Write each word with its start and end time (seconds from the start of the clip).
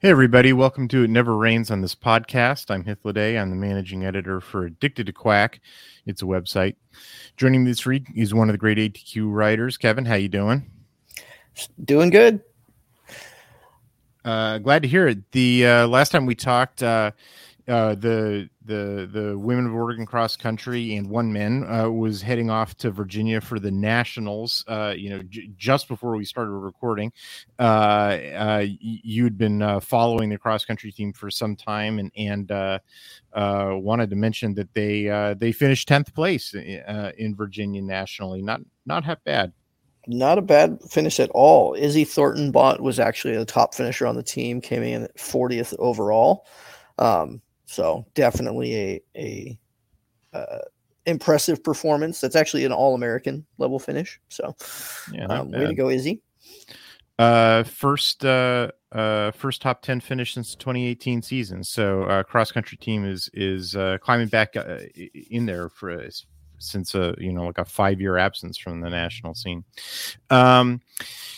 Hey, 0.00 0.10
everybody. 0.10 0.52
Welcome 0.52 0.88
to 0.88 1.04
It 1.04 1.10
Never 1.10 1.34
Rains 1.34 1.70
on 1.70 1.80
this 1.80 1.94
podcast. 1.94 2.70
I'm 2.70 2.84
Hythloday. 2.84 3.40
I'm 3.40 3.48
the 3.48 3.56
managing 3.56 4.04
editor 4.04 4.42
for 4.42 4.66
Addicted 4.66 5.06
to 5.06 5.12
Quack. 5.14 5.58
It's 6.04 6.20
a 6.20 6.26
website. 6.26 6.76
Joining 7.38 7.64
me 7.64 7.70
this 7.70 7.86
week 7.86 8.04
is 8.14 8.34
one 8.34 8.50
of 8.50 8.52
the 8.52 8.58
great 8.58 8.76
ATQ 8.76 9.32
writers. 9.32 9.78
Kevin, 9.78 10.04
how 10.04 10.16
you 10.16 10.28
doing? 10.28 10.70
Doing 11.82 12.10
good. 12.10 12.42
Uh, 14.22 14.58
glad 14.58 14.82
to 14.82 14.88
hear 14.88 15.08
it. 15.08 15.32
The 15.32 15.66
uh, 15.66 15.86
last 15.88 16.10
time 16.10 16.26
we 16.26 16.34
talked, 16.34 16.82
uh, 16.82 17.12
uh, 17.66 17.94
the 17.94 18.50
the 18.66 19.08
the 19.10 19.38
women 19.38 19.66
of 19.66 19.74
Oregon 19.74 20.06
cross 20.06 20.36
country 20.36 20.96
and 20.96 21.08
one 21.08 21.32
men 21.32 21.64
uh, 21.64 21.88
was 21.88 22.22
heading 22.22 22.50
off 22.50 22.76
to 22.78 22.90
Virginia 22.90 23.40
for 23.40 23.58
the 23.58 23.70
nationals. 23.70 24.64
Uh, 24.66 24.94
you 24.96 25.10
know, 25.10 25.22
j- 25.28 25.50
just 25.56 25.88
before 25.88 26.16
we 26.16 26.24
started 26.24 26.50
recording, 26.50 27.12
uh, 27.58 27.62
uh, 27.62 28.64
you'd 28.66 29.38
been 29.38 29.62
uh, 29.62 29.80
following 29.80 30.28
the 30.28 30.38
cross 30.38 30.64
country 30.64 30.92
team 30.92 31.12
for 31.12 31.30
some 31.30 31.56
time, 31.56 31.98
and 31.98 32.10
and 32.16 32.50
uh, 32.50 32.78
wanted 33.34 34.10
to 34.10 34.16
mention 34.16 34.54
that 34.54 34.72
they 34.74 35.34
they 35.38 35.52
finished 35.52 35.88
tenth 35.88 36.14
place 36.14 36.54
in 36.54 37.34
Virginia 37.34 37.82
nationally. 37.82 38.42
Not 38.42 38.60
not 38.84 39.04
half 39.04 39.22
bad. 39.24 39.52
Not 40.08 40.38
a 40.38 40.42
bad 40.42 40.78
finish 40.88 41.18
at 41.18 41.30
all. 41.30 41.74
Izzy 41.74 42.04
Thornton-Bock 42.04 42.78
was 42.78 43.00
actually 43.00 43.36
the 43.36 43.44
top 43.44 43.74
finisher 43.74 44.06
on 44.06 44.14
the 44.14 44.22
team, 44.22 44.60
came 44.60 44.84
in 44.84 45.02
at 45.02 45.16
40th 45.16 45.74
overall. 45.80 46.46
Um, 46.98 47.42
so 47.66 48.06
definitely 48.14 48.74
a 48.74 49.00
a 49.16 49.58
uh, 50.32 50.58
impressive 51.04 51.62
performance. 51.62 52.20
That's 52.20 52.36
actually 52.36 52.64
an 52.64 52.72
All 52.72 52.94
American 52.94 53.46
level 53.58 53.78
finish. 53.78 54.20
So 54.28 54.54
Yeah, 55.12 55.26
um, 55.26 55.50
way 55.50 55.66
to 55.66 55.74
go, 55.74 55.90
Izzy. 55.90 56.22
Uh, 57.18 57.62
first, 57.62 58.24
uh, 58.24 58.70
uh, 58.92 59.30
first 59.30 59.62
top 59.62 59.80
ten 59.82 60.00
finish 60.00 60.34
since 60.34 60.54
2018 60.54 61.22
season. 61.22 61.64
So, 61.64 62.02
uh, 62.02 62.22
cross 62.22 62.52
country 62.52 62.76
team 62.76 63.06
is 63.06 63.30
is 63.32 63.74
uh, 63.74 63.98
climbing 64.00 64.28
back 64.28 64.54
uh, 64.56 64.80
in 65.30 65.46
there 65.46 65.68
for 65.68 65.90
uh, 65.90 66.08
since 66.58 66.94
a 66.94 67.14
you 67.18 67.32
know 67.32 67.46
like 67.46 67.58
a 67.58 67.64
five 67.64 68.00
year 68.00 68.16
absence 68.18 68.58
from 68.58 68.80
the 68.80 68.90
national 68.90 69.34
scene. 69.34 69.64
Um, 70.30 70.80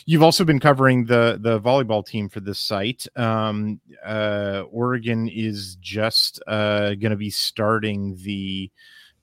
you've 0.07 0.23
also 0.23 0.45
been 0.45 0.61
covering 0.61 1.07
the 1.07 1.39
the 1.41 1.61
volleyball 1.61 2.05
team 2.05 2.29
for 2.29 2.41
this 2.41 2.59
site. 2.59 3.07
Um, 3.17 3.81
uh, 4.05 4.65
Oregon 4.71 5.29
is 5.29 5.77
just 5.81 6.41
uh, 6.47 6.95
going 6.95 7.11
to 7.11 7.17
be 7.17 7.31
starting 7.31 8.17
the 8.23 8.71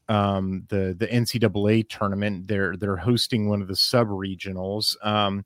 um 0.07 0.63
the 0.69 0.95
the 0.97 1.07
NCAA 1.07 1.89
tournament 1.89 2.47
they're 2.47 2.77
they're 2.77 2.95
hosting 2.95 3.49
one 3.49 3.61
of 3.61 3.67
the 3.67 3.75
sub 3.75 4.07
regionals 4.07 4.95
um 5.03 5.43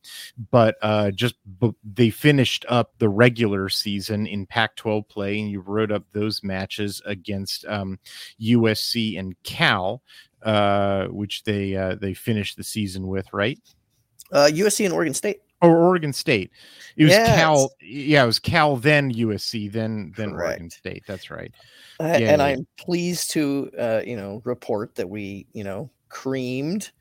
but 0.52 0.76
uh 0.82 1.12
just 1.12 1.36
b- 1.60 1.74
they 1.84 2.10
finished 2.10 2.66
up 2.68 2.92
the 2.98 3.08
regular 3.08 3.70
season 3.70 4.28
in 4.28 4.46
Pac-12 4.46 5.08
play 5.08 5.40
and 5.40 5.50
you 5.50 5.62
wrote 5.62 5.92
up 5.92 6.04
those 6.12 6.44
matches 6.44 7.02
against 7.06 7.66
um 7.66 8.00
USC 8.42 9.18
and 9.18 9.34
Cal 9.44 10.02
uh 10.44 11.06
which 11.08 11.44
they 11.44 11.76
uh 11.76 11.96
they 11.96 12.14
finished 12.14 12.56
the 12.58 12.64
season 12.64 13.08
with 13.08 13.28
right 13.34 13.60
Uh, 14.32 14.48
USC 14.52 14.86
and 14.86 14.94
Oregon 14.94 15.14
State. 15.14 15.42
or 15.62 15.76
Oregon 15.78 16.14
State 16.14 16.52
it 16.96 17.04
was 17.04 17.12
Yes. 17.14 17.36
Cal 17.38 17.72
yeah 17.82 18.24
it 18.24 18.28
was 18.28 18.40
Cal 18.40 18.78
then 18.78 19.12
USC 19.14 19.72
then 19.72 20.14
then 20.16 20.32
Oregon 20.32 20.70
State 20.70 21.04
that's 21.08 21.30
right 21.30 21.52
Uh, 22.00 22.06
Yeah, 22.20 22.32
and 22.32 22.40
yeah. 22.40 22.46
I'm 22.46 22.68
pleased 22.78 23.32
to, 23.32 23.70
uh, 23.78 24.02
you 24.06 24.16
know, 24.16 24.42
report 24.46 24.96
that 24.96 25.10
we, 25.10 25.46
you 25.52 25.66
know, 25.66 25.90
creamed 26.08 26.92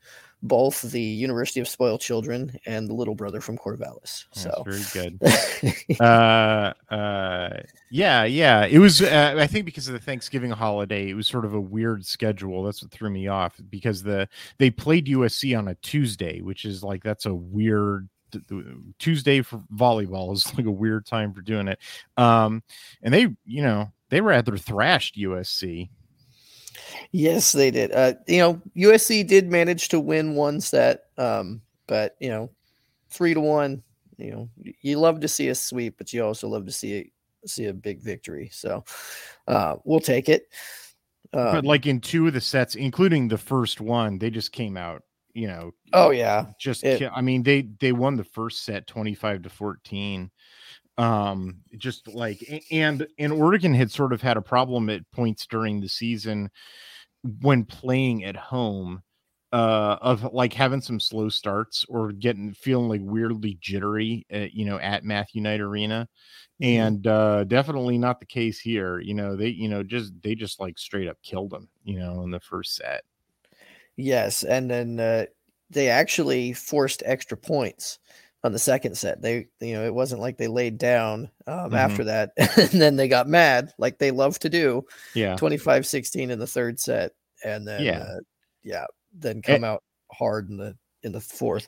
both 0.41 0.81
the 0.83 1.01
University 1.01 1.59
of 1.59 1.67
Spoiled 1.67 1.99
Children 2.01 2.57
and 2.65 2.87
the 2.87 2.93
little 2.93 3.15
brother 3.15 3.41
from 3.41 3.57
Corvallis. 3.57 4.25
That's 4.33 4.43
So. 4.43 4.63
very 4.65 4.83
good. 4.93 5.19
Uh 5.99 6.73
uh 6.89 7.49
yeah 7.91 8.23
yeah 8.23 8.65
it 8.65 8.77
was 8.79 9.01
uh, 9.01 9.35
i 9.37 9.47
think 9.47 9.65
because 9.65 9.87
of 9.87 9.93
the 9.93 9.99
thanksgiving 9.99 10.51
holiday 10.51 11.09
it 11.09 11.13
was 11.15 11.27
sort 11.27 11.43
of 11.45 11.53
a 11.53 11.59
weird 11.59 12.05
schedule. 12.05 12.63
That's 12.63 12.81
what 12.81 12.91
threw 12.91 13.09
me 13.09 13.27
off 13.27 13.59
because 13.69 14.01
the 14.03 14.29
they 14.59 14.69
played 14.69 15.07
usc 15.07 15.57
on 15.57 15.67
a 15.67 15.75
tuesday 15.75 16.41
which 16.41 16.63
is 16.65 16.83
like 16.83 17.03
that's 17.03 17.25
a 17.25 17.33
weird 17.33 18.07
tuesday 18.99 19.41
for 19.41 19.57
volleyball 19.75 20.31
is 20.33 20.55
like 20.55 20.67
a 20.67 20.71
weird 20.71 21.05
time 21.05 21.33
for 21.33 21.41
doing 21.41 21.67
it. 21.67 21.79
Um 22.15 22.63
and 23.01 23.13
they 23.13 23.35
you 23.45 23.61
know 23.63 23.91
they 24.09 24.21
rather 24.21 24.57
thrashed 24.57 25.15
usc 25.17 25.89
Yes, 27.11 27.51
they 27.51 27.71
did. 27.71 27.91
Uh, 27.91 28.13
you 28.27 28.37
know, 28.39 28.61
USC 28.75 29.27
did 29.27 29.49
manage 29.49 29.87
to 29.89 29.99
win 29.99 30.35
one 30.35 30.61
set, 30.61 31.05
um, 31.17 31.61
but 31.87 32.15
you 32.19 32.29
know, 32.29 32.51
three 33.09 33.33
to 33.33 33.39
one. 33.39 33.83
You 34.17 34.31
know, 34.31 34.49
you 34.81 34.99
love 34.99 35.21
to 35.21 35.27
see 35.27 35.47
a 35.47 35.55
sweep, 35.55 35.95
but 35.97 36.11
you 36.13 36.23
also 36.23 36.47
love 36.49 36.65
to 36.65 36.71
see 36.71 36.95
a, 36.97 37.47
see 37.47 37.65
a 37.65 37.73
big 37.73 38.01
victory. 38.01 38.49
So, 38.51 38.83
uh, 39.47 39.77
we'll 39.85 40.01
take 40.01 40.27
it. 40.29 40.47
but 41.31 41.59
Um, 41.59 41.65
like 41.65 41.85
in 41.87 42.01
two 42.01 42.27
of 42.27 42.33
the 42.33 42.41
sets 42.41 42.75
including 42.75 43.27
the 43.27 43.37
first 43.37 43.79
one 43.79 44.17
they 44.17 44.29
just 44.29 44.51
came 44.51 44.75
out 44.75 45.03
you 45.33 45.47
know 45.47 45.71
oh 45.93 46.09
yeah, 46.09 46.47
just 46.59 46.83
It- 46.83 47.03
i 47.13 47.21
mean 47.21 47.43
they 47.43 47.69
they 47.79 47.91
won 47.91 48.15
the 48.15 48.23
first 48.23 48.65
set 48.65 48.87
25 48.87 49.43
to 49.43 49.49
14 49.49 50.31
um 50.97 51.57
just 51.77 52.07
like 52.07 52.43
and 52.71 53.07
and 53.19 53.31
oregon 53.31 53.73
had 53.73 53.91
sort 53.91 54.11
of 54.11 54.21
had 54.21 54.37
a 54.37 54.41
problem 54.41 54.89
at 54.89 55.09
points 55.11 55.45
during 55.45 55.79
the 55.79 55.87
season 55.87 56.49
when 57.41 57.65
playing 57.65 58.23
at 58.23 58.35
home 58.35 59.01
uh 59.51 59.97
of 60.01 60.23
like 60.31 60.53
having 60.53 60.81
some 60.81 60.99
slow 60.99 61.27
starts 61.27 61.83
or 61.89 62.11
getting 62.11 62.53
feeling 62.53 62.87
like 62.87 63.01
weirdly 63.03 63.57
jittery 63.59 64.25
at, 64.29 64.53
you 64.53 64.63
know 64.63 64.77
at 64.79 65.03
Matthew 65.03 65.41
Knight 65.41 65.59
Arena 65.59 66.07
mm-hmm. 66.61 66.81
and 66.81 67.07
uh 67.07 67.43
definitely 67.45 67.97
not 67.97 68.19
the 68.19 68.27
case 68.27 68.59
here 68.59 68.99
you 68.99 69.15
know 69.15 69.35
they 69.35 69.47
you 69.47 69.67
know 69.67 69.81
just 69.81 70.13
they 70.21 70.35
just 70.35 70.59
like 70.59 70.77
straight 70.77 71.07
up 71.07 71.17
killed 71.23 71.49
them 71.49 71.67
you 71.83 71.97
know 71.97 72.21
in 72.21 72.29
the 72.29 72.39
first 72.39 72.75
set 72.75 73.03
yes 73.95 74.43
and 74.43 74.69
then 74.69 74.99
uh 74.99 75.25
they 75.71 75.89
actually 75.89 76.53
forced 76.53 77.01
extra 77.05 77.37
points 77.37 77.97
on 78.43 78.51
the 78.53 78.59
second 78.59 78.97
set 78.97 79.21
they 79.21 79.47
you 79.59 79.73
know 79.73 79.85
it 79.85 79.93
wasn't 79.93 80.21
like 80.21 80.37
they 80.37 80.47
laid 80.47 80.77
down 80.77 81.29
um 81.45 81.55
mm-hmm. 81.55 81.75
after 81.75 82.05
that 82.05 82.31
and 82.37 82.81
then 82.81 82.95
they 82.95 83.07
got 83.07 83.27
mad 83.27 83.73
like 83.77 83.97
they 83.97 84.11
love 84.11 84.39
to 84.39 84.49
do 84.49 84.83
yeah 85.13 85.35
25 85.35 85.85
16 85.85 86.31
in 86.31 86.39
the 86.39 86.47
third 86.47 86.79
set 86.79 87.11
and 87.43 87.67
then 87.67 87.83
yeah 87.83 87.99
uh, 87.99 88.19
yeah 88.63 88.85
then 89.13 89.41
eh 89.45 89.55
come 89.55 89.63
out 89.63 89.83
hard 90.11 90.49
in 90.49 90.57
the 90.57 90.75
in 91.03 91.11
the 91.11 91.21
fourth. 91.21 91.67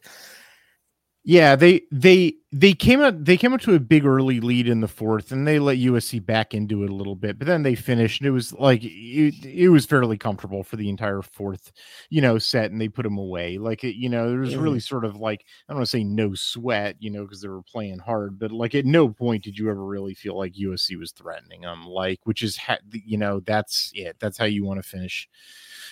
Yeah, 1.23 1.55
they 1.55 1.81
they 1.91 2.35
they 2.53 2.73
came 2.73 2.99
out 2.99 3.23
they 3.23 3.37
came 3.37 3.53
up 3.53 3.61
to 3.61 3.75
a 3.75 3.79
big 3.79 4.05
early 4.05 4.41
lead 4.41 4.67
in 4.67 4.81
the 4.81 4.87
fourth, 4.87 5.31
and 5.31 5.47
they 5.47 5.57
let 5.57 5.77
USC 5.77 6.23
back 6.25 6.53
into 6.53 6.83
it 6.83 6.89
a 6.89 6.93
little 6.93 7.15
bit. 7.15 7.37
But 7.39 7.47
then 7.47 7.63
they 7.63 7.75
finished, 7.75 8.19
and 8.19 8.27
it 8.27 8.31
was 8.31 8.51
like 8.51 8.83
it, 8.83 9.45
it 9.45 9.69
was 9.69 9.85
fairly 9.85 10.17
comfortable 10.17 10.61
for 10.61 10.75
the 10.75 10.89
entire 10.89 11.21
fourth, 11.21 11.71
you 12.09 12.19
know, 12.21 12.37
set, 12.37 12.69
and 12.69 12.81
they 12.81 12.89
put 12.89 13.03
them 13.03 13.17
away. 13.17 13.57
Like 13.57 13.85
it, 13.85 13.95
you 13.95 14.09
know, 14.09 14.29
there 14.29 14.39
was 14.39 14.57
really 14.57 14.81
sort 14.81 15.05
of 15.05 15.15
like 15.15 15.45
I 15.69 15.71
don't 15.71 15.77
want 15.77 15.87
to 15.87 15.91
say 15.91 16.03
no 16.03 16.33
sweat, 16.33 16.97
you 16.99 17.09
know, 17.09 17.23
because 17.23 17.41
they 17.41 17.47
were 17.47 17.63
playing 17.63 17.99
hard, 17.99 18.37
but 18.37 18.51
like 18.51 18.75
at 18.75 18.85
no 18.85 19.07
point 19.07 19.45
did 19.45 19.57
you 19.57 19.69
ever 19.69 19.85
really 19.85 20.13
feel 20.13 20.37
like 20.37 20.53
USC 20.53 20.99
was 20.99 21.13
threatening 21.13 21.61
them, 21.61 21.85
like 21.85 22.19
which 22.25 22.43
is 22.43 22.57
ha- 22.57 22.79
you 22.91 23.17
know 23.17 23.39
that's 23.39 23.91
it. 23.95 24.17
That's 24.19 24.37
how 24.37 24.45
you 24.45 24.65
want 24.65 24.83
to 24.83 24.89
finish 24.89 25.29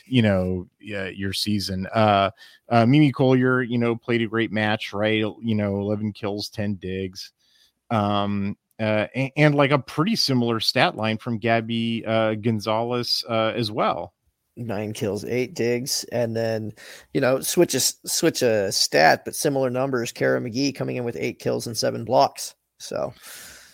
you 0.05 0.21
know 0.21 0.67
uh, 0.93 1.05
your 1.05 1.33
season. 1.33 1.87
Uh, 1.93 2.31
uh, 2.69 2.85
Mimi 2.85 3.11
Colyer, 3.11 3.61
you 3.61 3.77
know, 3.77 3.95
played 3.95 4.21
a 4.21 4.27
great 4.27 4.51
match, 4.51 4.93
right? 4.93 5.17
You 5.41 5.55
know, 5.55 5.79
eleven 5.79 6.11
kills, 6.11 6.48
ten 6.49 6.75
digs, 6.75 7.31
um, 7.89 8.57
uh, 8.79 9.07
and, 9.15 9.31
and, 9.37 9.55
like 9.55 9.71
a 9.71 9.79
pretty 9.79 10.15
similar 10.15 10.59
stat 10.59 10.95
line 10.95 11.17
from 11.17 11.37
Gabby 11.37 12.05
uh, 12.05 12.35
Gonzales 12.35 13.23
uh, 13.29 13.53
as 13.55 13.71
well. 13.71 14.13
Nine 14.55 14.93
kills, 14.93 15.23
eight 15.25 15.53
digs, 15.53 16.05
and 16.11 16.35
then 16.35 16.71
you 17.13 17.21
know 17.21 17.39
switch 17.39 17.75
a 17.75 17.79
switch 17.79 18.41
a 18.41 18.71
stat, 18.71 19.23
but 19.25 19.35
similar 19.35 19.69
numbers. 19.69 20.11
Kara 20.11 20.41
McGhee 20.41 20.75
coming 20.75 20.97
in 20.97 21.03
with 21.03 21.15
eight 21.17 21.39
kills 21.39 21.67
and 21.67 21.77
seven 21.77 22.03
blocks. 22.03 22.55
So 22.77 23.13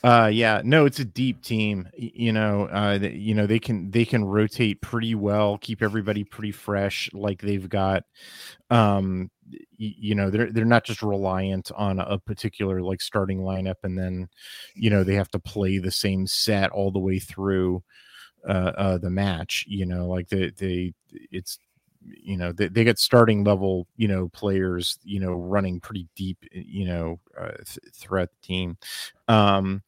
uh, 0.06 0.28
yeah, 0.28 0.62
no, 0.64 0.86
it's 0.86 1.00
a 1.00 1.06
deep 1.06 1.42
team. 1.42 1.88
You 1.98 2.32
know, 2.32 2.66
uh, 2.68 3.00
you 3.02 3.34
know 3.34 3.48
they 3.48 3.58
can 3.58 3.90
they 3.90 4.06
can 4.06 4.24
rotate 4.24 4.80
pretty 4.82 5.16
well, 5.16 5.58
keep 5.58 5.82
everybody 5.82 6.24
pretty 6.24 6.52
fresh. 6.52 7.10
Like 7.12 7.42
they've 7.42 7.68
got, 7.68 8.04
um, 8.70 9.32
you 9.78 10.14
know, 10.14 10.30
they're 10.30 10.52
they're 10.52 10.64
not 10.64 10.84
just 10.84 11.02
reliant 11.02 11.72
on 11.76 12.00
a 12.00 12.20
particular 12.20 12.84
like 12.84 13.02
starting 13.02 13.40
lineup, 13.40 13.78
and 13.84 13.98
then, 13.98 14.30
you 14.76 14.92
know, 14.92 15.04
they 15.04 15.16
have 15.16 15.32
to 15.32 15.40
play 15.40 15.80
the 15.80 15.92
same 15.92 16.28
set 16.28 16.70
all 16.72 16.92
the 16.92 17.00
way 17.00 17.18
through, 17.18 17.82
uh, 18.48 18.72
uh 18.78 18.98
the 19.00 19.10
match. 19.10 19.66
You 19.68 19.88
know, 19.88 20.08
like 20.08 20.30
they 20.30 20.52
they 20.52 20.94
it's 21.32 21.58
you 22.08 22.38
know 22.38 22.52
they, 22.52 22.68
they 22.68 22.84
get 22.84 23.00
starting 23.00 23.44
level 23.44 23.88
you 23.98 24.08
know 24.08 24.28
players 24.30 25.00
you 25.04 25.20
know 25.20 25.34
running 25.34 25.80
pretty 25.80 26.08
deep 26.16 26.38
you 26.52 26.86
know 26.86 27.20
uh, 27.40 27.52
th- 27.66 27.80
throughout 27.94 28.30
the 28.32 28.48
team. 28.48 28.78
Um 29.28 29.82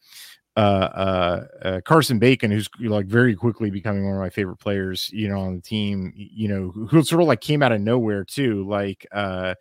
uh, 0.58 0.60
uh, 0.60 1.48
uh, 1.68 1.82
Carson 1.82 2.18
Bacon, 2.18 2.50
who's 2.50 2.68
like 2.80 3.06
very 3.06 3.36
quickly 3.36 3.70
becoming 3.70 4.04
one 4.06 4.16
of 4.16 4.20
my 4.20 4.32
favorite 4.32 4.58
players, 4.58 5.08
you 5.14 5.30
know, 5.30 5.40
on 5.40 5.56
the 5.56 5.62
team, 5.62 6.12
you 6.16 6.48
know, 6.48 6.72
who, 6.72 7.04
sort 7.04 7.22
of 7.22 7.28
like 7.28 7.42
came 7.42 7.62
out 7.62 7.72
of 7.72 7.80
nowhere 7.80 8.24
too, 8.24 8.68
like, 8.68 9.06
uh, 9.12 9.54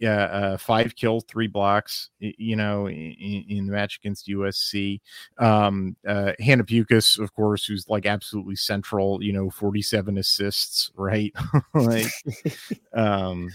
yeah, 0.00 0.24
uh, 0.24 0.56
five 0.56 0.96
kill, 0.96 1.20
three 1.20 1.46
blocks, 1.46 2.10
you 2.18 2.56
know, 2.56 2.88
in, 2.88 3.44
in 3.48 3.66
the 3.66 3.72
match 3.72 3.98
against 4.02 4.26
USC. 4.26 5.00
Um, 5.38 5.94
uh, 6.04 6.32
Hannah 6.40 6.64
Pukis, 6.64 7.20
of 7.20 7.32
course, 7.32 7.64
who's 7.64 7.88
like 7.88 8.04
absolutely 8.04 8.56
central, 8.56 9.22
you 9.22 9.32
know, 9.32 9.50
47 9.50 10.18
assists, 10.18 10.90
right? 10.96 11.32
like, 11.74 12.06
um, 12.92 13.50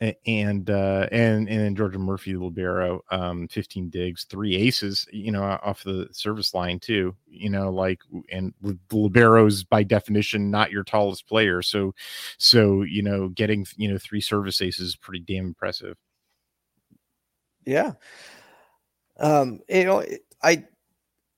and 0.00 0.70
uh 0.70 1.08
and 1.10 1.48
and 1.48 1.60
then 1.60 1.74
Georgia 1.74 1.98
Murphy 1.98 2.36
libero 2.36 3.02
um 3.10 3.48
15 3.48 3.90
digs 3.90 4.24
three 4.24 4.54
aces 4.54 5.06
you 5.12 5.32
know 5.32 5.42
off 5.42 5.82
the 5.82 6.08
service 6.12 6.54
line 6.54 6.78
too 6.78 7.16
you 7.26 7.50
know 7.50 7.70
like 7.70 8.00
and 8.30 8.54
the 8.62 8.78
liberos 8.90 9.68
by 9.68 9.82
definition 9.82 10.50
not 10.52 10.70
your 10.70 10.84
tallest 10.84 11.26
player 11.26 11.62
so 11.62 11.92
so 12.38 12.82
you 12.82 13.02
know 13.02 13.28
getting 13.30 13.66
you 13.76 13.90
know 13.90 13.98
three 13.98 14.20
service 14.20 14.62
aces 14.62 14.88
is 14.88 14.96
pretty 14.96 15.20
damn 15.20 15.46
impressive. 15.46 15.96
Yeah. 17.66 17.92
Um 19.18 19.60
you 19.68 19.84
know 19.84 20.04
I 20.42 20.64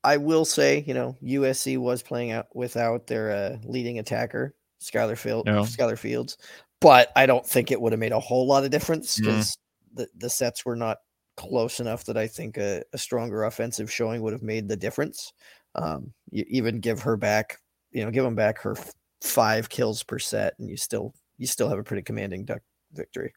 I 0.05 0.19
will 0.19 0.45
say 0.45 0.85
you 0.87 0.93
know 0.93 1.17
USC 1.23 1.79
was 1.79 2.03
playing 2.03 2.33
out 2.33 2.55
without 2.55 3.06
their 3.06 3.31
uh, 3.31 3.56
leading 3.65 3.99
attacker 3.99 4.55
Skylar 4.83 5.17
Field 5.17 5.47
no. 5.47 5.63
Skylar 5.63 5.99
Fields 5.99 6.37
but 6.81 7.12
I 7.15 7.27
don't 7.27 7.47
think 7.47 7.71
it 7.71 7.81
would 7.81 7.93
have 7.93 8.00
made 8.00 8.12
a 8.12 8.21
whole 8.21 8.47
lot 8.47 8.65
of 8.65 8.71
difference 8.71 9.19
because 9.19 9.50
mm. 9.50 9.56
the, 9.94 10.09
the 10.17 10.31
sets 10.31 10.65
were 10.65 10.77
not 10.77 10.99
close 11.37 11.81
enough 11.81 12.05
that 12.05 12.17
I 12.17 12.27
think 12.27 12.56
a, 12.56 12.82
a 12.93 12.99
stronger 12.99 13.44
offensive 13.44 13.93
showing 13.93 14.23
would 14.23 14.32
have 14.32 14.43
made 14.43 14.69
the 14.69 14.77
difference. 14.77 15.32
Um, 15.75 16.12
you 16.31 16.44
even 16.49 16.81
give 16.81 17.00
her 17.03 17.17
back, 17.17 17.59
you 17.93 18.05
know, 18.05 18.11
give 18.11 18.25
them 18.25 18.35
back 18.35 18.59
her 18.61 18.77
f- 18.77 18.94
five 19.23 19.69
kills 19.69 20.03
per 20.03 20.19
set, 20.19 20.55
and 20.59 20.69
you 20.69 20.77
still 20.77 21.15
you 21.38 21.47
still 21.47 21.69
have 21.69 21.79
a 21.79 21.85
pretty 21.85 22.03
commanding 22.03 22.44
duck 22.44 22.62
victory. 22.93 23.32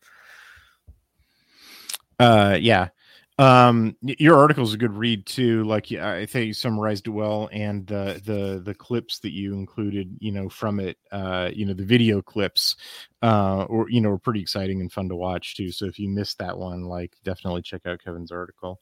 Uh, 2.20 2.58
yeah, 2.60 2.90
um 3.40 3.96
your 4.02 4.38
article 4.38 4.64
is 4.64 4.76
a 4.76 4.78
good 4.78 4.94
read 4.94 5.26
too 5.26 5.64
like 5.64 5.92
i 5.94 6.24
think 6.24 6.46
you 6.46 6.54
summarized 6.54 7.08
it 7.08 7.12
well 7.12 7.50
and 7.52 7.88
the 7.88 8.22
the 8.26 8.62
the 8.64 8.76
clips 8.76 9.18
that 9.20 9.32
you 9.32 9.54
included 9.54 10.16
you 10.20 10.32
know 10.32 10.48
from 10.48 10.80
it 10.80 10.98
uh 11.12 11.50
you 11.52 11.66
know 11.66 11.74
the 11.74 11.84
video 11.84 12.22
clips 12.22 12.76
uh 13.24 13.64
or 13.64 13.90
you 13.90 14.02
know 14.02 14.10
were 14.10 14.20
pretty 14.20 14.42
exciting 14.42 14.82
and 14.82 14.92
fun 14.92 15.10
to 15.10 15.16
watch 15.16 15.56
too. 15.56 15.72
So 15.72 15.86
if 15.86 15.98
you 15.98 16.10
missed 16.10 16.38
that 16.38 16.58
one 16.58 16.84
like 16.84 17.16
definitely 17.24 17.64
check 17.64 17.88
out 17.88 18.04
kevin's 18.04 18.32
article. 18.32 18.80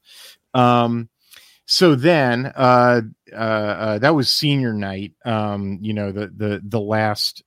Um 0.54 1.10
so 1.66 1.96
then 1.96 2.52
uh, 2.56 3.02
uh, 3.34 3.36
uh, 3.36 3.98
that 4.00 4.16
was 4.16 4.30
senior 4.30 4.74
night 4.74 5.14
um, 5.26 5.78
you 5.82 5.94
know 5.94 6.12
the 6.12 6.28
the 6.36 6.62
the 6.64 6.80
last 6.80 7.44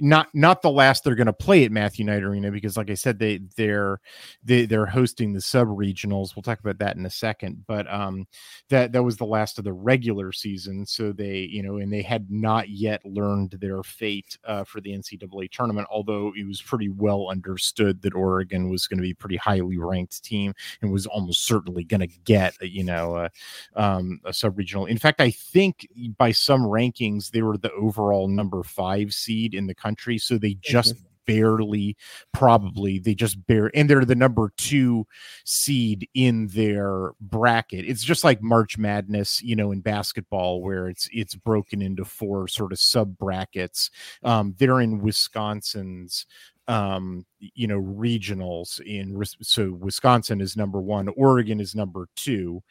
not 0.00 0.28
not 0.34 0.62
the 0.62 0.70
last 0.70 1.04
they're 1.04 1.14
going 1.14 1.26
to 1.26 1.32
play 1.32 1.64
at 1.64 1.72
matthew 1.72 2.04
knight 2.04 2.22
arena 2.22 2.50
because 2.50 2.76
like 2.76 2.90
i 2.90 2.94
said 2.94 3.18
they 3.18 3.40
they're 3.56 4.00
they, 4.44 4.66
they're 4.66 4.86
hosting 4.86 5.32
the 5.32 5.40
sub 5.40 5.68
regionals 5.68 6.34
we'll 6.34 6.42
talk 6.42 6.60
about 6.60 6.78
that 6.78 6.96
in 6.96 7.06
a 7.06 7.10
second. 7.10 7.64
But 7.66 7.92
um 7.92 8.26
that 8.70 8.92
that 8.92 9.02
was 9.02 9.16
the 9.16 9.26
last 9.26 9.58
of 9.58 9.64
the 9.64 9.72
regular 9.72 10.32
season. 10.32 10.86
So 10.86 11.12
they 11.12 11.38
you 11.38 11.62
know 11.62 11.76
and 11.78 11.92
they 11.92 12.02
had 12.02 12.30
not 12.30 12.68
yet 12.68 13.04
learned 13.04 13.56
their 13.60 13.82
fate 13.82 14.38
uh, 14.44 14.64
for 14.64 14.80
the 14.80 14.90
ncaa 14.90 15.50
tournament 15.50 15.88
although 15.90 16.32
it 16.36 16.46
was 16.46 16.62
pretty 16.62 16.88
well 16.88 17.28
understood 17.30 18.02
that 18.02 18.14
oregon 18.14 18.68
was 18.68 18.86
going 18.86 18.98
to 18.98 19.02
be 19.02 19.10
a 19.10 19.14
pretty 19.14 19.36
highly 19.36 19.78
ranked 19.78 20.22
team 20.24 20.54
and 20.80 20.92
was 20.92 21.06
almost 21.06 21.44
certainly 21.44 21.84
going 21.84 22.00
to 22.00 22.06
get 22.24 22.54
you 22.62 22.84
know 22.84 23.14
uh, 23.14 23.28
um, 23.76 24.20
a 24.24 24.32
sub 24.32 24.56
regional. 24.58 24.86
In 24.86 24.98
fact, 24.98 25.20
I 25.20 25.27
think 25.30 25.86
by 26.16 26.32
some 26.32 26.62
rankings 26.62 27.30
they 27.30 27.42
were 27.42 27.58
the 27.58 27.72
overall 27.72 28.28
number 28.28 28.62
five 28.62 29.12
seed 29.12 29.54
in 29.54 29.66
the 29.66 29.74
country, 29.74 30.18
so 30.18 30.38
they 30.38 30.54
just. 30.54 30.94
Mm-hmm. 30.94 31.04
barely 31.28 31.94
probably 32.32 32.98
they 32.98 33.14
just 33.14 33.46
bear 33.46 33.70
and 33.74 33.90
they're 33.90 34.06
the 34.06 34.14
number 34.14 34.50
two 34.56 35.06
seed 35.44 36.08
in 36.14 36.46
their 36.46 37.12
bracket 37.20 37.84
it's 37.84 38.02
just 38.02 38.24
like 38.24 38.40
march 38.40 38.78
madness 38.78 39.42
you 39.42 39.54
know 39.54 39.70
in 39.70 39.82
basketball 39.82 40.62
where 40.62 40.88
it's 40.88 41.06
it's 41.12 41.34
broken 41.34 41.82
into 41.82 42.02
four 42.02 42.48
sort 42.48 42.72
of 42.72 42.78
sub 42.78 43.18
brackets 43.18 43.90
um 44.22 44.54
they're 44.56 44.80
in 44.80 45.02
wisconsin's 45.02 46.24
um, 46.68 47.24
you 47.40 47.66
know, 47.66 47.80
regionals 47.80 48.78
in 48.80 49.18
so 49.40 49.72
Wisconsin 49.72 50.42
is 50.42 50.56
number 50.56 50.80
one, 50.80 51.08
Oregon 51.16 51.60
is 51.60 51.74
number 51.74 52.08
two, 52.14 52.62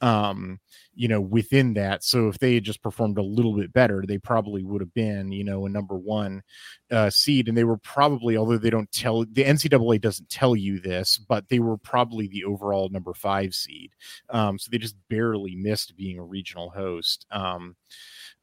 um, 0.00 0.58
you 0.92 1.06
know, 1.06 1.20
within 1.20 1.74
that. 1.74 2.02
So 2.02 2.28
if 2.28 2.38
they 2.38 2.54
had 2.54 2.64
just 2.64 2.82
performed 2.82 3.16
a 3.16 3.22
little 3.22 3.56
bit 3.56 3.72
better, 3.72 4.02
they 4.06 4.18
probably 4.18 4.64
would 4.64 4.80
have 4.80 4.92
been, 4.92 5.30
you 5.30 5.44
know, 5.44 5.66
a 5.66 5.70
number 5.70 5.94
one 5.94 6.42
uh, 6.90 7.10
seed. 7.10 7.46
And 7.46 7.56
they 7.56 7.64
were 7.64 7.78
probably, 7.78 8.36
although 8.36 8.58
they 8.58 8.70
don't 8.70 8.90
tell 8.90 9.20
the 9.20 9.44
NCAA 9.44 10.00
doesn't 10.00 10.30
tell 10.30 10.56
you 10.56 10.80
this, 10.80 11.18
but 11.18 11.48
they 11.48 11.60
were 11.60 11.76
probably 11.78 12.26
the 12.26 12.44
overall 12.44 12.88
number 12.88 13.14
five 13.14 13.54
seed. 13.54 13.92
Um, 14.30 14.58
so 14.58 14.68
they 14.70 14.78
just 14.78 14.96
barely 15.08 15.54
missed 15.54 15.96
being 15.96 16.18
a 16.18 16.24
regional 16.24 16.70
host. 16.70 17.24
Um, 17.30 17.76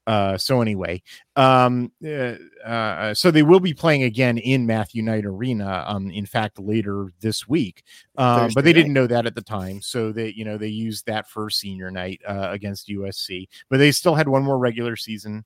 uh, 0.07 0.37
so 0.37 0.61
anyway, 0.61 1.01
um, 1.35 1.91
uh, 2.05 2.35
uh, 2.65 3.13
so 3.13 3.31
they 3.31 3.43
will 3.43 3.59
be 3.59 3.73
playing 3.73 4.03
again 4.03 4.37
in 4.37 4.65
Matthew 4.65 5.03
Knight 5.03 5.25
Arena. 5.25 5.83
Um, 5.87 6.09
in 6.09 6.25
fact, 6.25 6.59
later 6.59 7.11
this 7.19 7.47
week. 7.47 7.83
Um, 8.17 8.51
but 8.53 8.63
they 8.63 8.71
night. 8.71 8.79
didn't 8.79 8.93
know 8.93 9.07
that 9.07 9.25
at 9.25 9.35
the 9.35 9.41
time, 9.41 9.81
so 9.81 10.11
they, 10.11 10.29
you 10.29 10.43
know, 10.45 10.57
they 10.57 10.67
used 10.67 11.05
that 11.05 11.29
for 11.29 11.49
senior 11.49 11.91
night 11.91 12.21
uh, 12.27 12.49
against 12.51 12.89
USC. 12.89 13.47
But 13.69 13.77
they 13.77 13.91
still 13.91 14.15
had 14.15 14.27
one 14.27 14.43
more 14.43 14.57
regular 14.57 14.95
season 14.95 15.45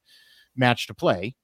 match 0.56 0.88
to 0.88 0.94
play 0.94 1.36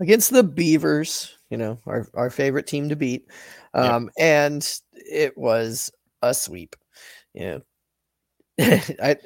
against 0.00 0.30
the 0.30 0.42
Beavers. 0.42 1.36
you 1.50 1.58
know, 1.58 1.78
our, 1.86 2.08
our 2.14 2.30
favorite 2.30 2.66
team 2.66 2.88
to 2.88 2.96
beat. 2.96 3.28
Um, 3.74 4.04
yep. 4.04 4.12
and 4.18 4.80
it 4.92 5.36
was 5.36 5.90
a 6.22 6.34
sweep. 6.34 6.76
You 7.32 7.40
know, 7.40 7.60
I 9.02 9.16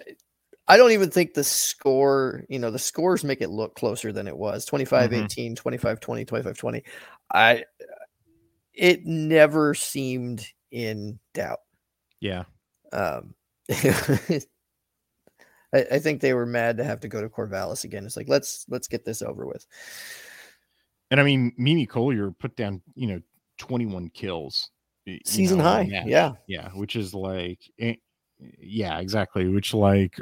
I 0.68 0.76
don't 0.76 0.92
even 0.92 1.10
think 1.10 1.32
the 1.32 1.44
score, 1.44 2.44
you 2.48 2.58
know, 2.58 2.70
the 2.70 2.78
scores 2.78 3.24
make 3.24 3.40
it 3.40 3.48
look 3.48 3.74
closer 3.74 4.12
than 4.12 4.28
it 4.28 4.36
was 4.36 4.66
25 4.66 5.10
mm-hmm. 5.10 5.24
18, 5.24 5.56
25 5.56 6.00
20, 6.00 6.24
25 6.26 6.58
20. 6.58 6.84
I, 7.32 7.64
it 8.74 9.06
never 9.06 9.74
seemed 9.74 10.46
in 10.70 11.18
doubt. 11.32 11.60
Yeah. 12.20 12.44
Um, 12.92 13.34
I, 13.70 14.42
I, 15.72 15.98
think 15.98 16.20
they 16.20 16.34
were 16.34 16.46
mad 16.46 16.76
to 16.78 16.84
have 16.84 17.00
to 17.00 17.08
go 17.08 17.20
to 17.20 17.28
Corvallis 17.28 17.84
again. 17.84 18.04
It's 18.04 18.16
like, 18.16 18.28
let's, 18.28 18.66
let's 18.68 18.88
get 18.88 19.04
this 19.04 19.22
over 19.22 19.46
with. 19.46 19.66
And 21.10 21.18
I 21.18 21.22
mean, 21.22 21.52
Mimi 21.56 21.86
Colyer 21.86 22.30
put 22.30 22.56
down, 22.56 22.82
you 22.94 23.06
know, 23.06 23.20
21 23.58 24.10
kills 24.10 24.70
season 25.24 25.58
know, 25.58 25.64
high. 25.64 25.88
Yeah. 26.06 26.32
Yeah. 26.46 26.68
Which 26.74 26.96
is 26.96 27.14
like, 27.14 27.60
eh, 27.78 27.94
yeah, 28.60 28.98
exactly. 28.98 29.48
Which 29.48 29.74
like 29.74 30.18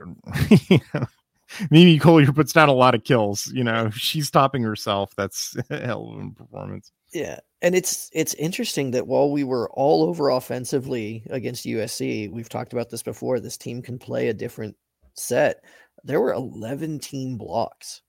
Mimi 1.71 1.99
Colyer 1.99 2.33
puts 2.33 2.53
down 2.53 2.69
a 2.69 2.75
lot 2.75 2.95
of 2.95 3.05
kills. 3.05 3.47
You 3.53 3.65
know, 3.65 3.91
she's 3.91 4.31
topping 4.31 4.63
herself. 4.63 5.15
That's 5.17 5.57
a 5.71 5.79
hell 5.79 6.15
of 6.15 6.27
a 6.27 6.31
performance. 6.31 6.93
Yeah, 7.13 7.39
and 7.63 7.75
it's 7.75 8.11
it's 8.13 8.35
interesting 8.35 8.91
that 8.93 9.07
while 9.07 9.31
we 9.31 9.45
were 9.45 9.71
all 9.71 10.05
over 10.05 10.31
offensively 10.31 11.23
against 11.31 11.65
USC, 11.65 12.31
we've 12.31 12.49
talked 12.49 12.73
about 12.73 12.91
this 12.91 13.03
before. 13.03 13.41
This 13.41 13.57
team 13.57 13.83
can 13.83 13.99
play 13.99 14.29
a 14.29 14.35
different 14.35 14.77
set. 15.15 15.65
There 16.05 16.21
were 16.21 16.33
eleven 16.33 16.99
team 16.99 17.37
blocks. 17.37 18.03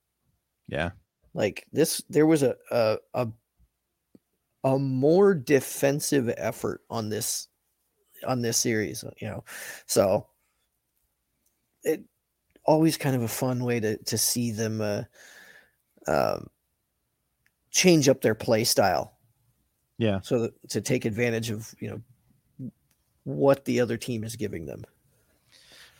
Yeah, 0.67 0.91
like 1.33 1.65
this. 1.71 2.01
There 2.09 2.25
was 2.25 2.43
a 2.43 2.55
a 2.71 2.97
a, 3.13 3.27
a 4.63 4.79
more 4.79 5.35
defensive 5.35 6.33
effort 6.37 6.81
on 6.89 7.09
this 7.09 7.47
on 8.25 8.41
this 8.41 8.57
series, 8.57 9.03
you 9.19 9.27
know. 9.27 9.43
So 9.85 10.27
it 11.83 12.03
always 12.65 12.97
kind 12.97 13.15
of 13.15 13.23
a 13.23 13.27
fun 13.27 13.63
way 13.63 13.79
to 13.79 13.97
to 13.97 14.17
see 14.17 14.51
them 14.51 14.81
uh, 14.81 15.03
um, 16.07 16.47
change 17.71 18.09
up 18.09 18.21
their 18.21 18.35
play 18.35 18.63
style. 18.63 19.13
Yeah. 19.97 20.19
So 20.21 20.39
that, 20.39 20.69
to 20.69 20.81
take 20.81 21.05
advantage 21.05 21.49
of 21.49 21.73
you 21.79 21.89
know 21.89 22.71
what 23.23 23.65
the 23.65 23.79
other 23.79 23.97
team 23.97 24.23
is 24.23 24.35
giving 24.35 24.65
them. 24.65 24.83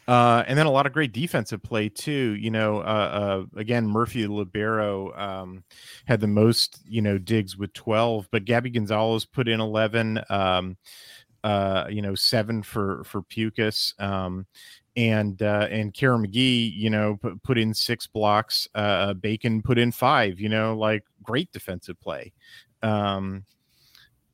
Uh, 0.08 0.42
and 0.48 0.58
then 0.58 0.66
a 0.66 0.72
lot 0.72 0.86
of 0.86 0.94
great 0.94 1.12
defensive 1.12 1.62
play 1.62 1.90
too. 1.90 2.38
You 2.40 2.50
know, 2.50 2.78
uh, 2.78 2.82
uh, 2.82 3.60
again, 3.60 3.86
Murphy 3.86 4.26
Libero 4.26 5.14
um, 5.18 5.64
had 6.06 6.22
the 6.22 6.28
most 6.28 6.80
you 6.88 7.02
know 7.02 7.18
digs 7.18 7.58
with 7.58 7.74
twelve, 7.74 8.30
but 8.32 8.46
Gabby 8.46 8.70
Gonzales 8.70 9.26
put 9.26 9.50
in 9.50 9.60
eleven. 9.60 10.22
Um, 10.30 10.78
uh, 11.48 11.88
you 11.90 12.02
know, 12.02 12.14
seven 12.14 12.62
for 12.62 13.06
for 13.06 13.22
Pukis. 13.22 13.98
Um, 14.02 14.46
and 14.98 15.42
uh, 15.42 15.68
and 15.72 15.94
Kara 15.94 16.18
McGhee, 16.18 16.74
you 16.76 16.90
know, 16.90 17.18
put, 17.22 17.42
put 17.42 17.58
in 17.58 17.74
six 17.74 18.06
blocks. 18.06 18.68
Uh, 18.76 19.14
Bacon 19.14 19.62
put 19.62 19.78
in 19.78 19.94
five. 19.94 20.42
You 20.42 20.50
know, 20.50 20.76
like 20.76 21.06
great 21.24 21.50
defensive 21.54 21.98
play. 22.02 22.34
Um, 22.84 23.46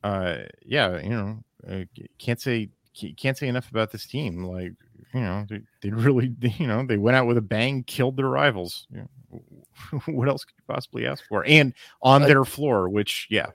uh, 0.02 0.38
yeah, 0.66 1.00
you 1.00 1.10
know, 1.10 1.44
uh, 1.70 1.84
can't 2.18 2.40
say 2.40 2.70
can't 3.16 3.38
say 3.38 3.46
enough 3.46 3.70
about 3.70 3.92
this 3.92 4.06
team. 4.06 4.42
Like, 4.44 4.72
you 5.12 5.20
know, 5.20 5.46
they, 5.48 5.60
they 5.82 5.90
really, 5.90 6.34
you 6.40 6.66
know, 6.66 6.84
they 6.84 6.96
went 6.96 7.16
out 7.16 7.28
with 7.28 7.38
a 7.38 7.42
bang, 7.42 7.84
killed 7.84 8.16
their 8.16 8.28
rivals. 8.28 8.88
You 8.90 9.06
know, 9.30 10.00
what 10.06 10.28
else 10.28 10.44
could 10.44 10.54
you 10.56 10.74
possibly 10.74 11.06
ask 11.06 11.22
for? 11.28 11.44
And 11.46 11.74
on 12.02 12.22
their 12.22 12.44
floor, 12.44 12.88
which, 12.88 13.28
yeah, 13.30 13.50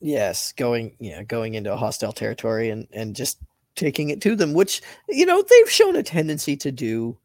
Yes, 0.00 0.52
going 0.52 0.96
yeah, 0.98 1.22
going 1.22 1.54
into 1.54 1.72
a 1.72 1.76
hostile 1.76 2.12
territory 2.12 2.70
and 2.70 2.88
and 2.92 3.14
just 3.14 3.38
taking 3.76 4.10
it 4.10 4.20
to 4.22 4.34
them, 4.34 4.54
which 4.54 4.80
you 5.08 5.26
know 5.26 5.42
they've 5.42 5.70
shown 5.70 5.96
a 5.96 6.02
tendency 6.02 6.56
to 6.56 6.72
do. 6.72 7.18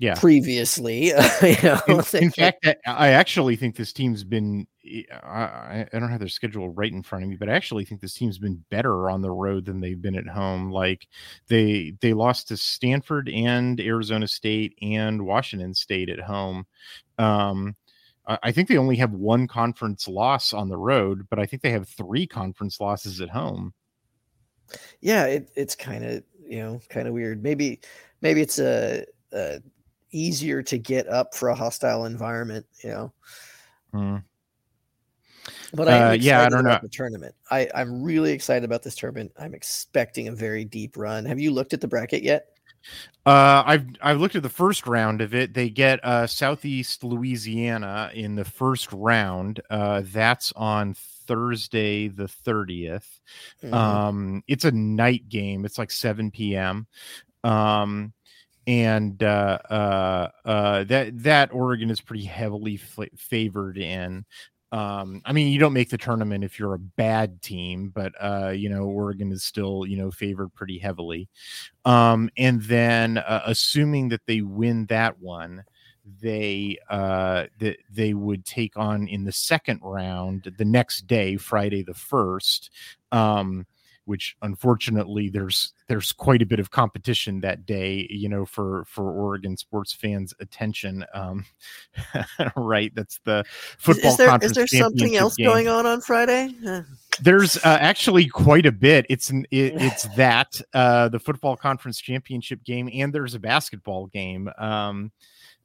Yeah, 0.00 0.14
previously, 0.14 1.06
you 1.42 1.56
know, 1.62 1.80
in, 1.88 2.22
in 2.22 2.30
fact, 2.30 2.68
I 2.86 3.08
actually 3.08 3.56
think 3.56 3.76
this 3.76 3.92
team's 3.92 4.22
been. 4.24 4.66
I, 5.12 5.86
I 5.92 5.98
don't 5.98 6.08
have 6.08 6.20
their 6.20 6.28
schedule 6.28 6.70
right 6.70 6.92
in 6.92 7.02
front 7.02 7.24
of 7.24 7.30
me, 7.30 7.36
but 7.36 7.50
I 7.50 7.52
actually 7.54 7.84
think 7.84 8.00
this 8.00 8.14
team's 8.14 8.38
been 8.38 8.64
better 8.70 9.10
on 9.10 9.20
the 9.20 9.30
road 9.30 9.66
than 9.66 9.80
they've 9.80 10.00
been 10.00 10.16
at 10.16 10.28
home. 10.28 10.70
Like 10.70 11.08
they 11.48 11.94
they 12.00 12.14
lost 12.14 12.48
to 12.48 12.56
Stanford 12.56 13.28
and 13.28 13.80
Arizona 13.80 14.28
State 14.28 14.78
and 14.80 15.26
Washington 15.26 15.74
State 15.74 16.08
at 16.08 16.20
home. 16.20 16.64
Um, 17.18 17.74
I 18.28 18.52
think 18.52 18.68
they 18.68 18.76
only 18.76 18.96
have 18.96 19.12
one 19.12 19.46
conference 19.46 20.06
loss 20.06 20.52
on 20.52 20.68
the 20.68 20.76
road, 20.76 21.26
but 21.30 21.38
I 21.38 21.46
think 21.46 21.62
they 21.62 21.70
have 21.70 21.88
three 21.88 22.26
conference 22.26 22.78
losses 22.78 23.22
at 23.22 23.30
home. 23.30 23.72
Yeah, 25.00 25.24
it, 25.24 25.50
it's 25.56 25.74
kind 25.74 26.04
of 26.04 26.22
you 26.46 26.58
know 26.58 26.80
kind 26.90 27.08
of 27.08 27.14
weird. 27.14 27.42
Maybe 27.42 27.80
maybe 28.20 28.42
it's 28.42 28.58
a, 28.58 29.06
a, 29.32 29.62
easier 30.10 30.62
to 30.62 30.78
get 30.78 31.08
up 31.08 31.34
for 31.34 31.48
a 31.48 31.54
hostile 31.54 32.04
environment. 32.04 32.66
You 32.84 32.90
know. 32.90 33.12
Mm. 33.94 34.24
But 35.72 35.88
I 35.88 36.00
uh, 36.00 36.12
yeah, 36.12 36.42
I 36.42 36.50
don't 36.50 36.64
know 36.64 36.78
the 36.82 36.88
tournament. 36.88 37.34
I 37.50 37.70
I'm 37.74 38.02
really 38.02 38.32
excited 38.32 38.64
about 38.64 38.82
this 38.82 38.94
tournament. 38.94 39.32
I'm 39.38 39.54
expecting 39.54 40.28
a 40.28 40.32
very 40.32 40.66
deep 40.66 40.98
run. 40.98 41.24
Have 41.24 41.40
you 41.40 41.50
looked 41.50 41.72
at 41.72 41.80
the 41.80 41.88
bracket 41.88 42.22
yet? 42.22 42.57
Uh, 43.26 43.62
I've 43.66 43.86
I've 44.00 44.20
looked 44.20 44.36
at 44.36 44.42
the 44.42 44.48
first 44.48 44.86
round 44.86 45.20
of 45.20 45.34
it. 45.34 45.52
They 45.52 45.68
get 45.68 46.02
uh, 46.04 46.26
Southeast 46.26 47.04
Louisiana 47.04 48.10
in 48.14 48.36
the 48.36 48.44
first 48.44 48.92
round. 48.92 49.60
Uh, 49.68 50.02
that's 50.04 50.52
on 50.56 50.94
Thursday 50.94 52.08
the 52.08 52.24
30th. 52.24 53.20
Mm-hmm. 53.62 53.74
Um, 53.74 54.42
it's 54.48 54.64
a 54.64 54.70
night 54.70 55.28
game. 55.28 55.64
It's 55.64 55.78
like 55.78 55.90
7 55.90 56.30
p.m. 56.30 56.86
Um, 57.44 58.14
and 58.66 59.22
uh, 59.22 59.58
uh, 59.70 60.28
uh, 60.44 60.84
that 60.84 61.22
that 61.22 61.52
Oregon 61.52 61.90
is 61.90 62.00
pretty 62.00 62.24
heavily 62.24 62.80
f- 62.82 63.08
favored 63.16 63.78
in. 63.78 64.24
Um, 64.70 65.22
I 65.24 65.32
mean, 65.32 65.48
you 65.48 65.58
don't 65.58 65.72
make 65.72 65.88
the 65.88 65.98
tournament 65.98 66.44
if 66.44 66.58
you're 66.58 66.74
a 66.74 66.78
bad 66.78 67.40
team, 67.40 67.90
but 67.94 68.12
uh, 68.20 68.50
you 68.50 68.68
know, 68.68 68.84
Oregon 68.84 69.32
is 69.32 69.44
still, 69.44 69.86
you 69.86 69.96
know, 69.96 70.10
favored 70.10 70.52
pretty 70.54 70.78
heavily. 70.78 71.28
Um, 71.84 72.30
and 72.36 72.62
then 72.62 73.18
uh, 73.18 73.42
assuming 73.46 74.10
that 74.10 74.26
they 74.26 74.42
win 74.42 74.86
that 74.86 75.18
one, 75.20 75.64
they 76.22 76.78
uh 76.88 77.44
that 77.58 77.76
they 77.90 78.14
would 78.14 78.44
take 78.44 78.76
on 78.78 79.06
in 79.08 79.24
the 79.24 79.32
second 79.32 79.80
round 79.82 80.50
the 80.56 80.64
next 80.64 81.06
day, 81.06 81.36
Friday 81.36 81.82
the 81.82 81.94
first. 81.94 82.70
Um, 83.12 83.66
which 84.08 84.36
unfortunately 84.40 85.28
there's 85.28 85.74
there's 85.86 86.12
quite 86.12 86.40
a 86.40 86.46
bit 86.46 86.58
of 86.58 86.70
competition 86.70 87.40
that 87.40 87.66
day 87.66 88.06
you 88.08 88.26
know 88.26 88.46
for 88.46 88.86
for 88.86 89.12
oregon 89.12 89.54
sports 89.54 89.92
fans 89.92 90.32
attention 90.40 91.04
um 91.12 91.44
right 92.56 92.94
that's 92.94 93.20
the 93.24 93.44
football 93.78 94.12
is 94.12 94.16
there, 94.16 94.38
is 94.40 94.52
there 94.52 94.66
something 94.66 95.14
else 95.14 95.36
game. 95.36 95.46
going 95.46 95.68
on 95.68 95.84
on 95.84 96.00
friday 96.00 96.54
there's 97.20 97.58
uh, 97.58 97.76
actually 97.80 98.26
quite 98.26 98.64
a 98.64 98.72
bit 98.72 99.04
it's 99.10 99.30
it, 99.30 99.44
it's 99.50 100.04
that 100.16 100.58
uh 100.72 101.06
the 101.10 101.18
football 101.18 101.54
conference 101.54 102.00
championship 102.00 102.64
game 102.64 102.88
and 102.94 103.12
there's 103.12 103.34
a 103.34 103.38
basketball 103.38 104.06
game 104.06 104.50
um 104.56 105.12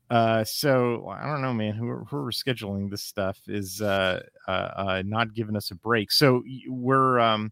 uh, 0.09 0.43
so 0.43 1.07
I 1.07 1.25
don't 1.25 1.41
know, 1.41 1.53
man. 1.53 1.73
Who 1.73 1.87
who 2.03 2.17
are 2.17 2.31
scheduling 2.31 2.91
this 2.91 3.01
stuff 3.01 3.39
is 3.47 3.81
uh, 3.81 4.21
uh, 4.47 4.51
uh, 4.51 5.03
not 5.03 5.33
giving 5.33 5.55
us 5.55 5.71
a 5.71 5.75
break. 5.75 6.11
So 6.11 6.43
we're 6.67 7.19
um, 7.19 7.51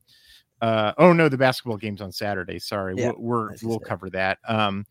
uh, 0.62 0.94
oh 0.98 1.14
no, 1.14 1.28
the 1.28 1.38
basketball 1.38 1.78
game's 1.78 2.02
on 2.02 2.12
Saturday. 2.12 2.60
Sorry, 2.60 2.96
yeah, 2.96 3.12
we're, 3.18 3.50
we're 3.50 3.56
we'll 3.64 3.80
cover 3.80 4.10
that. 4.12 4.38
Um, 4.48 4.86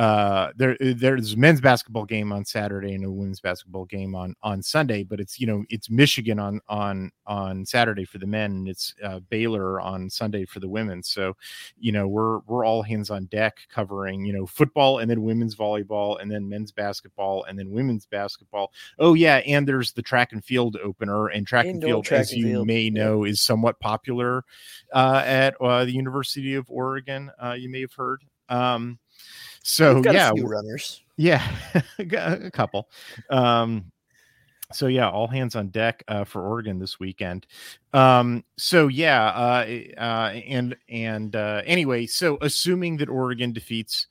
uh, 0.00 0.50
there 0.56 0.78
uh, 0.80 0.94
there's 0.96 1.36
men's 1.36 1.60
basketball 1.60 2.06
game 2.06 2.32
on 2.32 2.42
Saturday 2.42 2.94
and 2.94 3.04
a 3.04 3.10
women's 3.10 3.38
basketball 3.38 3.84
game 3.84 4.14
on 4.14 4.34
on 4.42 4.62
Sunday, 4.62 5.04
but 5.04 5.20
it's 5.20 5.38
you 5.38 5.46
know 5.46 5.62
it's 5.68 5.90
Michigan 5.90 6.38
on 6.38 6.58
on 6.70 7.12
on 7.26 7.66
Saturday 7.66 8.06
for 8.06 8.16
the 8.16 8.26
men 8.26 8.50
and 8.52 8.68
it's 8.68 8.94
uh, 9.04 9.18
Baylor 9.28 9.78
on 9.78 10.08
Sunday 10.08 10.46
for 10.46 10.58
the 10.58 10.68
women. 10.70 11.02
So, 11.02 11.36
you 11.78 11.92
know 11.92 12.08
we're 12.08 12.38
we're 12.46 12.64
all 12.64 12.82
hands 12.82 13.10
on 13.10 13.26
deck 13.26 13.58
covering 13.68 14.24
you 14.24 14.32
know 14.32 14.46
football 14.46 15.00
and 15.00 15.10
then 15.10 15.22
women's 15.22 15.54
volleyball 15.54 16.18
and 16.18 16.30
then 16.30 16.48
men's 16.48 16.72
basketball 16.72 17.44
and 17.44 17.58
then 17.58 17.70
women's 17.70 18.06
basketball. 18.06 18.72
Oh 18.98 19.12
yeah, 19.12 19.42
and 19.46 19.68
there's 19.68 19.92
the 19.92 20.00
track 20.00 20.32
and 20.32 20.42
field 20.42 20.78
opener 20.82 21.28
and 21.28 21.46
track 21.46 21.66
Indoor 21.66 21.74
and 21.74 21.82
field, 21.82 22.04
track 22.06 22.20
as 22.20 22.32
and 22.32 22.40
you 22.40 22.46
field. 22.46 22.66
may 22.66 22.88
know, 22.88 23.24
yeah. 23.24 23.32
is 23.32 23.42
somewhat 23.42 23.78
popular 23.80 24.46
uh, 24.94 25.22
at 25.26 25.60
uh, 25.60 25.84
the 25.84 25.92
University 25.92 26.54
of 26.54 26.70
Oregon. 26.70 27.30
Uh, 27.38 27.52
you 27.52 27.68
may 27.68 27.82
have 27.82 27.92
heard. 27.92 28.24
Um, 28.48 28.98
so 29.62 30.02
yeah, 30.04 30.32
runners. 30.36 31.02
Yeah, 31.16 31.46
a 31.98 32.50
couple. 32.50 32.88
Um, 33.28 33.92
so 34.72 34.86
yeah, 34.86 35.08
all 35.10 35.26
hands 35.26 35.56
on 35.56 35.68
deck 35.68 36.02
uh, 36.08 36.24
for 36.24 36.46
Oregon 36.46 36.78
this 36.78 37.00
weekend. 37.00 37.46
Um, 37.92 38.44
so 38.56 38.88
yeah, 38.88 39.26
uh, 39.26 39.66
uh, 39.98 40.32
and 40.46 40.76
and 40.88 41.34
uh, 41.34 41.62
anyway, 41.66 42.06
so 42.06 42.38
assuming 42.40 42.96
that 42.98 43.08
Oregon 43.08 43.52
defeats 43.52 44.06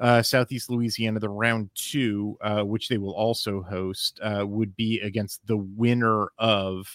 uh, 0.00 0.22
Southeast 0.22 0.70
Louisiana, 0.70 1.20
the 1.20 1.28
round 1.28 1.70
two, 1.74 2.36
uh, 2.40 2.62
which 2.62 2.88
they 2.88 2.98
will 2.98 3.14
also 3.14 3.62
host, 3.62 4.18
uh, 4.22 4.44
would 4.46 4.74
be 4.76 5.00
against 5.00 5.46
the 5.46 5.56
winner 5.56 6.28
of 6.38 6.88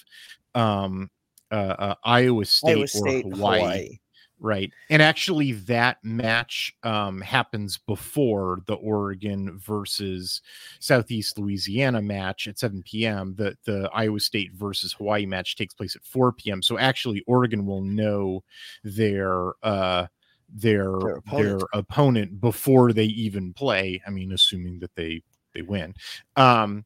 um, 0.56 1.10
Iowa 1.52 2.46
State, 2.46 2.70
Iowa 2.70 2.88
State 2.88 3.26
or 3.26 3.32
Hawaii. 3.32 3.60
Hawaii. 3.60 4.00
Right. 4.40 4.72
And 4.92 5.02
actually, 5.02 5.54
that 5.54 5.98
match 6.04 6.76
um, 6.84 7.22
happens 7.22 7.78
before 7.78 8.60
the 8.68 8.76
Oregon 8.76 9.58
versus 9.58 10.42
Southeast 10.80 11.40
Louisiana 11.40 12.02
match 12.02 12.48
at 12.48 12.60
7 12.60 12.84
p.m. 12.84 13.34
The, 13.36 13.58
the 13.66 13.90
Iowa 13.94 14.20
State 14.20 14.54
versus 14.54 14.94
Hawaii 14.94 15.26
match 15.26 15.56
takes 15.56 15.74
place 15.74 15.96
at 15.96 16.04
4 16.04 16.34
p.m. 16.34 16.62
So 16.62 16.78
actually, 16.78 17.24
Oregon 17.28 17.66
will 17.66 17.82
know 17.82 18.44
their. 18.84 19.54
Uh, 19.64 20.08
their 20.50 20.92
Their 20.92 21.00
their 21.02 21.18
opponent. 21.18 21.64
opponent 21.74 22.40
before 22.42 22.94
they 22.94 23.04
even 23.06 23.54
play. 23.54 24.02
I 24.08 24.12
mean, 24.12 24.32
assuming 24.32 24.80
that 24.80 24.96
they 24.96 25.22
they 25.54 25.62
win. 25.62 25.94
Um, 26.38 26.86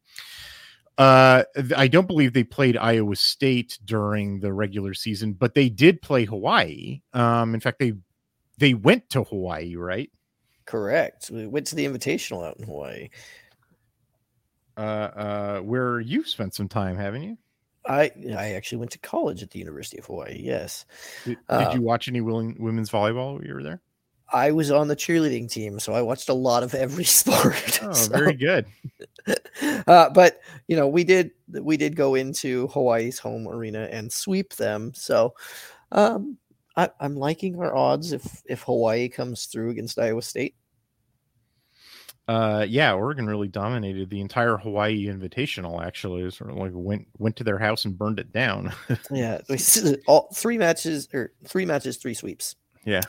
uh, 0.98 1.44
I 1.76 1.88
don't 1.88 2.08
believe 2.08 2.34
they 2.34 2.44
played 2.44 2.78
Iowa 2.78 3.16
State 3.16 3.80
during 3.86 4.40
the 4.40 4.54
regular 4.54 4.94
season, 4.94 5.34
but 5.34 5.56
they 5.56 5.70
did 5.70 6.02
play 6.02 6.26
Hawaii. 6.26 7.02
Um, 7.14 7.54
in 7.54 7.60
fact, 7.60 7.80
they 7.80 7.94
they 8.58 8.74
went 8.74 9.10
to 9.12 9.24
Hawaii, 9.24 9.76
right? 9.76 10.12
Correct. 10.66 11.30
We 11.32 11.48
went 11.48 11.68
to 11.68 11.76
the 11.76 11.86
invitational 11.86 12.48
out 12.48 12.58
in 12.58 12.66
Hawaii. 12.66 13.10
Uh, 14.78 14.80
uh, 14.80 15.60
where 15.60 16.00
you've 16.00 16.28
spent 16.28 16.54
some 16.54 16.70
time, 16.70 16.98
haven't 16.98 17.24
you? 17.24 17.38
I 17.86 18.12
I 18.38 18.54
actually 18.54 18.78
went 18.78 18.92
to 18.92 19.00
college 19.00 19.44
at 19.44 19.52
the 19.52 19.60
University 19.60 19.98
of 19.98 20.06
Hawaii. 20.06 20.40
Yes, 20.40 20.86
Did, 21.26 21.38
Uh, 21.50 21.66
did 21.66 21.74
you 21.74 21.82
watch 21.82 22.08
any 22.08 22.22
willing, 22.22 22.56
women's 22.60 22.90
volleyball 22.90 23.34
while 23.34 23.44
you 23.44 23.54
were 23.54 23.64
there? 23.64 23.82
I 24.32 24.52
was 24.52 24.72
on 24.72 24.88
the 24.88 24.96
cheerleading 24.96 25.52
team, 25.52 25.80
so 25.80 25.94
I 25.94 26.02
watched 26.02 26.30
a 26.30 26.34
lot 26.34 26.64
of 26.64 26.74
every 26.74 27.04
sport. 27.20 27.80
Oh, 27.82 27.94
So, 27.94 28.12
very 28.12 28.34
good. 28.34 28.66
uh, 29.88 30.10
but 30.10 30.42
you 30.68 30.76
know, 30.76 30.88
we 30.88 31.04
did 31.04 31.32
we 31.50 31.78
did 31.78 31.96
go 31.96 32.16
into 32.16 32.68
Hawaii's 32.68 33.20
home 33.20 33.48
arena 33.48 33.88
and 33.92 34.12
sweep 34.12 34.56
them. 34.56 34.94
So, 34.96 35.34
um, 35.92 36.38
I, 36.76 36.90
I'm 37.00 37.16
liking 37.16 37.60
our 37.60 37.76
odds 37.76 38.14
if 38.14 38.42
if 38.46 38.64
Hawaii 38.64 39.10
comes 39.10 39.46
through 39.46 39.72
against 39.72 40.00
Iowa 40.00 40.22
State. 40.22 40.56
Uh, 42.28 42.66
yeah, 42.70 42.94
Oregon 42.94 43.28
really 43.28 43.50
dominated 43.50 44.10
the 44.10 44.22
entire 44.22 44.56
Hawaii 44.56 45.08
Invitational. 45.08 45.84
Actually, 45.84 46.24
It 46.24 46.34
sort 46.34 46.52
of 46.52 46.56
like 46.56 46.72
went 46.74 47.08
went 47.18 47.36
to 47.38 47.44
their 47.44 47.58
house 47.58 47.84
and 47.84 47.98
burned 47.98 48.20
it 48.20 48.32
down. 48.32 48.72
Yeah, 49.12 49.42
all 50.08 50.30
three 50.34 50.58
matches 50.58 51.10
or 51.14 51.34
three 51.46 51.66
matches, 51.66 51.98
three 51.98 52.14
sweeps. 52.14 52.56
Yeah. 52.86 53.02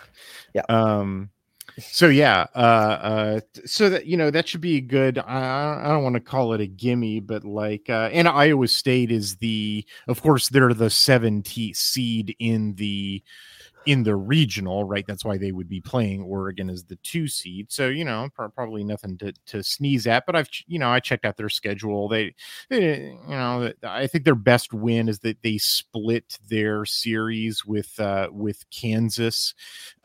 Yeah. 0.55 0.63
Um 0.69 1.31
so 1.79 2.09
yeah, 2.09 2.47
uh 2.55 2.59
uh 2.59 3.41
so 3.65 3.89
that 3.89 4.07
you 4.07 4.17
know 4.17 4.31
that 4.31 4.47
should 4.47 4.61
be 4.61 4.77
a 4.77 4.81
good. 4.81 5.19
I 5.19 5.81
I 5.83 5.89
don't 5.89 6.03
want 6.03 6.15
to 6.15 6.21
call 6.21 6.53
it 6.53 6.61
a 6.61 6.67
gimme, 6.67 7.21
but 7.21 7.45
like 7.45 7.89
uh 7.89 8.11
and 8.13 8.29
Iowa 8.29 8.69
State 8.69 9.11
is 9.11 9.37
the 9.37 9.85
of 10.07 10.21
course 10.21 10.49
they're 10.49 10.75
the 10.75 10.91
7 10.91 11.43
seed 11.45 12.37
in 12.39 12.75
the 12.75 13.23
in 13.87 14.03
the 14.05 14.15
regional, 14.15 14.85
right? 14.85 15.05
That's 15.07 15.25
why 15.25 15.39
they 15.39 15.53
would 15.53 15.69
be 15.69 15.81
playing 15.81 16.23
Oregon 16.23 16.71
as 16.71 16.85
the 16.85 16.97
two 16.97 17.27
seed. 17.27 17.73
So, 17.73 17.89
you 17.89 18.05
know, 18.05 18.29
pro- 18.35 18.49
probably 18.49 18.85
nothing 18.85 19.19
to, 19.19 19.33
to 19.47 19.63
sneeze 19.63 20.07
at, 20.07 20.25
but 20.27 20.37
I've, 20.37 20.49
you 20.67 20.79
know, 20.79 20.91
I 20.91 21.01
checked 21.01 21.25
out 21.25 21.37
their 21.37 21.49
schedule. 21.49 22.09
They, 22.09 22.35
they 22.69 23.17
you 23.29 23.29
know, 23.29 23.73
I 23.83 24.07
think 24.07 24.25
their 24.25 24.35
best 24.35 24.73
win 24.73 25.09
is 25.09 25.19
that 25.21 25.43
they 25.43 25.59
split 25.59 26.39
their 26.49 26.85
series 26.85 27.65
with, 27.65 27.99
uh, 27.99 28.29
with 28.31 28.69
Kansas, 28.71 29.55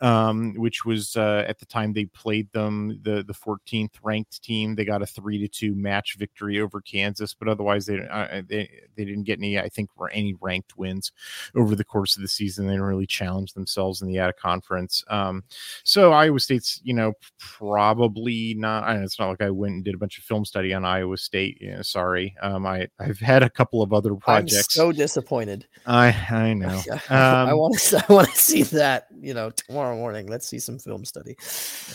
um, 0.01 0.53
which 0.55 0.85
was, 0.85 1.15
uh, 1.15 1.45
at 1.47 1.59
the 1.59 1.65
time 1.65 1.93
they 1.93 2.05
played 2.05 2.51
them, 2.53 2.99
the, 3.03 3.23
the 3.23 3.33
14th 3.33 3.93
ranked 4.01 4.41
team. 4.41 4.75
They 4.75 4.85
got 4.85 5.01
a 5.01 5.07
three 5.07 5.37
to 5.39 5.47
two 5.47 5.75
match 5.75 6.15
victory 6.17 6.59
over 6.59 6.81
Kansas, 6.81 7.33
but 7.33 7.47
otherwise 7.47 7.85
they, 7.85 7.99
uh, 8.07 8.41
they, 8.47 8.69
they 8.95 9.05
didn't 9.05 9.23
get 9.23 9.39
any, 9.39 9.59
I 9.59 9.69
think, 9.69 9.89
any 10.11 10.35
ranked 10.41 10.77
wins 10.77 11.11
over 11.55 11.75
the 11.75 11.83
course 11.83 12.15
of 12.15 12.21
the 12.21 12.27
season. 12.27 12.65
They 12.65 12.73
didn't 12.73 12.85
really 12.85 13.05
challenge 13.05 13.53
themselves 13.67 14.01
in 14.01 14.07
the 14.07 14.19
out 14.19 14.29
of 14.29 14.35
conference. 14.37 15.03
Um, 15.09 15.43
so 15.83 16.11
Iowa 16.13 16.39
State's, 16.39 16.79
you 16.83 16.93
know, 16.93 17.13
probably 17.39 18.53
not. 18.57 18.83
I 18.83 18.95
know 18.97 19.03
it's 19.03 19.19
not 19.19 19.29
like 19.29 19.41
I 19.41 19.49
went 19.49 19.73
and 19.73 19.83
did 19.83 19.95
a 19.95 19.97
bunch 19.97 20.17
of 20.17 20.23
film 20.23 20.45
study 20.45 20.73
on 20.73 20.85
Iowa 20.85 21.17
State. 21.17 21.57
You 21.61 21.71
know, 21.71 21.81
sorry. 21.81 22.35
Um, 22.41 22.65
I 22.65 22.87
I've 22.99 23.19
had 23.19 23.43
a 23.43 23.49
couple 23.49 23.81
of 23.81 23.93
other 23.93 24.15
projects. 24.15 24.77
I'm 24.77 24.85
so 24.87 24.91
disappointed. 24.91 25.67
I 25.85 26.07
I 26.29 26.53
know. 26.55 26.81
I 27.09 27.51
Um, 27.51 27.57
want 27.57 27.77
to 27.79 28.05
I 28.09 28.13
want 28.13 28.29
to 28.29 28.37
see 28.37 28.63
that. 28.63 29.07
You 29.19 29.33
know, 29.33 29.49
tomorrow 29.51 29.95
morning. 29.95 30.27
Let's 30.27 30.47
see 30.47 30.59
some 30.59 30.79
film 30.79 31.05
study 31.05 31.35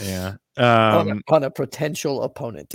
Yeah. 0.02 0.34
on, 0.56 1.10
Um, 1.10 1.22
a, 1.28 1.34
on 1.34 1.44
a 1.44 1.50
potential 1.50 2.22
opponent. 2.22 2.74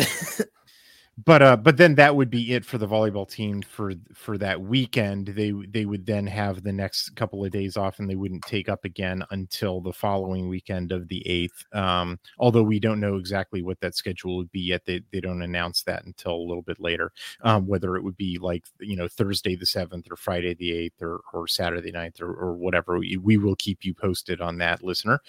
But 1.25 1.41
uh 1.41 1.57
but 1.57 1.77
then 1.77 1.95
that 1.95 2.15
would 2.15 2.29
be 2.29 2.53
it 2.53 2.63
for 2.63 2.77
the 2.77 2.87
volleyball 2.87 3.27
team 3.27 3.61
for 3.63 3.93
for 4.13 4.37
that 4.37 4.61
weekend. 4.61 5.27
They 5.27 5.51
they 5.51 5.85
would 5.85 6.05
then 6.05 6.27
have 6.27 6.63
the 6.63 6.71
next 6.71 7.15
couple 7.15 7.43
of 7.43 7.51
days 7.51 7.75
off 7.75 7.99
and 7.99 8.07
they 8.07 8.15
wouldn't 8.15 8.43
take 8.43 8.69
up 8.69 8.85
again 8.85 9.23
until 9.31 9.81
the 9.81 9.93
following 9.93 10.47
weekend 10.47 10.91
of 10.91 11.07
the 11.07 11.23
8th 11.27 11.75
um 11.75 12.19
although 12.37 12.63
we 12.63 12.79
don't 12.79 12.99
know 12.99 13.15
exactly 13.15 13.63
what 13.63 13.79
that 13.81 13.95
schedule 13.95 14.37
would 14.37 14.51
be 14.51 14.59
yet. 14.59 14.85
They, 14.85 15.01
they 15.11 15.19
don't 15.19 15.41
announce 15.41 15.81
that 15.83 16.05
until 16.05 16.33
a 16.35 16.47
little 16.47 16.61
bit 16.61 16.79
later 16.79 17.11
um 17.41 17.65
whether 17.65 17.95
it 17.95 18.03
would 18.03 18.17
be 18.17 18.37
like 18.37 18.65
you 18.79 18.95
know 18.95 19.07
thursday 19.07 19.55
the 19.55 19.65
7th 19.65 20.11
or 20.11 20.15
friday 20.15 20.53
the 20.53 20.71
8th 20.71 21.01
or, 21.01 21.21
or 21.33 21.47
saturday 21.47 21.91
9th 21.91 22.21
or, 22.21 22.33
or 22.33 22.53
whatever. 22.53 22.99
We, 22.99 23.37
will 23.37 23.55
keep 23.55 23.85
you 23.85 23.93
posted 23.93 24.41
on 24.41 24.57
that 24.59 24.83
listener. 24.83 25.21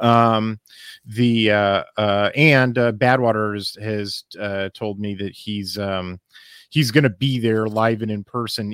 Um 0.00 0.60
the 1.04 1.50
uh 1.50 1.84
uh 1.96 2.30
and 2.34 2.76
uh 2.78 2.92
badwater 2.92 3.54
has, 3.54 3.76
has 3.82 4.24
uh 4.38 4.68
told 4.74 4.98
me 5.00 5.14
that 5.16 5.33
he's 5.34 5.78
um 5.78 6.20
he's 6.74 6.90
going 6.90 7.04
to 7.04 7.10
be 7.10 7.38
there 7.38 7.68
live 7.68 8.02
and 8.02 8.10
in 8.10 8.24
person. 8.24 8.70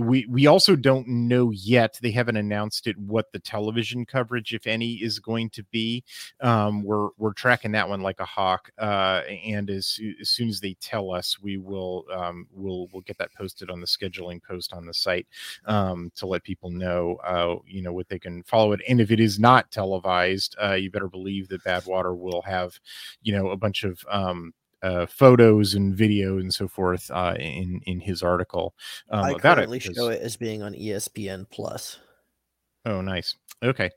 We 0.00 0.26
we 0.28 0.46
also 0.48 0.74
don't 0.74 1.06
know 1.06 1.52
yet. 1.52 1.96
They 2.02 2.10
haven't 2.10 2.36
announced 2.36 2.88
it 2.88 2.98
what 2.98 3.30
the 3.30 3.38
television 3.38 4.04
coverage 4.04 4.52
if 4.52 4.66
any 4.66 4.94
is 4.94 5.20
going 5.20 5.50
to 5.50 5.62
be. 5.70 6.02
Um 6.40 6.82
we're 6.82 7.10
we're 7.18 7.32
tracking 7.32 7.70
that 7.72 7.88
one 7.88 8.00
like 8.00 8.18
a 8.18 8.24
hawk 8.24 8.70
uh 8.78 9.22
and 9.44 9.70
as, 9.70 10.00
as 10.20 10.30
soon 10.30 10.48
as 10.48 10.58
they 10.58 10.74
tell 10.80 11.12
us 11.12 11.38
we 11.40 11.56
will 11.56 12.04
um 12.12 12.48
we'll 12.50 12.88
we'll 12.92 13.02
get 13.02 13.16
that 13.18 13.32
posted 13.32 13.70
on 13.70 13.80
the 13.80 13.86
scheduling 13.86 14.42
post 14.42 14.72
on 14.72 14.84
the 14.84 14.94
site 14.94 15.28
um 15.66 16.10
to 16.16 16.26
let 16.26 16.42
people 16.42 16.70
know 16.70 17.16
uh 17.24 17.54
you 17.64 17.80
know 17.80 17.92
what 17.92 18.08
they 18.08 18.18
can 18.18 18.42
follow 18.42 18.72
it. 18.72 18.80
And 18.88 19.00
if 19.00 19.12
it 19.12 19.20
is 19.20 19.38
not 19.38 19.70
televised 19.70 20.56
uh 20.60 20.72
you 20.74 20.90
better 20.90 21.08
believe 21.08 21.48
that 21.48 21.62
badwater 21.62 22.16
will 22.16 22.42
have 22.42 22.78
you 23.22 23.32
know 23.32 23.50
a 23.50 23.56
bunch 23.56 23.84
of 23.84 24.04
um 24.10 24.52
uh, 24.82 25.06
photos 25.06 25.74
and 25.74 25.94
video 25.96 26.38
and 26.38 26.52
so 26.52 26.68
forth 26.68 27.10
uh, 27.10 27.34
in 27.38 27.80
in 27.86 28.00
his 28.00 28.22
article 28.22 28.74
um, 29.10 29.24
I 29.24 29.30
about 29.30 29.36
it. 29.36 29.40
currently 29.42 29.78
because- 29.78 29.96
show 29.96 30.08
it 30.08 30.20
as 30.22 30.36
being 30.36 30.62
on 30.62 30.74
ESPN 30.74 31.48
Plus. 31.50 31.98
Oh, 32.84 33.00
nice. 33.00 33.34
Okay. 33.64 33.90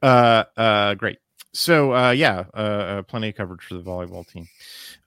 Uh, 0.00 0.44
uh, 0.56 0.94
great. 0.94 1.18
So, 1.52 1.92
uh, 1.92 2.12
yeah, 2.12 2.44
uh, 2.54 2.56
uh, 2.56 3.02
plenty 3.02 3.28
of 3.28 3.34
coverage 3.34 3.62
for 3.64 3.74
the 3.74 3.82
volleyball 3.82 4.26
team. 4.26 4.46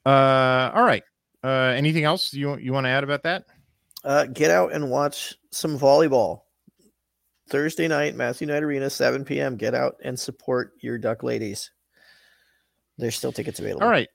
Uh, 0.05 0.69
all 0.73 0.83
right. 0.83 1.03
Uh, 1.43 1.73
anything 1.75 2.03
else 2.03 2.33
you 2.33 2.57
you 2.57 2.73
want 2.73 2.86
to 2.86 2.89
add 2.89 3.03
about 3.03 3.23
that? 3.23 3.45
Uh, 4.03 4.25
get 4.25 4.51
out 4.51 4.71
and 4.73 4.89
watch 4.91 5.33
some 5.51 5.79
volleyball. 5.79 6.41
Thursday 7.49 7.88
night, 7.88 8.15
Matthew 8.15 8.47
Knight 8.47 8.63
Arena, 8.63 8.89
7 8.89 9.25
p.m. 9.25 9.57
Get 9.57 9.73
out 9.73 9.95
and 10.03 10.19
support 10.19 10.73
your 10.81 10.97
Duck 10.97 11.23
Ladies. 11.23 11.71
There's 12.97 13.15
still 13.15 13.31
tickets 13.31 13.59
available. 13.59 13.83
All 13.83 13.89
right. 13.89 14.09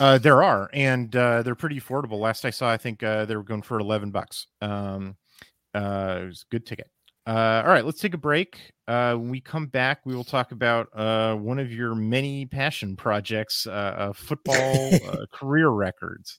Uh, 0.00 0.18
there 0.18 0.42
are, 0.42 0.68
and 0.72 1.14
uh, 1.14 1.42
they're 1.42 1.54
pretty 1.54 1.80
affordable. 1.80 2.18
Last 2.18 2.44
I 2.44 2.50
saw, 2.50 2.70
I 2.70 2.76
think 2.76 3.02
uh, 3.02 3.24
they 3.24 3.36
were 3.36 3.44
going 3.44 3.62
for 3.62 3.78
eleven 3.78 4.10
bucks. 4.10 4.46
Um, 4.60 5.16
uh, 5.74 6.18
it 6.22 6.26
was 6.26 6.44
a 6.48 6.50
good 6.50 6.66
ticket. 6.66 6.88
Uh, 7.26 7.62
all 7.64 7.70
right, 7.70 7.84
let's 7.86 8.00
take 8.00 8.14
a 8.14 8.18
break. 8.18 8.72
Uh, 8.86 9.14
when 9.14 9.30
we 9.30 9.40
come 9.40 9.66
back, 9.66 10.00
we 10.04 10.14
will 10.14 10.24
talk 10.24 10.52
about 10.52 10.88
uh, 10.92 11.34
one 11.34 11.58
of 11.58 11.72
your 11.72 11.94
many 11.94 12.44
passion 12.44 12.96
projects, 12.96 13.66
uh, 13.66 14.12
football 14.14 14.90
uh, 15.08 15.24
career 15.32 15.70
records. 15.70 16.38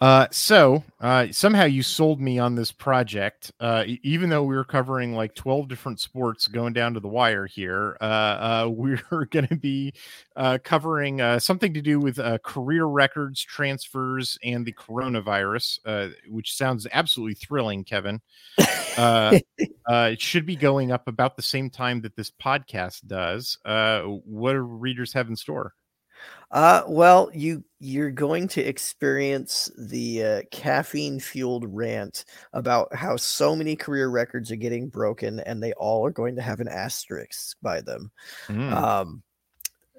Uh, 0.00 0.26
so 0.30 0.82
uh, 1.00 1.26
somehow 1.30 1.64
you 1.64 1.82
sold 1.82 2.22
me 2.22 2.38
on 2.38 2.54
this 2.54 2.72
project, 2.72 3.52
uh, 3.60 3.84
even 4.02 4.30
though 4.30 4.42
we 4.42 4.54
were 4.56 4.64
covering 4.64 5.14
like 5.14 5.34
twelve 5.34 5.68
different 5.68 6.00
sports 6.00 6.46
going 6.46 6.72
down 6.72 6.94
to 6.94 7.00
the 7.00 7.08
wire 7.08 7.46
here. 7.46 7.98
Uh, 8.00 8.04
uh, 8.04 8.68
we're 8.70 9.26
going 9.26 9.46
to 9.48 9.56
be 9.56 9.92
uh, 10.36 10.56
covering 10.64 11.20
uh, 11.20 11.38
something 11.38 11.74
to 11.74 11.82
do 11.82 12.00
with 12.00 12.18
uh, 12.18 12.38
career 12.38 12.86
records, 12.86 13.42
transfers, 13.42 14.38
and 14.42 14.64
the 14.64 14.72
coronavirus, 14.72 15.78
uh, 15.84 16.08
which 16.28 16.56
sounds 16.56 16.86
absolutely 16.92 17.34
thrilling, 17.34 17.84
Kevin. 17.84 18.22
Uh, 18.96 19.38
uh, 19.86 20.10
it 20.12 20.20
should 20.20 20.46
be 20.46 20.56
going 20.56 20.92
up 20.92 21.08
about 21.08 21.36
the 21.36 21.42
same 21.42 21.68
time 21.68 22.00
that 22.00 22.16
this 22.16 22.30
podcast 22.30 23.06
does. 23.06 23.58
Uh, 23.66 24.00
what 24.02 24.52
do 24.54 24.60
readers 24.60 25.12
have 25.12 25.28
in 25.28 25.36
store? 25.36 25.74
Uh, 26.50 26.82
well, 26.88 27.30
you 27.32 27.64
you're 27.78 28.10
going 28.10 28.48
to 28.48 28.60
experience 28.60 29.70
the 29.78 30.24
uh, 30.24 30.42
caffeine 30.50 31.18
fueled 31.20 31.64
rant 31.68 32.24
about 32.52 32.94
how 32.94 33.16
so 33.16 33.54
many 33.54 33.76
career 33.76 34.08
records 34.08 34.50
are 34.50 34.56
getting 34.56 34.88
broken, 34.88 35.40
and 35.40 35.62
they 35.62 35.72
all 35.74 36.04
are 36.04 36.10
going 36.10 36.36
to 36.36 36.42
have 36.42 36.60
an 36.60 36.68
asterisk 36.68 37.56
by 37.62 37.80
them. 37.80 38.10
Mm. 38.48 38.72
Um, 38.72 39.22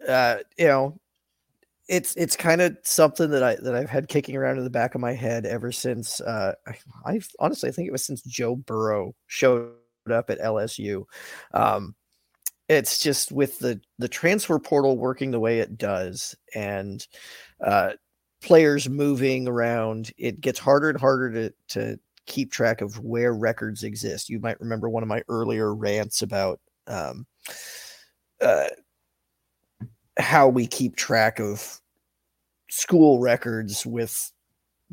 uh, 0.08 0.38
you 0.58 0.68
know, 0.68 1.00
it's 1.88 2.16
it's 2.16 2.36
kind 2.36 2.62
of 2.62 2.78
something 2.84 3.30
that 3.30 3.44
I 3.44 3.56
that 3.56 3.76
I've 3.76 3.90
had 3.90 4.10
kicking 4.10 4.36
around 4.36 4.58
in 4.58 4.64
the 4.64 4.70
back 4.70 4.94
of 4.94 5.02
my 5.02 5.14
head 5.14 5.46
ever 5.46 5.72
since. 5.72 6.20
Uh, 6.20 6.54
I, 6.68 6.76
I 7.06 7.20
honestly 7.40 7.70
I 7.70 7.72
think 7.72 7.88
it 7.88 7.92
was 7.94 8.06
since 8.06 8.22
Joe 8.24 8.56
Burrow 8.58 9.16
showed 9.28 9.72
up 10.12 10.30
at 10.30 10.40
LSU. 10.40 11.06
Um, 11.54 11.96
it's 12.72 13.00
just 13.00 13.32
with 13.32 13.60
the 13.60 13.82
the 14.00 14.08
transfer 14.08 14.58
portal 14.58 14.98
working 14.98 15.32
the 15.32 15.40
way 15.40 15.60
it 15.60 15.78
does 15.78 16.36
and 16.56 17.06
uh, 17.66 17.92
players 18.42 18.90
moving 18.90 19.48
around, 19.48 20.12
it 20.18 20.40
gets 20.40 20.58
harder 20.58 20.90
and 20.90 21.00
harder 21.00 21.32
to 21.32 21.54
to 21.70 22.00
keep 22.28 22.52
track 22.52 22.80
of 22.82 22.98
where 23.00 23.34
records 23.34 23.84
exist. 23.84 24.30
You 24.30 24.40
might 24.40 24.60
remember 24.62 24.90
one 24.90 25.04
of 25.04 25.10
my 25.10 25.22
earlier 25.28 25.76
rants 25.76 26.22
about 26.22 26.62
um, 26.88 27.26
uh, 28.40 28.68
how 30.18 30.48
we 30.48 30.66
keep 30.66 30.96
track 30.96 31.40
of 31.40 31.82
school 32.70 33.20
records 33.20 33.86
with 33.86 34.32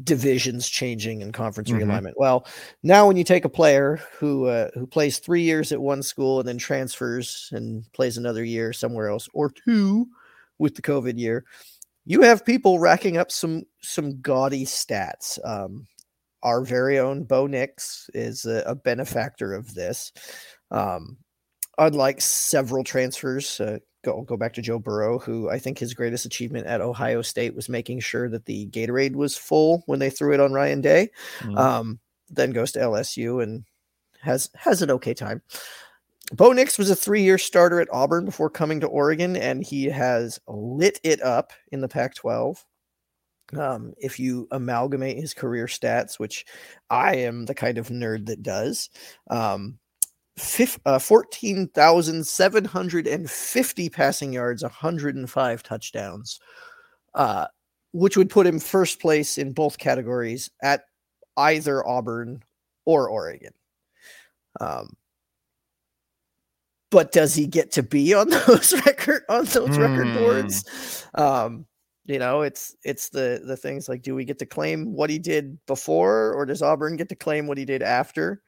divisions 0.05 0.69
changing 0.69 1.23
and 1.23 1.35
conference 1.35 1.71
Mhm. 1.71 1.83
realignment. 1.83 2.13
Well, 2.17 2.47
now 2.83 3.07
when 3.07 3.17
you 3.17 3.25
take 3.25 3.45
a 3.45 3.49
player 3.49 4.01
who 4.19 4.47
uh, 4.47 4.71
who 4.75 4.87
plays 4.87 5.19
three 5.19 5.43
years 5.43 5.73
at 5.73 5.81
one 5.81 6.03
school 6.03 6.39
and 6.39 6.49
then 6.49 6.59
transfers 6.59 7.49
and 7.53 7.85
plays 7.93 8.17
another 8.17 8.45
year 8.45 8.73
somewhere 8.73 9.09
else, 9.09 9.29
or 9.35 9.51
two 9.51 10.07
with 10.59 10.75
the 10.75 10.83
COVID 10.83 11.19
year, 11.19 11.45
you 12.05 12.23
have 12.23 12.45
people 12.45 12.79
racking 12.79 13.17
up 13.17 13.33
some 13.33 13.65
some 13.81 14.21
gaudy 14.21 14.65
stats. 14.65 15.39
Um, 15.45 15.87
our 16.45 16.63
very 16.63 17.01
own 17.01 17.25
Bo 17.25 17.49
Nix 17.49 18.09
is 18.15 18.45
a, 18.47 18.63
a 18.67 18.75
benefactor 18.77 19.53
of 19.53 19.75
this. 19.75 20.13
Um, 20.71 21.17
unlike 21.79 22.21
several 22.21 22.85
transfers, 22.85 23.61
uh, 23.61 23.79
go 24.09 24.23
go 24.23 24.37
back 24.37 24.55
to 24.55 24.63
Joe 24.63 24.79
Burrow, 24.79 25.19
who 25.19 25.49
I 25.49 25.59
think 25.59 25.79
his 25.79 25.95
greatest 25.95 26.25
achievement 26.25 26.67
at 26.67 26.81
Ohio 26.81 27.23
State 27.23 27.55
was 27.55 27.69
making 27.69 28.01
sure 28.01 28.29
that 28.29 28.47
the 28.47 28.67
Gatorade 28.69 29.17
was 29.17 29.37
full 29.37 29.83
when 29.87 29.99
they 29.99 30.11
threw 30.11 30.33
it 30.35 30.41
on 30.41 30.53
Ryan 30.53 30.81
Day. 30.81 31.11
Mhm. 31.41 31.59
Um, 31.59 32.01
then 32.31 32.51
goes 32.53 32.73
to 32.73 32.81
LSU 32.81 33.43
and 33.43 33.65
has 34.21 34.51
has 34.55 34.83
an 34.83 34.91
okay 34.91 35.15
time. 35.15 35.43
Bo 36.33 36.53
Nix 36.53 36.77
was 36.77 36.91
a 36.91 36.97
three-year 36.97 37.39
starter 37.39 37.81
at 37.81 37.89
Auburn 37.91 38.27
before 38.27 38.51
coming 38.51 38.81
to 38.81 38.87
Oregon, 38.87 39.35
and 39.37 39.65
he 39.65 39.87
has 39.87 40.39
lit 40.47 41.01
it 41.03 41.23
up 41.23 41.53
in 41.73 41.81
the 41.81 41.89
Pac-12. 41.89 42.65
Um, 43.57 43.95
if 43.97 44.21
you 44.21 44.47
amalgamate 44.51 45.17
his 45.17 45.33
career 45.33 45.65
stats, 45.67 46.19
which 46.19 46.45
I 46.91 47.17
am 47.17 47.47
the 47.47 47.55
kind 47.55 47.79
of 47.79 47.89
nerd 47.89 48.27
that 48.27 48.43
does, 48.43 48.91
um, 49.31 49.79
uh, 50.87 50.99
14,750 50.99 53.89
passing 53.89 54.33
yards, 54.33 54.63
105 54.63 55.63
touchdowns, 55.63 56.41
uh, 57.15 57.47
which 57.93 58.17
would 58.17 58.31
put 58.31 58.47
him 58.47 58.59
first 58.59 59.01
place 59.01 59.39
in 59.39 59.53
both 59.53 59.79
categories 59.79 60.51
at 60.63 60.85
either 61.37 61.87
Auburn 61.87 62.43
or 62.85 63.09
Oregon. 63.09 63.53
Um, 64.61 64.97
but 66.91 67.13
does 67.13 67.35
he 67.35 67.47
get 67.47 67.71
to 67.73 67.83
be 67.83 68.15
on 68.15 68.31
those 68.47 68.73
record 68.87 69.23
on 69.29 69.45
those 69.47 69.77
record 69.79 70.15
boards? 70.15 71.07
Um, 71.15 71.67
you 72.07 72.19
know, 72.19 72.43
it's 72.43 72.75
it's 72.85 73.11
the 73.11 73.43
the 73.45 73.57
things 73.57 73.89
like, 73.89 74.03
do 74.03 74.15
we 74.15 74.25
get 74.25 74.39
to 74.39 74.47
claim 74.47 74.95
what 74.95 75.11
he 75.11 75.19
did 75.19 75.59
before, 75.67 76.33
or 76.33 76.47
does 76.47 76.63
Auburn 76.63 76.97
get 76.97 77.11
to 77.11 77.17
claim 77.17 77.47
what 77.47 77.59
he 77.59 77.67
did 77.67 77.83
after? 77.83 78.43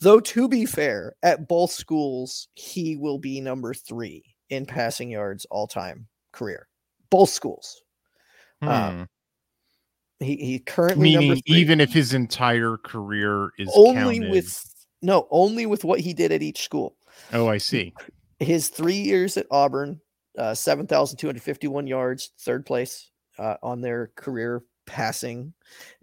Though 0.00 0.20
to 0.20 0.48
be 0.48 0.64
fair, 0.66 1.14
at 1.22 1.46
both 1.48 1.70
schools, 1.70 2.48
he 2.54 2.96
will 2.96 3.18
be 3.18 3.40
number 3.40 3.74
three 3.74 4.24
in 4.48 4.64
passing 4.66 5.10
yards 5.10 5.44
all 5.50 5.66
time 5.66 6.06
career. 6.32 6.66
Both 7.10 7.30
schools. 7.30 7.82
uh, 8.62 8.90
Hmm. 8.90 9.02
He 10.20 10.36
he 10.36 10.58
currently 10.58 11.14
number 11.14 11.28
Meaning, 11.28 11.42
three. 11.46 11.56
even 11.56 11.80
if 11.80 11.92
his 11.92 12.12
entire 12.12 12.76
career 12.76 13.50
is 13.58 13.70
only 13.74 14.18
counted- 14.18 14.30
with 14.30 14.66
no, 15.02 15.26
only 15.30 15.64
with 15.64 15.82
what 15.82 16.00
he 16.00 16.12
did 16.12 16.30
at 16.30 16.42
each 16.42 16.62
school. 16.62 16.94
Oh, 17.32 17.48
I 17.48 17.56
see. 17.56 17.94
His 18.38 18.68
three 18.68 18.98
years 19.00 19.38
at 19.38 19.46
Auburn, 19.50 19.98
uh, 20.36 20.54
seven 20.54 20.86
thousand 20.86 21.16
two 21.16 21.26
hundred 21.26 21.42
fifty-one 21.42 21.86
yards, 21.86 22.32
third 22.38 22.66
place 22.66 23.10
uh, 23.38 23.56
on 23.62 23.80
their 23.80 24.12
career 24.14 24.62
passing, 24.84 25.54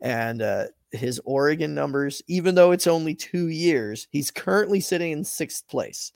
and 0.02 0.42
uh, 0.42 0.66
his 0.92 1.22
Oregon 1.26 1.74
numbers. 1.74 2.22
Even 2.28 2.56
though 2.56 2.72
it's 2.72 2.88
only 2.88 3.16
two 3.16 3.48
years, 3.48 4.08
he's 4.12 4.32
currently 4.32 4.80
sitting 4.80 5.12
in 5.12 5.24
sixth 5.24 5.68
place. 5.68 6.12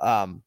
Um, 0.00 0.42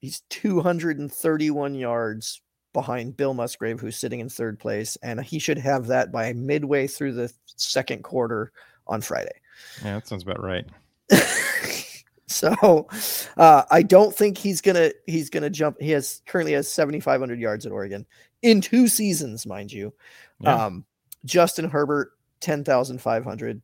he's 0.00 0.22
two 0.30 0.60
hundred 0.60 0.98
and 0.98 1.12
thirty-one 1.12 1.74
yards 1.74 2.40
behind 2.72 3.16
Bill 3.16 3.34
Musgrave, 3.34 3.80
who's 3.80 3.96
sitting 3.96 4.20
in 4.20 4.28
third 4.28 4.58
place, 4.58 4.96
and 5.02 5.20
he 5.20 5.38
should 5.38 5.58
have 5.58 5.86
that 5.86 6.12
by 6.12 6.32
midway 6.32 6.86
through 6.86 7.12
the 7.12 7.32
second 7.46 8.04
quarter 8.04 8.52
on 8.86 9.00
Friday. 9.00 9.40
Yeah, 9.84 9.94
that 9.94 10.06
sounds 10.06 10.22
about 10.22 10.42
right. 10.42 10.66
so 12.26 12.86
uh, 13.36 13.62
I 13.70 13.82
don't 13.82 14.14
think 14.14 14.38
he's 14.38 14.60
gonna 14.60 14.92
he's 15.06 15.30
gonna 15.30 15.50
jump. 15.50 15.80
He 15.80 15.90
has 15.90 16.22
currently 16.26 16.52
has 16.52 16.70
7,500 16.70 17.40
yards 17.40 17.66
at 17.66 17.72
Oregon 17.72 18.06
in 18.42 18.60
two 18.60 18.88
seasons, 18.88 19.46
mind 19.46 19.72
you. 19.72 19.92
Yeah. 20.40 20.66
Um, 20.66 20.84
Justin 21.24 21.68
Herbert 21.68 22.12
10,500 22.40 23.62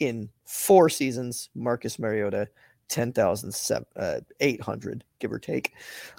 in 0.00 0.28
four 0.44 0.88
seasons. 0.88 1.50
Marcus 1.54 1.98
Mariota 1.98 2.48
10,800, 2.90 5.04
give 5.20 5.32
or 5.32 5.38
take. 5.38 5.72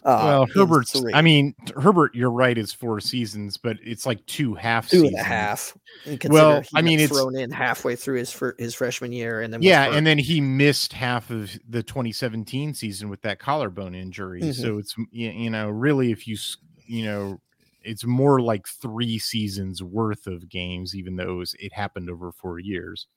Uh, 0.03 0.45
well, 0.55 0.83
three. 0.85 1.13
I 1.13 1.21
mean, 1.21 1.53
Herbert. 1.75 2.15
You're 2.15 2.31
right. 2.31 2.57
Is 2.57 2.73
four 2.73 2.99
seasons, 3.01 3.57
but 3.57 3.77
it's 3.83 4.05
like 4.05 4.25
two 4.25 4.55
half. 4.55 4.89
two 4.89 5.05
and 5.05 5.15
a 5.15 5.23
half. 5.23 5.77
And 6.05 6.23
Well, 6.29 6.63
I 6.73 6.81
mean, 6.81 6.99
it's- 6.99 7.09
thrown 7.09 7.37
in 7.37 7.51
halfway 7.51 7.95
through 7.97 8.19
his 8.19 8.33
his 8.57 8.73
freshman 8.73 9.11
year, 9.11 9.41
and 9.41 9.53
then 9.53 9.61
Yeah, 9.61 9.93
and 9.93 10.07
then 10.07 10.17
he 10.17 10.39
missed 10.39 10.93
half 10.93 11.29
of 11.29 11.51
the 11.67 11.83
2017 11.83 12.73
season 12.73 13.09
with 13.09 13.21
that 13.21 13.39
collarbone 13.39 13.93
injury. 13.93 14.41
Mhm. 14.41 14.55
So 14.55 14.77
it's 14.77 14.95
you 15.11 15.49
know 15.49 15.69
really 15.69 16.11
if 16.11 16.25
you 16.27 16.37
you 16.85 17.03
know 17.05 17.41
it's 17.81 18.05
more 18.05 18.41
like 18.41 18.67
three 18.67 19.19
seasons 19.19 19.81
worth 19.83 20.27
of 20.27 20.49
games, 20.49 20.95
even 20.95 21.15
though 21.15 21.41
it, 21.41 21.73
happened 21.73 22.09
over 22.09 22.31
four 22.31 22.59
years. 22.59 23.07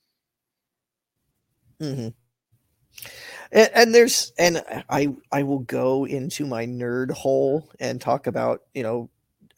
hmm 1.80 2.08
And, 3.52 3.70
and 3.74 3.94
there's 3.94 4.32
and 4.38 4.62
I 4.88 5.14
I 5.32 5.42
will 5.42 5.60
go 5.60 6.06
into 6.06 6.46
my 6.46 6.66
nerd 6.66 7.10
hole 7.10 7.68
and 7.80 8.00
talk 8.00 8.26
about 8.26 8.62
you 8.74 8.82
know 8.82 9.10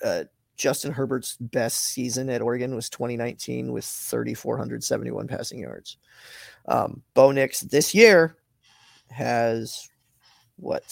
uh, 0.04 0.24
Justin 0.56 0.92
Herbert's 0.92 1.36
best 1.36 1.84
season 1.86 2.28
at 2.30 2.42
Oregon 2.42 2.74
was 2.74 2.88
2019 2.90 3.72
with 3.72 3.84
3,471 3.84 5.28
passing 5.28 5.58
yards. 5.60 5.98
Um, 6.66 7.02
Bo 7.14 7.30
Nix 7.30 7.60
this 7.60 7.94
year 7.94 8.36
has 9.10 9.88
what 10.56 10.84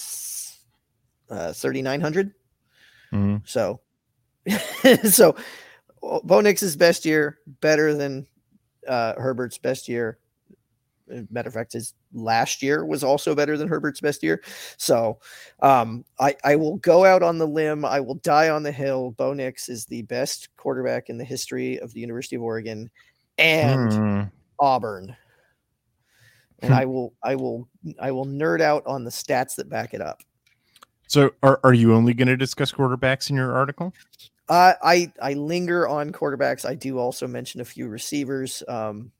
uh, 1.29 1.53
3,900. 1.53 2.33
Mhm. 3.11 3.41
So, 3.45 3.81
so 5.09 5.35
Bo 6.23 6.41
Nix's 6.41 6.75
best 6.75 7.05
year 7.05 7.39
better 7.61 7.93
than 7.93 8.27
uh, 8.87 9.13
Herbert's 9.17 9.57
best 9.57 9.87
year. 9.87 10.19
Matter 11.29 11.49
of 11.49 11.53
fact, 11.53 11.73
his 11.73 11.93
last 12.13 12.63
year 12.63 12.83
was 12.83 13.03
also 13.03 13.35
better 13.35 13.57
than 13.57 13.67
Herbert's 13.67 14.01
best 14.01 14.23
year. 14.23 14.41
So, 14.77 15.19
um, 15.61 16.03
I 16.19 16.35
I 16.43 16.55
will 16.55 16.77
go 16.77 17.05
out 17.05 17.21
on 17.21 17.37
the 17.37 17.47
limb. 17.47 17.85
I 17.85 17.99
will 17.99 18.15
die 18.15 18.49
on 18.49 18.63
the 18.63 18.71
hill. 18.71 19.11
Bo 19.11 19.33
Nix 19.33 19.69
is 19.69 19.85
the 19.85 20.01
best 20.03 20.49
quarterback 20.57 21.09
in 21.09 21.19
the 21.19 21.23
history 21.23 21.79
of 21.79 21.93
the 21.93 21.99
University 21.99 22.35
of 22.35 22.41
Oregon 22.41 22.89
and 23.37 23.93
Hmm. 23.93 24.21
Auburn. 24.59 25.15
And 26.59 26.73
I 26.73 26.85
will 26.85 27.13
I 27.21 27.35
will 27.35 27.67
I 27.99 28.11
will 28.11 28.25
nerd 28.25 28.61
out 28.61 28.83
on 28.87 29.03
the 29.03 29.11
stats 29.11 29.55
that 29.57 29.69
back 29.69 29.93
it 29.93 30.01
up. 30.01 30.21
So, 31.07 31.31
are 31.43 31.59
are 31.63 31.73
you 31.73 31.93
only 31.93 32.15
going 32.15 32.29
to 32.29 32.37
discuss 32.37 32.71
quarterbacks 32.71 33.29
in 33.29 33.35
your 33.35 33.53
article? 33.55 33.93
Uh, 34.47 34.73
I 34.81 35.11
I 35.21 35.33
linger 35.33 35.87
on 35.87 36.11
quarterbacks. 36.11 36.65
I 36.65 36.75
do 36.75 36.99
also 36.99 37.27
mention 37.27 37.61
a 37.61 37.65
few 37.65 37.87
receivers. 37.87 38.63
Um, 38.67 39.11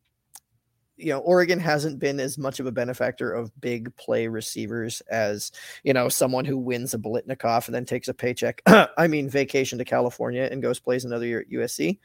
you 0.97 1.07
know, 1.07 1.19
Oregon 1.19 1.59
hasn't 1.59 1.99
been 1.99 2.19
as 2.19 2.38
much 2.38 2.59
of 2.59 2.67
a 2.67 2.71
benefactor 2.71 3.33
of 3.33 3.51
big 3.59 3.93
play 3.97 4.27
receivers 4.27 5.01
as 5.09 5.51
you 5.83 5.93
know 5.93 6.09
someone 6.09 6.45
who 6.45 6.57
wins 6.57 6.93
a 6.93 6.97
Biletnikoff 6.97 7.65
and 7.65 7.75
then 7.75 7.85
takes 7.85 8.07
a 8.07 8.13
paycheck. 8.13 8.61
I 8.67 9.07
mean, 9.07 9.29
vacation 9.29 9.77
to 9.79 9.85
California 9.85 10.47
and 10.51 10.61
goes 10.61 10.79
plays 10.79 11.05
another 11.05 11.25
year 11.25 11.41
at 11.41 11.49
USC. 11.49 11.97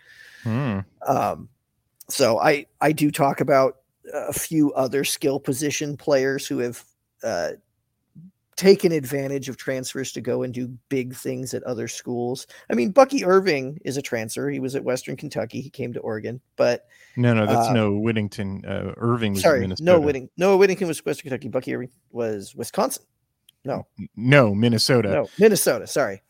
Hmm. 0.43 0.81
Um, 1.07 1.49
so 2.09 2.39
I 2.39 2.67
I 2.81 2.93
do 2.93 3.11
talk 3.11 3.41
about 3.41 3.77
a 4.13 4.33
few 4.33 4.73
other 4.73 5.05
skill 5.05 5.39
position 5.39 5.97
players 5.97 6.47
who 6.47 6.59
have 6.59 6.83
uh, 7.23 7.51
taken 8.61 8.93
advantage 8.93 9.49
of 9.49 9.57
transfers 9.57 10.13
to 10.13 10.21
go 10.21 10.43
and 10.43 10.53
do 10.53 10.69
big 10.91 11.15
things 11.15 11.55
at 11.55 11.63
other 11.63 11.89
schools. 11.89 12.47
I 12.71 12.75
mean, 12.75 12.91
Bucky 12.91 13.25
Irving 13.25 13.79
is 13.87 13.97
a 13.97 14.03
transfer. 14.03 14.51
He 14.51 14.61
was 14.61 14.77
at 14.77 14.85
Western 14.85 15.17
Kentucky. 15.17 15.63
He 15.63 15.71
came 15.71 15.95
to 15.95 16.01
Oregon, 16.01 16.43
but 16.57 16.87
No, 17.17 17.33
no, 17.33 17.47
that's 17.47 17.69
Uh, 17.69 17.73
no 17.73 17.97
Whittington. 17.97 18.63
Uh, 18.67 18.93
Irving 18.99 19.33
was 19.33 19.41
sorry, 19.43 19.61
Minnesota. 19.61 19.85
no 19.91 19.99
Whitting, 20.01 20.29
no 20.37 20.59
Whittington 20.59 20.89
was 20.89 21.03
Western 21.07 21.31
Kentucky. 21.31 21.49
Bucky 21.49 21.75
Irving 21.75 21.89
was 22.13 22.55
Wisconsin. 22.55 23.03
No, 23.65 23.87
No, 24.15 24.55
Minnesota. 24.55 25.09
no 25.11 25.29
Minnesota. 25.39 25.87
Sorry, 25.87 26.21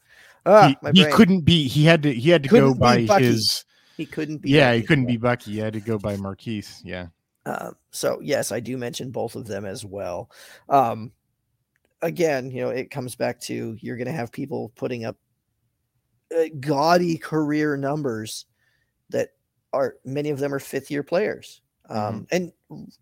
ah, 0.46 0.72
he, 0.92 1.02
he 1.02 1.10
couldn't 1.10 1.40
be. 1.40 1.66
He 1.66 1.84
had 1.84 2.02
to. 2.04 2.12
He 2.14 2.30
had 2.30 2.44
to 2.44 2.48
go 2.48 2.56
Couldn't 2.60 2.72
be 2.74 2.78
by 2.78 3.06
Bucky. 3.06 3.24
his. 3.24 3.64
He 3.96 4.06
couldn't 4.06 4.38
be. 4.38 4.50
Yeah, 4.50 4.72
he 4.74 4.82
couldn't 4.82 5.06
be 5.06 5.16
Bucky. 5.16 5.52
He 5.52 5.58
had 5.58 5.72
to 5.72 5.80
go 5.80 5.98
by 5.98 6.16
Marquise. 6.16 6.80
Yeah. 6.84 7.08
Um, 7.46 7.74
so 7.90 8.20
yes, 8.22 8.52
I 8.52 8.60
do 8.60 8.76
mention 8.76 9.10
both 9.10 9.34
of 9.34 9.46
them 9.46 9.64
as 9.64 9.84
well. 9.84 10.30
Um, 10.68 11.10
again, 12.02 12.50
you 12.50 12.62
know, 12.62 12.70
it 12.70 12.90
comes 12.90 13.14
back 13.14 13.40
to 13.42 13.76
you're 13.80 13.96
going 13.96 14.06
to 14.06 14.12
have 14.12 14.32
people 14.32 14.72
putting 14.76 15.04
up 15.04 15.16
uh, 16.36 16.44
gaudy 16.60 17.18
career 17.18 17.76
numbers 17.76 18.46
that 19.10 19.30
are 19.72 19.96
many 20.04 20.30
of 20.30 20.38
them 20.38 20.54
are 20.54 20.58
fifth 20.58 20.90
year 20.90 21.02
players. 21.02 21.60
Um, 21.88 22.26
and 22.30 22.52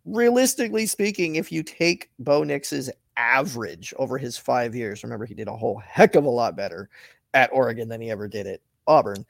realistically 0.07 0.87
speaking, 0.87 1.37
if 1.37 1.53
you 1.53 1.63
take 1.63 2.11
Bo 2.19 2.43
Nix's 2.43 2.91
average 3.19 3.93
over 3.99 4.17
his 4.17 4.39
five 4.39 4.75
years, 4.75 5.03
remember 5.03 5.27
he 5.27 5.35
did 5.35 5.49
a 5.49 5.57
whole 5.57 5.77
heck 5.77 6.15
of 6.15 6.25
a 6.25 6.31
lot 6.31 6.57
better 6.57 6.89
at 7.35 7.51
Oregon 7.53 7.89
than 7.89 8.01
he 8.01 8.11
ever 8.11 8.29
did 8.29 8.47
at 8.47 8.61
Auburn 8.87 9.27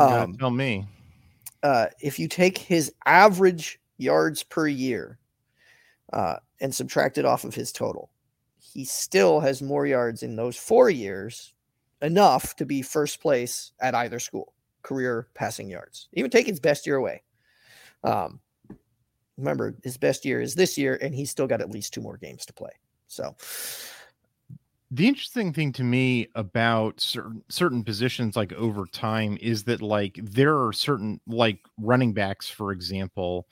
Um, 0.00 0.36
tell 0.36 0.50
me. 0.50 0.86
uh, 1.64 1.86
if 2.00 2.20
you 2.20 2.28
take 2.28 2.56
his 2.56 2.92
average 3.04 3.80
yards 3.98 4.44
per 4.44 4.68
year 4.68 5.18
uh, 6.12 6.36
and 6.60 6.72
subtract 6.72 7.18
it 7.18 7.24
off 7.24 7.42
of 7.42 7.52
his 7.52 7.72
total, 7.72 8.09
he 8.72 8.84
still 8.84 9.40
has 9.40 9.62
more 9.62 9.86
yards 9.86 10.22
in 10.22 10.36
those 10.36 10.56
four 10.56 10.90
years, 10.90 11.54
enough 12.02 12.54
to 12.56 12.64
be 12.64 12.82
first 12.82 13.20
place 13.20 13.72
at 13.80 13.94
either 13.94 14.18
school, 14.18 14.52
career 14.82 15.28
passing 15.34 15.68
yards. 15.68 16.08
Even 16.12 16.30
take 16.30 16.46
his 16.46 16.60
best 16.60 16.86
year 16.86 16.96
away. 16.96 17.22
Um, 18.04 18.40
remember, 19.36 19.74
his 19.82 19.96
best 19.96 20.24
year 20.24 20.40
is 20.40 20.54
this 20.54 20.78
year, 20.78 20.98
and 21.02 21.14
he's 21.14 21.30
still 21.30 21.46
got 21.46 21.60
at 21.60 21.70
least 21.70 21.92
two 21.92 22.00
more 22.00 22.16
games 22.16 22.46
to 22.46 22.52
play. 22.52 22.70
So, 23.08 23.34
the 24.92 25.08
interesting 25.08 25.52
thing 25.52 25.72
to 25.72 25.84
me 25.84 26.28
about 26.34 27.00
certain 27.00 27.42
certain 27.48 27.84
positions 27.84 28.36
like 28.36 28.52
over 28.52 28.86
time 28.86 29.36
is 29.40 29.64
that 29.64 29.82
like 29.82 30.18
there 30.22 30.64
are 30.64 30.72
certain 30.72 31.20
like 31.26 31.60
running 31.78 32.12
backs 32.12 32.48
for 32.48 32.72
example 32.72 33.46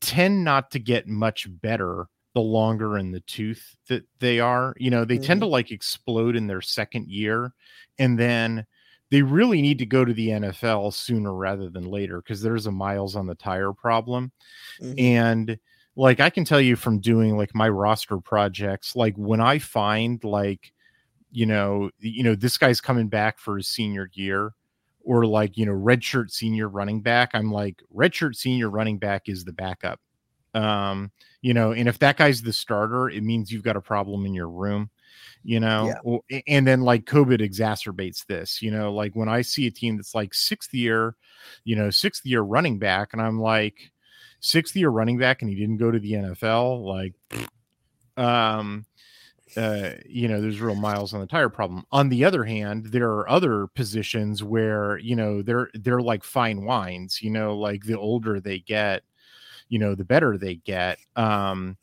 tend 0.00 0.44
not 0.44 0.70
to 0.70 0.78
get 0.78 1.06
much 1.06 1.46
better 1.60 2.06
the 2.38 2.42
longer 2.42 2.98
in 2.98 3.10
the 3.10 3.18
tooth 3.22 3.74
that 3.88 4.04
they 4.20 4.38
are 4.38 4.72
you 4.78 4.90
know 4.90 5.04
they 5.04 5.18
tend 5.18 5.40
to 5.40 5.46
like 5.46 5.72
explode 5.72 6.36
in 6.36 6.46
their 6.46 6.60
second 6.60 7.08
year 7.08 7.52
and 7.98 8.16
then 8.16 8.64
they 9.10 9.22
really 9.22 9.60
need 9.60 9.78
to 9.78 9.86
go 9.86 10.04
to 10.04 10.12
the 10.12 10.28
NFL 10.28 10.92
sooner 10.94 11.34
rather 11.34 11.68
than 11.68 11.84
later 11.84 12.18
because 12.22 12.40
there's 12.40 12.66
a 12.66 12.70
miles 12.70 13.16
on 13.16 13.26
the 13.26 13.34
tire 13.34 13.72
problem 13.72 14.30
mhm. 14.80 14.94
and 15.00 15.58
like 15.96 16.20
i 16.20 16.30
can 16.30 16.44
tell 16.44 16.60
you 16.60 16.76
from 16.76 17.00
doing 17.00 17.36
like 17.36 17.52
my 17.56 17.68
roster 17.68 18.18
projects 18.18 18.94
like 18.94 19.16
when 19.16 19.40
i 19.40 19.58
find 19.58 20.22
like 20.22 20.72
you 21.32 21.44
know 21.44 21.90
you 21.98 22.22
know 22.22 22.36
this 22.36 22.56
guy's 22.56 22.80
coming 22.80 23.08
back 23.08 23.40
for 23.40 23.56
his 23.56 23.66
senior 23.66 24.08
year 24.12 24.52
or 25.00 25.26
like 25.26 25.58
you 25.58 25.66
know 25.66 25.72
redshirt 25.72 26.30
senior 26.30 26.68
running 26.68 27.02
back 27.02 27.30
i'm 27.34 27.50
like 27.50 27.82
redshirt 27.92 28.36
senior 28.36 28.70
running 28.70 28.96
back 28.96 29.28
is 29.28 29.44
the 29.44 29.52
backup 29.52 29.98
um 30.58 31.10
you 31.40 31.54
know 31.54 31.72
and 31.72 31.88
if 31.88 31.98
that 31.98 32.16
guy's 32.16 32.42
the 32.42 32.52
starter 32.52 33.08
it 33.08 33.22
means 33.22 33.50
you've 33.50 33.62
got 33.62 33.76
a 33.76 33.80
problem 33.80 34.26
in 34.26 34.34
your 34.34 34.48
room 34.48 34.90
you 35.44 35.60
know? 35.60 35.94
Yeah. 36.04 36.40
And 36.48 36.66
then 36.66 36.82
like 36.82 37.04
covid 37.04 37.40
exacerbates 37.40 38.26
this 38.26 38.60
you 38.60 38.70
know? 38.70 38.92
Like 38.92 39.14
when 39.14 39.28
i 39.28 39.42
see 39.42 39.66
a 39.66 39.70
team 39.70 39.96
that's 39.96 40.14
like 40.14 40.34
sixth 40.34 40.74
year 40.74 41.14
you 41.64 41.76
know 41.76 41.90
sixth 41.90 42.26
year 42.26 42.42
running 42.42 42.78
back 42.78 43.12
and 43.12 43.22
i'm 43.22 43.40
like 43.40 43.92
sixth 44.40 44.74
year 44.74 44.90
running 44.90 45.18
back 45.18 45.40
and 45.40 45.48
he 45.48 45.56
didn't 45.56 45.78
go 45.78 45.90
to 45.90 45.98
the 45.98 46.12
nfl 46.12 46.84
like 46.84 47.14
um 48.16 48.84
uh 49.56 49.92
you 50.06 50.28
know 50.28 50.40
there's 50.40 50.60
real 50.60 50.74
miles 50.74 51.14
on 51.14 51.20
the 51.20 51.26
tire 51.26 51.48
problem. 51.48 51.84
On 51.90 52.08
the 52.08 52.24
other 52.24 52.44
hand 52.44 52.86
there 52.86 53.10
are 53.10 53.28
other 53.30 53.66
positions 53.68 54.42
where 54.42 54.98
you 54.98 55.16
know 55.16 55.40
they're 55.40 55.70
they're 55.74 56.02
like 56.02 56.24
fine 56.24 56.64
wines 56.64 57.22
you 57.22 57.30
know? 57.30 57.56
Like 57.56 57.84
the 57.84 57.98
older 57.98 58.40
they 58.40 58.58
get 58.58 59.04
you 59.68 59.78
know 59.78 59.94
the 59.94 60.04
better 60.04 60.36
they 60.36 60.56
get 60.56 60.98
um 61.16 61.76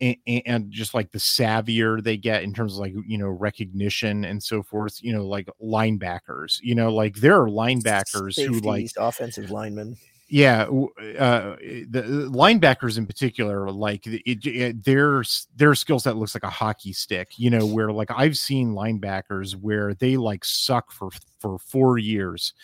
and, 0.00 0.16
and 0.26 0.70
just 0.70 0.92
like 0.92 1.10
the 1.12 1.18
savvier 1.18 2.02
they 2.02 2.16
get 2.16 2.42
in 2.42 2.52
terms 2.52 2.74
of 2.74 2.80
like 2.80 2.92
you 3.06 3.16
know 3.16 3.28
recognition 3.28 4.24
and 4.24 4.42
so 4.42 4.62
forth 4.62 4.98
you 5.02 5.12
know 5.12 5.26
like 5.26 5.48
linebackers 5.62 6.58
you 6.62 6.74
know 6.74 6.92
like 6.92 7.16
there 7.16 7.40
are 7.40 7.48
linebackers 7.48 8.38
who 8.38 8.60
like 8.60 8.88
offensive 8.98 9.50
linemen. 9.50 9.96
yeah, 10.28 10.62
uh, 10.64 11.54
the 11.88 12.28
linebackers 12.32 12.98
in 12.98 13.06
particular, 13.06 13.70
like 13.70 14.08
it, 14.08 14.44
it, 14.44 14.84
their 14.84 15.22
their 15.54 15.74
skill 15.76 16.00
set 16.00 16.16
looks 16.16 16.34
like 16.34 16.42
a 16.42 16.50
hockey 16.50 16.92
stick. 16.92 17.30
You 17.36 17.50
know, 17.50 17.64
where 17.64 17.92
like 17.92 18.10
I've 18.10 18.36
seen 18.36 18.74
linebackers 18.74 19.54
where 19.54 19.94
they 19.94 20.16
like 20.16 20.44
suck 20.44 20.90
for 20.90 21.10
for 21.38 21.60
four 21.60 21.98
years, 21.98 22.54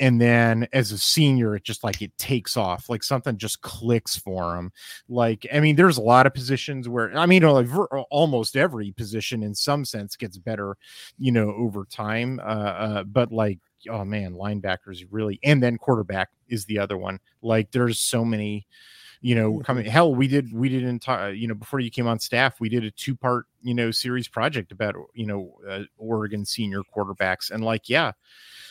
and 0.00 0.20
then 0.20 0.66
as 0.72 0.92
a 0.92 0.98
senior, 0.98 1.54
it 1.54 1.62
just 1.64 1.84
like 1.84 2.02
it 2.02 2.16
takes 2.18 2.56
off, 2.56 2.88
like 2.88 3.02
something 3.04 3.36
just 3.38 3.60
clicks 3.60 4.16
for 4.16 4.56
him 4.56 4.72
Like, 5.08 5.46
I 5.52 5.60
mean, 5.60 5.76
there's 5.76 5.98
a 5.98 6.02
lot 6.02 6.26
of 6.26 6.34
positions 6.34 6.88
where 6.88 7.16
I 7.16 7.26
mean, 7.26 7.42
like, 7.42 7.68
almost 8.10 8.56
every 8.56 8.92
position 8.92 9.42
in 9.42 9.54
some 9.54 9.84
sense 9.84 10.16
gets 10.16 10.38
better, 10.38 10.76
you 11.18 11.32
know, 11.32 11.50
over 11.54 11.84
time. 11.84 12.40
Uh, 12.40 12.42
uh, 12.42 13.04
but 13.04 13.32
like 13.32 13.58
oh 13.88 14.04
man, 14.04 14.34
linebackers 14.34 15.06
really, 15.10 15.38
and 15.42 15.62
then 15.62 15.78
quarterback 15.78 16.30
is 16.48 16.64
the 16.66 16.78
other 16.78 16.98
one. 16.98 17.18
Like 17.42 17.70
there's 17.72 17.98
so 17.98 18.24
many, 18.24 18.66
you 19.20 19.34
know, 19.34 19.60
coming. 19.60 19.86
Hell, 19.86 20.14
we 20.14 20.28
did 20.28 20.52
we 20.52 20.68
did 20.68 20.82
entire, 20.82 21.32
you 21.32 21.48
know, 21.48 21.54
before 21.54 21.80
you 21.80 21.90
came 21.90 22.06
on 22.06 22.18
staff, 22.18 22.60
we 22.60 22.68
did 22.68 22.84
a 22.84 22.90
two 22.90 23.16
part, 23.16 23.46
you 23.62 23.74
know, 23.74 23.90
series 23.90 24.28
project 24.28 24.72
about 24.72 24.94
you 25.14 25.26
know 25.26 25.54
uh, 25.68 25.82
Oregon 25.98 26.44
senior 26.44 26.82
quarterbacks, 26.94 27.50
and 27.50 27.64
like 27.64 27.88
yeah, 27.88 28.12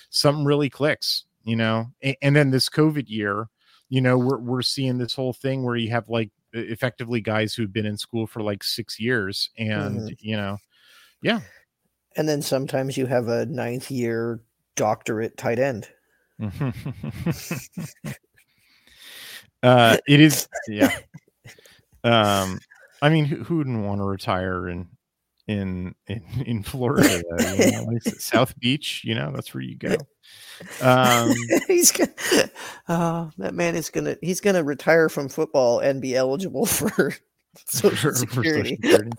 something 0.09 0.45
really 0.45 0.69
clicks, 0.69 1.25
you 1.43 1.55
know. 1.55 1.87
And, 2.01 2.15
and 2.21 2.35
then 2.35 2.51
this 2.51 2.69
COVID 2.69 3.05
year, 3.07 3.47
you 3.89 4.01
know, 4.01 4.17
we're 4.17 4.39
we're 4.39 4.61
seeing 4.61 4.97
this 4.97 5.13
whole 5.13 5.33
thing 5.33 5.63
where 5.63 5.75
you 5.75 5.89
have 5.91 6.09
like 6.09 6.31
effectively 6.53 7.21
guys 7.21 7.53
who've 7.53 7.73
been 7.73 7.85
in 7.85 7.97
school 7.97 8.27
for 8.27 8.41
like 8.41 8.63
six 8.63 8.99
years, 8.99 9.49
and 9.57 10.15
you 10.19 10.35
know, 10.35 10.57
yeah. 11.21 11.41
And 12.15 12.27
then 12.27 12.41
sometimes 12.41 12.97
you 12.97 13.05
have 13.05 13.27
a 13.27 13.45
ninth 13.45 13.91
year 13.91 14.41
doctorate 14.75 15.37
tight 15.37 15.59
end. 15.59 15.89
uh 19.63 19.97
it 20.07 20.21
is 20.21 20.47
yeah 20.69 20.89
um 22.05 22.57
i 23.01 23.09
mean 23.09 23.25
who, 23.25 23.43
who 23.43 23.57
wouldn't 23.57 23.83
want 23.83 23.99
to 23.99 24.05
retire 24.05 24.69
in 24.69 24.87
in 25.49 25.95
in, 26.07 26.23
in 26.45 26.63
florida 26.63 27.23
you 27.57 27.71
know? 27.71 27.97
South 28.19 28.57
beach 28.59 29.01
you 29.03 29.15
know 29.15 29.31
that's 29.33 29.53
where 29.53 29.63
you 29.63 29.75
go 29.75 29.95
um 30.81 31.33
he's 31.67 31.91
gonna, 31.91 32.11
oh, 32.87 33.31
that 33.37 33.53
man 33.53 33.75
is 33.75 33.89
gonna 33.89 34.15
he's 34.21 34.41
gonna 34.41 34.63
retire 34.63 35.09
from 35.09 35.27
football 35.29 35.79
and 35.79 36.01
be 36.01 36.15
eligible 36.15 36.65
for 36.67 37.15
social 37.65 37.89
for- 37.89 37.95
for 37.95 38.13
Social 38.13 38.15
security. 38.15 38.75
Security. 38.75 39.11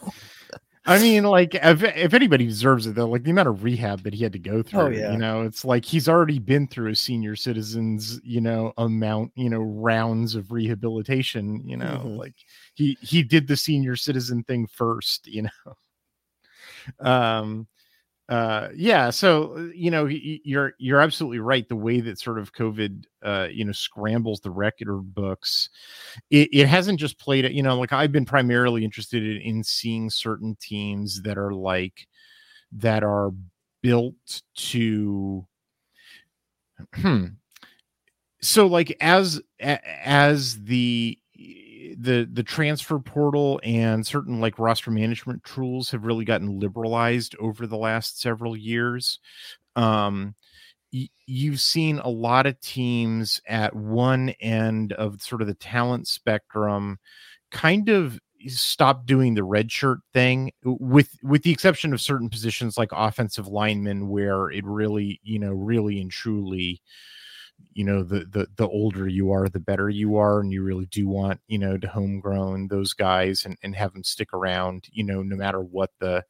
I 0.86 0.98
mean, 0.98 1.24
like 1.24 1.54
if, 1.54 1.82
if 1.82 2.14
anybody 2.14 2.46
deserves 2.46 2.86
it 2.86 2.94
though, 2.94 3.06
like 3.08 3.22
the 3.22 3.30
amount 3.32 3.48
of 3.48 3.62
rehab 3.64 4.02
that 4.04 4.14
he 4.14 4.22
had 4.22 4.32
to 4.32 4.38
go 4.38 4.62
through. 4.62 4.80
Oh, 4.80 4.88
yeah. 4.88 5.12
You 5.12 5.18
know, 5.18 5.42
it's 5.42 5.62
like 5.64 5.84
he's 5.84 6.08
already 6.08 6.38
been 6.38 6.66
through 6.68 6.90
a 6.90 6.96
senior 6.96 7.36
citizens, 7.36 8.18
you 8.24 8.40
know, 8.40 8.72
amount, 8.78 9.32
you 9.34 9.50
know, 9.50 9.60
rounds 9.60 10.34
of 10.34 10.50
rehabilitation. 10.52 11.60
You 11.66 11.76
know, 11.76 12.02
Mhm. 12.06 12.16
like 12.16 12.34
he 12.74 12.96
he 13.02 13.22
did 13.22 13.46
the 13.46 13.56
senior 13.56 13.94
citizen 13.94 14.42
thing 14.44 14.66
first. 14.66 15.26
You 15.26 15.42
know. 15.42 15.74
Um. 17.00 17.66
Uh. 18.28 18.68
Yeah. 18.76 19.10
So 19.10 19.56
uh, 19.58 19.62
you 19.74 19.90
know, 19.90 20.06
you're 20.06 20.74
you're 20.78 21.00
absolutely 21.00 21.40
right. 21.40 21.68
The 21.68 21.76
way 21.76 22.00
that 22.00 22.18
sort 22.20 22.38
of 22.38 22.52
COVID, 22.54 23.04
uh, 23.24 23.48
you 23.52 23.64
know, 23.64 23.72
scrambles 23.72 24.40
the 24.40 24.50
record 24.50 25.14
books 25.14 25.70
it, 26.30 26.48
it 26.52 26.66
hasn't 26.68 27.00
just 27.00 27.18
played 27.18 27.44
it 27.44 27.52
you 27.52 27.62
know 27.62 27.78
like 27.78 27.92
i've 27.92 28.12
been 28.12 28.24
primarily 28.24 28.84
interested 28.84 29.22
in, 29.24 29.40
in 29.42 29.64
seeing 29.64 30.10
certain 30.10 30.56
teams 30.60 31.22
that 31.22 31.38
are 31.38 31.52
like 31.54 32.06
that 32.72 33.02
are 33.04 33.30
built 33.82 34.42
to 34.56 35.46
hmm 36.94 37.40
so 38.40 38.66
like 38.66 38.96
as 39.00 39.40
as 39.60 40.62
the 40.64 41.18
the 41.98 42.28
the 42.32 42.42
transfer 42.42 42.98
portal 42.98 43.60
and 43.62 44.06
certain 44.06 44.40
like 44.40 44.58
roster 44.58 44.90
management 44.90 45.44
tools 45.44 45.90
have 45.90 46.04
really 46.04 46.24
gotten 46.24 46.58
liberalized 46.60 47.36
over 47.40 47.66
the 47.66 47.76
last 47.76 48.20
several 48.20 48.56
years. 48.56 49.18
Um 49.76 50.34
you've 51.26 51.60
seen 51.60 51.98
a 52.00 52.08
lot 52.08 52.46
of 52.46 52.60
teams 52.60 53.40
at 53.46 53.74
one 53.74 54.30
end 54.40 54.92
of 54.94 55.22
sort 55.22 55.40
of 55.40 55.46
the 55.46 55.54
talent 55.54 56.08
spectrum 56.08 56.98
kind 57.52 57.88
of 57.88 58.18
stop 58.46 59.06
doing 59.06 59.34
the 59.34 59.44
red 59.44 59.70
shirt 59.70 59.98
thing 60.14 60.50
with 60.64 61.10
with 61.22 61.42
the 61.42 61.50
exception 61.52 61.92
of 61.92 62.00
certain 62.00 62.28
positions 62.28 62.78
like 62.78 62.88
offensive 62.92 63.46
linemen 63.46 64.08
where 64.08 64.50
it 64.50 64.64
really 64.64 65.20
you 65.22 65.38
know 65.38 65.52
really 65.52 66.00
and 66.00 66.10
truly 66.10 66.80
you 67.72 67.84
know 67.84 68.02
the 68.02 68.20
the 68.26 68.46
the 68.56 68.68
older 68.68 69.08
you 69.08 69.30
are 69.30 69.48
the 69.48 69.60
better 69.60 69.88
you 69.88 70.16
are 70.16 70.40
and 70.40 70.52
you 70.52 70.62
really 70.62 70.86
do 70.86 71.08
want 71.08 71.40
you 71.48 71.58
know 71.58 71.76
to 71.78 71.88
homegrown 71.88 72.68
those 72.68 72.92
guys 72.92 73.44
and, 73.44 73.56
and 73.62 73.74
have 73.76 73.92
them 73.92 74.04
stick 74.04 74.32
around 74.32 74.88
you 74.92 75.04
know 75.04 75.22
no 75.22 75.36
matter 75.36 75.60
what 75.60 75.90
the 76.00 76.24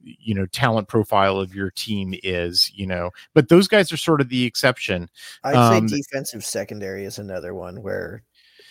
you 0.00 0.34
know 0.34 0.46
talent 0.46 0.88
profile 0.88 1.38
of 1.38 1.54
your 1.54 1.70
team 1.70 2.14
is 2.22 2.70
you 2.74 2.86
know 2.86 3.10
but 3.34 3.48
those 3.48 3.68
guys 3.68 3.92
are 3.92 3.96
sort 3.96 4.20
of 4.20 4.28
the 4.28 4.44
exception 4.44 5.08
I'd 5.44 5.54
Um, 5.56 5.86
say 5.86 5.96
defensive 5.98 6.44
secondary 6.44 7.04
is 7.04 7.18
another 7.18 7.54
one 7.54 7.82
where 7.82 8.22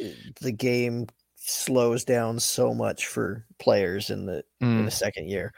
uh, 0.04 0.10
the 0.42 0.52
game 0.52 1.08
slows 1.36 2.04
down 2.06 2.40
so 2.40 2.74
much 2.74 3.08
for 3.08 3.46
players 3.60 4.10
in 4.10 4.26
the 4.26 4.44
in 4.78 4.84
Mm. 4.84 4.86
the 4.86 4.92
second 4.92 5.30
year. 5.30 5.54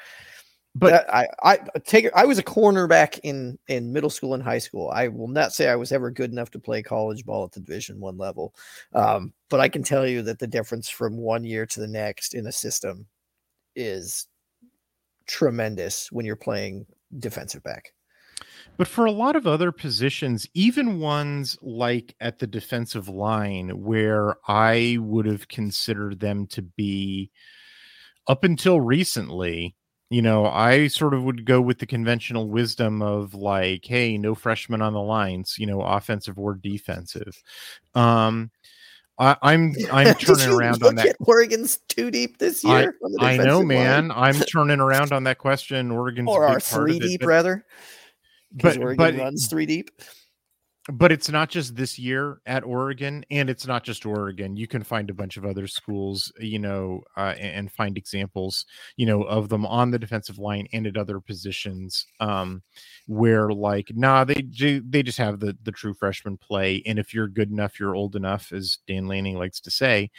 But 0.76 1.08
I 1.14 1.28
I 1.44 1.60
take 1.86 2.08
I 2.16 2.26
was 2.26 2.40
a 2.40 2.44
cornerback 2.44 3.20
in 3.24 3.60
in 3.68 3.94
middle 3.94 4.10
school 4.10 4.34
and 4.34 4.42
high 4.42 4.58
school. 4.58 4.90
I 4.90 5.08
will 5.08 5.28
not 5.28 5.54
say 5.54 5.70
I 5.70 5.76
was 5.76 5.92
ever 5.92 6.10
good 6.10 6.32
enough 6.32 6.52
to 6.52 6.60
play 6.60 6.82
college 6.82 7.26
ball 7.26 7.46
at 7.46 7.52
the 7.52 7.60
Division 7.60 8.00
One 8.00 8.18
level, 8.18 8.56
um, 8.94 9.34
but 9.50 9.60
I 9.60 9.70
can 9.70 9.84
tell 9.84 10.08
you 10.08 10.22
that 10.24 10.40
the 10.40 10.48
difference 10.48 10.90
from 10.90 11.18
one 11.18 11.44
year 11.44 11.66
to 11.68 11.80
the 11.80 11.88
next 11.88 12.34
in 12.34 12.48
a 12.48 12.52
system 12.52 13.06
is 13.76 14.28
tremendous 15.28 16.12
when 16.12 16.26
you're 16.26 16.36
playing 16.36 16.86
defensive 17.20 17.64
back. 17.64 17.94
But 18.78 18.88
for 18.88 19.06
a 19.06 19.12
lot 19.12 19.36
of 19.36 19.46
other 19.46 19.72
positions, 19.72 20.48
even 20.56 21.00
ones 21.00 21.58
like 21.62 22.16
at 22.20 22.40
the 22.40 22.48
defensive 22.48 23.08
line, 23.08 23.70
where 23.84 24.38
I 24.48 24.98
would 25.00 25.28
have 25.28 25.48
considered 25.48 26.20
them 26.20 26.48
to 26.48 26.64
be 26.64 27.30
up 28.28 28.44
until 28.44 28.82
recently, 28.82 29.76
you 30.14 30.22
know, 30.22 30.46
I 30.46 30.90
sort 30.90 31.16
of 31.16 31.24
would 31.24 31.44
go 31.44 31.60
with 31.60 31.80
the 31.80 31.88
conventional 31.88 32.48
wisdom 32.48 33.02
of 33.02 33.34
like, 33.34 33.84
hey, 33.84 34.16
no 34.16 34.36
freshmen 34.36 34.80
on 34.80 34.94
the 34.94 35.02
lines, 35.02 35.56
you 35.58 35.66
know, 35.66 35.82
offensive 35.82 36.38
or 36.38 36.54
defensive. 36.54 37.42
Um, 37.96 38.52
I, 39.18 39.36
I'm 39.42 39.74
I'm 39.92 40.14
turning 40.14 40.50
around 40.50 40.84
on 40.84 40.96
that. 40.96 41.08
at 41.08 41.16
Oregon's 41.20 41.78
too 41.90 42.12
deep 42.12 42.38
this 42.38 42.64
year. 42.64 42.94
the 43.02 43.18
I 43.26 43.38
know, 43.38 43.58
line? 43.58 43.68
man. 43.68 44.12
I'm 44.12 44.36
turning 44.52 44.80
around 44.80 45.12
on 45.14 45.24
that 45.24 45.40
question. 45.40 45.90
Oregon's 45.90 46.30
or 46.30 46.46
our 46.46 46.60
three 46.60 47.00
deep 47.00 47.26
rather. 47.26 47.66
Because 48.56 48.78
but- 48.78 48.84
Oregon 48.84 48.98
but- 49.16 49.24
runs 49.24 49.48
three 49.48 49.66
deep. 49.66 49.90
But 50.92 51.14
it's 51.14 51.30
not 51.30 51.50
just 51.50 51.76
this 51.76 51.98
year 51.98 52.42
at 52.46 52.64
Oregon, 52.64 53.24
and 53.32 53.50
it's 53.50 53.66
not 53.66 53.84
just 53.84 54.06
Oregon. 54.06 54.58
You 54.58 54.68
can 54.68 54.84
find 54.84 55.10
a 55.10 55.14
bunch 55.14 55.38
of 55.38 55.46
other 55.46 55.66
schools, 55.66 56.32
you 56.40 56.60
know, 56.60 57.02
uh, 57.16 57.36
and, 57.40 57.72
find 57.72 57.98
examples, 57.98 58.66
you 58.98 59.06
know, 59.06 59.24
of 59.24 59.48
them 59.48 59.66
on 59.66 59.92
the 59.92 60.00
defensive 60.00 60.40
line 60.40 60.68
and 60.74 60.86
at 60.86 60.98
other 60.98 61.22
positions, 61.22 62.06
um, 62.20 62.62
where 63.08 63.50
like, 63.52 63.92
nah, 63.96 64.26
they 64.26 64.42
ju- 64.50 64.84
they 64.88 65.02
just 65.04 65.18
have 65.18 65.40
the 65.40 65.58
the 65.64 65.72
true 65.72 65.94
freshman 65.94 66.36
play, 66.38 66.84
and 66.86 67.00
if 67.00 67.14
you're 67.14 67.30
good 67.30 67.50
enough, 67.50 67.80
you're 67.80 67.96
old 67.96 68.16
enough, 68.18 68.52
as 68.52 68.80
Dan 68.86 69.08
Lanning 69.08 69.38
likes 69.38 69.62
to 69.62 69.72
say, 69.72 70.12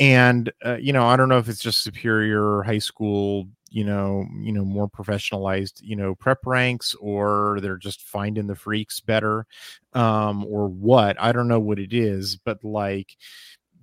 and 0.00 0.52
uh, 0.66 0.78
you 0.80 0.92
know, 0.92 1.06
I 1.06 1.16
don't 1.16 1.28
know 1.28 1.38
if 1.38 1.48
it's 1.48 1.62
just 1.62 1.82
superior 1.82 2.62
high 2.62 2.78
school 2.78 3.46
you 3.72 3.84
know 3.84 4.26
you 4.40 4.52
know 4.52 4.64
more 4.64 4.88
professionalized 4.88 5.80
you 5.82 5.96
know 5.96 6.14
prep 6.14 6.44
ranks 6.46 6.94
or 7.00 7.58
they're 7.62 7.76
just 7.78 8.02
finding 8.02 8.46
the 8.46 8.54
freaks 8.54 9.00
better 9.00 9.46
um 9.94 10.44
or 10.46 10.68
what 10.68 11.16
i 11.20 11.32
don't 11.32 11.48
know 11.48 11.60
what 11.60 11.78
it 11.78 11.92
is 11.92 12.36
but 12.36 12.62
like 12.64 13.16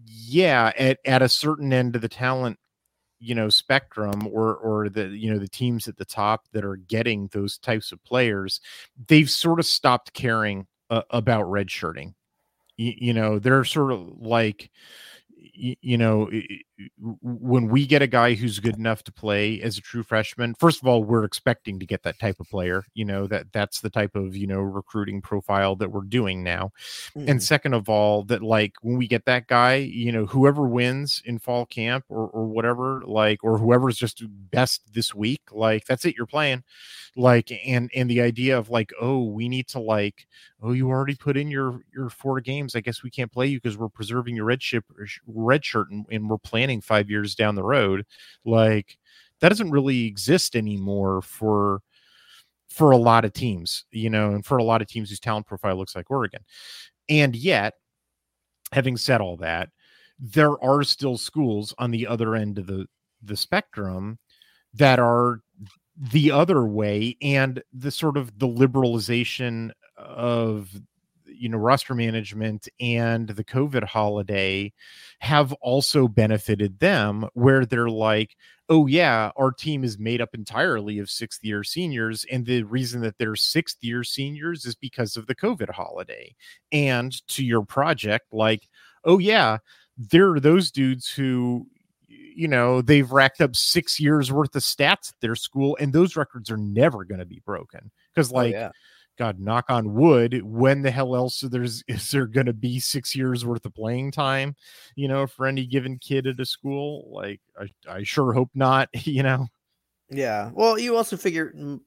yeah 0.06 0.72
at, 0.78 1.00
at 1.06 1.22
a 1.22 1.30
certain 1.30 1.74
end 1.74 1.96
of 1.96 2.02
the 2.02 2.10
talent 2.10 2.58
you 3.20 3.36
know 3.36 3.50
spectrum 3.50 4.28
or 4.32 4.56
or 4.58 4.90
the 4.90 5.08
you 5.10 5.32
know 5.32 5.40
the 5.40 5.48
teams 5.48 5.88
at 5.88 5.98
the 5.98 6.06
top 6.06 6.46
that 6.54 6.66
are 6.66 6.78
getting 6.78 7.28
those 7.34 7.58
types 7.58 7.92
of 7.92 8.04
players 8.04 8.62
they've 9.08 9.30
sort 9.30 9.60
of 9.60 9.66
stopped 9.66 10.14
caring 10.14 10.66
uh, 10.92 11.04
about 11.12 11.46
redshirting. 11.46 12.14
You, 12.78 12.94
you 12.98 13.14
know 13.14 13.40
they're 13.40 13.66
sort 13.66 13.92
of 13.94 14.10
like 14.20 14.72
y- 15.58 15.78
you 15.82 15.98
know 15.98 16.30
i- 16.32 16.46
i- 16.50 16.62
when 17.22 17.68
we 17.68 17.86
get 17.86 18.02
a 18.02 18.08
guy 18.08 18.34
who's 18.36 18.60
good 18.60 18.78
enough 18.78 19.04
to 19.04 19.12
play 19.12 19.62
as 19.62 19.78
a 19.78 19.82
true 19.82 20.04
freshman 20.04 20.56
first 20.56 20.82
of 20.82 20.88
all 20.88 21.04
we're 21.04 21.26
expecting 21.26 21.78
to 21.80 21.86
get 21.86 22.04
that 22.04 22.18
type 22.20 22.40
of 22.40 22.50
player 22.50 22.84
you 22.94 23.04
know 23.04 23.28
that 23.28 23.52
that's 23.52 23.82
the 23.82 23.90
type 23.90 24.16
of 24.16 24.36
you 24.36 24.48
know 24.48 24.60
recruiting 24.62 25.22
profile 25.22 25.76
that 25.76 25.92
we're 25.92 26.02
doing 26.02 26.44
now. 26.44 26.72
And 27.26 27.40
Mhm. 27.40 27.42
second 27.42 27.74
of 27.74 27.90
all 27.90 28.24
that 28.26 28.42
like 28.44 28.74
when 28.82 28.98
we 28.98 29.08
get 29.08 29.26
that 29.26 29.48
guy 29.48 29.76
you 29.76 30.12
know 30.12 30.26
whoever 30.26 30.68
wins 30.68 31.22
in 31.26 31.40
fall 31.40 31.66
camp 31.66 32.06
or, 32.10 32.28
or 32.30 32.46
whatever 32.48 33.02
like 33.06 33.44
or 33.44 33.58
whoever's 33.58 33.98
just 33.98 34.24
best 34.52 34.94
this 34.94 35.14
week 35.14 35.42
like 35.52 35.86
that's 35.86 36.06
it 36.06 36.16
you're 36.16 36.26
playing. 36.26 36.64
Like 37.16 37.52
and 37.66 37.90
and 37.96 38.10
the 38.10 38.22
idea 38.22 38.58
of 38.58 38.70
like 38.70 38.92
oh 39.02 39.24
we 39.24 39.50
need 39.50 39.68
to 39.70 39.80
like 39.80 40.28
oh 40.62 40.72
you 40.72 40.90
already 40.90 41.16
put 41.16 41.38
in 41.38 41.50
your 41.50 41.82
your 41.94 42.10
four 42.10 42.40
games. 42.42 42.76
I 42.76 42.82
guess 42.82 43.04
we 43.04 43.10
can't 43.10 43.32
play 43.32 43.48
you 43.48 43.58
because 43.60 43.78
we're 43.78 43.90
preserving 43.90 44.36
your 44.36 44.46
red 44.46 44.62
ship 44.62 44.86
red 45.28 45.66
shirt 45.66 45.90
and, 45.90 46.06
and 46.12 46.30
we're 46.30 46.38
planning 46.38 46.69
five 46.82 47.10
years 47.10 47.36
down 47.36 47.56
the 47.56 47.64
road 47.64 48.06
like 48.46 48.98
that 49.42 49.50
doesn't 49.50 49.72
really 49.72 50.06
exist 50.06 50.56
anymore 50.56 51.22
for 51.22 51.82
for 52.70 52.92
a 52.92 52.98
lot 52.98 53.26
of 53.26 53.34
teams 53.34 53.86
you 53.92 54.10
know 54.10 54.30
and 54.30 54.46
for 54.46 54.58
a 54.58 54.64
lot 54.64 54.82
of 54.82 54.88
teams 54.88 55.10
whose 55.10 55.20
talent 55.20 55.46
profile 55.46 55.76
looks 55.76 55.96
like 55.96 56.10
oregon. 56.12 56.42
And 57.10 57.36
yet, 57.36 57.74
having 58.72 58.96
said 58.96 59.20
all 59.20 59.38
that, 59.38 59.70
there 60.20 60.64
are 60.64 60.84
still 60.84 61.18
schools 61.18 61.74
on 61.80 61.92
the 61.92 62.06
other 62.06 62.36
end 62.36 62.60
of 62.60 62.68
the, 62.68 62.86
the 63.24 63.36
spectrum 63.36 64.20
that 64.74 65.00
are 65.00 65.42
the 66.12 66.32
other 66.32 66.66
way 66.66 67.18
and 67.22 67.62
the 67.74 67.92
sort 67.92 68.16
of 68.16 68.38
the 68.38 68.48
liberalization 68.48 69.72
of 69.98 70.70
you 71.40 71.50
know 71.50 71.58
roster 71.58 71.96
management 71.96 72.68
and 72.80 73.30
the 73.30 73.44
covid 73.44 73.84
holiday 73.84 74.72
have 75.20 75.54
also 75.54 76.08
benefited 76.08 76.80
them 76.80 77.28
where 77.34 77.66
they're 77.66 77.90
like 77.90 78.36
oh 78.70 78.86
yeah 78.88 79.32
our 79.38 79.52
team 79.52 79.84
is 79.84 79.98
made 79.98 80.22
up 80.22 80.34
entirely 80.34 81.00
of 81.00 81.10
sixth 81.10 81.44
year 81.44 81.64
seniors 81.64 82.26
and 82.32 82.46
the 82.46 82.64
reason 82.64 83.02
that 83.02 83.18
they're 83.18 83.36
sixth 83.36 83.78
year 83.82 84.04
seniors 84.04 84.66
is 84.66 84.76
because 84.76 85.16
of 85.16 85.28
the 85.28 85.36
covid 85.36 85.70
holiday 85.70 86.34
and 86.72 87.26
to 87.28 87.44
your 87.44 87.64
project 87.64 88.26
like 88.34 88.68
oh 89.06 89.18
yeah 89.18 89.58
there 89.98 90.32
are 90.32 90.40
those 90.40 90.72
dudes 90.72 91.10
who 91.10 91.66
you 92.08 92.48
know 92.48 92.82
they've 92.82 93.12
racked 93.12 93.42
up 93.42 93.56
six 93.56 94.00
years 94.00 94.32
worth 94.32 94.56
of 94.56 94.62
stats 94.62 95.10
at 95.10 95.20
their 95.22 95.36
school 95.36 95.78
and 95.80 95.92
those 95.94 96.16
records 96.16 96.50
are 96.50 96.58
never 96.58 97.04
going 97.04 97.20
to 97.20 97.26
be 97.26 97.42
broken 97.46 97.92
because 98.14 98.32
Oh, 98.32 98.36
like 98.36 98.54
yeah. 98.54 98.72
God 99.20 99.40
knock 99.40 99.66
on 99.70 99.94
wood 99.94 100.42
when 100.44 100.82
the 100.82 100.90
hell 100.92 101.16
else 101.16 101.42
there's 101.42 101.84
is 101.88 102.10
there 102.12 102.26
going 102.26 102.48
to 102.48 102.54
be 102.54 102.80
six 102.80 103.16
years 103.16 103.46
worth 103.46 103.66
of 103.66 103.76
playing 103.76 104.12
time 104.12 104.56
you 104.96 105.08
know 105.08 105.28
for 105.28 105.46
any 105.46 105.66
given 105.68 106.00
kid 106.00 106.26
at 106.26 106.40
a 106.40 106.46
school 106.46 107.12
like 107.14 107.42
i, 107.60 107.68
I 107.88 108.04
sure 108.04 108.34
hope 108.34 108.50
not 108.56 108.90
you 109.06 109.22
know 109.24 109.46
Yeah. 110.10 110.52
Well, 110.54 110.80
you 110.80 110.96
also 110.96 111.18
figure 111.18 111.54
mm, 111.56 111.80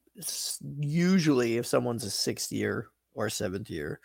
usually 0.79 1.57
if 1.57 1.67
someone's 1.67 2.05
a 2.05 2.11
sixth 2.11 2.53
year 2.53 2.89
or 3.15 3.29
seventh 3.29 3.71
year, 3.71 4.01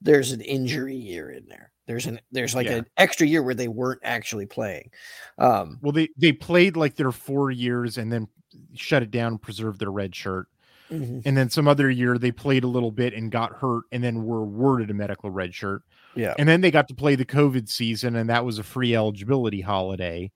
there's 0.00 0.32
an 0.32 0.40
injury 0.40 0.94
year 0.94 1.30
in 1.30 1.46
there. 1.48 1.72
There's 1.86 2.06
an 2.06 2.20
there's 2.30 2.54
like 2.54 2.66
Yeah. 2.66 2.76
an 2.76 2.86
extra 2.96 3.26
year 3.26 3.42
where 3.42 3.54
they 3.54 3.68
weren't 3.68 4.00
actually 4.04 4.46
playing. 4.46 4.90
Um, 5.38 5.78
well 5.82 5.92
they 5.92 6.08
they 6.16 6.32
played 6.32 6.76
like 6.76 6.96
their 6.96 7.12
four 7.12 7.50
years 7.50 7.98
and 7.98 8.12
then 8.12 8.28
shut 8.74 9.02
it 9.02 9.10
down, 9.10 9.38
preserve 9.38 9.78
their 9.78 9.90
red 9.92 10.14
shirt. 10.14 10.48
Mhm. 10.90 11.22
And 11.24 11.36
then 11.36 11.50
some 11.50 11.66
other 11.68 11.90
year 11.90 12.18
they 12.18 12.32
played 12.32 12.64
a 12.64 12.68
little 12.68 12.92
bit 12.92 13.14
and 13.14 13.30
got 13.30 13.52
hurt 13.52 13.84
and 13.92 14.02
then 14.04 14.24
were 14.24 14.42
awarded 14.42 14.90
a 14.90 14.94
medical 14.94 15.30
red 15.30 15.54
shirt. 15.54 15.82
Yeah. 16.14 16.34
And 16.38 16.48
then 16.48 16.60
they 16.60 16.70
got 16.70 16.88
to 16.88 16.94
play 16.94 17.14
the 17.14 17.24
COVID 17.24 17.68
season 17.68 18.16
and 18.16 18.30
that 18.30 18.44
was 18.44 18.58
a 18.58 18.62
free 18.62 18.94
eligibility 18.94 19.60
holiday. 19.60 20.30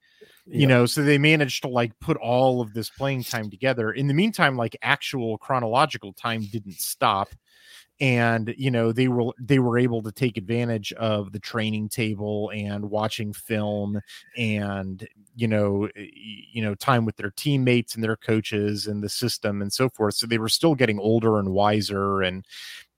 You 0.47 0.67
know, 0.67 0.85
so 0.87 1.03
they 1.03 1.17
managed 1.19 1.61
to 1.61 1.69
like 1.69 1.97
put 1.99 2.17
all 2.17 2.61
of 2.61 2.73
this 2.73 2.89
playing 2.89 3.23
time 3.23 3.49
together. 3.49 3.91
In 3.91 4.07
the 4.07 4.13
meantime, 4.13 4.57
like 4.57 4.75
actual 4.81 5.37
chronological 5.37 6.13
time 6.13 6.45
didn't 6.51 6.79
stop 6.79 7.29
and 8.01 8.53
you 8.57 8.71
know 8.71 8.91
they 8.91 9.07
were 9.07 9.31
they 9.39 9.59
were 9.59 9.77
able 9.77 10.01
to 10.01 10.11
take 10.11 10.35
advantage 10.35 10.91
of 10.93 11.31
the 11.31 11.39
training 11.39 11.87
table 11.87 12.51
and 12.53 12.89
watching 12.89 13.31
film 13.31 14.01
and 14.35 15.07
you 15.35 15.47
know 15.47 15.87
you 15.95 16.63
know 16.63 16.73
time 16.75 17.05
with 17.05 17.15
their 17.15 17.29
teammates 17.29 17.93
and 17.93 18.03
their 18.03 18.17
coaches 18.17 18.87
and 18.87 19.03
the 19.03 19.07
system 19.09 19.61
and 19.61 19.71
so 19.71 19.87
forth. 19.87 20.15
So 20.15 20.25
they 20.25 20.39
were 20.39 20.49
still 20.49 20.73
getting 20.75 20.99
older 20.99 21.37
and 21.37 21.49
wiser 21.49 22.21
and 22.23 22.43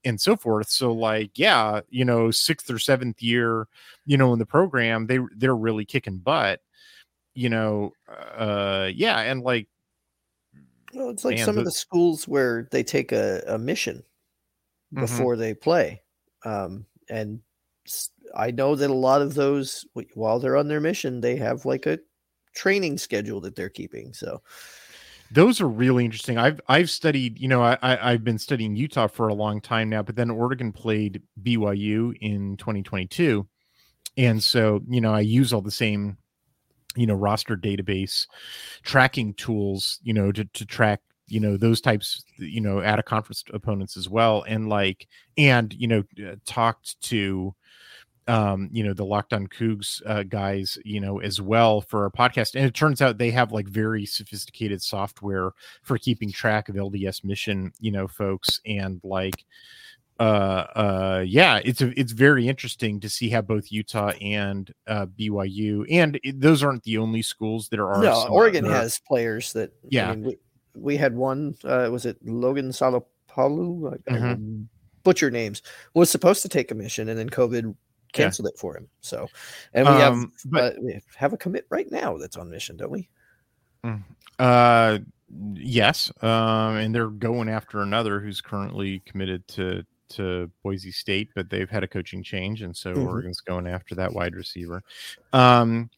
and 0.06 0.20
so 0.20 0.36
forth. 0.38 0.70
So 0.70 0.94
like 0.94 1.32
yeah 1.38 1.82
you 1.90 2.06
know 2.06 2.32
sixth 2.32 2.70
or 2.72 2.80
seventh 2.80 3.22
year 3.22 3.68
you 4.06 4.18
know 4.18 4.32
in 4.32 4.40
the 4.40 4.46
program 4.46 5.08
they 5.08 5.20
they're 5.36 5.56
really 5.56 5.86
kicking 5.86 6.18
butt 6.18 6.62
you 7.34 7.50
know 7.50 7.92
uh 8.38 8.90
yeah 8.94 9.20
and 9.20 9.42
like 9.44 9.68
Well, 10.94 11.10
it's 11.10 11.26
like 11.26 11.36
Man, 11.36 11.46
some 11.46 11.58
of 11.58 11.64
the- 11.66 11.70
the 11.70 11.76
schools 11.76 12.28
where 12.28 12.68
they 12.72 12.84
take 12.84 13.12
a, 13.12 13.44
a 13.48 13.58
mission 13.58 14.04
Mhm. 14.94 15.02
before 15.02 15.36
they 15.36 15.54
play. 15.54 16.02
Um, 16.46 16.86
and 17.10 17.42
I 18.36 18.52
know 18.52 18.76
that 18.76 18.90
a 18.90 18.94
lot 18.94 19.22
of 19.22 19.34
those, 19.34 19.86
while 20.14 20.40
they're 20.40 20.58
on 20.58 20.68
their 20.68 20.82
mission, 20.82 21.22
they 21.22 21.36
have 21.38 21.66
like 21.66 21.86
a 21.86 22.00
training 22.56 22.98
schedule 22.98 23.42
that 23.42 23.56
they're 23.56 23.70
keeping. 23.70 24.14
So, 24.14 24.42
those 25.32 25.60
are 25.62 25.68
really 25.68 26.06
interesting. 26.06 26.38
I've 26.38 26.62
I've 26.68 26.90
studied, 26.90 27.40
you 27.40 27.48
know, 27.48 27.62
I, 27.64 27.78
I 27.82 28.12
I've 28.12 28.24
been 28.24 28.38
studying 28.38 28.76
Utah 28.76 29.08
for 29.08 29.28
a 29.28 29.34
long 29.34 29.62
time 29.62 29.90
now, 29.90 30.04
but 30.04 30.16
then 30.16 30.30
Oregon 30.30 30.72
played 30.72 31.22
BYU 31.42 32.14
in 32.22 32.56
2022, 32.58 33.48
and 34.18 34.44
so 34.44 34.82
you 34.88 35.02
know 35.02 35.14
I 35.14 35.22
use 35.22 35.54
all 35.54 35.62
the 35.62 35.72
same, 35.72 36.18
you 36.96 37.08
know, 37.08 37.16
roster 37.16 37.58
database 37.58 38.28
tracking 38.84 39.34
tools, 39.34 40.00
you 40.04 40.14
know, 40.14 40.32
to 40.32 40.46
to 40.46 40.66
track 40.66 41.02
you 41.28 41.40
know 41.40 41.58
those 41.58 41.82
types 41.82 42.24
you 42.38 42.62
know 42.62 42.80
at 42.80 43.00
a 43.00 43.04
conference 43.04 43.44
opponents 43.54 43.98
as 43.98 44.10
well 44.10 44.44
and 44.48 44.70
like 44.70 45.08
and 45.38 45.74
you 45.74 45.88
know 45.88 46.04
uh, 46.26 46.36
talked 46.46 47.00
to 47.02 47.54
um 48.28 48.70
you 48.72 48.84
know 48.84 48.94
the 48.94 49.04
locked 49.04 49.34
on 49.34 49.48
cougs 49.48 50.02
uh, 50.06 50.24
guys 50.24 50.78
you 50.86 51.00
know 51.00 51.20
as 51.20 51.42
well 51.42 51.82
for 51.82 52.06
a 52.06 52.12
podcast 52.12 52.56
and 52.56 52.66
it 52.66 52.74
turns 52.74 53.02
out 53.02 53.18
they 53.18 53.32
have 53.32 53.52
like 53.52 53.68
very 53.68 54.06
sophisticated 54.06 54.82
software 54.82 55.52
for 55.82 55.98
keeping 55.98 56.32
track 56.32 56.70
of 56.70 56.76
lds 56.76 57.24
mission 57.24 57.72
you 57.80 57.92
know 57.92 58.08
folks 58.08 58.62
and 58.66 59.02
like 59.04 59.44
uh 60.20 60.24
uh 60.76 61.24
yeah 61.26 61.60
it's 61.66 61.82
a, 61.82 62.00
it's 62.00 62.12
very 62.12 62.48
interesting 62.48 63.00
to 63.00 63.10
see 63.10 63.30
how 63.30 63.42
both 63.42 63.72
utah 63.72 64.12
and 64.22 64.72
uh 64.88 65.06
byu 65.08 65.86
and 65.90 66.20
it, 66.24 66.40
those 66.40 66.64
aren't 66.64 66.84
the 66.84 66.98
only 66.98 67.22
schools 67.22 67.68
that 67.70 67.80
are 67.80 68.02
no, 68.02 68.28
Oregon 68.30 68.64
has 68.64 69.00
players 69.06 69.52
that, 69.54 69.72
I 69.72 69.88
Yeah. 69.90 70.14
mean, 70.14 70.24
we, 70.24 70.38
we 70.76 70.98
had 70.98 71.16
one, 71.16 71.56
uh, 71.64 71.90
was 71.92 72.06
it 72.06 72.18
Logan 72.26 72.70
Sagapolu? 72.70 73.94
I, 74.08 74.14
I 74.14 74.18
Mhm. 74.18 74.28
will 74.30 74.68
butcher 75.04 75.30
names, 75.30 75.62
was 75.94 76.10
supposed 76.10 76.42
to 76.44 76.50
take 76.50 76.72
a 76.72 76.76
mission 76.76 77.10
and 77.10 77.20
then 77.20 77.30
COVID 77.30 77.76
canceled 78.14 78.48
it 78.48 78.58
for 78.58 78.78
him. 78.78 78.88
So, 79.02 79.28
and 79.74 79.86
we 79.88 79.94
Um, 79.94 80.00
have, 80.00 80.52
but- 80.52 80.78
uh, 80.78 80.80
we 80.82 81.02
have 81.16 81.34
a 81.34 81.38
commit 81.38 81.66
right 81.70 81.92
now 81.92 82.18
that's 82.18 82.38
on 82.38 82.50
mission, 82.50 82.78
don't 82.78 82.92
we? 82.92 83.10
Uh, 84.40 85.00
yes. 85.56 86.12
Um, 86.22 86.76
and 86.78 86.96
they're 86.96 87.10
going 87.10 87.50
after 87.50 87.82
another 87.82 88.20
who's 88.20 88.42
currently 88.42 89.00
committed 89.02 89.48
to 89.50 89.86
to 90.10 90.52
Boise 90.62 90.92
State, 90.92 91.30
but 91.34 91.50
they've 91.50 91.70
had 91.72 91.84
a 91.84 91.88
coaching 91.88 92.22
change, 92.22 92.62
and 92.62 92.78
so 92.78 92.94
Mhm. 92.94 93.08
Oregon's 93.08 93.42
going 93.42 93.66
after 93.66 93.96
that 93.96 94.14
wide 94.14 94.36
receiver. 94.36 94.84
Um, 95.32 95.90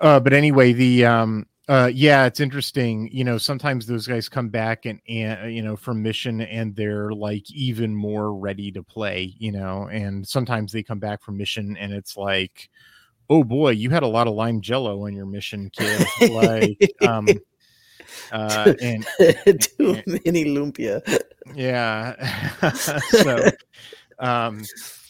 uh, 0.00 0.20
but 0.20 0.32
anyway, 0.32 0.72
the 0.72 1.04
um, 1.04 1.46
uh, 1.68 1.90
yeah, 1.92 2.26
it's 2.26 2.40
interesting. 2.40 3.08
You 3.12 3.24
know, 3.24 3.38
sometimes 3.38 3.86
those 3.86 4.06
guys 4.06 4.28
come 4.28 4.48
back 4.48 4.86
and 4.86 5.00
and 5.08 5.54
you 5.54 5.62
know 5.62 5.76
from 5.76 6.02
mission, 6.02 6.40
and 6.40 6.74
they're 6.76 7.12
like 7.12 7.50
even 7.50 7.94
more 7.94 8.34
ready 8.34 8.70
to 8.72 8.82
play. 8.82 9.34
You 9.38 9.52
know, 9.52 9.88
and 9.90 10.26
sometimes 10.26 10.72
they 10.72 10.82
come 10.82 10.98
back 10.98 11.22
from 11.22 11.36
mission, 11.36 11.76
and 11.76 11.92
it's 11.92 12.16
like. 12.16 12.68
Oh 13.30 13.42
boy, 13.42 13.70
you 13.70 13.88
had 13.88 14.02
a 14.02 14.06
lot 14.06 14.26
of 14.26 14.34
lime 14.34 14.60
jello 14.60 15.06
on 15.06 15.14
your 15.14 15.24
mission, 15.24 15.70
kid. 15.70 16.06
like, 16.30 16.92
um, 17.00 17.26
uh, 18.30 18.74
and 18.82 19.06
Too 19.60 20.02
many 20.06 20.44
lumpia. 20.44 21.00
yeah 21.54 22.14
so 23.08 23.50
um 24.18 24.62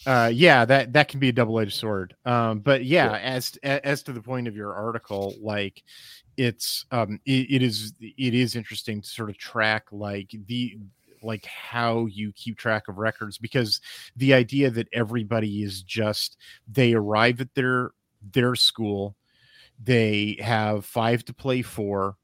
uh 0.06 0.30
yeah 0.32 0.64
that 0.64 0.92
that 0.92 1.08
can 1.08 1.20
be 1.20 1.28
a 1.28 1.32
double-edged 1.32 1.72
sword 1.74 2.14
um 2.24 2.60
but 2.60 2.84
yeah, 2.84 3.16
as 3.16 3.56
as 3.62 4.02
to 4.04 4.12
the 4.12 4.20
point 4.22 4.48
of 4.48 4.56
your 4.56 4.74
article 4.74 5.34
like 5.40 5.82
it's 6.36 6.84
um 6.90 7.20
it, 7.24 7.46
it 7.50 7.62
is 7.62 7.92
it 8.00 8.34
is 8.34 8.56
interesting 8.56 9.00
to 9.00 9.08
sort 9.08 9.30
of 9.30 9.38
track 9.38 9.84
like 9.92 10.34
the 10.46 10.76
like 11.22 11.46
how 11.46 12.06
you 12.06 12.32
keep 12.32 12.58
track 12.58 12.88
of 12.88 12.98
records 12.98 13.38
because 13.38 13.80
the 14.16 14.34
idea 14.34 14.70
that 14.70 14.88
everybody 14.92 15.62
is 15.62 15.82
just 15.82 16.36
they 16.68 16.92
arrive 16.92 17.40
at 17.40 17.54
their 17.54 17.92
their 18.32 18.54
school 18.54 19.16
they 19.82 20.36
have 20.40 20.84
five 20.84 21.24
to 21.24 21.32
play 21.32 21.62
for 21.62 22.16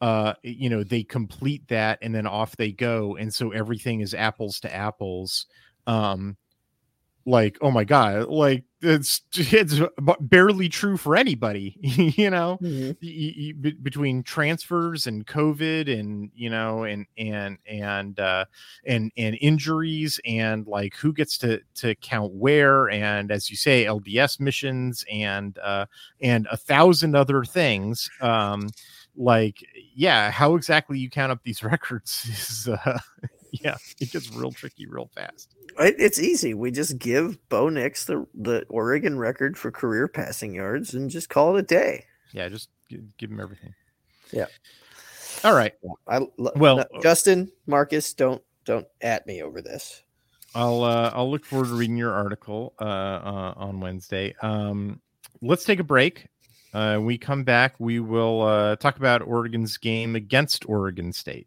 uh 0.00 0.34
you 0.42 0.68
know 0.68 0.82
they 0.82 1.02
complete 1.02 1.66
that 1.68 1.98
and 2.02 2.14
then 2.14 2.26
off 2.26 2.56
they 2.56 2.72
go 2.72 3.16
and 3.16 3.32
so 3.32 3.50
everything 3.50 4.00
is 4.00 4.14
apples 4.14 4.60
to 4.60 4.74
apples 4.74 5.46
um 5.86 6.36
like 7.26 7.58
oh 7.60 7.70
my 7.70 7.84
god 7.84 8.28
like 8.28 8.64
it's 8.82 9.20
it's 9.34 9.78
barely 10.20 10.68
true 10.70 10.96
for 10.96 11.14
anybody 11.14 11.76
you 11.80 12.30
know 12.30 12.58
Mhm. 12.62 12.96
y- 13.02 13.34
y- 13.38 13.52
y- 13.62 13.72
between 13.82 14.22
transfers 14.22 15.06
and 15.06 15.26
covid 15.26 15.92
and 16.00 16.30
you 16.34 16.48
know 16.48 16.84
and 16.84 17.06
and 17.18 17.58
and 17.66 18.18
uh 18.18 18.46
and 18.86 19.12
and 19.18 19.36
injuries 19.40 20.18
and 20.24 20.66
like 20.66 20.94
who 20.96 21.12
gets 21.12 21.36
to 21.38 21.60
to 21.74 21.94
count 21.96 22.32
where 22.32 22.88
and 22.88 23.30
as 23.30 23.50
you 23.50 23.56
say 23.56 23.84
lds 23.84 24.40
missions 24.40 25.04
and 25.12 25.58
uh 25.58 25.84
and 26.22 26.48
a 26.50 26.56
thousand 26.56 27.14
other 27.14 27.44
things 27.44 28.08
um 28.22 28.66
like 29.14 29.58
yeah 29.94 30.30
how 30.30 30.54
exactly 30.54 30.98
you 30.98 31.10
count 31.10 31.30
up 31.30 31.42
these 31.44 31.62
records 31.72 32.24
is 32.30 32.68
uh 32.68 32.98
yeah 33.64 33.76
it 34.00 34.10
gets 34.12 34.30
real 34.34 34.50
tricky 34.52 34.86
real 34.86 35.10
fast 35.14 35.54
It, 35.78 35.96
it's 35.98 36.18
easy. 36.20 36.54
We 36.54 36.70
just 36.70 36.98
give 36.98 37.38
Bo 37.48 37.68
Nix 37.68 38.04
the 38.04 38.26
the 38.34 38.64
Oregon 38.68 39.18
record 39.18 39.56
for 39.58 39.70
career 39.70 40.08
passing 40.08 40.54
yards 40.54 40.94
and 40.94 41.10
just 41.10 41.28
call 41.28 41.56
it 41.56 41.60
a 41.60 41.62
day. 41.62 42.04
yeah 42.32 42.48
just 42.48 42.68
gi- 42.88 43.02
give 43.18 43.30
him 43.30 43.40
everything 43.40 43.74
Yeah. 44.32 44.46
all 45.44 45.54
right 45.54 45.74
I 46.08 46.20
Well- 46.38 46.78
no, 46.78 47.00
Justin 47.02 47.50
Marcus, 47.66 48.12
don't 48.14 48.42
don't 48.64 48.86
at 49.00 49.26
me 49.26 49.42
over 49.42 49.60
this. 49.62 50.02
I'll 50.54 50.82
uh, 50.84 51.10
I'll 51.14 51.30
look 51.30 51.44
forward 51.44 51.68
to 51.68 51.74
reading 51.74 51.96
your 51.96 52.12
article 52.12 52.74
uh, 52.80 52.84
uh, 52.84 53.54
on 53.56 53.80
Wednesday. 53.80 54.34
Um, 54.42 55.00
let's 55.40 55.64
take 55.64 55.78
a 55.78 55.84
break. 55.84 56.26
Uh, 56.74 56.98
we 57.00 57.18
come 57.18 57.42
back. 57.44 57.74
We 57.78 58.00
will 58.00 58.42
uh, 58.42 58.76
talk 58.76 58.96
about 58.96 59.22
Oregon's 59.22 59.76
game 59.76 60.14
against 60.16 60.68
Oregon 60.68 61.12
State. 61.12 61.46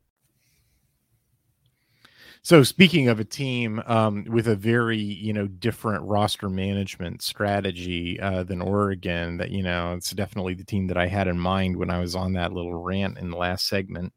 So 2.43 2.63
speaking 2.63 3.07
of 3.07 3.19
a 3.19 3.23
team 3.23 3.81
um, 3.85 4.25
with 4.27 4.47
a 4.47 4.55
very 4.55 4.97
you 4.97 5.31
know 5.33 5.47
different 5.47 6.03
roster 6.05 6.49
management 6.49 7.21
strategy 7.21 8.19
uh, 8.19 8.43
than 8.43 8.61
Oregon, 8.61 9.37
that 9.37 9.51
you 9.51 9.61
know 9.63 9.93
it's 9.93 10.11
definitely 10.11 10.55
the 10.55 10.63
team 10.63 10.87
that 10.87 10.97
I 10.97 11.07
had 11.07 11.27
in 11.27 11.39
mind 11.39 11.77
when 11.77 11.91
I 11.91 11.99
was 11.99 12.15
on 12.15 12.33
that 12.33 12.51
little 12.53 12.73
rant 12.81 13.17
in 13.19 13.29
the 13.29 13.37
last 13.37 13.67
segment. 13.67 14.13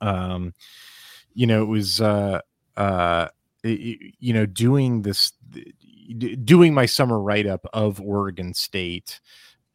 Um, 0.00 0.54
you 1.34 1.46
know, 1.46 1.62
it 1.62 1.66
was 1.68 2.00
uh, 2.00 2.40
uh, 2.76 3.28
y- 3.64 3.98
you 4.18 4.32
know 4.34 4.46
doing 4.46 5.02
this, 5.02 5.32
doing 6.44 6.74
my 6.74 6.86
summer 6.86 7.20
write 7.20 7.46
up 7.46 7.66
of 7.72 8.00
Oregon 8.00 8.54
State. 8.54 9.20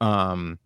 Um, 0.02 0.60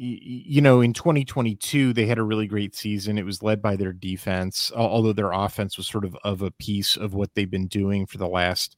you 0.00 0.60
know, 0.60 0.80
in 0.80 0.92
2022, 0.92 1.92
they 1.92 2.06
had 2.06 2.18
a 2.18 2.22
really 2.22 2.46
great 2.46 2.76
season. 2.76 3.18
It 3.18 3.26
was 3.26 3.42
led 3.42 3.60
by 3.60 3.74
their 3.74 3.92
defense, 3.92 4.70
although 4.74 5.12
their 5.12 5.32
offense 5.32 5.76
was 5.76 5.88
sort 5.88 6.04
of 6.04 6.16
of 6.22 6.40
a 6.40 6.52
piece 6.52 6.96
of 6.96 7.14
what 7.14 7.34
they've 7.34 7.50
been 7.50 7.66
doing 7.66 8.06
for 8.06 8.18
the 8.18 8.28
last 8.28 8.76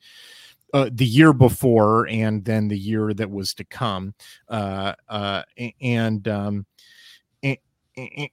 uh, 0.72 0.88
the 0.92 1.04
year 1.04 1.32
before 1.32 2.08
and 2.08 2.44
then 2.44 2.68
the 2.68 2.78
year 2.78 3.12
that 3.12 3.30
was 3.30 3.54
to 3.54 3.64
come. 3.64 4.14
Uh, 4.48 4.94
uh, 5.08 5.42
and 5.80 6.26
um, 6.28 6.66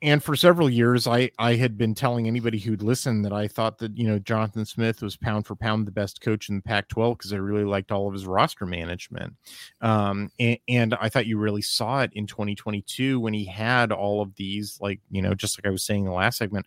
and 0.01 0.23
for 0.23 0.35
several 0.35 0.69
years 0.69 1.07
i 1.07 1.29
i 1.39 1.55
had 1.55 1.77
been 1.77 1.93
telling 1.93 2.27
anybody 2.27 2.59
who'd 2.59 2.81
listen 2.81 3.21
that 3.21 3.33
i 3.33 3.47
thought 3.47 3.77
that 3.77 3.97
you 3.97 4.07
know 4.07 4.19
jonathan 4.19 4.65
smith 4.65 5.01
was 5.01 5.17
pound 5.17 5.45
for 5.45 5.55
pound 5.55 5.87
the 5.87 5.91
best 5.91 6.21
coach 6.21 6.49
in 6.49 6.55
the 6.55 6.61
pac 6.61 6.87
12 6.89 7.17
because 7.17 7.33
i 7.33 7.37
really 7.37 7.63
liked 7.63 7.91
all 7.91 8.07
of 8.07 8.13
his 8.13 8.25
roster 8.25 8.65
management. 8.65 9.33
Um, 9.81 10.29
and, 10.39 10.57
and, 10.67 10.93
i 10.95 11.09
thought 11.09 11.27
you 11.27 11.37
really 11.37 11.61
saw 11.61 12.01
it 12.01 12.11
in 12.13 12.27
2022 12.27 13.19
when 13.19 13.33
he 13.33 13.45
had 13.45 13.91
all 13.91 14.21
of 14.21 14.35
these 14.35 14.77
like 14.81 14.99
you 15.09 15.21
know 15.21 15.33
just 15.33 15.57
like 15.57 15.67
i 15.67 15.71
was 15.71 15.83
saying 15.83 16.01
in 16.01 16.09
the 16.09 16.15
last 16.15 16.37
segment 16.37 16.65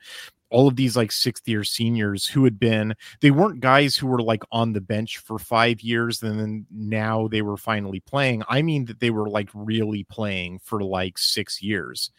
all 0.51 0.67
of 0.69 0.77
these 0.77 0.97
like 0.97 1.13
sixth 1.13 1.49
year 1.49 1.65
seniors 1.65 2.27
who 2.27 2.45
had 2.45 2.59
been 2.59 2.95
they 3.21 3.31
weren't 3.31 3.61
guys 3.61 3.97
who 3.97 4.07
were 4.07 4.21
like 4.21 4.43
on 4.51 4.73
the 4.73 4.81
bench 4.81 5.19
for 5.19 5.39
five 5.39 5.81
years 5.81 6.23
and 6.23 6.39
then 6.39 6.67
now 6.71 7.29
they 7.29 7.43
were 7.43 7.57
finally 7.57 8.01
playing. 8.01 8.43
I 8.49 8.63
mean 8.63 8.85
that 8.87 9.01
they 9.01 9.11
were 9.11 9.29
like 9.29 9.49
really 9.55 10.05
playing 10.05 10.59
for 10.59 10.83
like 10.83 11.19
six 11.19 11.63
years. 11.63 12.11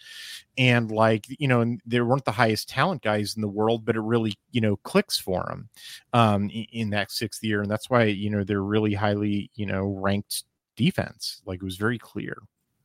And 0.57 0.91
like 0.91 1.25
you 1.29 1.47
know 1.47 1.77
they 1.85 2.01
weren't 2.01 2.25
the 2.25 2.31
highest 2.31 2.69
talent 2.69 3.01
guys 3.01 3.35
in 3.35 3.41
the 3.41 3.47
world 3.47 3.85
but 3.85 3.95
it 3.95 4.01
really 4.01 4.33
you 4.51 4.61
know 4.61 4.77
clicks 4.77 5.17
for 5.17 5.45
them 5.47 5.69
um 6.13 6.49
in, 6.49 6.65
in 6.71 6.89
that 6.91 7.11
sixth 7.11 7.43
year. 7.43 7.61
And 7.61 7.69
that's 7.69 7.89
why 7.89 8.05
you 8.05 8.29
know 8.29 8.43
they're 8.43 8.63
really 8.63 8.93
highly 8.93 9.51
you 9.55 9.65
know 9.65 9.83
ranked 9.85 10.43
defense. 10.75 11.41
Like 11.45 11.61
it 11.61 11.65
was 11.65 11.77
very 11.77 11.97
clear. 11.97 12.37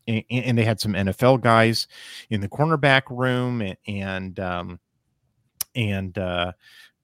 And, 0.09 0.23
and 0.31 0.57
they 0.57 0.65
had 0.65 0.79
some 0.81 0.93
nfl 0.93 1.41
guys 1.41 1.89
in 2.31 2.41
the 2.41 2.49
cornerback 2.49 3.03
room 3.11 3.61
and, 3.61 3.77
and 3.89 4.39
um 4.39 4.79
and 5.77 6.17
uh, 6.19 6.53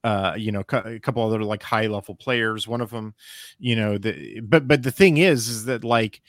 uh, 0.04 0.34
you 0.36 0.50
know, 0.50 0.64
a 0.72 0.98
couple 0.98 1.24
other 1.24 1.44
like 1.44 1.62
high 1.62 1.86
level 1.86 2.14
players. 2.14 2.66
One 2.66 2.80
of 2.80 2.90
them, 2.90 3.14
you 3.58 3.76
know, 3.76 3.98
the 3.98 4.40
but 4.40 4.66
but 4.66 4.82
the 4.82 4.90
thing 4.90 5.18
is, 5.18 5.48
is 5.48 5.64
that 5.66 5.84
like, 5.84 6.20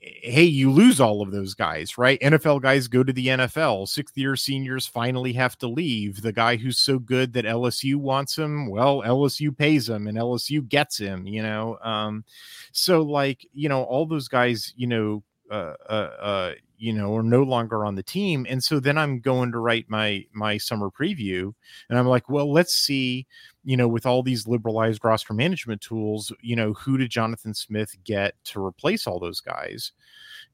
hey, 0.00 0.42
you 0.42 0.70
lose 0.70 1.00
all 1.00 1.22
of 1.22 1.30
those 1.30 1.54
guys, 1.54 1.96
right? 1.96 2.20
NFL 2.20 2.62
guys 2.62 2.88
go 2.88 3.04
to 3.04 3.12
the 3.12 3.28
NFL. 3.28 3.86
Sixth 3.86 4.18
year 4.18 4.34
seniors 4.34 4.86
finally 4.86 5.32
have 5.34 5.56
to 5.58 5.68
leave. 5.68 6.22
The 6.22 6.32
guy 6.32 6.56
who's 6.56 6.78
so 6.78 6.98
good 6.98 7.32
that 7.34 7.44
LSU 7.44 7.96
wants 7.96 8.36
him, 8.36 8.68
well, 8.68 9.02
LSU 9.02 9.56
pays 9.56 9.88
him, 9.88 10.08
and 10.08 10.18
LSU 10.18 10.68
gets 10.68 10.98
him. 10.98 11.28
You 11.28 11.42
know, 11.44 11.78
um, 11.82 12.24
so 12.72 13.02
like 13.02 13.46
you 13.52 13.68
know, 13.68 13.84
all 13.84 14.06
those 14.06 14.26
guys, 14.26 14.72
you 14.76 14.88
know, 14.88 15.22
uh, 15.54 15.74
uh, 15.88 16.10
uh, 16.20 16.52
you 16.78 16.92
know, 16.92 17.14
are 17.14 17.22
no 17.22 17.44
longer 17.44 17.84
on 17.84 17.94
the 17.94 18.02
team. 18.02 18.44
And 18.48 18.62
so 18.62 18.80
then 18.80 18.98
I'm 18.98 19.20
going 19.20 19.52
to 19.52 19.58
write 19.58 19.88
my 19.88 20.24
my 20.32 20.58
summer 20.58 20.90
preview, 20.90 21.52
and 21.88 21.96
I'm 21.96 22.08
like, 22.08 22.28
well, 22.28 22.52
let's 22.52 22.74
see, 22.74 23.28
you 23.62 23.76
know, 23.76 23.86
with 23.86 24.04
all 24.04 24.24
these 24.24 24.48
liberalized 24.48 25.04
roster 25.04 25.32
management 25.32 25.80
tools, 25.80 26.32
you 26.40 26.56
know, 26.56 26.72
who 26.72 26.98
did 26.98 27.10
Jonathan 27.10 27.54
Smith 27.54 27.94
get 28.02 28.34
to 28.46 28.64
replace 28.64 29.06
all 29.06 29.20
those 29.20 29.40
guys? 29.40 29.92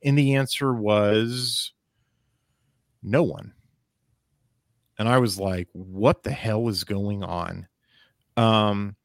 And 0.05 0.19
the 0.19 0.35
answer 0.35 0.75
was 0.75 1.73
no 3.03 3.23
one. 3.23 3.55
And 4.99 5.09
I 5.09 5.17
was 5.17 5.41
like, 5.41 5.69
what 5.73 6.25
the 6.25 6.33
hell 6.33 6.69
is 6.69 6.85
going 6.85 7.25
on? 7.25 7.69
Um, 8.37 8.97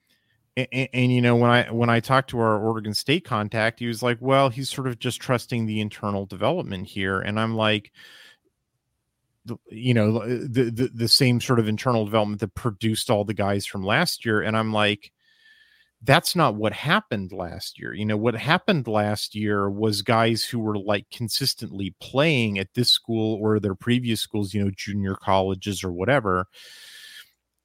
and, 0.58 0.90
and, 0.94 1.12
you 1.12 1.22
know 1.22 1.36
when 1.36 1.52
i 1.52 1.72
when 1.72 1.90
i 1.90 2.00
talked 2.00 2.30
to 2.30 2.40
our 2.40 2.58
oregon 2.60 2.94
state 2.94 3.26
contact 3.26 3.80
he 3.80 3.88
was 3.88 4.02
like 4.02 4.18
well 4.22 4.50
he's 4.50 4.70
sort 4.70 4.88
of 4.88 5.00
just 5.00 5.20
trusting 5.20 5.66
the 5.66 5.82
internal 5.82 6.26
development 6.26 6.88
here. 6.88 7.20
And 7.20 7.40
i'm 7.40 7.56
like 7.56 7.92
you 9.70 9.94
know 9.94 10.18
uh, 10.18 10.28
the, 10.28 10.72
the 10.74 10.92
the 10.94 11.08
same 11.08 11.40
sort 11.40 11.60
of 11.60 11.68
internal 11.68 12.06
development 12.06 12.42
that 12.42 12.56
produced 12.56 13.10
all 13.10 13.26
the 13.26 13.34
guys 13.34 13.66
from 13.66 13.84
last 13.84 14.26
year. 14.26 14.42
And 14.42 14.58
i'm 14.58 14.74
like 14.74 15.12
that's 16.06 16.36
not 16.36 16.56
what 16.56 16.74
happened 16.74 17.32
last 17.32 17.80
year. 17.80 17.94
You 17.94 18.06
know 18.06 18.18
what 18.18 18.36
happened 18.36 18.88
last 18.88 19.34
year 19.34 19.70
was 19.70 20.02
guys 20.04 20.44
who 20.44 20.60
were 20.60 20.78
like 20.78 21.10
consistently 21.10 21.96
playing 22.00 22.60
at 22.60 22.74
this 22.76 22.90
school 22.92 23.40
or 23.42 23.60
their 23.60 23.76
previous 23.76 24.22
schools 24.22 24.54
you 24.54 24.64
know 24.64 24.72
junior 24.76 25.16
colleges 25.16 25.84
or 25.84 25.92
whatever 25.92 26.48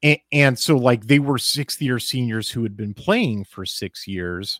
and, 0.03 0.19
and 0.31 0.59
so 0.59 0.77
like 0.77 1.07
they 1.07 1.19
were 1.19 1.37
sixth 1.37 1.81
year 1.81 1.99
seniors 1.99 2.49
who 2.49 2.63
had 2.63 2.75
been 2.75 2.93
playing 2.93 3.45
for 3.45 3.65
six 3.65 4.07
years. 4.07 4.59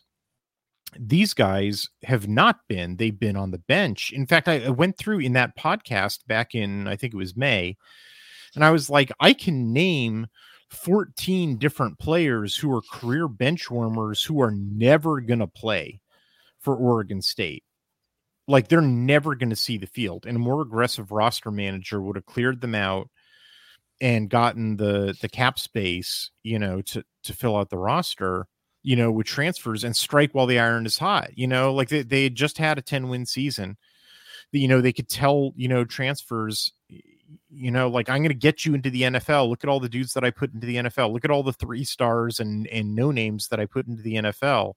These 0.98 1.32
guys 1.32 1.88
have 2.02 2.28
not 2.28 2.60
been. 2.68 2.96
They've 2.96 3.18
been 3.18 3.36
on 3.36 3.50
the 3.50 3.58
bench. 3.58 4.12
In 4.12 4.26
fact 4.26 4.48
I, 4.48 4.64
I, 4.64 4.68
went 4.68 4.98
through 4.98 5.20
in 5.20 5.32
that 5.32 5.56
podcast 5.56 6.26
back 6.26 6.54
in 6.54 6.86
i 6.86 6.96
think 6.96 7.14
it 7.14 7.18
was 7.18 7.36
may 7.36 7.76
and 8.54 8.64
i 8.64 8.70
was 8.70 8.90
like 8.90 9.10
i 9.20 9.32
can 9.32 9.72
name 9.72 10.26
14 10.72 11.58
different 11.58 11.98
players 11.98 12.56
who 12.56 12.72
are 12.72 12.82
career 12.82 13.28
bench 13.28 13.70
warmers 13.70 14.22
who 14.22 14.40
are 14.40 14.50
never 14.50 15.20
going 15.20 15.40
to 15.40 15.46
play 15.46 16.00
for 16.58 16.74
oregon 16.74 17.20
state. 17.20 17.62
Like 18.48 18.68
they're 18.68 18.80
never 18.80 19.34
going 19.34 19.50
to 19.50 19.56
see 19.56 19.76
the 19.76 19.86
field 19.86 20.26
and 20.26 20.36
a 20.36 20.40
more 20.40 20.62
aggressive 20.62 21.12
roster 21.12 21.50
manager 21.50 22.00
would 22.00 22.16
have 22.16 22.26
cleared 22.26 22.60
them 22.60 22.74
out 22.74 23.08
and 24.02 24.28
gotten 24.28 24.76
the 24.76 25.16
the 25.22 25.28
cap 25.28 25.58
space, 25.60 26.32
you 26.42 26.58
know, 26.58 26.82
to 26.82 27.04
to 27.22 27.32
fill 27.32 27.56
out 27.56 27.70
the 27.70 27.78
roster, 27.78 28.48
you 28.82 28.96
know, 28.96 29.12
with 29.12 29.26
transfers 29.26 29.84
and 29.84 29.96
strike 29.96 30.34
while 30.34 30.46
the 30.46 30.58
iron 30.58 30.84
is 30.84 30.98
hot. 30.98 31.30
You 31.38 31.46
know, 31.46 31.72
like 31.72 31.88
they, 31.88 32.02
they 32.02 32.24
had 32.24 32.34
just 32.34 32.58
had 32.58 32.78
a 32.78 32.82
10 32.82 33.08
win 33.08 33.24
season. 33.24 33.78
You 34.50 34.66
know, 34.66 34.80
they 34.80 34.92
could 34.92 35.08
tell, 35.08 35.52
you 35.56 35.68
know, 35.68 35.84
transfers, 35.84 36.72
you 37.48 37.70
know, 37.70 37.88
like 37.88 38.10
I'm 38.10 38.22
gonna 38.22 38.34
get 38.34 38.66
you 38.66 38.74
into 38.74 38.90
the 38.90 39.02
NFL. 39.02 39.48
Look 39.48 39.62
at 39.62 39.70
all 39.70 39.80
the 39.80 39.88
dudes 39.88 40.14
that 40.14 40.24
I 40.24 40.30
put 40.32 40.52
into 40.52 40.66
the 40.66 40.76
NFL. 40.76 41.12
Look 41.12 41.24
at 41.24 41.30
all 41.30 41.44
the 41.44 41.52
three 41.52 41.84
stars 41.84 42.40
and 42.40 42.66
and 42.66 42.96
no 42.96 43.12
names 43.12 43.48
that 43.48 43.60
I 43.60 43.66
put 43.66 43.86
into 43.86 44.02
the 44.02 44.16
NFL. 44.16 44.74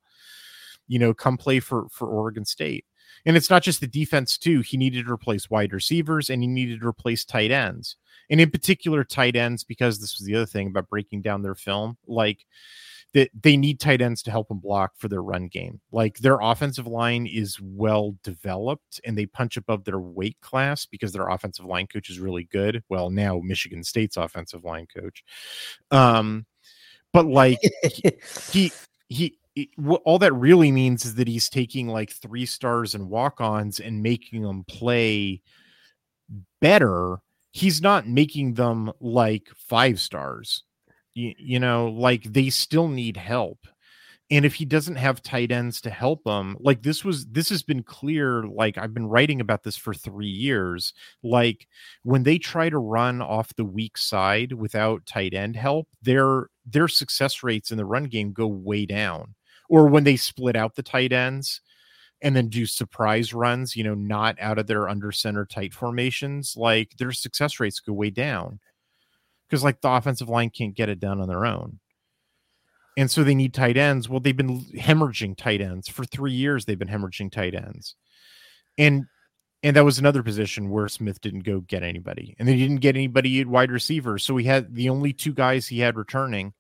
You 0.88 1.00
know, 1.00 1.16
come 1.16 1.36
play 1.36 1.60
for 1.60 1.88
for 1.90 2.08
Oregon 2.08 2.46
State. 2.46 2.86
And 3.26 3.36
it's 3.36 3.50
not 3.50 3.64
just 3.64 3.82
the 3.82 3.88
defense 3.88 4.38
too. 4.38 4.62
He 4.62 4.78
needed 4.78 5.08
to 5.08 5.12
replace 5.12 5.50
wide 5.50 5.74
receivers 5.74 6.30
and 6.30 6.44
he 6.44 6.48
needed 6.48 6.82
to 6.82 6.88
replace 6.88 7.26
tight 7.26 7.50
ends 7.50 7.96
and 8.30 8.42
in 8.42 8.50
particular 8.52 9.04
tight 9.04 9.36
ends 9.36 9.64
because 9.64 10.00
this 10.00 10.18
was 10.18 10.26
the 10.26 10.36
other 10.36 10.46
thing 10.46 10.68
about 10.68 10.90
breaking 10.90 11.22
down 11.22 11.42
their 11.42 11.56
film 11.56 11.98
like 12.08 12.46
that 13.14 13.30
they 13.42 13.56
need 13.56 13.80
tight 13.80 14.02
ends 14.02 14.22
to 14.22 14.30
help 14.30 14.50
them 14.50 14.60
block 14.60 14.92
for 14.98 15.08
their 15.08 15.24
run 15.24 15.48
game. 15.48 15.80
Like 15.92 16.18
their 16.18 16.38
offensive 16.42 16.86
line 16.86 17.28
is 17.28 17.58
well 17.62 18.18
developed 18.24 19.00
and 19.06 19.18
they 19.18 19.26
punch 19.26 19.56
above 19.56 19.86
their 19.86 20.00
weight 20.00 20.36
class 20.42 20.86
because 20.86 21.14
their 21.14 21.30
offensive 21.30 21.64
line 21.64 21.88
coach 21.88 22.10
is 22.10 22.20
really 22.20 22.44
good. 22.44 22.84
Well 22.90 23.10
now 23.10 23.40
michigan 23.42 23.84
state's 23.84 24.18
offensive 24.18 24.66
line 24.66 24.88
coach. 24.94 25.24
Um 25.92 26.46
but 27.14 27.26
like 27.26 27.60
he 28.52 28.74
he, 29.08 29.38
all 30.04 30.20
that 30.20 30.34
really 30.34 30.72
means 30.72 31.06
is 31.06 31.16
that 31.16 31.30
he's 31.30 31.48
taking 31.48 31.88
like 31.88 32.12
three 32.12 32.46
stars 32.46 32.94
and 32.94 33.10
walk-ons 33.10 33.80
and 33.80 34.04
making 34.04 34.42
them 34.42 34.66
play 34.66 35.42
better 36.60 37.20
he's 37.56 37.82
not 37.82 38.06
making 38.06 38.56
them 38.56 38.92
like 39.00 39.50
five 39.56 39.98
stars. 39.98 40.64
You, 41.14 41.34
you 41.38 41.58
know, 41.58 41.88
like 41.88 42.24
they 42.24 42.50
still 42.50 42.90
need 42.90 43.16
help. 43.16 43.66
And 44.30 44.44
if 44.44 44.56
he 44.56 44.66
doesn't 44.66 44.98
have 44.98 45.22
tight 45.22 45.52
ends 45.52 45.80
to 45.82 45.90
help 45.90 46.26
them, 46.26 46.58
like 46.60 46.82
this 46.82 47.06
was 47.06 47.26
this 47.28 47.48
has 47.50 47.64
been 47.64 47.82
clear. 47.82 48.44
Like 48.44 48.78
I've 48.78 48.94
been 48.94 49.08
writing 49.08 49.40
about 49.40 49.64
this 49.64 49.78
for 49.78 49.94
three 49.94 50.28
years. 50.28 50.94
Like 51.24 51.68
when 52.04 52.24
they 52.24 52.38
try 52.40 52.70
to 52.70 52.78
run 52.78 53.22
off 53.22 53.56
the 53.56 53.64
weak 53.64 53.98
side 53.98 54.52
without 54.52 55.06
tight 55.06 55.34
end 55.34 55.56
help, 55.56 55.88
their 56.02 56.48
their 56.66 56.90
success 56.90 57.42
rates 57.42 57.72
in 57.72 57.78
the 57.78 57.86
run 57.86 58.06
game 58.06 58.34
go 58.34 58.48
way 58.48 58.86
down. 58.86 59.36
Or 59.70 59.88
when 59.88 60.04
they 60.04 60.18
split 60.18 60.58
out 60.58 60.76
the 60.76 60.84
tight 60.84 61.14
ends, 61.14 61.62
and 62.26 62.36
then 62.36 62.48
do 62.48 62.66
surprise 62.66 63.36
runs, 63.36 63.76
you 63.76 63.84
know, 63.84 63.94
not 63.94 64.36
out 64.42 64.58
of 64.58 64.66
their 64.66 64.90
under 64.90 65.12
center 65.12 65.46
tight 65.46 65.76
formations, 65.76 66.56
like 66.58 66.98
their 66.98 67.12
success 67.12 67.60
rates 67.60 67.80
go 67.80 67.94
way 67.94 68.10
down 68.10 68.60
because 69.48 69.64
like 69.64 69.80
the 69.80 69.92
offensive 69.92 70.28
line 70.28 70.50
can't 70.50 70.74
get 70.74 70.90
it 70.90 71.00
done 71.00 71.22
on 71.22 71.28
their 71.28 71.46
own. 71.46 71.80
And 72.98 73.12
so 73.12 73.24
they 73.24 73.36
need 73.36 73.54
tight 73.54 73.78
ends. 73.78 74.10
Well, 74.10 74.20
they've 74.20 74.36
been 74.36 74.62
hemorrhaging 74.62 75.38
tight 75.38 75.62
ends 75.62 75.88
for 75.88 76.04
three 76.04 76.32
years. 76.32 76.66
They've 76.66 76.80
been 76.80 76.88
hemorrhaging 76.88 77.32
tight 77.32 77.54
ends. 77.54 77.94
And 78.76 79.06
and 79.62 79.76
that 79.76 79.86
was 79.86 80.00
another 80.00 80.24
position 80.24 80.72
where 80.72 80.88
Smith 80.88 81.22
didn't 81.22 81.44
go 81.44 81.60
get 81.60 81.84
anybody. 81.84 82.36
And 82.40 82.48
they 82.48 82.56
didn't 82.56 82.78
get 82.78 82.96
anybody 82.96 83.40
at 83.40 83.48
wide 83.48 83.70
receiver. 83.70 84.18
So 84.18 84.36
he 84.38 84.48
had 84.48 84.74
the 84.74 84.90
only 84.90 85.14
two 85.14 85.34
guys 85.34 85.68
he 85.68 85.80
had 85.80 85.96
returning 85.96 86.54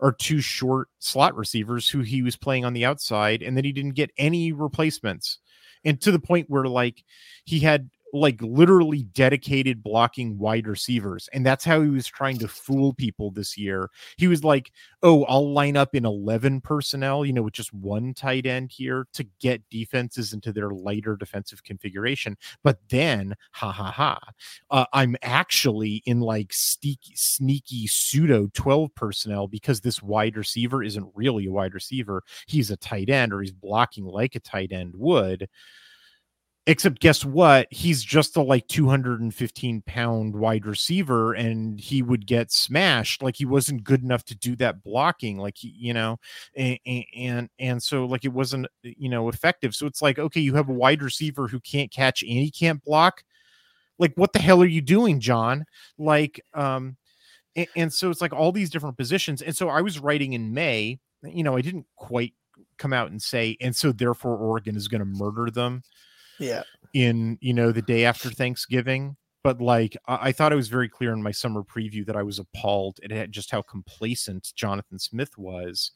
are 0.00 0.12
two 0.12 0.40
short 0.40 0.88
slot 0.98 1.36
receivers 1.36 1.88
who 1.88 2.00
he 2.00 2.22
was 2.22 2.36
playing 2.36 2.64
on 2.64 2.72
the 2.72 2.84
outside, 2.84 3.42
and 3.42 3.56
then 3.56 3.64
he 3.64 3.72
didn't 3.72 3.94
get 3.94 4.10
any 4.18 4.52
replacements. 4.52 5.38
And 5.84 6.00
to 6.00 6.10
the 6.10 6.18
point 6.18 6.48
where 6.48 6.64
like 6.64 7.04
he 7.44 7.60
had 7.60 7.90
like 8.14 8.40
literally 8.40 9.02
dedicated 9.02 9.82
blocking 9.82 10.38
wide 10.38 10.68
receivers. 10.68 11.28
And 11.32 11.44
that's 11.44 11.64
how 11.64 11.82
he 11.82 11.88
was 11.88 12.06
trying 12.06 12.38
to 12.38 12.48
fool 12.48 12.94
people 12.94 13.32
this 13.32 13.58
year. 13.58 13.90
He 14.16 14.28
was 14.28 14.44
like, 14.44 14.70
oh, 15.02 15.24
I'll 15.24 15.52
line 15.52 15.76
up 15.76 15.94
in 15.96 16.06
11 16.06 16.60
personnel, 16.60 17.24
you 17.24 17.32
know, 17.32 17.42
with 17.42 17.54
just 17.54 17.74
one 17.74 18.14
tight 18.14 18.46
end 18.46 18.70
here 18.70 19.06
to 19.14 19.26
get 19.40 19.68
defenses 19.68 20.32
into 20.32 20.52
their 20.52 20.70
lighter 20.70 21.16
defensive 21.16 21.64
configuration. 21.64 22.36
But 22.62 22.78
then, 22.88 23.34
ha 23.50 23.72
ha 23.72 23.90
ha, 23.90 24.20
uh, 24.70 24.86
I'm 24.92 25.16
actually 25.22 26.02
in 26.06 26.20
like 26.20 26.52
sneaky, 26.52 27.14
sneaky 27.16 27.88
pseudo 27.88 28.48
12 28.54 28.94
personnel 28.94 29.48
because 29.48 29.80
this 29.80 30.02
wide 30.02 30.36
receiver 30.36 30.84
isn't 30.84 31.10
really 31.14 31.46
a 31.46 31.52
wide 31.52 31.74
receiver. 31.74 32.22
He's 32.46 32.70
a 32.70 32.76
tight 32.76 33.10
end 33.10 33.32
or 33.32 33.40
he's 33.40 33.52
blocking 33.52 34.04
like 34.04 34.36
a 34.36 34.40
tight 34.40 34.70
end 34.70 34.94
would. 34.94 35.48
Except 36.66 36.98
guess 36.98 37.26
what? 37.26 37.66
He's 37.70 38.02
just 38.02 38.36
a 38.36 38.42
like 38.42 38.66
215 38.68 39.82
pound 39.82 40.34
wide 40.34 40.64
receiver 40.64 41.34
and 41.34 41.78
he 41.78 42.00
would 42.00 42.26
get 42.26 42.50
smashed. 42.50 43.22
Like 43.22 43.36
he 43.36 43.44
wasn't 43.44 43.84
good 43.84 44.02
enough 44.02 44.24
to 44.26 44.34
do 44.34 44.56
that 44.56 44.82
blocking, 44.82 45.36
like 45.36 45.58
he, 45.58 45.74
you 45.76 45.92
know, 45.92 46.18
and, 46.56 46.78
and 47.14 47.50
and 47.58 47.82
so 47.82 48.06
like 48.06 48.24
it 48.24 48.32
wasn't 48.32 48.66
you 48.82 49.10
know 49.10 49.28
effective. 49.28 49.74
So 49.74 49.86
it's 49.86 50.00
like, 50.00 50.18
okay, 50.18 50.40
you 50.40 50.54
have 50.54 50.70
a 50.70 50.72
wide 50.72 51.02
receiver 51.02 51.48
who 51.48 51.60
can't 51.60 51.92
catch 51.92 52.22
and 52.22 52.32
he 52.32 52.50
can't 52.50 52.82
block. 52.82 53.24
Like, 53.98 54.14
what 54.16 54.32
the 54.32 54.38
hell 54.38 54.62
are 54.62 54.66
you 54.66 54.80
doing, 54.80 55.20
John? 55.20 55.66
Like, 55.98 56.40
um, 56.54 56.96
and, 57.54 57.68
and 57.76 57.92
so 57.92 58.10
it's 58.10 58.22
like 58.22 58.32
all 58.32 58.52
these 58.52 58.70
different 58.70 58.96
positions. 58.96 59.42
And 59.42 59.54
so 59.54 59.68
I 59.68 59.82
was 59.82 59.98
writing 60.00 60.32
in 60.32 60.54
May, 60.54 60.98
you 61.22 61.44
know, 61.44 61.56
I 61.56 61.60
didn't 61.60 61.86
quite 61.96 62.32
come 62.78 62.94
out 62.94 63.10
and 63.10 63.20
say, 63.22 63.56
and 63.60 63.76
so 63.76 63.92
therefore 63.92 64.36
Oregon 64.36 64.76
is 64.76 64.88
going 64.88 65.00
to 65.00 65.04
murder 65.04 65.50
them 65.50 65.82
Yeah. 66.38 66.62
in 66.92 67.38
you 67.40 67.52
know 67.52 67.72
the 67.72 67.82
day 67.82 68.04
after 68.04 68.30
Thanksgiving. 68.30 69.16
But 69.42 69.60
like 69.60 69.96
I, 70.08 70.28
I 70.28 70.32
thought 70.32 70.52
it 70.52 70.56
was 70.56 70.68
very 70.68 70.88
clear 70.88 71.12
in 71.12 71.22
my 71.22 71.32
summer 71.32 71.62
preview 71.62 72.04
that 72.06 72.16
I 72.16 72.22
was 72.22 72.38
appalled 72.38 72.98
at 73.08 73.30
just 73.30 73.50
how 73.50 73.62
complacent 73.62 74.52
Jonathan 74.56 74.98
Smith 74.98 75.36
was. 75.36 75.92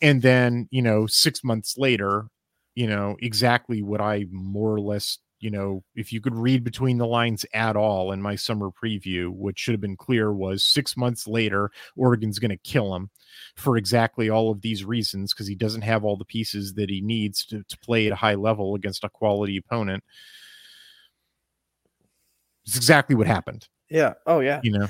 And 0.00 0.22
then, 0.22 0.68
you 0.70 0.82
know, 0.82 1.06
six 1.06 1.42
months 1.42 1.76
later, 1.76 2.28
you 2.74 2.86
know, 2.86 3.16
exactly 3.20 3.82
what 3.82 4.00
I 4.00 4.26
more 4.30 4.72
or 4.72 4.80
less, 4.80 5.18
you 5.40 5.50
know, 5.50 5.82
if 5.94 6.12
you 6.12 6.20
could 6.20 6.34
read 6.34 6.64
between 6.64 6.98
the 6.98 7.06
lines 7.06 7.46
at 7.54 7.76
all 7.76 8.12
in 8.12 8.20
my 8.20 8.34
summer 8.34 8.70
preview, 8.70 9.28
what 9.28 9.58
should 9.58 9.72
have 9.72 9.80
been 9.80 9.96
clear 9.96 10.32
was 10.32 10.64
six 10.64 10.96
months 10.96 11.26
later, 11.26 11.70
Oregon's 11.96 12.38
going 12.38 12.50
to 12.50 12.56
kill 12.58 12.94
him 12.94 13.10
for 13.54 13.76
exactly 13.76 14.30
all 14.30 14.50
of 14.50 14.60
these 14.60 14.84
reasons 14.84 15.32
because 15.32 15.46
he 15.46 15.54
doesn't 15.54 15.82
have 15.82 16.04
all 16.04 16.16
the 16.16 16.24
pieces 16.24 16.74
that 16.74 16.90
he 16.90 17.00
needs 17.00 17.44
to, 17.46 17.62
to 17.62 17.78
play 17.78 18.06
at 18.06 18.12
a 18.12 18.16
high 18.16 18.34
level 18.34 18.74
against 18.74 19.04
a 19.04 19.08
quality 19.08 19.56
opponent. 19.56 20.02
It's 22.66 22.76
exactly 22.76 23.16
what 23.16 23.26
happened. 23.26 23.68
Yeah. 23.88 24.14
Oh 24.26 24.40
yeah. 24.40 24.60
You 24.62 24.72
know, 24.72 24.88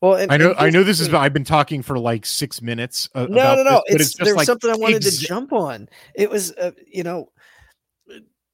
Well, 0.00 0.14
and, 0.14 0.30
I 0.30 0.36
know, 0.36 0.54
I 0.56 0.70
know 0.70 0.84
this 0.84 1.00
is. 1.00 1.12
I've 1.12 1.32
been 1.32 1.44
talking 1.44 1.82
for 1.82 1.98
like 1.98 2.24
six 2.24 2.62
minutes. 2.62 3.08
Uh, 3.16 3.22
no, 3.22 3.26
about 3.26 3.56
no, 3.56 3.62
no. 3.64 3.82
but 3.88 4.00
It's, 4.00 4.10
just 4.10 4.18
there's 4.18 4.36
like 4.36 4.46
something 4.46 4.70
I 4.70 4.76
wanted 4.76 5.02
exa- 5.02 5.20
to 5.20 5.26
jump 5.26 5.52
on. 5.52 5.88
It 6.14 6.30
was, 6.30 6.52
uh, 6.52 6.70
you 6.86 7.02
know, 7.02 7.32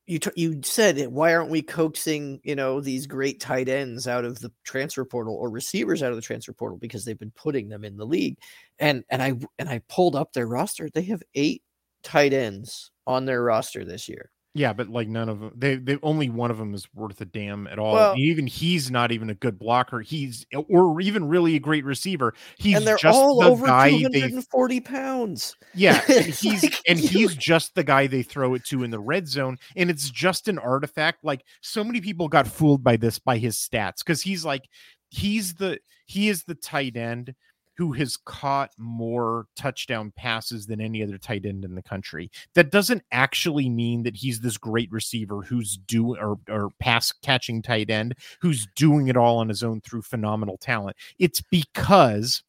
you 0.06 0.18
t- 0.18 0.30
you 0.36 0.60
said. 0.62 0.98
Why 1.08 1.34
aren't 1.34 1.50
we 1.50 1.62
coaxing, 1.62 2.40
you 2.44 2.54
know, 2.54 2.80
these 2.80 3.06
great 3.06 3.40
tight 3.40 3.68
ends 3.68 4.06
out 4.06 4.24
of 4.24 4.38
the 4.40 4.52
transfer 4.64 5.04
portal 5.04 5.34
or 5.34 5.50
receivers 5.50 6.02
out 6.02 6.10
of 6.10 6.16
the 6.16 6.22
transfer 6.22 6.52
portal 6.52 6.78
because 6.78 7.04
they've 7.04 7.18
been 7.18 7.32
putting 7.32 7.68
them 7.68 7.84
in 7.84 7.96
the 7.96 8.06
league, 8.06 8.38
and 8.78 9.04
and 9.10 9.22
I 9.22 9.34
and 9.58 9.68
I 9.68 9.80
pulled 9.88 10.16
up 10.16 10.32
their 10.32 10.46
roster. 10.46 10.88
They 10.92 11.02
have 11.04 11.22
eight 11.34 11.62
tight 12.02 12.32
ends 12.34 12.90
on 13.06 13.24
their 13.24 13.42
roster 13.42 13.84
this 13.84 14.08
year. 14.08 14.30
Yeah, 14.56 14.72
but 14.72 14.88
like 14.88 15.08
none 15.08 15.28
of 15.28 15.40
them, 15.40 15.52
they, 15.56 15.74
they 15.74 15.98
only 16.04 16.30
one 16.30 16.52
of 16.52 16.58
them 16.58 16.74
is 16.74 16.86
worth 16.94 17.20
a 17.20 17.24
damn 17.24 17.66
at 17.66 17.80
all. 17.80 17.94
Well- 17.94 18.14
even 18.16 18.46
he's 18.46 18.88
not 18.88 19.10
even 19.10 19.28
a 19.28 19.34
good 19.34 19.58
blocker. 19.58 20.00
He's 20.00 20.46
or 20.68 21.00
even 21.00 21.26
really 21.26 21.56
a 21.56 21.60
great 21.60 21.84
receiver. 21.84 22.34
He's 22.56 22.76
and 22.76 22.86
they're 22.86 22.96
just 22.96 23.18
all 23.18 23.40
the 23.40 23.48
over 23.48 23.66
guy 23.66 23.90
they 23.90 24.20
240 24.20 24.80
pounds. 24.80 25.56
Yeah, 25.74 26.00
and 26.08 26.26
he's 26.26 26.62
like, 26.62 26.80
and 26.86 27.00
he's 27.00 27.34
just 27.34 27.74
the 27.74 27.82
guy 27.82 28.06
they 28.06 28.22
throw 28.22 28.54
it 28.54 28.64
to 28.66 28.84
in 28.84 28.90
the 28.90 29.00
red 29.00 29.26
zone, 29.26 29.58
and 29.74 29.90
it's 29.90 30.08
just 30.08 30.46
an 30.46 30.60
artifact. 30.60 31.24
Like 31.24 31.44
so 31.60 31.82
many 31.82 32.00
people 32.00 32.28
got 32.28 32.46
fooled 32.46 32.84
by 32.84 32.96
this 32.96 33.18
by 33.18 33.38
his 33.38 33.56
stats 33.56 34.04
because 34.04 34.22
he's 34.22 34.44
like 34.44 34.62
he's 35.10 35.54
the 35.54 35.80
he 36.06 36.28
is 36.28 36.44
the 36.44 36.54
tight 36.54 36.96
end 36.96 37.34
who 37.76 37.92
has 37.92 38.16
caught 38.16 38.70
more 38.78 39.46
touchdown 39.56 40.12
passes 40.16 40.66
than 40.66 40.80
any 40.80 41.02
other 41.02 41.18
tight 41.18 41.44
end 41.44 41.64
in 41.64 41.74
the 41.74 41.82
country. 41.82 42.30
That 42.54 42.70
doesn't 42.70 43.02
actually 43.12 43.68
mean 43.68 44.04
that 44.04 44.16
he's 44.16 44.40
this 44.40 44.56
great 44.56 44.90
receiver 44.92 45.42
who's 45.42 45.76
doing 45.76 46.20
or, 46.20 46.38
or 46.48 46.70
pass 46.78 47.12
catching 47.12 47.62
tight 47.62 47.90
end 47.90 48.14
who's 48.40 48.66
doing 48.76 49.08
it 49.08 49.16
all 49.16 49.38
on 49.38 49.48
his 49.48 49.62
own 49.62 49.80
through 49.80 50.02
phenomenal 50.02 50.56
talent. 50.58 50.96
It's 51.18 51.40
because 51.40 52.42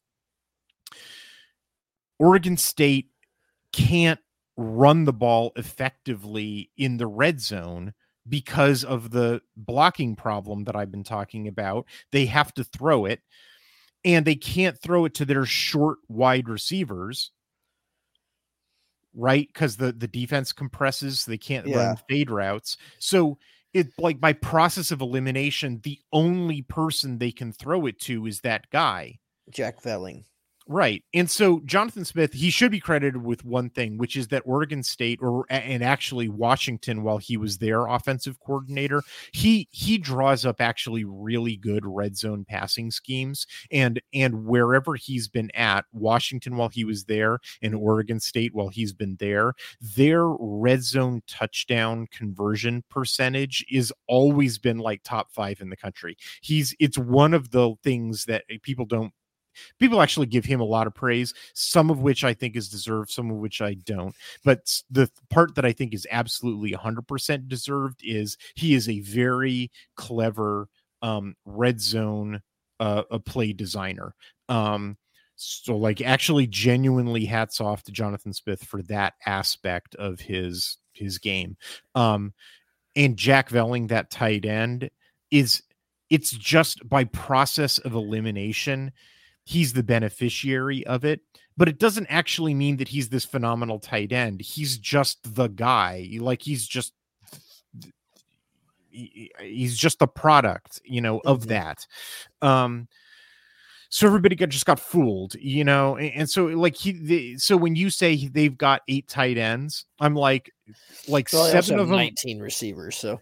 Oregon 2.18 2.56
State 2.56 3.08
can't 3.72 4.20
run 4.56 5.04
the 5.04 5.12
ball 5.12 5.52
effectively 5.56 6.70
in 6.76 6.96
the 6.96 7.06
red 7.06 7.40
zone 7.40 7.92
because 8.28 8.84
of 8.84 9.10
the 9.10 9.40
blocking 9.56 10.16
problem 10.16 10.64
that 10.64 10.74
I've 10.74 10.90
been 10.90 11.04
talking 11.04 11.46
about. 11.46 11.86
They 12.10 12.26
have 12.26 12.52
to 12.54 12.64
throw 12.64 13.04
it 13.04 13.20
and 14.06 14.24
they 14.24 14.36
can't 14.36 14.80
throw 14.80 15.04
it 15.04 15.14
to 15.14 15.26
their 15.26 15.44
short 15.44 15.98
wide 16.08 16.48
receivers. 16.48 17.32
Right, 19.12 19.48
because 19.48 19.76
the 19.76 19.92
the 19.92 20.08
defense 20.08 20.52
compresses, 20.52 21.24
they 21.24 21.38
can't 21.38 21.66
Yeah. 21.66 21.76
run 21.88 21.96
fade 22.08 22.30
routes. 22.30 22.76
So 22.98 23.38
it 23.72 23.88
like 23.98 24.20
by 24.20 24.32
process 24.34 24.90
of 24.90 25.00
elimination, 25.00 25.80
the 25.82 25.98
only 26.12 26.62
person 26.62 27.18
they 27.18 27.32
can 27.32 27.52
throw 27.52 27.86
it 27.86 27.98
to 28.02 28.26
is 28.26 28.40
that 28.42 28.70
guy. 28.70 29.18
Jack 29.50 29.82
Velling. 29.82 30.24
Right. 30.68 31.04
And 31.14 31.30
so 31.30 31.60
Jonathan 31.64 32.04
Smith, 32.04 32.32
he 32.32 32.50
should 32.50 32.72
be 32.72 32.80
credited 32.80 33.22
with 33.22 33.44
one 33.44 33.70
thing, 33.70 33.98
which 33.98 34.16
is 34.16 34.26
that 34.28 34.42
Oregon 34.44 34.82
State 34.82 35.20
or 35.22 35.44
and 35.48 35.84
actually 35.84 36.28
Washington 36.28 37.04
while 37.04 37.18
he 37.18 37.36
was 37.36 37.58
their 37.58 37.86
offensive 37.86 38.40
coordinator, 38.40 39.02
he 39.32 39.68
he 39.70 39.96
draws 39.96 40.44
up 40.44 40.60
actually 40.60 41.04
really 41.04 41.56
good 41.56 41.84
red 41.86 42.16
zone 42.16 42.44
passing 42.44 42.90
schemes 42.90 43.46
and 43.70 44.00
and 44.12 44.44
wherever 44.44 44.96
he's 44.96 45.28
been 45.28 45.52
at, 45.54 45.84
Washington 45.92 46.56
while 46.56 46.68
he 46.68 46.84
was 46.84 47.04
there 47.04 47.38
and 47.62 47.72
Oregon 47.76 48.18
State 48.18 48.52
while 48.52 48.68
he's 48.68 48.92
been 48.92 49.16
there, 49.20 49.52
their 49.80 50.26
red 50.26 50.82
zone 50.82 51.22
touchdown 51.28 52.08
conversion 52.10 52.82
percentage 52.90 53.64
is 53.70 53.92
always 54.08 54.58
been 54.58 54.78
like 54.78 55.02
top 55.04 55.30
5 55.30 55.60
in 55.60 55.70
the 55.70 55.76
country. 55.76 56.16
He's 56.40 56.74
it's 56.80 56.98
one 56.98 57.34
of 57.34 57.52
the 57.52 57.74
things 57.84 58.24
that 58.24 58.42
eh, 58.50 58.56
people 58.62 58.84
don't 58.84 59.12
people 59.78 60.02
actually 60.02 60.26
give 60.26 60.44
him 60.44 60.60
a 60.60 60.64
lot 60.64 60.86
of 60.86 60.94
praise, 60.94 61.34
some 61.54 61.90
of 61.90 62.00
which 62.00 62.24
I 62.24 62.34
think 62.34 62.56
is 62.56 62.68
deserved, 62.68 63.10
some 63.10 63.30
of 63.30 63.36
which 63.36 63.60
I 63.60 63.74
don't. 63.74 64.14
But 64.44 64.82
the 64.90 65.10
part 65.30 65.54
that 65.54 65.64
I 65.64 65.72
think 65.72 65.94
is 65.94 66.06
absolutely 66.10 66.72
100% 66.72 67.48
deserved 67.48 68.00
is 68.04 68.36
he 68.54 68.74
is 68.74 68.88
a 68.88 69.00
very 69.00 69.70
clever 69.96 70.68
um, 71.02 71.36
red 71.44 71.80
zone 71.80 72.42
uh, 72.80 73.02
a 73.10 73.18
play 73.18 73.52
designer. 73.52 74.14
Um, 74.48 74.96
so, 75.36 75.76
like, 75.76 76.00
actually, 76.00 76.46
genuinely, 76.46 77.26
hats 77.26 77.60
off 77.60 77.82
to 77.84 77.92
Jonathan 77.92 78.32
Smith 78.32 78.64
for 78.64 78.82
that 78.84 79.14
aspect 79.26 79.94
of 79.96 80.20
his 80.20 80.78
his 80.94 81.18
game. 81.18 81.56
Um, 81.94 82.32
and 82.94 83.18
Jack 83.18 83.50
Velling, 83.50 83.88
that 83.88 84.10
tight 84.10 84.46
end, 84.46 84.90
is 85.30 85.62
it's 86.08 86.30
just 86.30 86.88
by 86.88 87.04
process 87.04 87.78
of 87.78 87.92
elimination 87.92 88.92
he's 89.46 89.72
the 89.72 89.82
beneficiary 89.82 90.86
of 90.86 91.06
it 91.06 91.22
but 91.56 91.68
it 91.70 91.78
doesn't 91.78 92.06
actually 92.08 92.52
mean 92.54 92.76
that 92.76 92.88
he's 92.88 93.08
this 93.08 93.24
phenomenal 93.24 93.78
tight 93.80 94.12
end. 94.12 94.42
He's 94.42 94.76
just 94.76 95.20
the 95.36 95.48
guy. 95.48 96.06
Like 96.20 96.42
he's 96.42 96.66
just 96.66 96.92
he's 98.90 99.76
just 99.76 99.98
the 99.98 100.06
product 100.06 100.80
you 100.84 101.00
know 101.00 101.20
of 101.24 101.44
Mhm. 101.44 101.48
that. 101.48 101.86
Um 102.42 102.88
so 103.96 104.06
everybody 104.06 104.36
got 104.36 104.50
just 104.50 104.66
got 104.66 104.78
fooled 104.78 105.34
you 105.36 105.64
know 105.64 105.96
and, 105.96 106.12
and 106.12 106.30
so 106.30 106.44
like 106.44 106.76
he 106.76 106.92
the, 106.92 107.38
so 107.38 107.56
when 107.56 107.74
you 107.74 107.88
say 107.88 108.28
they've 108.28 108.58
got 108.58 108.82
eight 108.88 109.08
tight 109.08 109.38
ends 109.38 109.86
i'm 110.00 110.14
like 110.14 110.52
like 111.08 111.28
Well, 111.32 111.46
seven 111.50 111.78
of 111.78 111.88
them 111.88 111.96
19 111.96 112.40
receivers. 112.40 112.96
So 112.96 113.20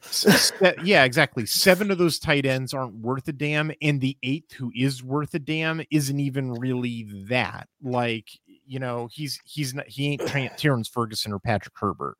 yeah, 0.83 1.05
exactly. 1.05 1.47
Seven 1.47 1.91
of 1.91 1.99
those 1.99 2.19
tight 2.19 2.47
ends 2.47 2.73
aren't 2.73 2.95
worth 2.95 3.29
a 3.29 3.33
damn, 3.33 3.71
and 3.83 4.01
the 4.01 4.17
eighth 4.23 4.53
who 4.53 4.73
is 4.75 5.05
worth 5.05 5.35
a 5.35 5.39
damn 5.39 5.83
isn't 5.91 6.19
even 6.19 6.53
really 6.53 7.07
that. 7.29 7.69
Like, 7.83 8.29
you 8.67 8.79
know, 8.79 9.09
he's 9.13 9.39
he's 9.45 9.75
not 9.75 9.87
he 9.87 10.09
ain't 10.09 10.57
Terrence 10.57 10.89
Ferguson 10.89 11.33
or 11.33 11.39
Patrick 11.39 11.75
Herbert, 11.79 12.17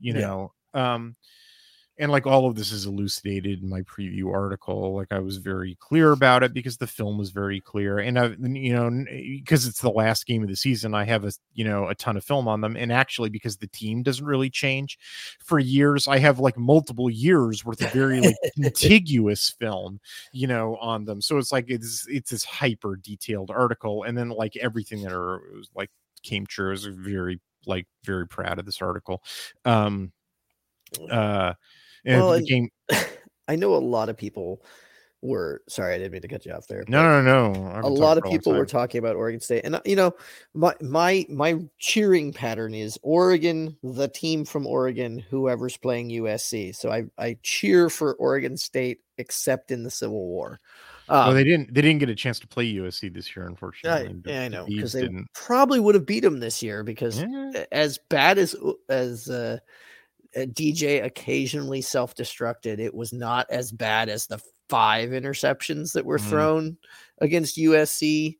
you 0.00 0.14
Yeah. 0.14 0.20
know. 0.20 0.52
Um, 0.74 1.14
and 2.02 2.12
like 2.12 2.26
all 2.26 2.46
of 2.46 2.54
this 2.54 2.72
is 2.72 2.84
elucidated 2.84 3.62
in 3.62 3.68
my 3.68 3.80
preview 3.82 4.32
article 4.32 4.94
like 4.94 5.12
i 5.12 5.18
was 5.18 5.36
very 5.36 5.76
clear 5.80 6.12
about 6.12 6.42
it 6.42 6.52
because 6.52 6.76
the 6.76 6.86
film 6.86 7.16
was 7.16 7.30
very 7.30 7.60
clear 7.60 7.98
and 7.98 8.18
i 8.18 8.26
you 8.40 8.72
know 8.72 9.04
because 9.38 9.66
it's 9.66 9.80
the 9.80 9.90
last 9.90 10.26
game 10.26 10.42
of 10.42 10.48
the 10.48 10.56
season 10.56 10.94
i 10.94 11.04
have 11.04 11.24
a 11.24 11.32
you 11.54 11.64
know 11.64 11.88
a 11.88 11.94
ton 11.94 12.16
of 12.16 12.24
film 12.24 12.48
on 12.48 12.60
them 12.60 12.76
and 12.76 12.92
actually 12.92 13.30
because 13.30 13.56
the 13.56 13.68
team 13.68 14.02
doesn't 14.02 14.26
really 14.26 14.50
change 14.50 14.98
for 15.44 15.58
years 15.58 16.08
i 16.08 16.18
have 16.18 16.38
like 16.38 16.58
multiple 16.58 17.08
years 17.08 17.64
worth 17.64 17.80
of 17.80 17.92
very 17.92 18.20
like 18.20 18.36
contiguous 18.60 19.50
film 19.58 20.00
you 20.32 20.46
know 20.46 20.76
on 20.76 21.04
them 21.04 21.22
so 21.22 21.38
it's 21.38 21.52
like 21.52 21.66
it's 21.68 22.06
it's 22.08 22.30
this 22.30 22.44
hyper 22.44 22.96
detailed 22.96 23.50
article 23.50 24.02
and 24.02 24.18
then 24.18 24.28
like 24.28 24.56
everything 24.56 25.02
that 25.02 25.12
are 25.12 25.40
like 25.74 25.90
came 26.22 26.46
true. 26.46 26.68
I 26.68 26.70
was 26.70 26.86
very 26.86 27.40
like 27.66 27.86
very 28.04 28.26
proud 28.26 28.58
of 28.58 28.66
this 28.66 28.80
article. 28.80 29.22
Um 29.64 30.12
uh 31.10 31.54
and 32.04 32.20
Well, 32.20 32.32
the 32.32 32.42
game 32.42 32.68
I 33.48 33.56
know 33.56 33.74
a 33.74 33.78
lot 33.78 34.08
of 34.08 34.16
people 34.16 34.62
were 35.22 35.62
sorry, 35.68 35.94
I 35.94 35.98
didn't 35.98 36.12
mean 36.12 36.22
to 36.22 36.28
cut 36.28 36.44
you 36.44 36.52
off 36.52 36.66
there. 36.66 36.84
no 36.88 37.22
no 37.22 37.52
no 37.52 37.80
a 37.82 37.88
lot 37.88 38.18
of 38.18 38.24
a 38.26 38.30
people 38.30 38.52
were 38.52 38.66
talking 38.66 38.98
about 38.98 39.14
Oregon 39.16 39.40
State, 39.40 39.64
and 39.64 39.76
uh, 39.76 39.80
you 39.84 39.94
know, 39.96 40.12
my 40.52 40.74
my 40.80 41.24
my 41.28 41.60
cheering 41.78 42.32
pattern 42.32 42.74
is 42.74 42.98
Oregon, 43.02 43.76
the 43.82 44.08
team 44.08 44.44
from 44.44 44.66
Oregon, 44.66 45.18
whoever's 45.30 45.76
playing 45.76 46.10
USC. 46.10 46.74
So 46.74 46.90
I 46.90 47.04
I 47.18 47.38
cheer 47.42 47.88
for 47.88 48.14
Oregon 48.14 48.56
State, 48.56 49.00
except 49.16 49.70
in 49.70 49.84
the 49.84 49.90
Civil 49.90 50.26
War. 50.26 50.58
well, 51.08 51.28
Um, 51.28 51.34
they 51.34 51.44
didn't 51.44 51.72
they 51.72 51.82
didn't 51.82 52.00
get 52.00 52.08
a 52.08 52.14
chance 52.16 52.40
to 52.40 52.48
play 52.48 52.64
USC 52.74 53.08
this 53.14 53.34
year 53.36 53.44
I, 53.44 53.48
unfortunately 53.48 54.20
The- 54.24 54.30
yeah, 54.30 54.42
I 54.42 54.48
know 54.48 54.66
because 54.66 54.92
they 54.92 55.02
didn't 55.02 55.26
probably 55.34 55.78
would 55.78 55.94
have 55.94 56.06
beat 56.06 56.20
them 56.20 56.40
this 56.40 56.62
year 56.64 56.82
because 56.82 57.22
Yeah. 57.22 57.64
as 57.70 57.98
bad 58.08 58.38
as 58.38 58.56
as 58.88 59.28
uh, 59.30 59.34
uh, 59.34 59.58
DJ 60.36 61.04
occasionally 61.04 61.80
self-destructed, 61.80 62.78
it 62.78 62.94
was 62.94 63.12
not 63.12 63.46
as 63.50 63.72
bad 63.72 64.08
as 64.08 64.26
the 64.26 64.40
five 64.68 65.10
interceptions 65.10 65.92
that 65.92 66.04
were 66.06 66.18
Mhm. 66.18 66.28
thrown 66.28 66.76
against 67.18 67.56
USC 67.58 68.38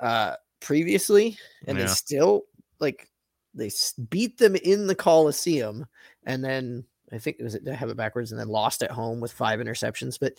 uh, 0.00 0.36
previously, 0.60 1.38
and 1.66 1.78
Yeah. 1.78 1.84
they 1.84 1.90
still 1.90 2.44
like 2.80 3.08
they 3.54 3.70
beat 4.10 4.36
them 4.36 4.54
in 4.56 4.86
the 4.86 4.94
Coliseum, 4.94 5.86
and 6.24 6.44
then 6.44 6.84
I 7.10 7.18
think 7.18 7.36
it 7.38 7.44
was 7.44 7.56
I 7.66 7.72
have 7.72 7.88
it 7.88 7.96
backwards, 7.96 8.30
and 8.32 8.38
then 8.38 8.48
lost 8.48 8.82
at 8.82 8.90
home 8.90 9.20
with 9.20 9.32
five 9.32 9.60
interceptions, 9.60 10.18
but. 10.20 10.34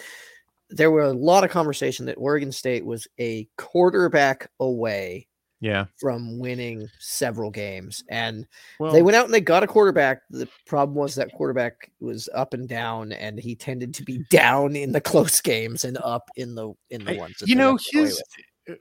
There 0.70 0.92
were 0.92 1.04
a 1.04 1.14
lot 1.14 1.46
of 1.46 1.50
conversation 1.50 2.08
that 2.08 2.18
Oregon 2.18 2.52
State 2.52 2.86
was 2.86 3.08
a 3.22 3.48
quarterback 3.58 4.52
away 4.60 5.30
yeah 5.60 5.86
from 6.00 6.40
winning 6.40 6.88
several 7.00 7.50
games. 7.50 8.04
And 8.10 8.46
well 8.80 8.94
they 8.94 9.02
went 9.02 9.16
out 9.16 9.26
and 9.26 9.34
they 9.34 9.42
got 9.42 9.64
a 9.64 9.68
quarterback. 9.68 10.22
The 10.30 10.48
problem 10.66 10.96
was 10.96 11.16
that 11.16 11.32
quarterback 11.34 11.92
was 12.00 12.30
up 12.34 12.54
and 12.54 12.68
down, 12.68 13.12
and 13.12 13.40
he 13.40 13.56
tended 13.56 13.94
to 13.96 14.04
be 14.04 14.20
down 14.30 14.76
in 14.76 14.92
the 14.92 15.02
close 15.02 15.42
games 15.42 15.84
and 15.84 15.98
up 16.04 16.30
in 16.36 16.56
the 16.56 16.74
in 16.90 17.06
the 17.06 17.18
ones. 17.18 17.38
that 17.40 17.50
you 17.50 17.56
know 17.56 17.78
his. 17.92 18.22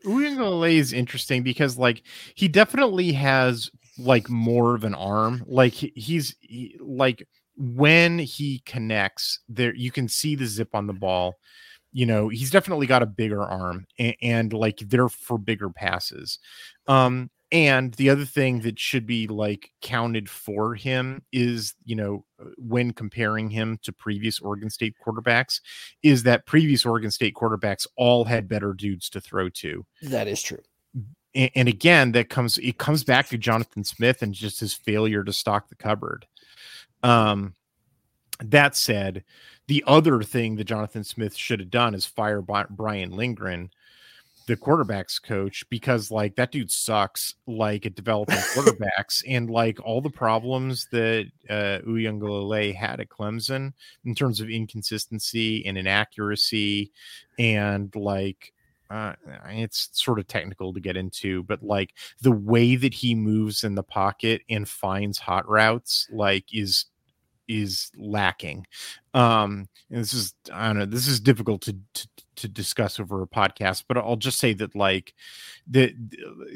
Uiagalelei 0.04 0.76
uh, 0.76 0.80
is 0.80 0.92
interesting 0.92 1.44
because 1.44 1.78
like 1.78 2.02
he 2.34 2.48
definitely 2.48 3.12
has 3.12 3.70
like 3.98 4.28
more 4.28 4.74
of 4.74 4.84
an 4.84 4.94
arm 4.94 5.44
like 5.46 5.72
he's 5.72 6.34
he- 6.40 6.76
like 6.80 7.26
when 7.56 8.18
he 8.18 8.60
connects 8.66 9.40
there 9.48 9.74
you 9.74 9.90
can 9.90 10.08
see 10.08 10.34
the 10.34 10.44
zip 10.44 10.74
on 10.74 10.86
the 10.86 10.92
ball 10.92 11.36
you 11.96 12.04
know 12.04 12.28
he's 12.28 12.50
definitely 12.50 12.86
got 12.86 13.02
a 13.02 13.06
bigger 13.06 13.42
arm 13.42 13.86
and, 13.98 14.14
and 14.20 14.52
like 14.52 14.76
they're 14.80 15.08
for 15.08 15.38
bigger 15.38 15.70
passes. 15.70 16.38
Um 16.86 17.30
and 17.50 17.94
the 17.94 18.10
other 18.10 18.24
thing 18.26 18.60
that 18.62 18.78
should 18.78 19.06
be 19.06 19.28
like 19.28 19.70
counted 19.80 20.28
for 20.28 20.74
him 20.74 21.22
is 21.32 21.74
you 21.86 21.96
know 21.96 22.24
uh, 22.38 22.50
when 22.58 22.92
comparing 22.92 23.48
him 23.48 23.78
to 23.82 23.94
previous 23.94 24.40
oregon 24.40 24.68
state 24.68 24.94
quarterbacks 25.04 25.60
is 26.02 26.24
that 26.24 26.44
previous 26.44 26.84
oregon 26.84 27.10
state 27.10 27.34
quarterbacks 27.34 27.86
all 27.96 28.26
had 28.26 28.46
better 28.46 28.74
dudes 28.74 29.08
to 29.08 29.20
throw 29.20 29.48
to. 29.48 29.86
That 30.02 30.28
is 30.28 30.42
true. 30.42 30.60
and, 31.34 31.50
and 31.54 31.66
again 31.66 32.12
that 32.12 32.28
comes 32.28 32.58
it 32.58 32.76
comes 32.76 33.04
back 33.04 33.28
to 33.28 33.38
jonathan 33.38 33.84
smith 33.84 34.20
and 34.20 34.34
just 34.34 34.60
his 34.60 34.74
failure 34.74 35.24
to 35.24 35.32
stock 35.32 35.70
the 35.70 35.76
cupboard. 35.76 36.26
Um 37.02 37.54
that 38.40 38.76
said 38.76 39.24
the 39.66 39.82
other 39.86 40.22
thing 40.22 40.56
that 40.56 40.64
jonathan 40.64 41.04
smith 41.04 41.34
should 41.34 41.60
have 41.60 41.70
done 41.70 41.94
is 41.94 42.06
fire 42.06 42.42
brian 42.42 43.10
lindgren 43.10 43.70
the 44.46 44.56
quarterbacks 44.56 45.20
coach 45.20 45.68
because 45.70 46.10
like 46.10 46.36
that 46.36 46.52
dude 46.52 46.70
sucks 46.70 47.34
like 47.46 47.84
at 47.84 47.94
developing 47.94 48.36
quarterbacks 48.54 49.22
and 49.26 49.50
like 49.50 49.78
all 49.84 50.00
the 50.00 50.10
problems 50.10 50.86
that 50.92 51.26
uh 51.50 51.78
Uiagalelei 51.86 52.74
had 52.74 53.00
at 53.00 53.08
Clemson 53.08 53.72
in 54.04 54.14
terms 54.14 54.40
of 54.40 54.48
inconsistency 54.48 55.66
and 55.66 55.76
inaccuracy 55.76 56.92
and 57.38 57.94
like 57.96 58.52
uh 58.88 59.14
it's 59.48 59.90
sort 59.92 60.20
of 60.20 60.28
technical 60.28 60.72
to 60.72 60.80
get 60.80 60.96
into 60.96 61.42
but 61.44 61.62
like 61.62 61.92
the 62.22 62.32
way 62.32 62.76
that 62.76 62.94
he 62.94 63.14
moves 63.16 63.64
in 63.64 63.74
the 63.74 63.82
pocket 63.82 64.42
and 64.48 64.68
finds 64.68 65.18
hot 65.18 65.48
routes 65.48 66.08
like 66.12 66.44
is 66.52 66.86
is 67.48 67.90
lacking 67.96 68.66
um 69.14 69.68
and 69.90 70.00
this 70.00 70.12
is 70.12 70.34
i 70.52 70.66
don't 70.66 70.78
know 70.78 70.84
this 70.84 71.06
is 71.06 71.20
difficult 71.20 71.62
to, 71.62 71.76
to 71.94 72.08
to 72.34 72.48
discuss 72.48 73.00
over 73.00 73.22
a 73.22 73.26
podcast 73.26 73.84
but 73.88 73.96
i'll 73.96 74.16
just 74.16 74.38
say 74.38 74.52
that 74.52 74.74
like 74.74 75.14
the, 75.66 75.94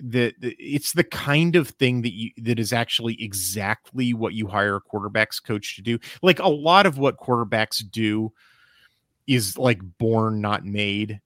the 0.03 0.35
it's 0.41 0.93
the 0.93 1.05
kind 1.05 1.57
of 1.57 1.69
thing 1.69 2.03
that 2.03 2.13
you 2.13 2.31
that 2.39 2.59
is 2.59 2.73
actually 2.73 3.23
exactly 3.23 4.13
what 4.13 4.35
you 4.35 4.47
hire 4.47 4.77
a 4.77 4.81
quarterbacks 4.81 5.43
coach 5.43 5.77
to 5.77 5.83
do 5.83 5.99
like 6.23 6.39
a 6.39 6.49
lot 6.49 6.87
of 6.87 6.99
what 6.99 7.17
quarterbacks 7.19 7.83
do 7.91 8.33
is 9.27 9.57
like 9.57 9.81
born 9.99 10.41
not 10.41 10.65
made 10.65 11.21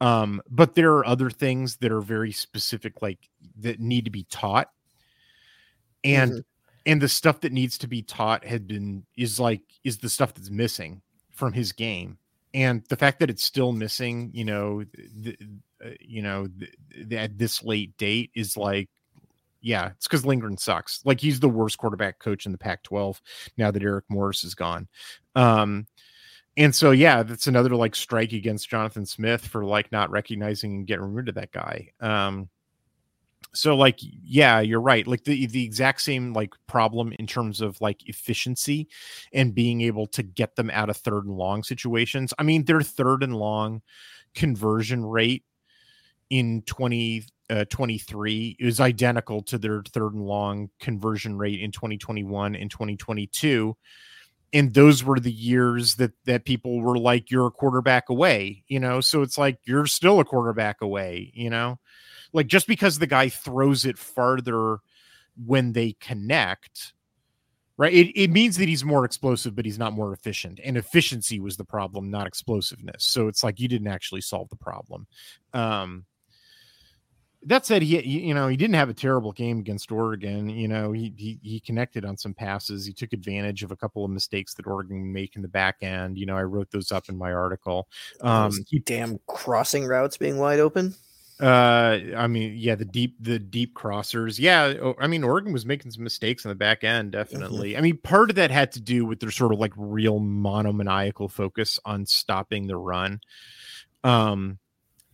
um 0.00 0.40
but 0.50 0.74
there 0.74 0.92
are 0.92 1.06
other 1.06 1.28
things 1.30 1.76
that 1.76 1.92
are 1.92 2.00
very 2.00 2.32
specific 2.32 3.02
like 3.02 3.18
that 3.58 3.80
need 3.80 4.04
to 4.04 4.10
be 4.10 4.24
taught 4.30 4.70
and 6.04 6.32
Mhm. 6.32 6.44
And 6.86 7.00
the 7.00 7.08
stuff 7.08 7.40
that 7.40 7.52
needs 7.52 7.78
to 7.78 7.86
be 7.86 8.02
taught 8.02 8.44
had 8.44 8.66
been 8.66 9.04
is 9.16 9.38
like 9.38 9.62
is 9.84 9.98
the 9.98 10.08
stuff 10.08 10.34
that's 10.34 10.50
missing 10.50 11.02
from 11.30 11.52
his 11.52 11.72
game. 11.72 12.18
And 12.52 12.84
the 12.88 12.96
fact 12.96 13.20
that 13.20 13.30
it's 13.30 13.44
still 13.44 13.72
missing 13.72 14.30
you 14.32 14.44
know 14.44 14.84
th- 15.22 15.38
uh, 15.84 15.90
you 16.00 16.22
know 16.22 16.48
th- 16.58 16.74
th- 17.08 17.12
at 17.12 17.38
this 17.38 17.62
late 17.62 17.96
date 17.96 18.30
is 18.34 18.56
like 18.56 18.88
yeah 19.60 19.90
it's 19.90 20.06
because 20.08 20.26
lindgren 20.26 20.56
sucks. 20.56 21.00
Like 21.04 21.20
he's 21.20 21.40
the 21.40 21.48
worst 21.48 21.78
quarterback 21.78 22.18
coach 22.18 22.46
in 22.46 22.52
the 22.52 22.58
pac 22.58 22.82
12 22.82 23.20
now 23.56 23.70
that 23.70 23.82
eric 23.82 24.04
morris 24.08 24.44
is 24.44 24.54
gone. 24.54 24.88
Um 25.34 25.86
and 26.56 26.74
so 26.74 26.90
yeah 26.90 27.22
that's 27.22 27.46
another 27.46 27.70
like 27.76 27.94
strike 27.94 28.32
against 28.32 28.68
jonathan 28.68 29.06
smith 29.06 29.46
for 29.46 29.64
like 29.64 29.92
not 29.92 30.10
recognizing 30.10 30.74
and 30.74 30.86
getting 30.86 31.12
rid 31.12 31.28
of 31.28 31.36
that 31.36 31.52
guy. 31.52 31.90
Um 32.00 32.48
so 33.52 33.76
like 33.76 33.98
yeah 34.00 34.60
you're 34.60 34.80
right 34.80 35.06
like 35.06 35.24
the 35.24 35.46
the 35.46 35.64
exact 35.64 36.00
same 36.00 36.32
like 36.32 36.54
problem 36.66 37.12
in 37.18 37.26
terms 37.26 37.60
of 37.60 37.80
like 37.80 38.08
efficiency 38.08 38.88
and 39.32 39.54
being 39.54 39.80
able 39.80 40.06
to 40.06 40.22
get 40.22 40.54
them 40.56 40.70
out 40.70 40.90
of 40.90 40.96
third 40.96 41.24
and 41.24 41.36
long 41.36 41.62
situations. 41.62 42.32
I 42.38 42.42
mean 42.42 42.64
their 42.64 42.80
third 42.80 43.22
and 43.22 43.36
long 43.36 43.82
conversion 44.34 45.04
rate 45.04 45.44
in 46.30 46.62
20 46.62 47.24
uh, 47.50 47.64
23 47.68 48.56
is 48.60 48.78
identical 48.78 49.42
to 49.42 49.58
their 49.58 49.82
third 49.82 50.14
and 50.14 50.24
long 50.24 50.70
conversion 50.78 51.36
rate 51.36 51.60
in 51.60 51.72
2021 51.72 52.54
and 52.54 52.70
2022 52.70 53.76
and 54.52 54.74
those 54.74 55.02
were 55.02 55.18
the 55.18 55.32
years 55.32 55.96
that 55.96 56.12
that 56.24 56.44
people 56.44 56.80
were 56.80 56.96
like 56.96 57.32
you're 57.32 57.48
a 57.48 57.50
quarterback 57.50 58.08
away 58.08 58.62
you 58.68 58.78
know? 58.78 59.00
So 59.00 59.22
it's 59.22 59.36
like 59.36 59.58
you're 59.64 59.86
still 59.86 60.20
a 60.20 60.24
quarterback 60.24 60.80
away 60.80 61.32
you 61.34 61.50
know 61.50 61.80
like 62.32 62.46
just 62.46 62.66
because 62.66 62.98
the 62.98 63.06
guy 63.06 63.28
throws 63.28 63.84
it 63.84 63.98
farther 63.98 64.78
when 65.46 65.72
they 65.72 65.96
connect 66.00 66.92
right? 67.80 67.94
It, 67.94 68.12
it 68.14 68.30
means 68.30 68.58
that 68.58 68.68
he's 68.68 68.84
more 68.84 69.06
explosive 69.06 69.56
but 69.56 69.64
he's 69.64 69.78
not 69.78 69.94
more 69.94 70.12
efficient. 70.12 70.60
And 70.62 70.76
efficiency 70.76 71.40
was 71.40 71.56
the 71.56 71.64
problem 71.64 72.10
not 72.10 72.26
explosiveness. 72.26 73.06
So 73.06 73.26
it's 73.26 73.42
like 73.42 73.58
you 73.58 73.68
didn't 73.68 73.88
actually 73.88 74.20
solve 74.20 74.50
the 74.50 74.56
problem. 74.56 75.06
Um 75.54 76.04
that 77.44 77.64
said 77.64 77.80
he 77.80 77.98
you 78.06 78.34
know 78.34 78.48
he 78.48 78.56
didn't 78.58 78.74
have 78.74 78.90
a 78.90 78.94
terrible 78.94 79.32
game 79.32 79.60
against 79.60 79.90
oregon. 79.90 80.50
You 80.50 80.68
know 80.68 80.92
he, 80.92 81.14
he 81.16 81.40
he 81.42 81.58
connected 81.58 82.04
on 82.04 82.18
some 82.18 82.34
passes. 82.34 82.84
He 82.84 82.92
took 82.92 83.14
advantage 83.14 83.62
of 83.62 83.70
a 83.70 83.76
couple 83.76 84.04
of 84.04 84.10
mistakes 84.10 84.52
that 84.54 84.66
oregon 84.66 85.10
make 85.10 85.36
in 85.36 85.40
the 85.40 85.48
back 85.48 85.76
end. 85.80 86.18
You 86.18 86.26
know 86.26 86.36
i 86.36 86.42
wrote 86.42 86.70
those 86.70 86.92
up 86.92 87.08
in 87.08 87.16
my 87.16 87.32
article. 87.32 87.88
Um 88.20 88.52
damn 88.84 89.18
crossing 89.26 89.86
routes 89.86 90.18
being 90.18 90.36
wide 90.36 90.60
open. 90.60 90.94
Uh, 91.40 91.98
I 92.16 92.26
mean, 92.26 92.54
yeah, 92.56 92.74
the 92.74 92.84
deep, 92.84 93.16
the 93.18 93.38
deep 93.38 93.74
crossers. 93.74 94.38
Yeah, 94.38 94.92
I 94.98 95.06
mean, 95.06 95.24
Oregon 95.24 95.52
was 95.52 95.64
making 95.64 95.90
some 95.90 96.04
mistakes 96.04 96.44
in 96.44 96.50
the 96.50 96.54
back 96.54 96.84
end, 96.84 97.12
definitely. 97.12 97.76
I 97.76 97.80
mean, 97.80 97.96
part 97.96 98.28
of 98.28 98.36
that 98.36 98.50
had 98.50 98.72
to 98.72 98.80
do 98.80 99.06
with 99.06 99.20
their 99.20 99.30
sort 99.30 99.52
of 99.52 99.58
like 99.58 99.72
real 99.76 100.18
monomaniacal 100.18 101.28
focus 101.28 101.78
on 101.84 102.04
stopping 102.04 102.66
the 102.66 102.76
run, 102.76 103.20
um, 104.04 104.58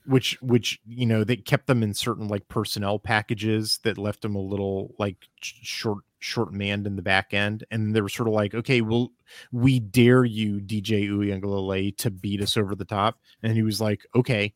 which, 0.04 0.36
which 0.42 0.80
you 0.86 1.06
know, 1.06 1.22
they 1.22 1.36
kept 1.36 1.68
them 1.68 1.84
in 1.84 1.94
certain 1.94 2.26
like 2.26 2.48
personnel 2.48 2.98
packages 2.98 3.78
that 3.84 3.96
left 3.96 4.22
them 4.22 4.34
a 4.34 4.40
little 4.40 4.94
like 4.98 5.16
short 5.40 5.98
short 6.18 6.52
manned 6.52 6.88
in 6.88 6.96
the 6.96 7.02
back 7.02 7.34
end, 7.34 7.62
and 7.70 7.94
they 7.94 8.00
were 8.00 8.08
sort 8.08 8.26
of 8.26 8.34
like, 8.34 8.52
okay, 8.52 8.80
well, 8.80 9.12
we 9.52 9.78
dare 9.78 10.24
you, 10.24 10.60
DJ 10.60 11.08
Uiagalelei, 11.08 11.96
to 11.98 12.10
beat 12.10 12.42
us 12.42 12.56
over 12.56 12.74
the 12.74 12.84
top, 12.84 13.20
and 13.44 13.52
he 13.52 13.62
was 13.62 13.80
like, 13.80 14.04
okay, 14.14 14.52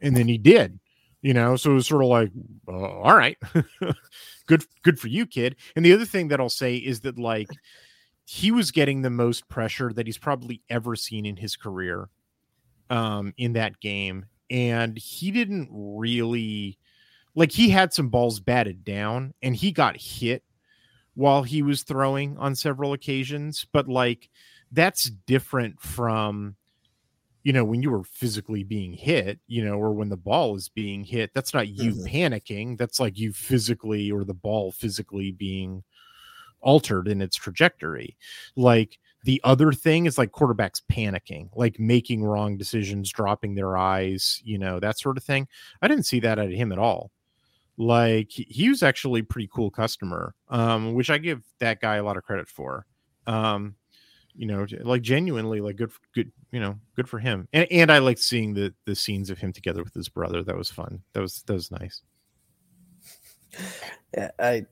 and 0.00 0.16
then 0.16 0.26
he 0.26 0.38
did, 0.38 0.80
you 1.22 1.32
know, 1.32 1.54
so 1.56 1.70
it 1.70 1.74
was 1.74 1.86
sort 1.86 2.02
of 2.02 2.08
like, 2.08 2.30
uh, 2.68 2.72
all 2.72 3.16
right, 3.16 3.38
good, 4.46 4.64
good 4.82 4.98
for 4.98 5.08
you, 5.08 5.24
kid. 5.24 5.56
And 5.76 5.84
the 5.84 5.92
other 5.92 6.04
thing 6.04 6.28
that 6.28 6.40
I'll 6.40 6.48
say 6.48 6.74
is 6.74 7.00
that 7.00 7.18
like 7.18 7.48
he 8.24 8.50
was 8.50 8.72
getting 8.72 9.02
the 9.02 9.10
most 9.10 9.48
pressure 9.48 9.92
that 9.92 10.06
he's 10.06 10.18
probably 10.18 10.62
ever 10.68 10.96
seen 10.96 11.24
in 11.24 11.36
his 11.36 11.56
career 11.56 12.08
um 12.90 13.32
in 13.38 13.54
that 13.54 13.80
game. 13.80 14.26
And 14.50 14.98
he 14.98 15.30
didn't 15.30 15.68
really 15.72 16.78
like 17.34 17.52
he 17.52 17.70
had 17.70 17.94
some 17.94 18.08
balls 18.08 18.40
batted 18.40 18.84
down 18.84 19.32
and 19.40 19.56
he 19.56 19.72
got 19.72 19.96
hit 19.96 20.42
while 21.14 21.42
he 21.42 21.62
was 21.62 21.84
throwing 21.84 22.36
on 22.36 22.54
several 22.54 22.92
occasions. 22.92 23.64
But 23.72 23.88
like 23.88 24.28
that's 24.72 25.04
different 25.04 25.80
from 25.80 26.56
you 27.42 27.52
know 27.52 27.64
when 27.64 27.82
you 27.82 27.90
were 27.90 28.04
physically 28.04 28.62
being 28.62 28.92
hit 28.92 29.38
you 29.46 29.64
know 29.64 29.74
or 29.74 29.92
when 29.92 30.08
the 30.08 30.16
ball 30.16 30.56
is 30.56 30.68
being 30.68 31.04
hit 31.04 31.30
that's 31.34 31.54
not 31.54 31.68
you 31.68 31.92
mm-hmm. 31.92 32.06
panicking 32.06 32.78
that's 32.78 33.00
like 33.00 33.18
you 33.18 33.32
physically 33.32 34.10
or 34.10 34.24
the 34.24 34.34
ball 34.34 34.72
physically 34.72 35.32
being 35.32 35.82
altered 36.60 37.08
in 37.08 37.20
its 37.20 37.36
trajectory 37.36 38.16
like 38.56 38.98
the 39.24 39.40
other 39.44 39.72
thing 39.72 40.06
is 40.06 40.18
like 40.18 40.32
quarterbacks 40.32 40.82
panicking, 40.90 41.48
like 41.54 41.78
making 41.78 42.24
wrong 42.24 42.56
decisions, 42.56 43.10
dropping 43.10 43.54
their 43.54 43.76
eyes, 43.76 44.40
you 44.44 44.58
know, 44.58 44.80
that 44.80 44.98
sort 44.98 45.16
of 45.16 45.24
thing. 45.24 45.46
I 45.80 45.88
didn't 45.88 46.06
see 46.06 46.20
that 46.20 46.38
at 46.38 46.50
him 46.50 46.72
at 46.72 46.78
all. 46.78 47.10
Like 47.78 48.30
he 48.30 48.68
was 48.68 48.82
actually 48.82 49.20
a 49.20 49.24
pretty 49.24 49.48
cool 49.52 49.70
customer, 49.70 50.34
um, 50.48 50.94
which 50.94 51.08
I 51.08 51.18
give 51.18 51.42
that 51.60 51.80
guy 51.80 51.96
a 51.96 52.04
lot 52.04 52.16
of 52.16 52.24
credit 52.24 52.48
for. 52.48 52.86
Um, 53.26 53.76
you 54.36 54.46
know, 54.46 54.66
like 54.80 55.02
genuinely, 55.02 55.60
like 55.60 55.76
good, 55.76 55.92
good, 56.14 56.32
you 56.50 56.60
know, 56.60 56.78
good 56.96 57.08
for 57.08 57.18
him. 57.18 57.48
And, 57.52 57.66
and 57.70 57.92
I 57.92 57.98
liked 57.98 58.20
seeing 58.20 58.54
the 58.54 58.74
the 58.86 58.94
scenes 58.94 59.30
of 59.30 59.38
him 59.38 59.52
together 59.52 59.82
with 59.82 59.94
his 59.94 60.08
brother. 60.08 60.42
That 60.42 60.56
was 60.56 60.70
fun. 60.70 61.02
That 61.12 61.20
was 61.20 61.42
that 61.42 61.54
was 61.54 61.70
nice. 61.70 62.02
Yeah, 64.16 64.30
I 64.38 64.66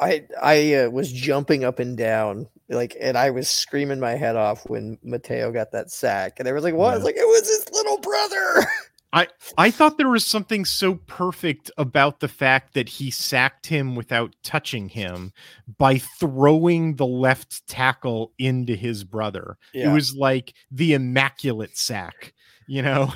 I 0.00 0.24
I 0.40 0.74
uh, 0.74 0.90
was 0.90 1.12
jumping 1.12 1.64
up 1.64 1.78
and 1.78 1.96
down 1.96 2.48
like, 2.72 2.96
and 3.00 3.16
I 3.16 3.30
was 3.30 3.48
screaming 3.48 4.00
my 4.00 4.12
head 4.12 4.36
off 4.36 4.68
when 4.68 4.98
Matayo 5.04 5.52
got 5.52 5.72
that 5.72 5.90
sack, 5.90 6.38
and 6.38 6.48
I 6.48 6.52
was 6.52 6.64
like, 6.64 6.74
"What?" 6.74 6.90
Yeah. 6.90 6.94
Was 6.96 7.04
like, 7.04 7.16
"It 7.16 7.26
was 7.26 7.48
his 7.48 7.70
little 7.72 7.98
brother." 7.98 8.66
I 9.12 9.28
I 9.58 9.70
thought 9.70 9.98
there 9.98 10.08
was 10.08 10.24
something 10.24 10.64
so 10.64 10.94
perfect 10.94 11.70
about 11.76 12.20
the 12.20 12.28
fact 12.28 12.74
that 12.74 12.88
he 12.88 13.10
sacked 13.10 13.66
him 13.66 13.94
without 13.94 14.34
touching 14.42 14.88
him 14.88 15.32
by 15.78 15.98
throwing 15.98 16.96
the 16.96 17.06
left 17.06 17.66
tackle 17.66 18.32
into 18.38 18.74
his 18.74 19.04
brother. 19.04 19.58
Yeah. 19.74 19.90
It 19.90 19.94
was 19.94 20.14
like 20.14 20.54
the 20.70 20.94
immaculate 20.94 21.76
sack, 21.76 22.32
you 22.66 22.80
know. 22.80 23.12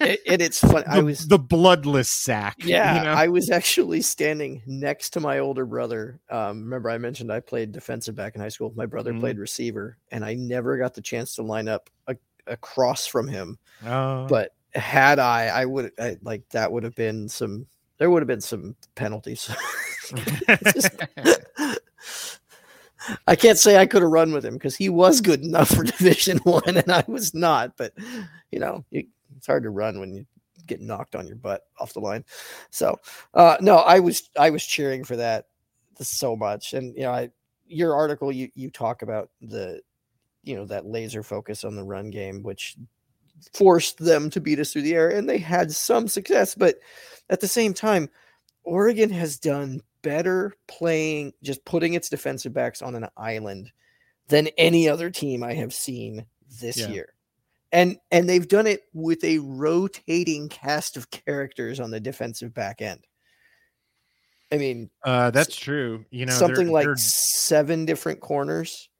and 0.00 0.42
it's 0.42 0.60
fun. 0.72 0.84
I 0.86 1.00
was 1.00 1.26
the 1.26 1.38
bloodless 1.38 2.10
sack. 2.10 2.56
Yeah, 2.58 2.98
you 2.98 3.04
know? 3.04 3.12
I 3.12 3.26
was 3.26 3.50
actually 3.50 4.02
standing 4.02 4.62
next 4.66 5.10
to 5.10 5.20
my 5.20 5.40
older 5.40 5.66
brother. 5.66 6.20
Um, 6.30 6.62
remember, 6.64 6.88
I 6.90 6.98
mentioned 6.98 7.32
I 7.32 7.40
played 7.40 7.72
defensive 7.72 8.14
back 8.14 8.36
in 8.36 8.40
high 8.40 8.48
school. 8.48 8.72
My 8.76 8.86
brother 8.86 9.10
mm-hmm. 9.10 9.20
played 9.20 9.38
receiver, 9.38 9.96
and 10.12 10.24
I 10.24 10.34
never 10.34 10.78
got 10.78 10.94
the 10.94 11.00
chance 11.00 11.34
to 11.36 11.42
line 11.42 11.68
up 11.68 11.90
a, 12.06 12.16
across 12.46 13.06
from 13.06 13.26
him. 13.26 13.58
Oh. 13.84 14.26
But 14.28 14.52
had 14.74 15.18
I, 15.18 15.46
I 15.46 15.64
would 15.64 15.92
I, 15.98 16.16
like 16.22 16.48
that 16.50 16.72
would 16.72 16.84
have 16.84 16.94
been 16.94 17.28
some. 17.28 17.66
There 17.98 18.10
would 18.10 18.22
have 18.22 18.28
been 18.28 18.40
some 18.40 18.74
penalties. 18.94 19.50
I 23.26 23.36
can't 23.36 23.58
say 23.58 23.76
I 23.76 23.86
could 23.86 24.02
have 24.02 24.10
run 24.10 24.32
with 24.32 24.44
him 24.44 24.54
because 24.54 24.76
he 24.76 24.88
was 24.88 25.20
good 25.20 25.42
enough 25.42 25.70
for 25.70 25.84
Division 25.84 26.38
One, 26.38 26.76
and 26.76 26.90
I 26.90 27.04
was 27.06 27.34
not. 27.34 27.76
But 27.76 27.92
you 28.50 28.58
know, 28.58 28.84
it's 28.90 29.46
hard 29.46 29.64
to 29.64 29.70
run 29.70 30.00
when 30.00 30.12
you 30.12 30.26
get 30.66 30.80
knocked 30.80 31.16
on 31.16 31.26
your 31.26 31.36
butt 31.36 31.66
off 31.78 31.92
the 31.92 32.00
line. 32.00 32.24
So 32.70 32.98
uh, 33.34 33.56
no, 33.60 33.78
I 33.78 34.00
was 34.00 34.30
I 34.38 34.50
was 34.50 34.64
cheering 34.64 35.04
for 35.04 35.16
that 35.16 35.46
so 36.00 36.36
much, 36.36 36.74
and 36.74 36.94
you 36.96 37.02
know, 37.02 37.12
I 37.12 37.30
your 37.66 37.94
article 37.94 38.32
you 38.32 38.48
you 38.54 38.70
talk 38.70 39.02
about 39.02 39.30
the 39.40 39.80
you 40.42 40.56
know 40.56 40.64
that 40.66 40.86
laser 40.86 41.22
focus 41.22 41.64
on 41.64 41.76
the 41.76 41.84
run 41.84 42.10
game, 42.10 42.42
which 42.42 42.76
forced 43.54 43.98
them 43.98 44.30
to 44.30 44.40
beat 44.40 44.58
us 44.58 44.72
through 44.72 44.82
the 44.82 44.94
air, 44.94 45.10
and 45.10 45.28
they 45.28 45.38
had 45.38 45.72
some 45.72 46.08
success, 46.08 46.54
but 46.54 46.76
at 47.30 47.40
the 47.40 47.48
same 47.48 47.74
time, 47.74 48.08
Oregon 48.64 49.10
has 49.10 49.38
done 49.38 49.80
better 50.02 50.54
playing 50.66 51.32
just 51.42 51.64
putting 51.64 51.94
its 51.94 52.08
defensive 52.08 52.52
backs 52.52 52.82
on 52.82 52.94
an 52.94 53.08
island 53.16 53.70
than 54.28 54.48
any 54.58 54.88
other 54.88 55.10
team 55.10 55.42
I 55.42 55.54
have 55.54 55.72
seen 55.72 56.26
this 56.60 56.76
yeah. 56.76 56.88
year 56.88 57.14
and 57.72 57.96
and 58.10 58.28
they've 58.28 58.46
done 58.46 58.66
it 58.66 58.82
with 58.92 59.24
a 59.24 59.38
rotating 59.38 60.48
cast 60.48 60.96
of 60.96 61.10
characters 61.10 61.80
on 61.80 61.90
the 61.90 62.00
defensive 62.00 62.54
back 62.54 62.82
end. 62.82 63.06
I 64.52 64.58
mean, 64.58 64.90
uh, 65.02 65.30
that's 65.30 65.56
true. 65.56 66.04
You 66.10 66.26
know, 66.26 66.32
something 66.32 66.66
they're, 66.66 66.72
like 66.72 66.84
they're, 66.84 66.96
seven 66.96 67.86
different 67.86 68.20
corners 68.20 68.90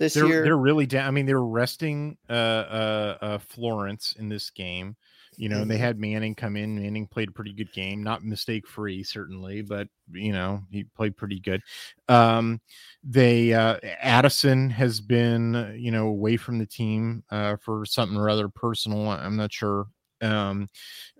this 0.00 0.14
they're, 0.14 0.26
year. 0.26 0.42
They're 0.42 0.56
really 0.56 0.86
down. 0.86 1.06
I 1.06 1.10
mean, 1.12 1.26
they 1.26 1.34
were 1.34 1.46
resting 1.46 2.16
uh, 2.28 2.32
uh, 2.32 3.18
uh, 3.20 3.38
Florence 3.38 4.16
in 4.18 4.28
this 4.28 4.50
game. 4.50 4.96
You 5.36 5.48
know, 5.48 5.58
mm-hmm. 5.58 5.68
they 5.68 5.78
had 5.78 5.98
Manning 5.98 6.34
come 6.34 6.56
in. 6.56 6.80
Manning 6.80 7.06
played 7.06 7.28
a 7.28 7.32
pretty 7.32 7.52
good 7.52 7.72
game, 7.72 8.02
not 8.02 8.24
mistake 8.24 8.66
free, 8.66 9.04
certainly, 9.04 9.62
but 9.62 9.88
you 10.10 10.32
know, 10.32 10.62
he 10.70 10.84
played 10.84 11.16
pretty 11.16 11.38
good. 11.38 11.62
Um, 12.08 12.60
they 13.04 13.52
uh, 13.52 13.78
Addison 14.00 14.70
has 14.70 15.00
been, 15.00 15.54
uh, 15.54 15.72
you 15.76 15.92
know, 15.92 16.08
away 16.08 16.36
from 16.36 16.58
the 16.58 16.66
team 16.66 17.22
uh, 17.30 17.56
for 17.62 17.84
something 17.86 18.18
or 18.18 18.28
other 18.28 18.48
personal. 18.48 19.08
I'm 19.08 19.36
not 19.36 19.52
sure. 19.52 19.86
Um, 20.20 20.68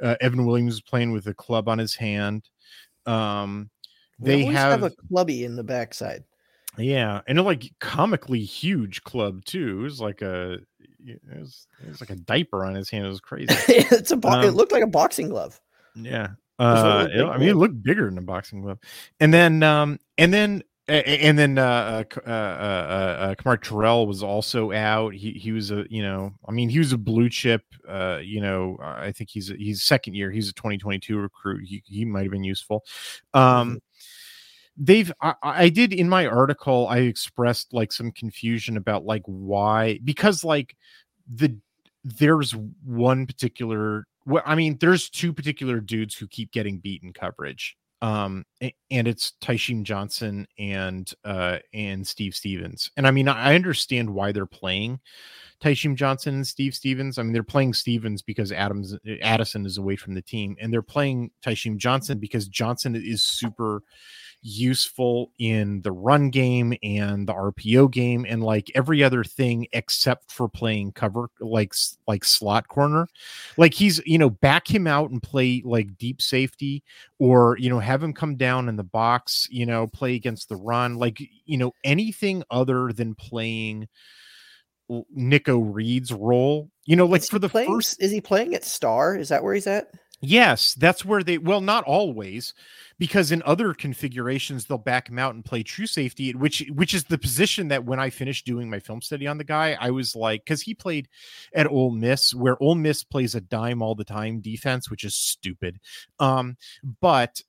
uh, 0.03 0.17
Evan 0.21 0.45
Williams 0.45 0.75
is 0.75 0.83
playing 0.83 1.13
with 1.13 1.27
a 1.27 1.35
club 1.35 1.69
on 1.69 1.79
his 1.79 1.95
hand. 1.95 2.49
Um, 3.07 3.71
they, 4.19 4.45
they 4.45 4.45
have, 4.47 4.81
have 4.81 4.83
a 4.83 4.97
clubby 5.09 5.45
in 5.45 5.57
the 5.57 5.65
backside. 5.65 6.25
Yeah, 6.79 7.21
and 7.27 7.39
a 7.39 7.43
like 7.43 7.73
comically 7.81 8.45
huge 8.45 9.03
club 9.03 9.45
too. 9.45 9.81
It 9.81 9.83
was 9.83 10.01
like 10.01 10.23
a 10.23 10.61
it 11.05 11.21
was, 11.39 11.67
it 11.83 11.89
was 11.89 12.01
like 12.01 12.11
a 12.11 12.17
diaper 12.17 12.65
on 12.65 12.75
his 12.75 12.91
hand. 12.91 13.07
It 13.07 13.09
was 13.09 13.21
crazy. 13.21 13.49
it's 13.69 14.11
a 14.11 14.17
bo- 14.17 14.31
um, 14.31 14.45
it 14.45 14.53
looked 14.53 14.73
like 14.73 14.83
a 14.83 14.89
boxing 14.89 15.29
glove. 15.29 15.61
Yeah. 15.95 16.29
Uh, 16.59 17.09
it, 17.11 17.25
I 17.25 17.39
mean, 17.39 17.49
it 17.49 17.57
looked 17.57 17.83
bigger 17.83 18.05
than 18.05 18.19
a 18.19 18.23
boxing 18.23 18.61
glove. 18.61 18.79
And 19.19 19.33
then, 19.33 19.63
um, 19.63 19.99
and 20.19 20.33
then, 20.33 20.63
and 20.89 21.39
then, 21.39 21.57
uh, 21.57 22.03
uh, 22.27 22.31
uh, 22.31 22.33
uh, 22.33 23.35
Khamari 23.37 23.63
Terrell 23.63 24.07
was 24.07 24.23
also 24.23 24.73
out. 24.73 25.15
He 25.15 25.31
he 25.33 25.53
was 25.53 25.71
a, 25.71 25.85
you 25.89 26.03
know, 26.03 26.33
I 26.47 26.53
mean, 26.53 26.69
he 26.69 26.81
was 26.81 26.93
a 26.93 26.99
blue 26.99 27.31
chip. 27.31 27.63
Uh, 27.89 28.19
you 28.23 28.41
know, 28.41 28.77
I 28.83 29.13
think 29.13 29.31
he's 29.31 29.51
a, 29.51 29.55
he's 29.55 29.85
second 29.85 30.15
year. 30.15 30.33
He's 30.33 30.51
a 30.51 30.53
2022 30.53 31.17
recruit. 31.17 31.65
He 31.65 31.83
he 31.87 32.05
might 32.05 32.25
have 32.25 32.33
been 32.33 32.45
useful. 32.45 32.85
Um, 33.33 33.43
mm-hmm 33.43 33.77
they've 34.81 35.13
I, 35.21 35.35
I, 35.43 35.69
did 35.69 35.93
in 35.93 36.09
my 36.09 36.27
article 36.27 36.89
i 36.89 36.99
expressed 36.99 37.73
like 37.73 37.93
some 37.93 38.11
confusion 38.13 38.77
about 38.77 39.05
like 39.05 39.23
why 39.27 40.01
because 40.03 40.43
like 40.43 40.75
the 41.33 41.55
there's 42.03 42.57
one 42.85 43.27
particular 43.27 44.07
well 44.25 44.43
i 44.47 44.55
mean 44.55 44.79
there's 44.81 45.11
two 45.11 45.33
particular 45.33 45.81
dudes 45.81 46.17
who 46.17 46.27
keep 46.27 46.51
getting 46.51 46.79
beaten 46.79 47.13
coverage 47.13 47.77
um 48.03 48.47
and 48.91 49.07
it's 49.07 49.35
Tysheem 49.43 49.83
Johnson 49.83 50.47
and 50.59 51.13
uh 51.27 51.59
and 51.75 52.07
Steve 52.07 52.35
stevens 52.35 52.91
And 52.97 53.07
I 53.07 53.11
mean 53.11 53.29
I 53.29 53.55
understand 53.55 54.09
why 54.09 54.33
they're 54.33 54.47
playing 54.47 55.01
Tysheem 55.63 55.97
Johnson 55.97 56.37
and 56.37 56.47
Steve 56.47 56.75
stevens 56.75 57.19
I 57.19 57.23
mean 57.23 57.35
they're 57.35 57.43
playing 57.43 57.75
stevens 57.75 58.23
because 58.23 58.53
Adams 58.53 58.97
Addison 59.21 59.67
is 59.67 59.77
away 59.77 59.97
from 59.97 60.15
the 60.15 60.23
team 60.23 60.57
and 60.59 60.73
they're 60.73 60.81
playing 60.81 61.31
Tysheem 61.45 61.77
Johnson 61.77 62.19
because 62.19 62.49
Johnson 62.49 62.97
is 62.97 63.23
super 63.23 63.83
useful 64.43 65.31
in 65.39 65.83
the 65.83 65.93
run 65.93 66.31
game 66.31 66.75
and 66.83 67.29
the 67.29 67.35
RPO 67.35 67.91
game 67.91 68.25
and 68.29 68.43
like 68.43 68.71
every 68.75 69.03
other 69.03 69.23
thing 69.23 69.67
except 69.73 70.33
for 70.33 70.49
playing 70.49 70.93
cover 70.93 71.29
like 71.41 71.75
like 72.07 72.25
slot 72.25 72.69
corner. 72.69 73.07
Like 73.57 73.75
he's, 73.75 74.01
you 74.07 74.19
know, 74.19 74.31
back 74.31 74.69
him 74.69 74.87
out 74.87 75.11
and 75.11 75.23
play 75.23 75.63
like 75.65 75.99
deep 75.99 76.23
safety 76.23 76.83
or, 77.19 77.57
you 77.59 77.69
know, 77.69 77.79
have 77.79 78.03
him 78.03 78.13
come 78.13 78.37
down 78.37 78.69
in 78.69 78.77
the 78.77 78.85
box, 78.85 79.47
you 79.51 79.67
know, 79.67 79.87
play 79.87 80.15
against 80.15 80.49
the 80.49 80.57
run, 80.57 80.97
like, 80.97 81.21
you 81.45 81.59
know, 81.59 81.73
anything 81.85 82.43
other 82.51 82.93
than 82.93 83.15
playing 83.15 83.89
Nikko 85.15 85.59
Reed's 85.59 86.13
role. 86.13 86.71
You 86.87 86.97
know, 86.97 87.07
like 87.07 87.25
for 87.25 87.39
the 87.39 87.49
playing, 87.49 87.71
first 87.71 88.03
is 88.03 88.11
he 88.11 88.21
playing 88.21 88.55
at 88.55 88.65
star? 88.65 89.17
Is 89.17 89.29
that 89.29 89.43
where 89.43 89.55
he's 89.55 89.67
at? 89.67 89.93
Yes, 90.21 90.75
that's 90.75 91.05
where 91.05 91.23
they 91.23 91.39
well, 91.39 91.61
not 91.61 91.85
always 91.85 92.53
because 93.01 93.33
in 93.33 93.43
other 93.47 93.73
configurations 93.73 94.67
they'll 94.67 94.77
back 94.77 95.09
him 95.09 95.19
out 95.19 95.35
and 95.35 95.43
play 95.43 95.63
true 95.63 95.87
safety, 95.87 96.35
which 96.35 96.63
which 96.75 96.93
is 96.93 97.03
the 97.05 97.17
position 97.17 97.67
that 97.69 97.87
when 97.87 97.99
I 97.99 98.11
finished 98.11 98.45
doing 98.45 98.69
my 98.69 98.79
film 98.79 99.01
study 99.01 99.27
on 99.27 99.39
the 99.39 99.45
guy, 99.45 99.77
I 99.81 99.91
was 99.91 100.15
like, 100.15 100.45
because 100.45 100.61
he 100.61 100.75
played 100.75 101.09
at 101.55 101.67
Ole 101.67 101.93
Miss, 101.93 102.35
where 102.35 102.63
Ole 102.63 102.75
Miss 102.75 103.03
plays 103.03 103.35
a 103.35 103.41
dime 103.41 103.81
all 103.81 103.95
the 103.95 104.05
time 104.05 104.41
defense, 104.41 104.91
which 104.91 105.05
is 105.05 105.15
stupid. 105.15 105.81
Um, 106.19 106.59
but 107.01 107.41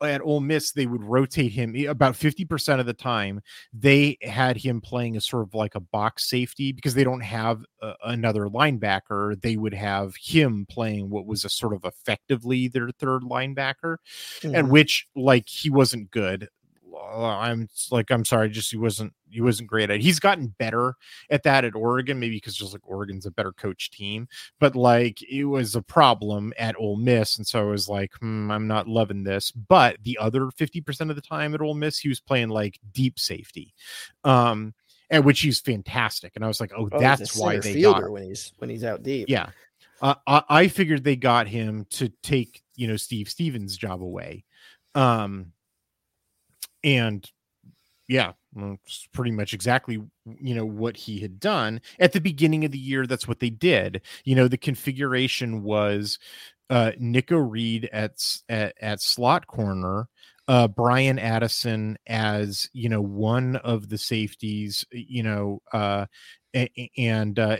at 0.00 0.20
Ole 0.20 0.40
Miss, 0.40 0.72
they 0.72 0.86
would 0.86 1.02
rotate 1.02 1.52
him 1.52 1.74
about 1.88 2.14
50% 2.14 2.80
of 2.80 2.86
the 2.86 2.94
time. 2.94 3.40
They 3.72 4.18
had 4.22 4.56
him 4.56 4.80
playing 4.80 5.16
a 5.16 5.20
sort 5.20 5.42
of 5.44 5.54
like 5.54 5.74
a 5.74 5.80
box 5.80 6.28
safety 6.28 6.72
because 6.72 6.94
they 6.94 7.04
don't 7.04 7.22
have 7.22 7.64
a, 7.80 7.94
another 8.04 8.46
linebacker. 8.46 9.40
They 9.40 9.56
would 9.56 9.74
have 9.74 10.14
him 10.16 10.66
playing 10.68 11.10
what 11.10 11.26
was 11.26 11.44
a 11.44 11.48
sort 11.48 11.74
of 11.74 11.84
effectively 11.84 12.68
their 12.68 12.90
third 12.98 13.22
linebacker, 13.22 13.96
mm-hmm. 14.40 14.54
and 14.54 14.70
which 14.70 14.87
like 15.14 15.48
he 15.48 15.70
wasn't 15.70 16.10
good. 16.10 16.48
I'm 17.00 17.68
like, 17.90 18.10
I'm 18.10 18.24
sorry, 18.24 18.50
just 18.50 18.70
he 18.70 18.76
wasn't 18.76 19.12
he 19.30 19.40
wasn't 19.40 19.68
great 19.68 19.90
at. 19.90 20.00
He's 20.00 20.18
gotten 20.18 20.54
better 20.58 20.94
at 21.30 21.42
that 21.44 21.64
at 21.64 21.74
Oregon, 21.74 22.18
maybe 22.18 22.36
because 22.36 22.56
just 22.56 22.72
like 22.72 22.86
Oregon's 22.88 23.26
a 23.26 23.30
better 23.30 23.52
coach 23.52 23.90
team, 23.90 24.28
but 24.58 24.74
like 24.74 25.22
it 25.22 25.44
was 25.44 25.74
a 25.74 25.82
problem 25.82 26.52
at 26.58 26.76
Ole 26.78 26.96
Miss, 26.96 27.36
and 27.38 27.46
so 27.46 27.60
I 27.60 27.70
was 27.70 27.88
like, 27.88 28.12
hmm, 28.20 28.50
I'm 28.50 28.66
not 28.66 28.88
loving 28.88 29.22
this. 29.22 29.50
But 29.50 29.98
the 30.02 30.18
other 30.18 30.50
fifty 30.50 30.80
percent 30.80 31.10
of 31.10 31.16
the 31.16 31.22
time 31.22 31.54
at 31.54 31.60
Ole 31.60 31.74
Miss, 31.74 31.98
he 31.98 32.08
was 32.08 32.20
playing 32.20 32.48
like 32.48 32.78
deep 32.92 33.18
safety, 33.18 33.74
um, 34.24 34.74
and 35.10 35.24
which 35.24 35.40
he's 35.40 35.60
fantastic. 35.60 36.32
And 36.34 36.44
I 36.44 36.48
was 36.48 36.60
like, 36.60 36.72
oh, 36.76 36.88
oh 36.90 36.98
that's 36.98 37.36
why 37.36 37.58
they 37.58 37.80
got 37.82 38.10
when 38.10 38.24
he's 38.24 38.52
when 38.58 38.70
he's 38.70 38.84
out 38.84 39.02
deep. 39.02 39.28
Yeah, 39.28 39.50
uh, 40.00 40.14
I, 40.26 40.42
I 40.48 40.68
figured 40.68 41.04
they 41.04 41.16
got 41.16 41.48
him 41.48 41.86
to 41.90 42.08
take 42.22 42.62
you 42.76 42.88
know 42.88 42.96
Steve 42.96 43.28
Stevens' 43.28 43.76
job 43.76 44.02
away. 44.02 44.44
Um, 44.94 45.52
and 46.84 47.30
yeah 48.08 48.32
pretty 49.12 49.30
much 49.30 49.52
exactly 49.54 50.02
you 50.40 50.54
know 50.54 50.64
what 50.64 50.96
he 50.96 51.20
had 51.20 51.38
done 51.38 51.80
at 52.00 52.12
the 52.12 52.20
beginning 52.20 52.64
of 52.64 52.72
the 52.72 52.78
year. 52.78 53.06
That's 53.06 53.28
what 53.28 53.38
they 53.40 53.50
did. 53.50 54.00
You 54.24 54.34
know 54.34 54.48
the 54.48 54.56
configuration 54.56 55.62
was 55.62 56.18
uh 56.70 56.92
nikko 56.98 57.36
reed 57.38 57.88
at 57.92 58.12
at, 58.48 58.74
at 58.80 59.00
slot 59.00 59.46
corner 59.46 60.08
uh 60.48 60.68
bryan 60.68 61.18
addison 61.18 61.96
as 62.06 62.68
you 62.74 62.88
know 62.88 63.00
one 63.00 63.56
of 63.56 63.88
the 63.88 63.96
safeties 63.98 64.84
you 64.92 65.22
know 65.22 65.62
uh 65.72 66.06
and 66.96 67.38
uh, 67.38 67.56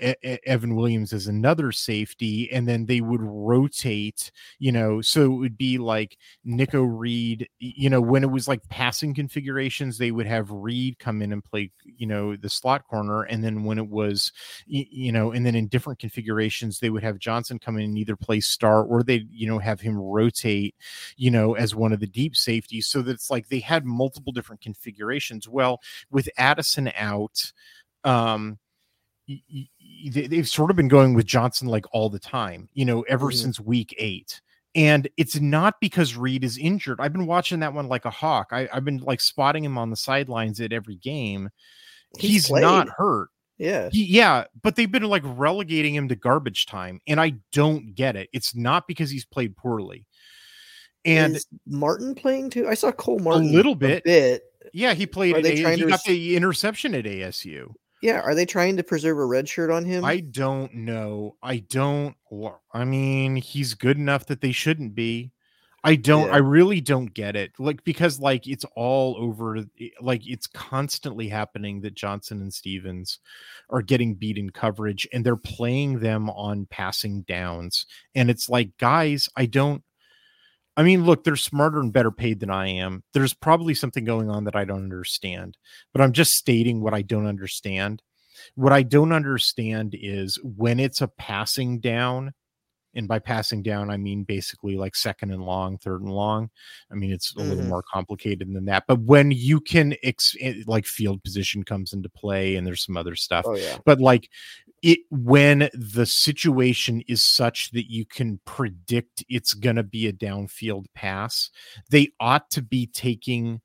Evan 0.47 0.75
Williams 0.75 1.13
as 1.13 1.27
another 1.27 1.73
safety, 1.73 2.51
and 2.51 2.67
then 2.67 2.87
they 2.87 3.01
would 3.01 3.21
rotate, 3.23 4.31
you 4.59 4.73
know, 4.73 5.01
so 5.03 5.25
it 5.25 5.37
would 5.37 5.59
be 5.59 5.77
like 5.79 6.17
Nikko 6.45 6.83
Reed, 6.83 7.49
you 7.59 7.91
know, 7.91 8.01
when 8.01 8.23
it 8.25 8.31
was 8.31 8.49
like 8.49 8.67
passing 8.69 9.15
configurations, 9.15 9.99
they 9.99 10.11
would 10.11 10.27
have 10.27 10.51
Reed 10.51 10.99
come 10.99 11.21
in 11.21 11.33
and 11.33 11.45
play, 11.45 11.71
you 11.85 12.07
know, 12.07 12.35
the 12.37 12.49
slot 12.49 12.87
corner, 12.89 13.23
and 13.25 13.45
then 13.45 13.65
when 13.65 13.79
it 13.79 13.89
was, 13.89 14.33
you 14.67 15.13
know, 15.13 15.33
and 15.33 15.45
then 15.45 15.55
in 15.55 15.69
different 15.69 15.99
configurations, 15.99 16.81
they 16.81 16.91
would 16.91 17.03
have 17.03 17.19
Johnson 17.19 17.59
come 17.59 17.77
in 17.77 17.85
and 17.85 17.99
either 17.99 18.17
play 18.17 18.41
star 18.41 18.85
or 18.85 19.03
they, 19.03 19.27
you 19.31 19.47
know, 19.47 19.59
have 19.59 19.81
him 19.81 19.99
rotate, 19.99 20.75
you 21.17 21.31
know, 21.31 21.55
as 21.55 21.75
one 21.75 21.93
of 21.93 22.01
the 22.01 22.07
deep 22.07 22.35
safeties, 22.35 22.87
so 22.87 23.03
that 23.03 23.13
it's 23.13 23.31
like 23.31 23.49
they 23.49 23.61
had 23.61 23.85
multiple 23.85 24.33
different 24.33 24.63
configurations. 24.63 25.47
Well, 25.49 25.81
with 26.11 26.29
Addison 26.39 26.91
out, 26.97 27.53
um 28.05 28.59
they've 30.11 30.49
sort 30.49 30.71
of 30.71 30.77
been 30.77 30.89
going 30.89 31.15
with 31.15 31.27
Johnson 31.27 31.69
like 31.69 31.85
all 31.93 32.09
the 32.09 32.19
time, 32.19 32.69
you 32.75 32.85
know, 32.85 33.03
ever 33.03 33.27
mm-hmm. 33.27 33.37
since 33.37 33.61
week 33.61 33.95
eight. 33.99 34.41
And 34.75 35.09
it's 35.17 35.41
not 35.41 35.81
because 35.81 36.17
Reed 36.17 36.45
is 36.45 36.59
injured. 36.59 37.01
I've 37.01 37.13
been 37.13 37.27
watching 37.27 37.61
that 37.61 37.75
one 37.75 37.89
like 37.89 38.05
a 38.05 38.11
hawk. 38.11 38.49
I, 38.53 38.69
have 38.73 38.85
been 38.85 38.99
like 38.99 39.21
spotting 39.21 39.65
him 39.65 39.79
on 39.79 39.91
the 39.91 39.97
sidelines 39.97 40.61
at 40.61 40.73
every 40.73 40.97
game. 40.97 41.51
He's, 42.19 42.47
He's 42.47 42.51
not 42.51 42.89
hurt. 42.89 43.29
Yeah. 43.57 43.89
He, 43.91 44.05
yeah. 44.05 44.45
But 44.63 44.77
they've 44.77 44.91
been 44.91 45.03
like 45.05 45.23
relegating 45.25 45.95
him 45.95 46.09
to 46.09 46.17
garbage 46.17 46.67
time. 46.67 47.01
And 47.07 47.21
I 47.21 47.35
don't 47.53 47.95
get 47.95 48.15
it. 48.15 48.29
It's 48.33 48.55
not 48.55 48.87
because 48.87 49.11
he's 49.11 49.25
played 49.25 49.57
poorly. 49.57 50.07
And 51.05 51.37
is 51.37 51.47
Martin 51.67 52.15
playing 52.15 52.51
too? 52.51 52.69
I 52.69 52.75
saw 52.75 52.93
Cole 52.93 53.19
Martin 53.19 53.49
a 53.49 53.53
little 53.53 53.75
bit. 53.75 54.03
A 54.05 54.05
bit. 54.05 54.43
Yeah, 54.73 54.95
he 54.95 55.07
played. 55.07 55.37
At 55.37 55.47
a, 55.47 55.77
he 55.77 55.85
got 55.85 56.05
the 56.05 56.37
interception 56.37 56.95
at 56.95 57.05
ASU. 57.05 57.73
Yeah, 58.03 58.21
are 58.21 58.35
they 58.35 58.47
trying 58.47 58.77
to 58.77 58.83
preserve 58.83 59.19
a 59.19 59.27
red 59.27 59.49
shirt 59.49 59.71
on 59.71 59.85
him? 59.85 60.05
I 60.05 60.21
don't 60.21 60.73
know. 60.75 61.37
I 61.43 61.59
don't. 61.59 62.15
I 62.73 62.85
mean, 62.85 63.37
he's 63.37 63.75
good 63.75 63.97
enough 63.97 64.27
that 64.27 64.41
they 64.41 64.53
shouldn't 64.53 64.95
be. 64.95 65.33
I 65.85 65.95
don't. 65.95 66.27
Yeah. 66.27 66.35
I 66.35 66.39
really 66.39 66.81
don't 66.81 67.13
get 67.15 67.37
it. 67.37 67.53
Like 67.59 67.85
because 67.85 68.19
like 68.19 68.47
it's 68.47 68.65
all 68.75 69.17
over. 69.19 69.59
Eh, 69.59 69.89
like 70.01 70.27
it's 70.27 70.47
constantly 70.47 71.29
happening 71.29 71.81
that 71.83 71.95
Johnson 71.95 72.41
and 72.41 72.53
Stephens 72.53 73.21
are 73.71 73.83
getting 73.83 74.15
beat 74.15 74.39
in 74.39 74.51
coverage, 74.51 75.07
and 75.13 75.25
they're 75.25 75.37
playing 75.37 76.01
them 76.01 76.31
on 76.31 76.67
passing 76.67 77.23
downs. 77.23 77.87
And 78.15 78.29
it's 78.29 78.49
like, 78.49 78.77
guys, 78.79 79.29
I 79.37 79.47
don't. 79.47 79.83
I 80.79 80.85
mean, 80.85 81.05
look, 81.05 81.25
they're 81.25 81.35
smarter 81.35 81.81
and 81.81 81.93
better 81.93 82.13
paid 82.13 82.39
than 82.39 82.51
I 82.51 82.69
am. 82.69 83.03
There's 83.13 83.35
probably 83.35 83.75
something 83.75 84.05
going 84.05 84.31
on 84.31 84.45
that 84.45 84.55
I 84.55 84.65
don't 84.65 84.85
understand, 84.85 85.59
but 85.93 86.01
I'm 86.01 86.13
just 86.13 86.35
stating 86.35 86.81
what 86.81 86.95
I 86.95 87.03
don't 87.03 87.27
understand. 87.27 88.01
What 88.55 88.73
I 88.73 88.85
don't 88.85 89.11
understand 89.11 89.97
is 90.01 90.39
when 90.45 90.79
it's 90.79 91.01
a 91.01 91.09
passing 91.09 91.81
down, 91.81 92.33
and 92.95 93.09
by 93.09 93.19
passing 93.19 93.61
down, 93.65 93.91
I 93.91 93.97
mean 93.97 94.23
basically 94.23 94.77
like 94.77 94.95
second 94.95 95.33
and 95.33 95.43
long, 95.43 95.79
third 95.79 96.01
and 96.01 96.13
long. 96.13 96.49
I 96.93 96.95
mean, 96.95 97.11
it's 97.11 97.33
a 97.33 97.41
mm-hmm. 97.41 97.49
little 97.49 97.65
more 97.65 97.83
complicated 97.83 98.47
than 98.55 98.67
that. 98.67 98.85
But 98.87 99.01
when 99.01 99.33
you 99.33 99.61
can, 99.61 99.97
ex- 100.05 100.37
eh, 100.41 100.63
like 100.69 100.87
field 100.87 101.25
position 101.25 101.65
comes 101.65 101.93
into 101.93 102.09
play, 102.09 102.55
and 102.55 102.65
there's 102.65 102.85
some 102.85 102.97
other 102.97 103.17
stuff. 103.17 103.47
Oh, 103.49 103.57
yeah. 103.57 103.79
But 103.85 104.01
like 104.01 104.31
it 104.83 105.01
when 105.11 105.69
the 105.75 106.07
situation 106.07 107.03
is 107.09 107.25
such 107.25 107.71
that 107.73 107.91
you 107.91 108.05
can 108.05 108.41
predict 108.45 109.25
it's 109.29 109.55
going 109.55 109.77
to 109.77 109.83
be 109.83 110.07
a 110.07 110.13
downfield 110.13 110.87
pass, 110.95 111.51
they 111.91 112.09
ought 112.21 112.51
to 112.51 112.63
be 112.63 112.87
taking 112.87 113.61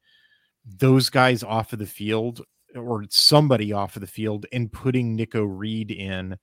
those 0.66 1.09
guys 1.09 1.43
off 1.43 1.74
of 1.74 1.80
the 1.80 1.86
field 1.86 2.41
or 2.76 3.05
somebody 3.09 3.72
off 3.72 3.95
of 3.95 4.01
the 4.01 4.07
field 4.07 4.45
and 4.51 4.72
putting 4.72 5.16
Nikko 5.16 5.43
Reed 5.43 5.91
in 5.91 6.38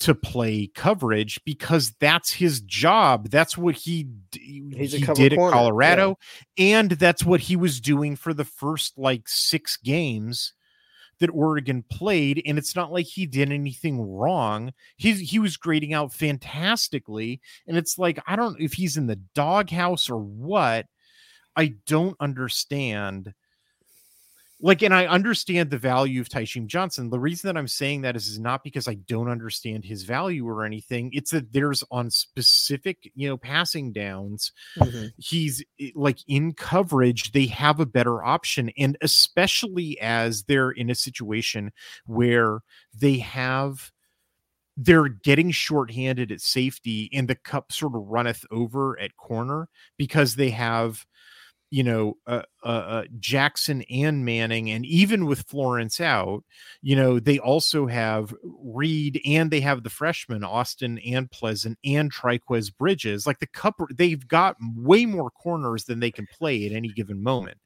to 0.00 0.14
play 0.14 0.70
coverage 0.74 1.40
because 1.44 1.94
that's 2.00 2.32
his 2.32 2.60
job. 2.60 3.30
That's 3.30 3.58
what 3.58 3.74
he, 3.74 4.08
He's 4.32 4.92
he 4.92 5.00
did 5.00 5.34
corner. 5.34 5.54
at 5.54 5.58
Colorado. 5.58 6.18
Yeah. 6.56 6.78
And 6.78 6.90
that's 6.92 7.24
what 7.24 7.40
he 7.40 7.56
was 7.56 7.80
doing 7.80 8.16
for 8.16 8.32
the 8.32 8.44
first 8.44 8.96
like 8.96 9.28
six 9.28 9.76
games 9.76 10.52
that 11.20 11.30
Oregon 11.30 11.84
played, 11.90 12.42
and 12.46 12.58
it's 12.58 12.76
not 12.76 12.92
like 12.92 13.06
he 13.06 13.26
did 13.26 13.50
anything 13.50 14.00
wrong. 14.00 14.72
He 14.96 15.12
he 15.12 15.38
was 15.38 15.56
grading 15.56 15.92
out 15.92 16.12
fantastically, 16.12 17.40
and 17.66 17.76
it's 17.76 17.98
like 17.98 18.18
I 18.26 18.36
don't 18.36 18.60
if 18.60 18.74
he's 18.74 18.96
in 18.96 19.06
the 19.06 19.20
doghouse 19.34 20.08
or 20.10 20.18
what. 20.18 20.86
I 21.56 21.74
don't 21.86 22.16
understand 22.20 23.34
like 24.60 24.82
and 24.82 24.94
i 24.94 25.06
understand 25.06 25.70
the 25.70 25.78
value 25.78 26.20
of 26.20 26.28
Tysheem 26.28 26.66
Johnson. 26.66 27.10
The 27.10 27.20
reason 27.20 27.48
that 27.48 27.58
i'm 27.58 27.68
saying 27.68 28.02
that 28.02 28.16
is, 28.16 28.26
is 28.26 28.38
not 28.38 28.64
because 28.64 28.88
i 28.88 28.94
don't 28.94 29.28
understand 29.28 29.84
his 29.84 30.04
value 30.04 30.46
or 30.48 30.64
anything. 30.64 31.10
It's 31.12 31.30
that 31.30 31.52
there's 31.52 31.84
on 31.90 32.10
specific 32.10 33.10
you 33.14 33.28
know 33.28 33.36
passing 33.36 33.92
downs 33.92 34.52
mm-hmm. 34.76 35.06
he's 35.18 35.64
eh, 35.80 35.90
like 35.94 36.18
in 36.26 36.52
coverage 36.52 37.32
they 37.32 37.46
have 37.46 37.80
a 37.80 37.86
better 37.86 38.24
option. 38.24 38.70
And 38.76 38.96
especially 39.00 39.98
as 40.00 40.44
they're 40.44 40.70
in 40.70 40.90
a 40.90 40.94
situation 40.94 41.72
where 42.06 42.60
they 42.94 43.18
have 43.18 43.92
they're 44.80 45.08
getting 45.08 45.50
shorthanded 45.50 46.30
at 46.30 46.40
safety 46.40 47.10
and 47.12 47.26
the 47.26 47.34
cup 47.34 47.72
sort 47.72 47.96
of 47.96 48.02
runneth 48.02 48.44
over 48.52 48.98
at 49.00 49.16
corner 49.16 49.68
because 49.96 50.36
they 50.36 50.50
have 50.50 51.04
you 51.70 51.82
know 51.82 52.16
uh, 52.26 52.42
uh, 52.64 52.66
uh, 52.66 53.04
Jackson 53.18 53.82
and 53.90 54.24
Manning, 54.24 54.70
and 54.70 54.86
even 54.86 55.26
with 55.26 55.42
Florence 55.42 56.00
out, 56.00 56.44
you 56.82 56.96
know 56.96 57.20
they 57.20 57.38
also 57.38 57.86
have 57.86 58.34
Reed 58.42 59.20
and 59.24 59.50
they 59.50 59.60
have 59.60 59.82
the 59.82 59.90
freshman 59.90 60.44
Austin 60.44 60.98
and 61.00 61.30
Pleasant 61.30 61.78
and 61.84 62.12
Trikweze 62.12 62.76
Bridges. 62.76 63.26
Like 63.26 63.38
the 63.38 63.46
cup, 63.46 63.76
they've 63.94 64.26
got 64.26 64.56
way 64.76 65.06
more 65.06 65.30
corners 65.30 65.84
than 65.84 66.00
they 66.00 66.10
can 66.10 66.26
play 66.26 66.66
at 66.66 66.72
any 66.72 66.88
given 66.88 67.22
moment. 67.22 67.58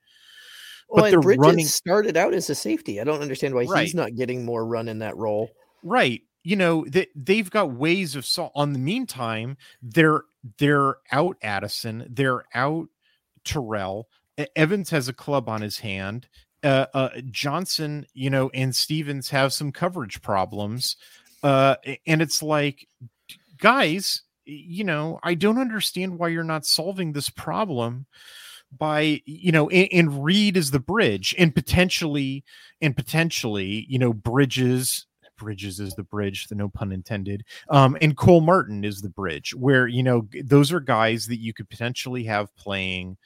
Well, 0.88 1.04
but 1.04 1.10
they're 1.10 1.20
Bridges 1.20 1.40
running 1.40 1.66
started 1.66 2.16
out 2.16 2.34
as 2.34 2.50
a 2.50 2.54
safety. 2.54 3.00
I 3.00 3.04
don't 3.04 3.22
understand 3.22 3.54
why 3.54 3.64
right. 3.64 3.82
he's 3.82 3.94
not 3.94 4.14
getting 4.14 4.44
more 4.44 4.66
run 4.66 4.88
in 4.88 4.98
that 4.98 5.16
role. 5.16 5.50
Right. 5.82 6.22
You 6.44 6.56
know 6.56 6.84
that 6.86 6.92
they, 6.92 7.34
they've 7.34 7.50
got 7.50 7.72
ways 7.72 8.16
of 8.16 8.26
so 8.26 8.50
on 8.54 8.72
the 8.72 8.78
meantime 8.78 9.56
they're 9.80 10.24
they're 10.58 10.96
out 11.12 11.36
Addison, 11.42 12.06
they're 12.10 12.44
out 12.54 12.88
Terrell. 13.44 14.08
Evans 14.56 14.90
has 14.90 15.08
a 15.08 15.12
club 15.12 15.48
on 15.48 15.62
his 15.62 15.78
hand. 15.78 16.28
Uh, 16.64 16.86
uh, 16.94 17.08
Johnson, 17.30 18.06
you 18.14 18.30
know, 18.30 18.50
and 18.54 18.74
Stephens 18.74 19.30
have 19.30 19.52
some 19.52 19.72
coverage 19.72 20.22
problems. 20.22 20.96
Uh, 21.42 21.76
and 22.06 22.22
it's 22.22 22.42
like, 22.42 22.86
guys, 23.58 24.22
you 24.44 24.84
know, 24.84 25.18
I 25.22 25.34
don't 25.34 25.58
understand 25.58 26.18
why 26.18 26.28
you're 26.28 26.44
not 26.44 26.64
solving 26.64 27.12
this 27.12 27.30
problem 27.30 28.06
by 28.76 29.20
you 29.26 29.52
know 29.52 29.68
and, 29.68 29.88
and 29.92 30.24
Reed 30.24 30.56
is 30.56 30.70
the 30.70 30.80
bridge 30.80 31.34
and 31.38 31.54
potentially 31.54 32.42
and 32.80 32.96
potentially 32.96 33.86
you 33.88 33.98
know 33.98 34.12
bridges 34.12 35.06
bridges 35.42 35.80
is 35.80 35.94
the 35.94 36.02
bridge 36.02 36.46
the 36.46 36.54
no 36.54 36.68
pun 36.68 36.92
intended 36.92 37.44
um 37.70 37.96
and 38.00 38.16
cole 38.16 38.40
martin 38.40 38.84
is 38.84 39.00
the 39.00 39.08
bridge 39.08 39.54
where 39.54 39.86
you 39.86 40.02
know 40.02 40.28
those 40.44 40.72
are 40.72 40.80
guys 40.80 41.26
that 41.26 41.40
you 41.40 41.52
could 41.52 41.68
potentially 41.68 42.24
have 42.24 42.54
playing 42.56 43.16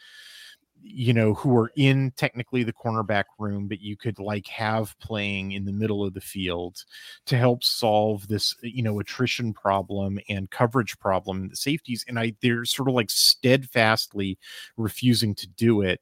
you 0.89 1.13
know, 1.13 1.35
who 1.35 1.57
are 1.57 1.73
in 1.77 2.13
technically 2.17 2.63
the 2.63 2.73
cornerback 2.73 3.25
room, 3.39 3.67
but 3.67 3.81
you 3.81 3.97
could 3.97 4.19
like 4.19 4.47
have 4.47 4.99
playing 4.99 5.53
in 5.53 5.65
the 5.65 5.73
middle 5.73 6.05
of 6.05 6.15
the 6.15 6.21
field 6.21 6.85
to 7.27 7.37
help 7.37 7.65
solve 7.65 8.29
this, 8.29 8.55
you 8.63 8.83
know, 8.83 9.01
attrition 9.01 9.53
problem 9.53 10.19
and 10.29 10.51
coverage 10.51 10.99
problem, 10.99 11.49
the 11.49 11.57
safeties. 11.57 12.05
And 12.09 12.19
I, 12.19 12.35
they're 12.41 12.65
sort 12.65 12.89
of 12.89 12.95
like 12.95 13.11
steadfastly 13.11 14.39
refusing 14.77 15.35
to 15.37 15.49
do 15.49 15.83
it. 15.83 16.01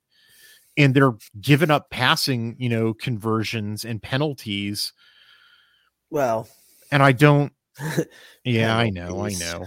And 0.77 0.93
they're 0.93 1.15
giving 1.41 1.71
up 1.71 1.89
passing, 1.91 2.57
you 2.59 2.69
know, 2.69 2.95
conversions 2.95 3.85
and 3.85 4.03
penalties. 4.03 4.93
Well, 6.15 6.47
and 6.93 7.03
I 7.03 7.11
don't, 7.11 7.53
yeah, 8.45 8.79
I 8.79 8.89
know, 8.89 9.25
I 9.25 9.31
know. 9.31 9.67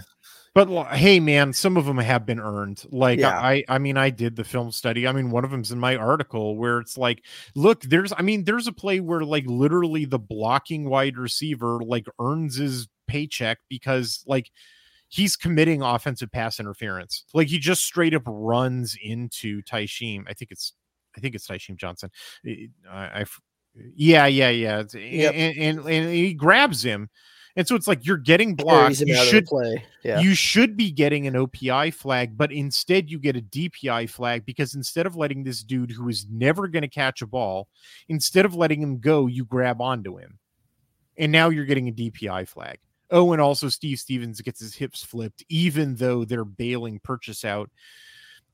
But 0.54 0.96
hey 0.96 1.20
man 1.20 1.52
some 1.52 1.76
of 1.76 1.84
them 1.84 1.98
have 1.98 2.24
been 2.24 2.40
earned. 2.40 2.82
Like 2.90 3.20
yeah. 3.20 3.38
i 3.38 3.62
i 3.68 3.78
mean 3.78 3.96
i 3.96 4.10
did 4.10 4.34
the 4.34 4.42
film 4.42 4.72
study. 4.72 5.06
I 5.06 5.12
mean 5.12 5.30
one 5.30 5.44
of 5.44 5.50
them's 5.52 5.70
in 5.70 5.78
my 5.78 5.94
article 5.94 6.56
where 6.56 6.78
it's 6.78 6.96
like 6.98 7.22
look 7.54 7.82
there's 7.82 8.12
i 8.16 8.22
mean 8.22 8.42
there's 8.42 8.66
a 8.66 8.72
play 8.72 8.98
where 8.98 9.20
like 9.20 9.44
literally 9.46 10.04
the 10.04 10.18
blocking 10.18 10.88
wide 10.88 11.16
receiver 11.16 11.78
like 11.84 12.06
earns 12.18 12.56
his 12.56 12.88
paycheck 13.06 13.58
because 13.68 14.24
like 14.26 14.50
he's 15.08 15.36
committing 15.36 15.82
offensive 15.82 16.32
pass 16.32 16.58
interference. 16.58 17.24
Like 17.34 17.48
he 17.48 17.58
just 17.58 17.82
straight 17.82 18.14
up 18.14 18.22
runs 18.26 18.96
into 19.00 19.62
Tysheem. 19.62 20.24
i 20.28 20.32
think 20.32 20.50
it's 20.50 20.72
i 21.16 21.20
think 21.20 21.36
it's 21.36 21.46
Tysheem 21.46 21.76
johnson. 21.76 22.10
I, 22.90 23.20
I 23.20 23.24
yeah 23.94 24.26
yeah 24.26 24.50
yeah 24.50 24.82
yep. 24.94 25.34
and, 25.34 25.58
and, 25.58 25.78
and 25.80 26.10
he 26.10 26.34
grabs 26.34 26.84
him 26.84 27.08
and 27.58 27.66
so 27.66 27.74
it's 27.74 27.88
like 27.88 28.06
you're 28.06 28.16
getting 28.16 28.54
blocked. 28.54 29.00
You 29.00 29.16
should 29.16 29.46
play. 29.46 29.84
Yeah. 30.04 30.20
You 30.20 30.36
should 30.36 30.76
be 30.76 30.92
getting 30.92 31.26
an 31.26 31.34
OPI 31.34 31.92
flag, 31.92 32.38
but 32.38 32.52
instead 32.52 33.10
you 33.10 33.18
get 33.18 33.36
a 33.36 33.40
DPI 33.40 34.08
flag 34.10 34.46
because 34.46 34.76
instead 34.76 35.06
of 35.06 35.16
letting 35.16 35.42
this 35.42 35.64
dude 35.64 35.90
who 35.90 36.08
is 36.08 36.24
never 36.30 36.68
going 36.68 36.82
to 36.82 36.88
catch 36.88 37.20
a 37.20 37.26
ball, 37.26 37.66
instead 38.08 38.44
of 38.44 38.54
letting 38.54 38.80
him 38.80 39.00
go, 39.00 39.26
you 39.26 39.44
grab 39.44 39.80
onto 39.80 40.18
him. 40.18 40.38
And 41.16 41.32
now 41.32 41.48
you're 41.48 41.64
getting 41.64 41.88
a 41.88 41.92
DPI 41.92 42.46
flag. 42.46 42.78
Oh, 43.10 43.32
and 43.32 43.42
also 43.42 43.68
Steve 43.68 43.98
Stephens 43.98 44.40
gets 44.40 44.60
his 44.60 44.76
hips 44.76 45.02
flipped, 45.02 45.44
even 45.48 45.96
though 45.96 46.24
they're 46.24 46.44
bailing 46.44 47.00
purchase 47.02 47.44
out 47.44 47.70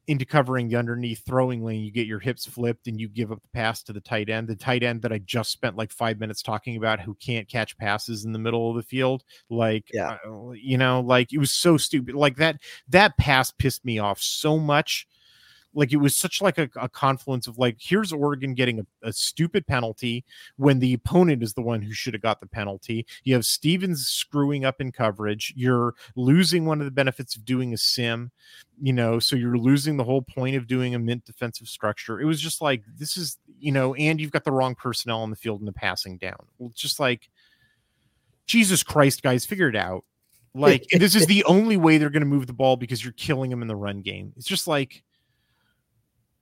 into 0.06 0.24
covering 0.24 0.68
the 0.68 0.76
underneath 0.76 1.24
throwing 1.24 1.64
lane, 1.64 1.82
you 1.82 1.90
get 1.90 2.06
your 2.06 2.18
hips 2.18 2.46
flipped 2.46 2.86
and 2.86 3.00
you 3.00 3.08
give 3.08 3.32
up 3.32 3.40
the 3.42 3.48
pass 3.48 3.82
to 3.84 3.92
the 3.92 4.00
tight 4.00 4.28
end. 4.28 4.48
The 4.48 4.56
tight 4.56 4.82
end 4.82 5.02
that 5.02 5.12
I 5.12 5.18
just 5.18 5.50
spent 5.50 5.76
like 5.76 5.92
five 5.92 6.20
minutes 6.20 6.42
talking 6.42 6.76
about 6.76 7.00
who 7.00 7.14
can't 7.14 7.48
catch 7.48 7.76
passes 7.78 8.24
in 8.24 8.32
the 8.32 8.38
middle 8.38 8.70
of 8.70 8.76
the 8.76 8.82
field. 8.82 9.24
Like, 9.48 9.88
yeah. 9.92 10.18
Uh, 10.26 10.50
you 10.52 10.78
know, 10.78 11.00
like 11.00 11.32
it 11.32 11.38
was 11.38 11.52
so 11.52 11.76
stupid. 11.76 12.14
Like 12.14 12.36
that, 12.36 12.60
that 12.88 13.16
pass 13.16 13.50
pissed 13.50 13.84
me 13.84 13.98
off 13.98 14.20
so 14.20 14.58
much 14.58 15.06
like 15.74 15.92
it 15.92 15.96
was 15.96 16.16
such 16.16 16.40
like 16.40 16.58
a, 16.58 16.68
a 16.76 16.88
confluence 16.88 17.46
of 17.46 17.58
like 17.58 17.76
here's 17.80 18.12
Oregon 18.12 18.54
getting 18.54 18.80
a, 18.80 18.86
a, 19.02 19.12
stupid 19.12 19.66
penalty 19.66 20.24
when 20.56 20.78
the 20.78 20.94
opponent 20.94 21.42
is 21.42 21.54
the 21.54 21.62
one 21.62 21.82
who 21.82 21.92
should 21.92 22.14
have 22.14 22.22
got 22.22 22.40
the 22.40 22.46
penalty. 22.46 23.06
You 23.24 23.34
have 23.34 23.44
Stephens 23.44 24.06
screwing 24.06 24.64
up 24.64 24.80
in 24.80 24.92
coverage. 24.92 25.52
You're 25.56 25.94
losing 26.16 26.64
one 26.64 26.80
of 26.80 26.84
the 26.84 26.90
benefits 26.90 27.36
of 27.36 27.44
doing 27.44 27.74
a 27.74 27.76
sim, 27.76 28.30
you 28.80 28.92
know, 28.92 29.18
so 29.18 29.36
you're 29.36 29.58
losing 29.58 29.96
the 29.96 30.04
whole 30.04 30.22
point 30.22 30.56
of 30.56 30.66
doing 30.66 30.94
a 30.94 30.98
mint 30.98 31.24
defensive 31.24 31.68
structure. 31.68 32.20
It 32.20 32.24
was 32.24 32.40
just 32.40 32.62
like 32.62 32.82
this 32.96 33.16
is, 33.16 33.38
you 33.58 33.72
know, 33.72 33.94
and 33.94 34.20
you've 34.20 34.32
got 34.32 34.44
the 34.44 34.52
wrong 34.52 34.74
personnel 34.74 35.20
on 35.20 35.30
the 35.30 35.36
field 35.36 35.60
in 35.60 35.66
the 35.66 35.72
passing 35.72 36.18
down. 36.18 36.46
Well, 36.58 36.72
just 36.74 37.00
like 37.00 37.28
Jesus 38.46 38.82
Christ, 38.82 39.22
guys, 39.22 39.44
figure 39.44 39.68
it 39.68 39.76
out. 39.76 40.04
Like 40.54 40.86
this 40.92 41.14
is 41.14 41.26
the 41.26 41.44
only 41.44 41.76
way 41.76 41.98
they're 41.98 42.10
going 42.10 42.20
to 42.20 42.26
move 42.26 42.46
the 42.46 42.52
ball 42.52 42.76
because 42.76 43.02
you're 43.02 43.14
killing 43.14 43.50
them 43.50 43.62
in 43.62 43.68
the 43.68 43.76
run 43.76 44.02
game. 44.02 44.32
It's 44.36 44.46
just 44.46 44.68
like 44.68 45.02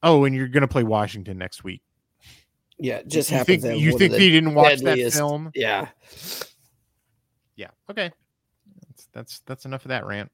Oh, 0.03 0.24
and 0.24 0.34
you're 0.34 0.48
going 0.48 0.62
to 0.62 0.68
play 0.68 0.82
Washington 0.82 1.38
next 1.38 1.62
week. 1.62 1.82
Yeah, 2.78 3.03
just 3.07 3.30
you 3.30 3.36
happens. 3.36 3.62
Think, 3.62 3.80
you 3.80 3.96
think 3.96 4.14
he 4.14 4.30
didn't 4.30 4.55
watch 4.55 4.80
deadliest, 4.80 5.14
that 5.14 5.20
film? 5.20 5.53
Yeah. 5.55 5.88
Yeah. 7.55 7.68
Okay. 7.88 8.11
That's 8.88 9.09
that's 9.12 9.40
that's 9.46 9.64
enough 9.64 9.84
of 9.84 9.90
that 9.90 10.05
rant. 10.05 10.32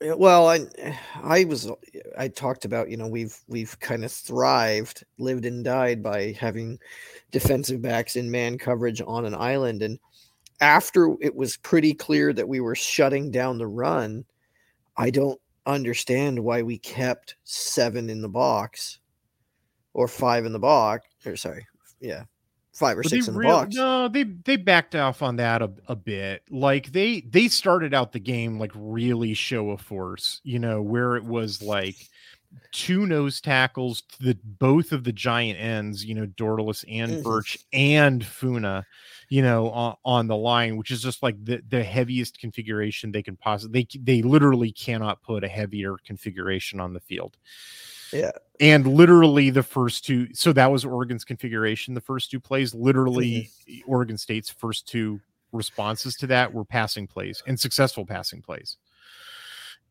Well, 0.00 0.48
I 0.48 0.66
I 1.22 1.44
was 1.44 1.70
I 2.18 2.28
talked 2.28 2.64
about 2.64 2.90
you 2.90 2.96
know 2.96 3.06
we've 3.06 3.38
we've 3.46 3.78
kind 3.78 4.04
of 4.04 4.10
thrived, 4.10 5.04
lived 5.18 5.44
and 5.44 5.64
died 5.64 6.02
by 6.02 6.32
having 6.32 6.78
defensive 7.30 7.80
backs 7.80 8.16
in 8.16 8.30
man 8.30 8.58
coverage 8.58 9.00
on 9.06 9.24
an 9.24 9.34
island, 9.34 9.82
and 9.82 10.00
after 10.60 11.14
it 11.20 11.34
was 11.34 11.56
pretty 11.58 11.94
clear 11.94 12.32
that 12.32 12.48
we 12.48 12.60
were 12.60 12.74
shutting 12.74 13.30
down 13.30 13.58
the 13.58 13.66
run, 13.66 14.24
I 14.96 15.10
don't 15.10 15.40
understand 15.64 16.38
why 16.38 16.62
we 16.62 16.78
kept 16.78 17.36
seven 17.44 18.10
in 18.10 18.20
the 18.20 18.28
box 18.28 18.98
or 19.94 20.08
five 20.08 20.44
in 20.44 20.52
the 20.52 20.58
box, 20.58 21.06
or 21.24 21.36
sorry, 21.36 21.66
yeah, 22.00 22.24
five 22.74 22.98
or 22.98 23.02
but 23.02 23.10
six 23.10 23.28
in 23.28 23.34
the 23.34 23.40
real, 23.40 23.50
box. 23.50 23.74
No, 23.74 24.08
they 24.08 24.24
they 24.24 24.56
backed 24.56 24.94
off 24.94 25.22
on 25.22 25.36
that 25.36 25.62
a, 25.62 25.70
a 25.88 25.96
bit. 25.96 26.42
Like 26.50 26.92
they 26.92 27.22
they 27.22 27.48
started 27.48 27.94
out 27.94 28.12
the 28.12 28.20
game 28.20 28.58
like 28.58 28.72
really 28.74 29.32
show 29.34 29.70
of 29.70 29.80
force, 29.80 30.40
you 30.44 30.58
know, 30.58 30.82
where 30.82 31.16
it 31.16 31.24
was 31.24 31.62
like 31.62 31.96
two 32.72 33.06
nose 33.06 33.40
tackles 33.40 34.02
to 34.02 34.22
the 34.22 34.38
both 34.44 34.92
of 34.92 35.04
the 35.04 35.12
giant 35.12 35.58
ends, 35.58 36.04
you 36.04 36.14
know, 36.14 36.26
Dorlus 36.26 36.84
and 36.88 37.24
mm-hmm. 37.24 37.62
And 37.72 38.24
Funa, 38.24 38.86
you 39.28 39.42
know, 39.42 39.70
on, 39.70 39.96
on, 40.04 40.26
the 40.26 40.36
line, 40.36 40.76
which 40.76 40.90
is 40.90 41.02
just 41.02 41.22
like 41.22 41.42
the, 41.44 41.62
the 41.68 41.82
heaviest 41.82 42.38
configuration 42.38 43.10
they 43.10 43.22
can 43.22 43.36
possibly 43.36 43.88
they 43.92 43.98
they 43.98 44.22
literally 44.22 44.72
cannot 44.72 45.22
put 45.22 45.44
a 45.44 45.48
heavier 45.48 45.96
configuration 46.04 46.80
on 46.80 46.92
the 46.92 47.00
field. 47.00 47.36
Yeah. 48.14 48.30
And 48.60 48.86
literally 48.86 49.50
the 49.50 49.62
first 49.62 50.06
two, 50.06 50.32
so 50.32 50.52
that 50.52 50.70
was 50.70 50.84
Oregon's 50.84 51.24
configuration. 51.24 51.94
The 51.94 52.00
first 52.00 52.30
two 52.30 52.40
plays, 52.40 52.74
literally 52.74 53.50
mm-hmm. 53.68 53.90
Oregon 53.90 54.16
State's 54.16 54.48
first 54.48 54.88
two 54.88 55.20
responses 55.52 56.14
to 56.16 56.26
that 56.28 56.52
were 56.52 56.64
passing 56.64 57.06
plays 57.06 57.42
and 57.46 57.58
successful 57.58 58.06
passing 58.06 58.40
plays. 58.42 58.76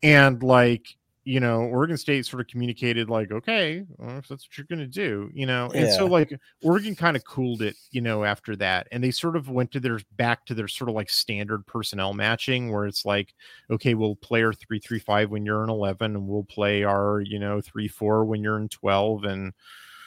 And 0.02 0.42
like, 0.42 0.96
you 1.24 1.40
know, 1.40 1.62
Oregon 1.62 1.96
State 1.96 2.26
sort 2.26 2.42
of 2.42 2.48
communicated 2.48 3.08
like, 3.08 3.32
okay, 3.32 3.84
well, 3.96 4.18
if 4.18 4.28
that's 4.28 4.46
what 4.46 4.58
you're 4.58 4.66
going 4.66 4.78
to 4.78 4.86
do, 4.86 5.30
you 5.32 5.46
know, 5.46 5.70
and 5.74 5.86
yeah. 5.86 5.96
so 5.96 6.06
like 6.06 6.38
Oregon 6.62 6.94
kind 6.94 7.16
of 7.16 7.24
cooled 7.24 7.62
it, 7.62 7.76
you 7.90 8.02
know, 8.02 8.24
after 8.24 8.54
that, 8.56 8.88
and 8.92 9.02
they 9.02 9.10
sort 9.10 9.34
of 9.34 9.48
went 9.48 9.72
to 9.72 9.80
their 9.80 10.00
back 10.16 10.44
to 10.46 10.54
their 10.54 10.68
sort 10.68 10.90
of 10.90 10.94
like 10.94 11.08
standard 11.08 11.66
personnel 11.66 12.12
matching, 12.12 12.70
where 12.70 12.86
it's 12.86 13.06
like, 13.06 13.34
okay, 13.70 13.94
we'll 13.94 14.16
play 14.16 14.42
our 14.42 14.52
three 14.52 14.78
three 14.78 14.98
five 14.98 15.30
when 15.30 15.46
you're 15.46 15.64
in 15.64 15.70
eleven, 15.70 16.14
and 16.14 16.28
we'll 16.28 16.44
play 16.44 16.84
our 16.84 17.20
you 17.20 17.38
know 17.38 17.60
three 17.60 17.88
four 17.88 18.24
when 18.26 18.42
you're 18.42 18.58
in 18.58 18.68
twelve, 18.68 19.24
and 19.24 19.54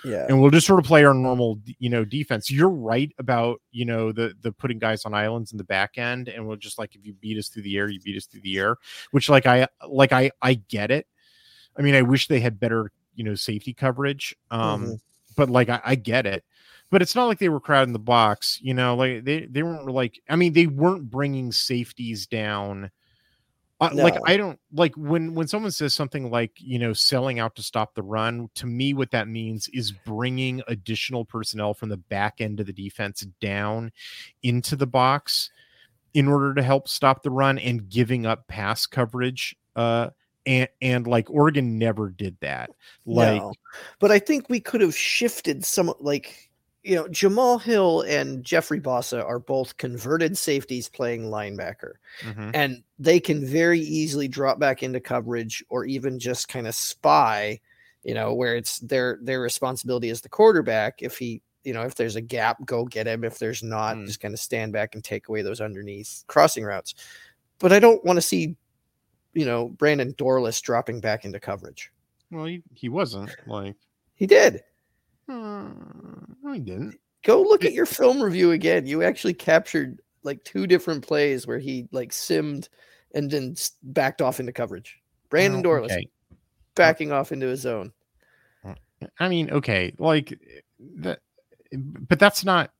yeah. 0.04 0.26
and 0.28 0.40
we'll 0.40 0.52
just 0.52 0.68
sort 0.68 0.80
of 0.80 0.86
play 0.86 1.04
our 1.04 1.14
normal 1.14 1.60
you 1.80 1.90
know 1.90 2.06
defense. 2.06 2.52
You're 2.52 2.70
right 2.70 3.12
about 3.18 3.62
you 3.72 3.86
know 3.86 4.12
the 4.12 4.34
the 4.42 4.52
putting 4.52 4.80
guys 4.80 5.06
on 5.06 5.14
islands 5.14 5.52
in 5.52 5.58
the 5.58 5.64
back 5.64 5.98
end 5.98 6.30
and 6.30 6.48
we'll 6.48 6.58
just 6.58 6.78
like 6.78 6.96
if 6.96 7.06
you 7.06 7.14
beat 7.14 7.38
us 7.38 7.50
through 7.50 7.64
the 7.64 7.78
air 7.78 7.90
you 7.90 8.00
beat 8.02 8.18
us 8.18 8.26
through 8.26 8.42
the 8.42 8.58
air 8.58 8.78
which 9.12 9.30
like 9.30 9.46
i 9.46 9.68
like 9.88 10.12
i 10.12 10.32
i 10.42 10.56
get 10.56 10.92
it. 10.92 11.08
I 11.78 11.82
mean 11.82 11.96
i 11.96 12.02
wish 12.02 12.28
they 12.28 12.40
had 12.40 12.60
better 12.60 12.92
you 13.16 13.24
know 13.24 13.36
safety 13.36 13.74
coverage 13.74 14.36
um 14.52 14.84
mm-hmm. 14.84 14.94
but 15.36 15.50
like 15.50 15.70
I, 15.70 15.82
I 15.84 15.96
get 15.96 16.26
it. 16.26 16.44
But 16.90 17.02
it's 17.02 17.16
not 17.16 17.26
like 17.26 17.38
they 17.38 17.50
were 17.50 17.60
crowding 17.60 17.94
the 17.94 18.00
box 18.00 18.60
you 18.62 18.74
know 18.74 18.96
like 18.96 19.26
they 19.26 19.46
they 19.46 19.64
weren't 19.64 19.88
like 19.88 20.22
i 20.30 20.36
mean 20.36 20.54
they 20.54 20.68
weren't 20.68 21.10
bringing 21.10 21.52
safeties 21.52 22.28
down 22.28 22.90
uh, 23.80 23.90
no. 23.94 24.04
Like 24.04 24.18
I 24.26 24.38
don't 24.38 24.60
like 24.74 24.96
when 24.96 25.36
when 25.36 25.48
someone 25.48 25.72
says 25.72 25.94
something 25.94 26.32
like 26.32 26.52
you 26.58 26.80
know 26.80 26.94
selling 26.94 27.40
out 27.40 27.56
to 27.58 27.64
stop 27.64 27.94
the 27.94 28.02
run. 28.02 28.50
To 28.56 28.66
me, 28.66 28.94
what 28.94 29.12
that 29.12 29.28
means 29.28 29.70
is 29.72 29.92
bringing 29.92 30.64
additional 30.68 31.26
personnel 31.26 31.76
from 31.76 31.90
the 31.90 31.98
back 31.98 32.42
end 32.42 32.60
of 32.60 32.66
the 32.66 32.74
defense 32.74 33.22
down 33.40 33.92
into 34.42 34.76
the 34.76 34.88
box 34.88 35.52
in 36.16 36.28
order 36.28 36.56
to 36.56 36.64
help 36.64 36.88
stop 36.88 37.22
the 37.22 37.30
run 37.30 37.60
and 37.60 37.88
giving 37.88 38.26
up 38.26 38.48
pass 38.48 38.88
coverage. 38.88 39.56
Uh, 39.76 40.10
and 40.48 40.70
and 40.82 41.06
like 41.06 41.30
Oregon 41.30 41.78
never 41.78 42.10
did 42.10 42.36
that. 42.40 42.72
Like, 43.06 43.42
no. 43.42 43.54
but 44.00 44.10
I 44.12 44.18
think 44.18 44.50
we 44.50 44.60
could 44.60 44.82
have 44.82 44.96
shifted 44.96 45.64
some 45.64 45.94
like 46.00 46.47
you 46.88 46.96
know, 46.96 47.08
Jamal 47.10 47.60
Hill 47.60 48.06
and 48.08 48.46
Jeffrey 48.46 48.80
Bassa 48.80 49.22
are 49.22 49.40
both 49.40 49.76
converted 49.76 50.38
safeties 50.38 50.88
playing 50.88 51.24
linebacker, 51.24 51.96
mm-hmm. 52.22 52.52
and 52.54 52.82
they 52.98 53.20
can 53.20 53.46
very 53.46 53.82
easily 53.82 54.30
drop 54.30 54.58
back 54.58 54.84
into 54.84 55.02
coverage 55.02 55.62
or 55.68 55.84
even 55.84 56.18
just 56.18 56.48
kind 56.48 56.66
of 56.66 56.74
spy, 56.74 57.60
you 58.04 58.14
know, 58.14 58.34
where 58.34 58.56
it's 58.56 58.80
their 58.80 59.20
their 59.22 59.42
responsibility 59.42 60.10
as 60.10 60.22
the 60.22 60.30
quarterback. 60.30 61.02
If 61.02 61.18
he, 61.18 61.42
you 61.66 61.74
know, 61.74 61.82
if 61.82 61.96
there's 61.96 62.16
a 62.16 62.22
gap, 62.22 62.66
go 62.66 62.86
get 62.86 63.06
him. 63.06 63.26
If 63.26 63.38
there's 63.38 63.64
not, 63.64 63.98
mm. 63.98 64.06
just 64.06 64.22
kind 64.22 64.34
of 64.34 64.40
stand 64.40 64.72
back 64.72 64.96
and 64.96 65.04
take 65.04 65.28
away 65.28 65.42
those 65.42 65.60
underneath 65.60 66.24
crossing 66.28 66.64
routes. 66.64 66.96
But 67.60 67.74
I 67.74 67.80
don't 67.80 68.04
want 68.06 68.16
to 68.16 68.22
see, 68.22 68.56
you 69.34 69.46
know, 69.46 69.68
Brandon 69.68 70.14
Dorlus 70.14 70.62
dropping 70.62 71.02
back 71.02 71.26
into 71.26 71.42
coverage. 71.42 71.92
Well, 72.32 72.46
he, 72.46 72.64
he 72.74 72.88
wasn't 72.88 73.36
like 73.46 73.76
He 74.16 74.26
did. 74.26 74.64
Hmm, 75.28 75.68
I 76.48 76.58
didn't. 76.58 77.00
Go 77.24 77.42
look 77.42 77.66
at 77.66 77.74
your 77.74 77.86
film 77.86 78.22
review 78.22 78.52
again. 78.52 78.86
You 78.86 79.04
actually 79.04 79.34
captured 79.34 80.00
like 80.24 80.44
two 80.44 80.68
different 80.68 81.06
plays 81.06 81.46
where 81.46 81.60
he 81.60 81.88
like 81.92 82.12
simmed 82.12 82.70
and 83.14 83.30
then 83.30 83.56
backed 83.84 84.22
off 84.22 84.40
into 84.40 84.54
coverage. 84.54 85.00
Brandon 85.30 85.66
oh, 85.66 85.72
okay. 85.72 86.08
backing 86.76 87.12
off 87.12 87.32
into 87.32 87.48
his 87.48 87.62
zone. 87.62 87.92
I 89.20 89.30
mean, 89.30 89.52
okay, 89.52 89.94
like 90.00 90.40
that, 90.98 91.20
but 91.72 92.20
that's 92.20 92.44
not. 92.44 92.72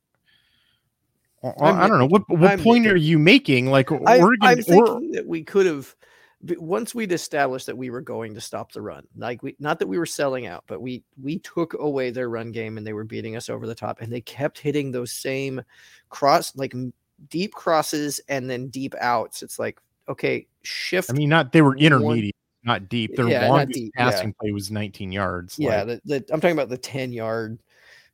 I 1.44 1.72
do 1.72 1.78
not 1.78 1.98
know 1.98 2.06
what 2.06 2.28
what 2.28 2.50
I'm 2.50 2.60
point 2.60 2.86
are 2.88 2.96
you 2.96 3.18
making? 3.18 3.66
Like 3.66 3.92
I, 3.92 4.20
Oregon, 4.20 4.38
I'm 4.42 4.62
thinking 4.62 5.10
or, 5.10 5.14
that 5.14 5.26
we 5.26 5.44
could 5.44 5.66
have 5.66 5.94
once 6.40 6.94
we'd 6.94 7.12
established 7.12 7.66
that 7.66 7.76
we 7.76 7.90
were 7.90 8.00
going 8.00 8.34
to 8.34 8.40
stop 8.40 8.72
the 8.72 8.80
run. 8.80 9.06
Like 9.16 9.42
we 9.42 9.56
not 9.58 9.78
that 9.78 9.88
we 9.88 9.98
were 9.98 10.06
selling 10.06 10.46
out, 10.46 10.64
but 10.66 10.80
we 10.80 11.02
we 11.20 11.38
took 11.40 11.74
away 11.74 12.10
their 12.10 12.30
run 12.30 12.52
game 12.52 12.78
and 12.78 12.86
they 12.86 12.92
were 12.92 13.04
beating 13.04 13.36
us 13.36 13.48
over 13.48 13.66
the 13.66 13.74
top, 13.74 14.00
and 14.00 14.12
they 14.12 14.20
kept 14.20 14.58
hitting 14.58 14.92
those 14.92 15.12
same 15.12 15.60
cross 16.10 16.54
like 16.56 16.74
deep 17.28 17.52
crosses 17.52 18.20
and 18.28 18.48
then 18.48 18.68
deep 18.68 18.94
outs. 19.00 19.42
It's 19.42 19.58
like 19.58 19.80
okay, 20.08 20.46
shift. 20.62 21.10
I 21.10 21.12
mean, 21.14 21.28
not 21.28 21.52
they 21.52 21.62
were 21.62 21.76
intermediate 21.76 22.34
not 22.64 22.88
deep. 22.88 23.16
Their 23.16 23.28
yeah, 23.28 23.48
longest 23.48 23.78
deep, 23.78 23.94
passing 23.94 24.28
yeah. 24.28 24.34
play 24.40 24.52
was 24.52 24.70
19 24.70 25.10
yards. 25.10 25.58
Yeah, 25.58 25.82
like. 25.82 26.02
the, 26.04 26.20
the, 26.20 26.32
I'm 26.32 26.40
talking 26.40 26.56
about 26.56 26.68
the 26.68 26.78
10 26.78 27.12
yard 27.12 27.58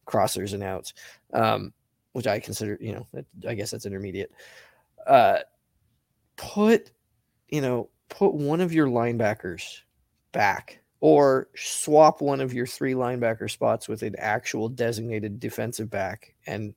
crossers 0.07 0.55
and 0.55 0.63
outs, 0.63 0.95
um, 1.33 1.73
which 2.13 2.27
I 2.27 2.41
consider, 2.41 2.79
you 2.81 2.93
know, 2.93 3.07
I 3.47 3.55
guess 3.55 3.71
that's 3.71 3.87
intermediate. 3.87 4.33
Uh, 5.07 5.39
put, 6.37 6.91
you 7.49 7.61
know, 7.61 7.89
put 8.09 8.35
one 8.35 8.61
of 8.61 8.73
your 8.73 8.87
linebackers 8.87 9.81
back 10.33 10.81
or 11.01 11.49
swap 11.55 12.21
one 12.21 12.41
of 12.41 12.53
your 12.53 12.67
three 12.67 12.95
linebacker 12.95 13.51
spots 13.51 13.89
with 13.89 14.03
an 14.03 14.15
actual 14.19 14.69
designated 14.69 15.39
defensive 15.41 15.91
back 15.91 16.35
and 16.47 16.75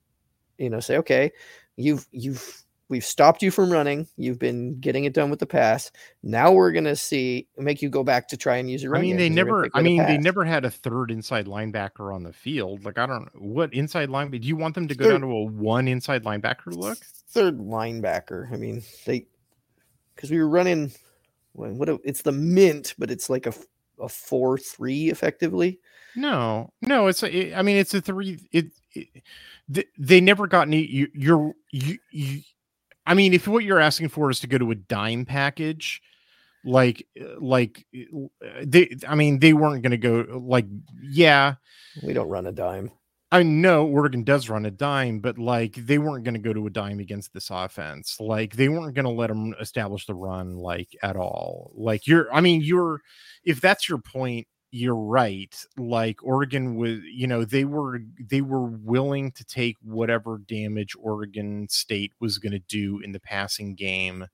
you 0.57 0.69
know 0.69 0.79
say 0.79 0.97
okay 0.97 1.31
you've 1.75 2.07
you've 2.11 2.63
We've 2.89 3.03
stopped 3.03 3.41
you 3.41 3.51
from 3.51 3.69
running. 3.69 4.07
You've 4.15 4.39
been 4.39 4.79
getting 4.79 5.03
it 5.03 5.13
done 5.13 5.29
with 5.29 5.39
the 5.39 5.45
pass. 5.45 5.91
Now 6.23 6.53
we're 6.53 6.71
gonna 6.71 6.95
see 6.95 7.47
make 7.57 7.81
you 7.81 7.89
go 7.89 8.03
back 8.03 8.29
to 8.29 8.37
try 8.37 8.57
and 8.57 8.71
use 8.71 8.81
your. 8.81 8.95
I 8.95 9.01
mean, 9.01 9.17
they 9.17 9.27
never. 9.27 9.67
I 9.73 9.81
mean, 9.81 10.05
they 10.05 10.17
never 10.17 10.45
had 10.45 10.63
a 10.63 10.71
third 10.71 11.11
inside 11.11 11.47
linebacker 11.47 12.15
on 12.15 12.23
the 12.23 12.31
field. 12.31 12.85
Like 12.85 12.97
I 12.97 13.05
don't 13.05 13.29
what 13.35 13.73
inside 13.73 14.07
linebacker. 14.07 14.41
Do 14.41 14.47
you 14.47 14.55
want 14.55 14.75
them 14.75 14.87
to 14.87 14.95
go 14.95 15.03
third, 15.03 15.11
down 15.11 15.21
to 15.21 15.27
a 15.27 15.43
one 15.43 15.89
inside 15.89 16.23
linebacker 16.23 16.67
look? 16.67 16.97
Third 17.29 17.59
linebacker. 17.59 18.51
I 18.53 18.55
mean, 18.55 18.81
they 19.05 19.27
because 20.15 20.31
we 20.31 20.37
were 20.37 20.49
running. 20.49 20.93
What 21.57 21.89
it's 22.03 22.21
the 22.21 22.31
mint, 22.31 22.93
but 22.97 23.11
it's 23.11 23.29
like 23.29 23.45
a 23.45 23.53
a 23.99 24.09
four 24.09 24.57
three 24.57 25.09
effectively. 25.09 25.79
No, 26.15 26.71
no, 26.81 27.07
it's 27.07 27.23
I 27.23 27.61
mean, 27.61 27.77
it's 27.77 27.93
a 27.93 28.01
three. 28.01 28.39
It, 28.51 28.67
it 28.93 29.87
they 29.97 30.21
never 30.21 30.47
got 30.47 30.67
any. 30.67 30.85
You, 30.85 31.07
you're 31.13 31.53
you, 31.71 31.97
you 32.11 32.41
I 33.05 33.13
mean, 33.13 33.33
if 33.33 33.47
what 33.47 33.63
you're 33.63 33.79
asking 33.79 34.09
for 34.09 34.29
is 34.29 34.39
to 34.41 34.47
go 34.47 34.57
to 34.57 34.71
a 34.71 34.75
dime 34.75 35.25
package, 35.25 36.01
like 36.63 37.07
uh, 37.19 37.39
like 37.39 37.85
uh, 37.95 38.47
they 38.63 38.95
I 39.07 39.15
mean, 39.15 39.39
they 39.39 39.53
weren't 39.53 39.81
going 39.81 39.91
to 39.91 39.97
go 39.97 40.41
like 40.43 40.65
yeah, 41.01 41.55
we 42.03 42.13
don't 42.13 42.29
run 42.29 42.47
a 42.47 42.51
dime. 42.51 42.91
I 43.31 43.43
know 43.43 43.85
Oregon 43.85 44.23
does 44.23 44.47
run 44.47 44.65
a 44.65 44.71
dime, 44.71 45.19
but 45.19 45.37
like 45.37 45.75
they 45.75 45.97
weren't 45.97 46.23
going 46.23 46.35
to 46.35 46.39
go 46.39 46.53
to 46.53 46.67
a 46.67 46.69
dime 46.69 46.99
against 46.99 47.33
this 47.33 47.49
offense. 47.49 48.17
Like 48.21 48.55
they 48.55 48.69
weren't 48.69 48.95
going 48.95 49.05
to 49.05 49.11
let 49.11 49.27
them 49.27 49.53
establish 49.59 50.05
the 50.05 50.15
run 50.15 50.55
like 50.55 50.95
at 51.03 51.17
all. 51.17 51.71
Like 51.75 52.07
you're, 52.07 52.33
I 52.33 52.39
mean, 52.39 52.61
you're, 52.61 53.01
if 53.43 53.59
that's 53.59 53.89
your 53.89 53.97
point, 53.97 54.47
you're 54.71 54.95
right 54.95 55.55
like 55.77 56.21
oregon 56.23 56.75
was 56.75 56.99
you 57.03 57.25
know 57.25 57.45
they 57.45 57.63
were 57.63 58.01
they 58.19 58.41
were 58.41 58.65
willing 58.65 59.31
to 59.31 59.45
take 59.45 59.77
whatever 59.81 60.39
damage 60.45 60.93
oregon 60.99 61.65
state 61.69 62.11
was 62.19 62.37
going 62.37 62.51
to 62.51 62.59
do 62.59 62.99
in 62.99 63.13
the 63.13 63.19
passing 63.19 63.73
game 63.75 64.25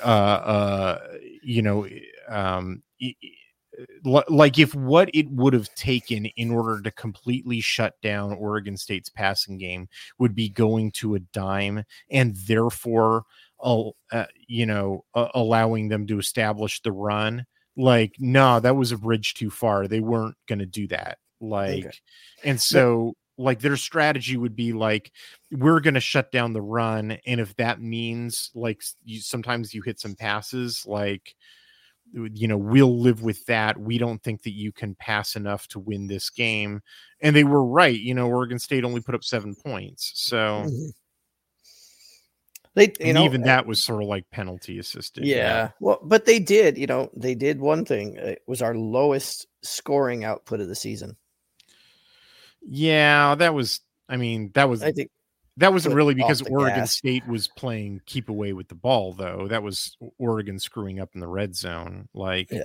uh 0.00 0.06
uh 0.06 0.98
you 1.42 1.60
know 1.60 1.88
um 2.28 2.82
like 4.04 4.58
if 4.58 4.74
what 4.74 5.10
it 5.14 5.30
would 5.30 5.52
have 5.52 5.72
taken 5.74 6.26
in 6.26 6.50
order 6.50 6.80
to 6.82 6.90
completely 6.90 7.60
shut 7.60 7.94
down 8.02 8.32
Oregon 8.32 8.76
State's 8.76 9.08
passing 9.08 9.58
game 9.58 9.88
would 10.18 10.34
be 10.34 10.48
going 10.48 10.90
to 10.92 11.14
a 11.14 11.20
dime 11.20 11.84
and 12.10 12.34
therefore 12.46 13.24
uh, 13.62 14.24
you 14.46 14.66
know 14.66 15.04
uh, 15.14 15.28
allowing 15.34 15.88
them 15.88 16.06
to 16.06 16.18
establish 16.18 16.80
the 16.82 16.92
run 16.92 17.44
like 17.76 18.14
no 18.18 18.58
that 18.60 18.76
was 18.76 18.92
a 18.92 18.98
bridge 18.98 19.34
too 19.34 19.50
far 19.50 19.86
they 19.86 20.00
weren't 20.00 20.36
going 20.48 20.58
to 20.58 20.66
do 20.66 20.86
that 20.88 21.18
like 21.40 21.86
okay. 21.86 21.98
and 22.44 22.60
so 22.60 23.14
but, 23.36 23.44
like 23.44 23.60
their 23.60 23.76
strategy 23.76 24.36
would 24.36 24.56
be 24.56 24.72
like 24.72 25.12
we're 25.52 25.80
going 25.80 25.94
to 25.94 26.00
shut 26.00 26.32
down 26.32 26.52
the 26.52 26.60
run 26.60 27.18
and 27.26 27.40
if 27.40 27.54
that 27.56 27.80
means 27.80 28.50
like 28.54 28.82
you 29.04 29.20
sometimes 29.20 29.72
you 29.72 29.82
hit 29.82 30.00
some 30.00 30.14
passes 30.14 30.84
like 30.86 31.34
you 32.12 32.48
know 32.48 32.58
we'll 32.58 33.00
live 33.00 33.22
with 33.22 33.44
that 33.46 33.78
we 33.78 33.98
don't 33.98 34.22
think 34.22 34.42
that 34.42 34.52
you 34.52 34.72
can 34.72 34.94
pass 34.96 35.36
enough 35.36 35.68
to 35.68 35.78
win 35.78 36.06
this 36.06 36.28
game 36.28 36.80
and 37.20 37.36
they 37.36 37.44
were 37.44 37.64
right 37.64 38.00
you 38.00 38.14
know 38.14 38.28
oregon 38.28 38.58
state 38.58 38.84
only 38.84 39.00
put 39.00 39.14
up 39.14 39.22
seven 39.22 39.54
points 39.54 40.12
so 40.14 40.64
mm-hmm. 40.66 40.88
They, 42.74 42.84
you 42.84 43.06
and 43.06 43.14
know, 43.16 43.24
even 43.24 43.42
that 43.42 43.66
was 43.66 43.84
sort 43.84 44.02
of 44.02 44.08
like 44.08 44.30
penalty 44.30 44.78
assisted. 44.78 45.24
Yeah. 45.24 45.36
yeah. 45.36 45.70
Well, 45.80 45.98
but 46.02 46.24
they 46.24 46.38
did, 46.38 46.78
you 46.78 46.86
know, 46.86 47.10
they 47.16 47.34
did 47.34 47.60
one 47.60 47.84
thing. 47.84 48.16
It 48.16 48.42
was 48.46 48.62
our 48.62 48.76
lowest 48.76 49.46
scoring 49.62 50.24
output 50.24 50.60
of 50.60 50.68
the 50.68 50.76
season. 50.76 51.16
Yeah, 52.62 53.34
that 53.34 53.54
was. 53.54 53.80
I 54.08 54.16
mean, 54.16 54.50
that 54.54 54.68
was. 54.68 54.82
I 54.82 54.92
think 54.92 55.10
that 55.60 55.72
wasn't 55.72 55.94
really 55.94 56.14
because 56.14 56.42
Oregon 56.42 56.80
gas. 56.80 56.96
State 56.96 57.26
was 57.26 57.48
playing 57.48 58.02
keep 58.06 58.28
away 58.28 58.52
with 58.52 58.68
the 58.68 58.74
ball, 58.74 59.12
though. 59.12 59.46
That 59.48 59.62
was 59.62 59.96
Oregon 60.18 60.58
screwing 60.58 61.00
up 61.00 61.10
in 61.14 61.20
the 61.20 61.28
red 61.28 61.54
zone. 61.56 62.08
Like, 62.12 62.50
yeah, 62.50 62.64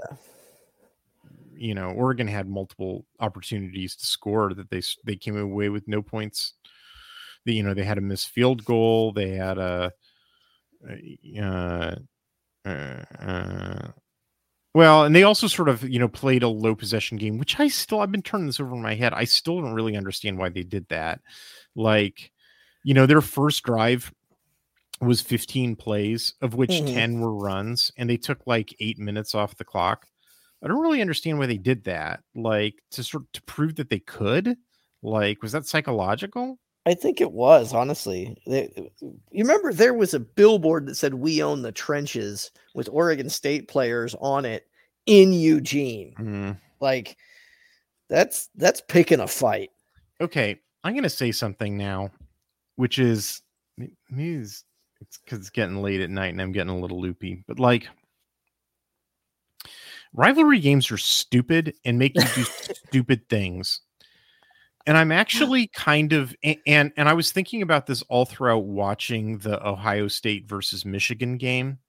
you 1.56 1.76
know, 1.76 1.92
Oregon 1.92 2.28
had 2.28 2.50
multiple 2.50 3.06
opportunities 3.20 3.96
to 3.96 4.06
score 4.06 4.54
that 4.54 4.70
they 4.70 4.82
they 5.04 5.16
came 5.16 5.38
away 5.38 5.70
with 5.70 5.88
no 5.88 6.02
points 6.02 6.54
you 7.54 7.64
know 7.64 7.74
they 7.74 7.84
had 7.84 7.98
a 7.98 8.02
missed 8.02 8.30
field 8.30 8.66
goal 8.66 9.12
they 9.12 9.32
had 9.32 9.58
a 9.58 9.92
uh, 11.40 11.96
uh, 12.66 13.04
uh, 13.20 13.88
well 14.74 15.04
and 15.04 15.16
they 15.16 15.24
also 15.24 15.48
sort 15.48 15.70
of 15.70 15.84
you 15.88 16.00
know 16.00 16.08
played 16.08 16.44
a 16.44 16.48
low 16.48 16.76
possession 16.76 17.18
game 17.18 17.38
which 17.38 17.60
i 17.60 17.68
still 17.68 18.02
i've 18.02 18.12
been 18.12 18.22
turning 18.22 18.48
this 18.48 18.60
over 18.60 18.74
in 18.76 18.82
my 18.82 18.96
head 18.96 19.14
i 19.14 19.24
still 19.24 19.62
don't 19.62 19.74
really 19.74 19.96
understand 19.96 20.38
why 20.38 20.50
they 20.50 20.64
did 20.64 20.88
that 20.90 21.22
like 21.76 22.32
you 22.86 22.94
know 22.94 23.06
their 23.06 23.22
first 23.22 23.64
drive 23.64 24.14
was 25.02 25.20
15 25.20 25.76
plays 25.76 26.36
of 26.42 26.54
which 26.54 26.70
mm-hmm. 26.70 26.94
10 26.94 27.20
were 27.20 27.36
runs 27.36 27.92
and 27.98 28.10
they 28.10 28.16
took 28.16 28.48
like 28.48 28.74
eight 28.80 28.98
minutes 28.98 29.36
off 29.36 29.58
the 29.58 29.66
clock 29.66 30.08
i 30.64 30.68
don't 30.68 30.82
really 30.82 31.02
understand 31.02 31.38
why 31.38 31.48
they 31.48 31.58
did 31.58 31.84
that 31.84 32.22
like 32.34 32.76
to 32.92 33.04
sort 33.04 33.24
of, 33.24 33.32
to 33.34 33.42
prove 33.42 33.76
that 33.76 33.90
they 33.90 34.00
could 34.00 34.56
like 35.02 35.42
was 35.42 35.52
that 35.52 35.66
psychological 35.66 36.58
I 36.88 36.94
think 36.94 37.20
it 37.20 37.32
was 37.32 37.74
honestly. 37.74 38.38
you 38.46 38.92
remember 39.34 39.74
there 39.74 39.96
was 39.96 40.14
a 40.14 40.20
billboard 40.20 40.86
that 40.86 40.94
said 40.94 41.16
"We 41.16 41.42
own 41.42 41.64
the 41.64 41.72
trenches" 41.72 42.52
with 42.76 42.88
Oregon 42.92 43.28
State 43.28 43.68
players 43.68 44.16
on 44.22 44.46
it 44.46 44.68
in 45.08 45.34
Eugene. 45.34 46.14
Mm-hmm. 46.20 46.52
Like 46.80 47.18
that's 48.08 48.50
that's 48.56 48.82
picking 48.82 49.20
a 49.20 49.28
fight. 49.28 49.72
Okay, 50.22 50.60
I'm 50.84 50.94
gonna 50.94 51.10
say 51.10 51.32
something 51.32 51.76
now, 51.76 52.12
which 52.76 53.00
is 53.00 53.42
it's 55.02 55.18
because 55.24 55.40
it's 55.40 55.50
getting 55.50 55.82
late 55.82 56.02
at 56.02 56.10
night 56.10 56.32
and 56.32 56.42
I'm 56.42 56.52
getting 56.52 56.70
a 56.70 56.80
little 56.80 57.02
loopy. 57.02 57.44
But 57.48 57.60
like, 57.60 57.88
rivalry 60.14 60.60
games 60.60 60.92
are 60.92 60.98
stupid 60.98 61.76
and 61.84 62.00
make 62.00 62.16
you 62.16 62.24
do 62.36 62.44
stupid 62.88 63.28
things. 63.30 63.82
And 64.88 64.98
i'm 64.98 65.12
actually 65.12 65.66
kind 65.74 66.14
of 66.14 66.36
and 66.44 66.92
and 66.96 67.10
i 67.10 67.14
was 67.14 67.32
thinking 67.32 67.64
about 67.64 67.88
this 67.88 68.04
all 68.04 68.24
throughout 68.24 68.66
watching 68.66 69.40
the 69.40 69.68
ohio 69.68 70.08
state 70.08 70.48
versus 70.48 70.86
michigan 70.86 71.38
game 71.38 71.80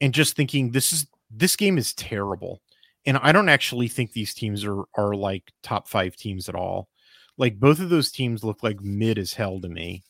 and 0.00 0.14
just 0.14 0.36
thinking 0.36 0.70
this 0.70 0.90
is 0.92 1.06
this 1.30 1.54
game 1.54 1.76
is 1.76 1.92
terrible. 1.92 2.62
And 3.04 3.18
i 3.18 3.30
don't 3.30 3.50
actually 3.50 3.88
think 3.88 4.12
these 4.12 4.32
teams 4.32 4.64
are 4.64 4.84
are 4.94 5.14
like 5.14 5.52
top 5.62 5.86
five 5.86 6.16
teams 6.16 6.48
at 6.48 6.54
all 6.54 6.88
like 7.38 7.58
both 7.58 7.80
of 7.80 7.90
those 7.90 8.10
teams 8.10 8.44
look 8.44 8.62
like 8.62 8.80
mid 8.80 9.18
as 9.18 9.32
hell 9.32 9.60
to 9.60 9.68
me 9.68 10.04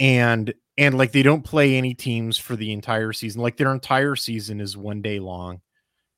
and 0.00 0.54
and 0.78 0.96
like 0.96 1.12
they 1.12 1.22
don't 1.22 1.44
play 1.44 1.76
any 1.76 1.94
teams 1.94 2.38
for 2.38 2.56
the 2.56 2.72
entire 2.72 3.12
season 3.12 3.40
like 3.40 3.56
their 3.56 3.72
entire 3.72 4.16
season 4.16 4.60
is 4.60 4.76
one 4.76 5.02
day 5.02 5.18
long 5.18 5.60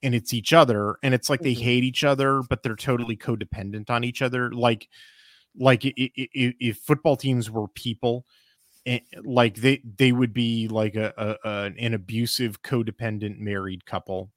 and 0.02 0.14
it's 0.14 0.32
each 0.32 0.52
other 0.52 0.96
and 1.02 1.14
it's 1.14 1.28
like 1.28 1.40
they 1.40 1.52
mm-hmm. 1.52 1.62
hate 1.62 1.84
each 1.84 2.04
other 2.04 2.42
but 2.48 2.62
they're 2.62 2.76
totally 2.76 3.16
codependent 3.16 3.90
on 3.90 4.04
each 4.04 4.22
other 4.22 4.52
like 4.52 4.88
like 5.56 5.82
if, 5.84 6.78
football 6.78 7.16
teams 7.16 7.50
were 7.50 7.68
people 7.68 8.24
eh, 8.86 8.98
like 9.22 9.56
they 9.56 9.80
they 9.96 10.12
would 10.12 10.32
be 10.32 10.68
like 10.68 10.96
a, 10.96 11.12
a, 11.16 11.48
a, 11.48 11.72
an 11.78 11.94
abusive 11.94 12.62
codependent 12.62 13.38
married 13.38 13.84
couple 13.86 14.30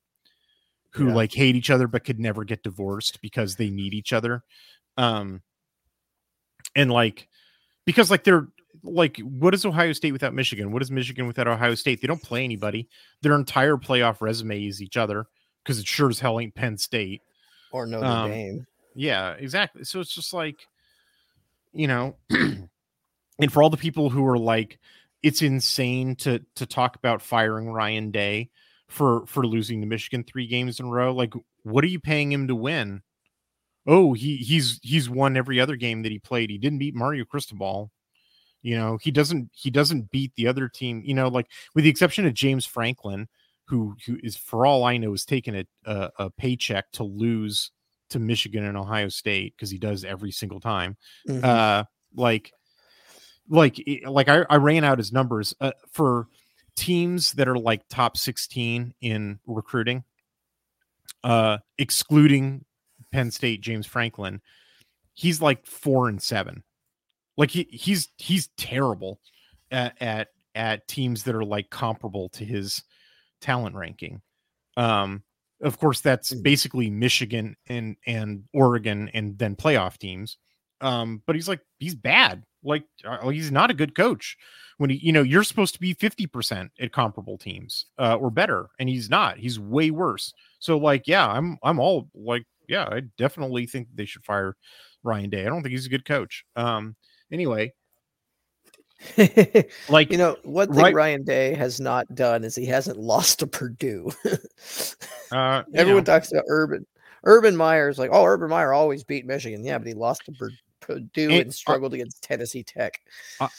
who 0.92 1.08
Yeah. 1.08 1.14
like 1.14 1.34
hate 1.34 1.56
each 1.56 1.70
other 1.70 1.88
but 1.88 2.04
could 2.04 2.20
never 2.20 2.44
get 2.44 2.64
divorced 2.64 3.22
because 3.22 3.56
they 3.56 3.70
need 3.70 3.94
each 3.94 4.14
other. 4.14 4.44
Um 4.98 5.41
and 6.76 6.91
like 6.91 7.28
because 7.86 8.11
like 8.11 8.24
they're 8.24 8.48
like 8.84 9.18
what 9.19 9.53
is 9.53 9.65
Ohio 9.65 9.94
State 9.94 10.11
without 10.11 10.34
Michigan? 10.34 10.72
What 10.72 10.82
is 10.82 10.91
Michigan 10.91 11.28
without 11.28 11.48
Ohio 11.48 11.76
State? 11.76 12.02
They 12.02 12.07
don't 12.07 12.22
play 12.22 12.44
anybody. 12.44 12.88
Their 13.22 13.36
entire 13.36 13.78
playoff 13.78 14.22
resume 14.22 14.65
is 14.65 14.82
each 14.82 14.98
other 14.98 15.26
because 15.64 15.80
it 15.80 15.88
sure 15.88 16.10
as 16.10 16.19
hell 16.19 16.40
ain't 16.40 16.56
Penn 16.56 16.78
State. 16.78 17.22
Or 17.72 17.86
Notre 17.86 18.06
Um, 18.06 18.32
Dame. 18.32 18.68
Yeah, 18.95 19.32
exactly. 19.34 19.84
So 19.84 19.99
it's 19.99 20.14
just 20.14 20.34
like, 20.34 20.56
you 21.74 21.88
know, 21.88 22.15
and 22.30 22.69
for 23.52 23.61
all 23.61 23.69
the 23.69 23.78
people 23.78 24.10
who 24.10 24.26
are 24.26 24.38
like, 24.38 24.80
it's 25.24 25.41
insane 25.41 26.15
to 26.18 26.40
to 26.56 26.65
talk 26.65 26.95
about 26.95 27.22
firing 27.22 27.69
Ryan 27.69 28.11
Day 28.11 28.49
for 28.88 29.26
for 29.28 29.45
losing 29.45 29.82
to 29.82 29.88
Michigan 29.88 30.24
three 30.24 30.48
games 30.48 30.80
in 30.80 30.86
a 30.86 30.90
row. 30.90 31.14
Like, 31.14 31.34
what 31.64 31.84
are 31.84 31.88
you 31.88 31.99
paying 31.99 32.32
him 32.32 32.48
to 32.48 32.56
win? 32.56 33.02
Oh, 33.88 34.14
he 34.14 34.38
he's 34.38 34.80
he's 34.84 35.10
won 35.10 35.38
every 35.38 35.60
other 35.60 35.78
game 35.78 36.04
that 36.04 36.12
he 36.12 36.20
played. 36.20 36.50
He 36.50 36.58
didn't 36.58 36.80
beat 36.80 36.94
Mario 36.94 37.24
Cristobal. 37.24 37.90
You 38.62 38.76
know, 38.76 38.98
he 39.02 39.12
doesn't 39.12 39.50
he 39.54 39.70
doesn't 39.70 40.12
beat 40.12 40.34
the 40.36 40.48
other 40.48 40.68
team. 40.68 41.02
You 41.06 41.14
know, 41.14 41.30
like 41.30 41.48
with 41.74 41.86
the 41.86 41.90
exception 41.90 42.26
of 42.26 42.34
James 42.34 42.66
Franklin, 42.66 43.28
who 43.66 43.96
who 44.06 44.18
is 44.24 44.36
for 44.36 44.66
all 44.66 44.84
I 44.84 44.98
know 44.98 45.14
is 45.14 45.26
taking 45.26 45.56
a 45.56 45.66
a, 45.86 46.12
a 46.20 46.30
paycheck 46.32 46.92
to 46.94 47.04
lose 47.06 47.72
to 48.10 48.20
Michigan 48.20 48.66
and 48.66 48.78
Ohio 48.78 49.10
State 49.10 49.54
because 49.56 49.70
he 49.70 49.78
does 49.78 50.04
every 50.04 50.32
single 50.32 50.60
time. 50.60 50.98
Mhm. 51.28 51.44
Uh, 51.44 51.84
like, 52.16 52.52
like, 53.50 53.82
like 54.06 54.30
I, 54.30 54.46
I 54.50 54.58
ran 54.58 54.84
out 54.84 54.98
his 54.98 55.12
numbers 55.12 55.54
uh, 55.62 55.72
for 55.92 56.28
teams 56.76 57.34
that 57.34 57.48
are 57.48 57.58
like 57.58 57.88
top 57.90 58.18
16 58.18 58.94
in 59.02 59.40
recruiting, 59.46 60.04
uh, 61.24 61.58
excluding 61.78 62.64
Penn 63.12 63.32
State, 63.32 63.62
James 63.62 63.86
Franklin. 63.86 64.42
He's 65.14 65.42
like 65.42 65.66
four 65.66 66.10
and 66.10 66.22
seven. 66.22 66.64
Like 67.38 67.52
he, 67.52 67.68
he's 67.72 68.10
he's 68.18 68.50
terrible 68.58 69.20
at, 69.72 69.96
at 70.02 70.28
at 70.56 70.88
teams 70.88 71.24
that 71.24 71.36
are 71.36 71.46
like 71.46 71.70
comparable 71.70 72.30
to 72.30 72.44
his 72.44 72.84
talent 73.42 73.76
ranking. 73.76 74.22
Um, 74.76 75.24
of 75.62 75.80
course, 75.80 76.02
that's 76.02 76.34
basically 76.34 76.90
Michigan 76.90 77.56
and 77.68 77.96
and 78.06 78.44
Oregon 78.54 79.10
and 79.14 79.38
then 79.38 79.56
playoff 79.56 79.98
teams. 79.98 80.38
Um, 80.82 81.24
but 81.26 81.36
he's 81.36 81.48
like 81.48 81.62
he's 81.80 81.96
bad. 81.96 82.44
Like 82.64 82.84
uh, 83.06 83.30
he's 83.30 83.52
not 83.52 83.72
a 83.72 83.76
good 83.76 83.96
coach. 83.96 84.38
When 84.78 84.92
he, 84.92 84.98
you 84.98 85.12
know, 85.12 85.24
you're 85.24 85.44
supposed 85.44 85.74
to 85.74 85.80
be 85.80 85.94
fifty 85.94 86.28
percent 86.28 86.72
at 86.80 86.92
comparable 86.92 87.38
teams 87.38 87.86
uh, 87.98 88.16
or 88.16 88.30
better, 88.30 88.68
and 88.80 88.88
he's 88.88 89.10
not. 89.10 89.38
He's 89.38 89.60
way 89.60 89.90
worse. 89.90 90.34
So 90.60 90.78
like, 90.78 91.08
yeah, 91.08 91.28
I'm 91.28 91.58
I'm 91.64 91.80
all 91.80 92.10
like, 92.14 92.46
yeah, 92.68 92.88
I 92.89 93.02
definitely 93.18 93.65
think 93.65 93.88
they 93.94 94.06
should 94.06 94.26
fire 94.26 94.56
Ryan 95.03 95.30
Day. 95.30 95.41
I 95.41 95.49
don't 95.49 95.61
think 95.61 95.72
he's 95.72 95.85
a 95.85 95.89
good 95.89 96.06
coach. 96.06 96.45
Um, 96.56 96.95
anyway, 97.31 97.73
like 99.89 100.11
you 100.11 100.18
know, 100.18 100.38
one 100.44 100.73
thing 100.73 100.84
right- 100.84 100.94
Ryan 100.94 101.23
Day 101.23 101.53
has 101.53 101.80
not 101.80 102.14
done 102.15 102.44
is 102.44 102.56
he 102.56 102.65
hasn't 102.65 102.98
lost 102.98 103.39
to 103.39 103.48
Purdue. 103.48 104.11
uh, 105.31 105.64
Everyone 105.73 106.02
know, 106.02 106.06
talks 106.06 106.31
about 106.31 106.45
Urban. 106.48 106.85
Urban 107.23 107.56
Meyer's 107.56 107.99
like, 107.99 108.10
oh, 108.14 108.23
Urban 108.23 108.49
Meyer 108.49 108.73
always 108.73 109.03
beat 109.03 109.26
Michigan. 109.26 109.64
Yeah, 109.64 109.77
but 109.77 109.88
he 109.88 109.94
lost 109.94 110.26
to 110.26 110.31
Pur- 110.31 110.52
Purdue 110.80 111.30
And, 111.30 111.34
and 111.34 111.49
uh, 111.49 111.52
struggled 111.52 111.94
against 111.94 112.23
Tennessee 112.23 112.64
Tech. 112.64 113.02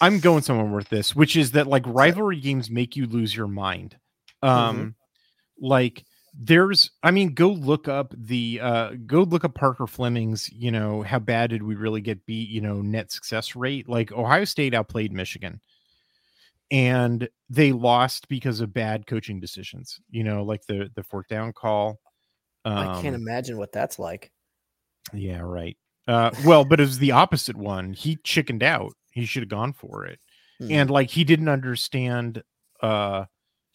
I'm 0.01 0.20
going 0.20 0.43
somewhere 0.43 0.66
with 0.66 0.89
this, 0.89 1.14
which 1.14 1.36
is 1.36 1.52
that 1.52 1.66
like 1.66 1.85
rivalry 1.86 2.40
games 2.40 2.70
make 2.70 2.97
you 2.97 3.06
lose 3.06 3.35
your 3.36 3.48
mind. 3.48 3.97
Um, 4.43 4.94
like 5.60 6.05
there's, 6.40 6.93
I 7.02 7.10
mean, 7.10 7.35
go 7.35 7.48
look 7.48 7.89
up 7.89 8.15
the, 8.16 8.60
uh, 8.62 8.90
go 9.06 9.23
look 9.24 9.44
up 9.44 9.56
Parker 9.56 9.89
Fleming's, 9.89 10.48
you 10.52 10.70
know, 10.70 11.02
how 11.02 11.19
bad 11.19 11.51
did 11.51 11.65
we 11.65 11.74
really 11.74 12.01
get 12.01 12.24
beat, 12.27 12.48
you 12.48 12.60
know, 12.60 12.81
net 12.81 13.10
success 13.10 13.56
rate. 13.56 13.89
Like 13.89 14.12
Ohio 14.12 14.44
State 14.44 14.73
outplayed 14.73 15.12
Michigan 15.12 15.60
and 16.70 17.28
they 17.51 17.73
lost 17.73 18.28
because 18.28 18.60
of 18.60 18.73
bad 18.73 19.06
coaching 19.06 19.40
decisions, 19.40 20.01
you 20.10 20.23
know, 20.23 20.44
like 20.44 20.65
the, 20.66 20.90
the 20.94 21.02
fourth 21.02 21.27
down 21.27 21.52
call. 21.52 21.98
I 22.65 23.01
can't 23.02 23.16
Um, 23.16 23.23
imagine 23.23 23.59
what 23.59 23.73
that's 23.73 23.98
like. 23.98 24.31
yeah, 25.12 25.40
right. 25.40 25.77
Uh, 26.06 26.31
well, 26.44 26.65
but 26.65 26.78
it 26.81 26.85
was 26.85 26.98
the 26.98 27.12
opposite 27.12 27.56
one. 27.56 27.93
He 27.94 28.16
chickened 28.24 28.62
out. 28.62 28.93
He 29.10 29.27
should 29.27 29.43
have 29.43 29.48
gone 29.51 29.73
for 29.73 30.06
it. 30.06 30.20
Hmm. 30.59 30.73
And 30.73 30.90
like 30.90 31.10
he 31.10 31.24
didn't 31.24 31.48
understand 31.48 32.43
uh 32.81 33.24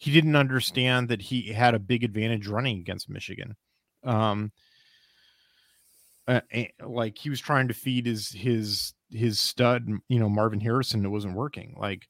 he 0.04 0.12
didn't 0.12 0.36
understand 0.36 1.08
that 1.08 1.22
he 1.22 1.50
had 1.50 1.74
a 1.74 1.78
big 1.78 2.04
advantage 2.04 2.46
running 2.46 2.78
against 2.78 3.08
Michigan. 3.08 3.56
Um 4.04 4.52
uh, 6.28 6.40
like 6.84 7.16
he 7.16 7.30
was 7.30 7.40
trying 7.40 7.68
to 7.68 7.74
feed 7.74 8.04
his 8.04 8.30
his 8.30 8.92
his 9.10 9.40
stud, 9.40 9.88
you 10.08 10.18
know, 10.18 10.28
Marvin 10.28 10.60
Harrison 10.60 11.06
it 11.06 11.08
wasn't 11.08 11.34
working. 11.34 11.74
Like 11.78 12.06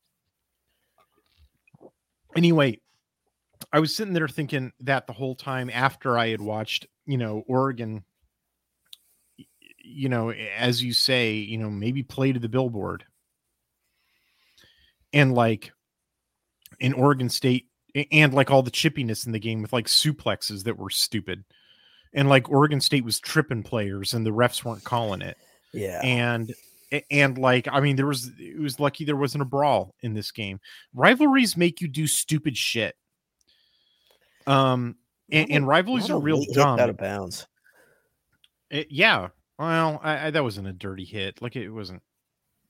anyway, 2.34 2.80
I 3.72 3.78
was 3.78 3.94
sitting 3.94 4.12
there 4.12 4.26
thinking 4.26 4.72
that 4.80 5.06
the 5.06 5.12
whole 5.12 5.36
time 5.36 5.70
after 5.72 6.18
I 6.18 6.30
had 6.30 6.40
watched, 6.40 6.86
you 7.06 7.16
know, 7.16 7.44
Oregon 7.46 8.04
you 9.84 10.08
know, 10.08 10.32
as 10.32 10.82
you 10.82 10.92
say, 10.92 11.34
you 11.34 11.58
know, 11.58 11.70
maybe 11.70 12.02
play 12.02 12.32
to 12.32 12.40
the 12.40 12.48
billboard. 12.48 13.04
And 15.12 15.32
like 15.32 15.70
in 16.80 16.92
Oregon 16.92 17.28
State 17.28 17.68
and 18.12 18.34
like 18.34 18.50
all 18.50 18.62
the 18.62 18.70
chippiness 18.70 19.26
in 19.26 19.32
the 19.32 19.38
game 19.38 19.62
with 19.62 19.72
like 19.72 19.86
suplexes 19.86 20.64
that 20.64 20.78
were 20.78 20.90
stupid. 20.90 21.44
And 22.12 22.28
like 22.28 22.48
Oregon 22.50 22.80
State 22.80 23.04
was 23.04 23.20
tripping 23.20 23.62
players 23.62 24.14
and 24.14 24.24
the 24.24 24.30
refs 24.30 24.64
weren't 24.64 24.84
calling 24.84 25.20
it 25.22 25.36
Yeah. 25.72 26.00
and 26.02 26.52
and 27.10 27.38
like 27.38 27.66
i 27.72 27.80
mean 27.80 27.96
there 27.96 28.06
was 28.06 28.30
it 28.38 28.60
was 28.60 28.78
lucky 28.78 29.04
there 29.04 29.16
wasn't 29.16 29.42
a 29.42 29.44
brawl 29.46 29.96
in 30.02 30.14
this 30.14 30.30
game 30.30 30.60
rivalries 30.94 31.56
make 31.56 31.80
you 31.80 31.88
do 31.88 32.06
stupid 32.06 32.56
shit 32.56 32.94
um 34.46 34.94
and, 35.32 35.50
and 35.50 35.66
rivalries 35.66 36.08
are 36.10 36.20
real 36.20 36.44
dumb 36.52 36.78
out 36.78 36.90
of 36.90 36.96
bounds. 36.96 37.48
It- 38.70 38.88
yeah 38.90 39.28
well 39.58 39.98
I, 40.04 40.26
I 40.26 40.30
that 40.30 40.44
wasn't 40.44 40.68
a 40.68 40.72
dirty 40.72 41.04
hit 41.04 41.42
like 41.42 41.56
it 41.56 41.70
wasn't 41.70 42.02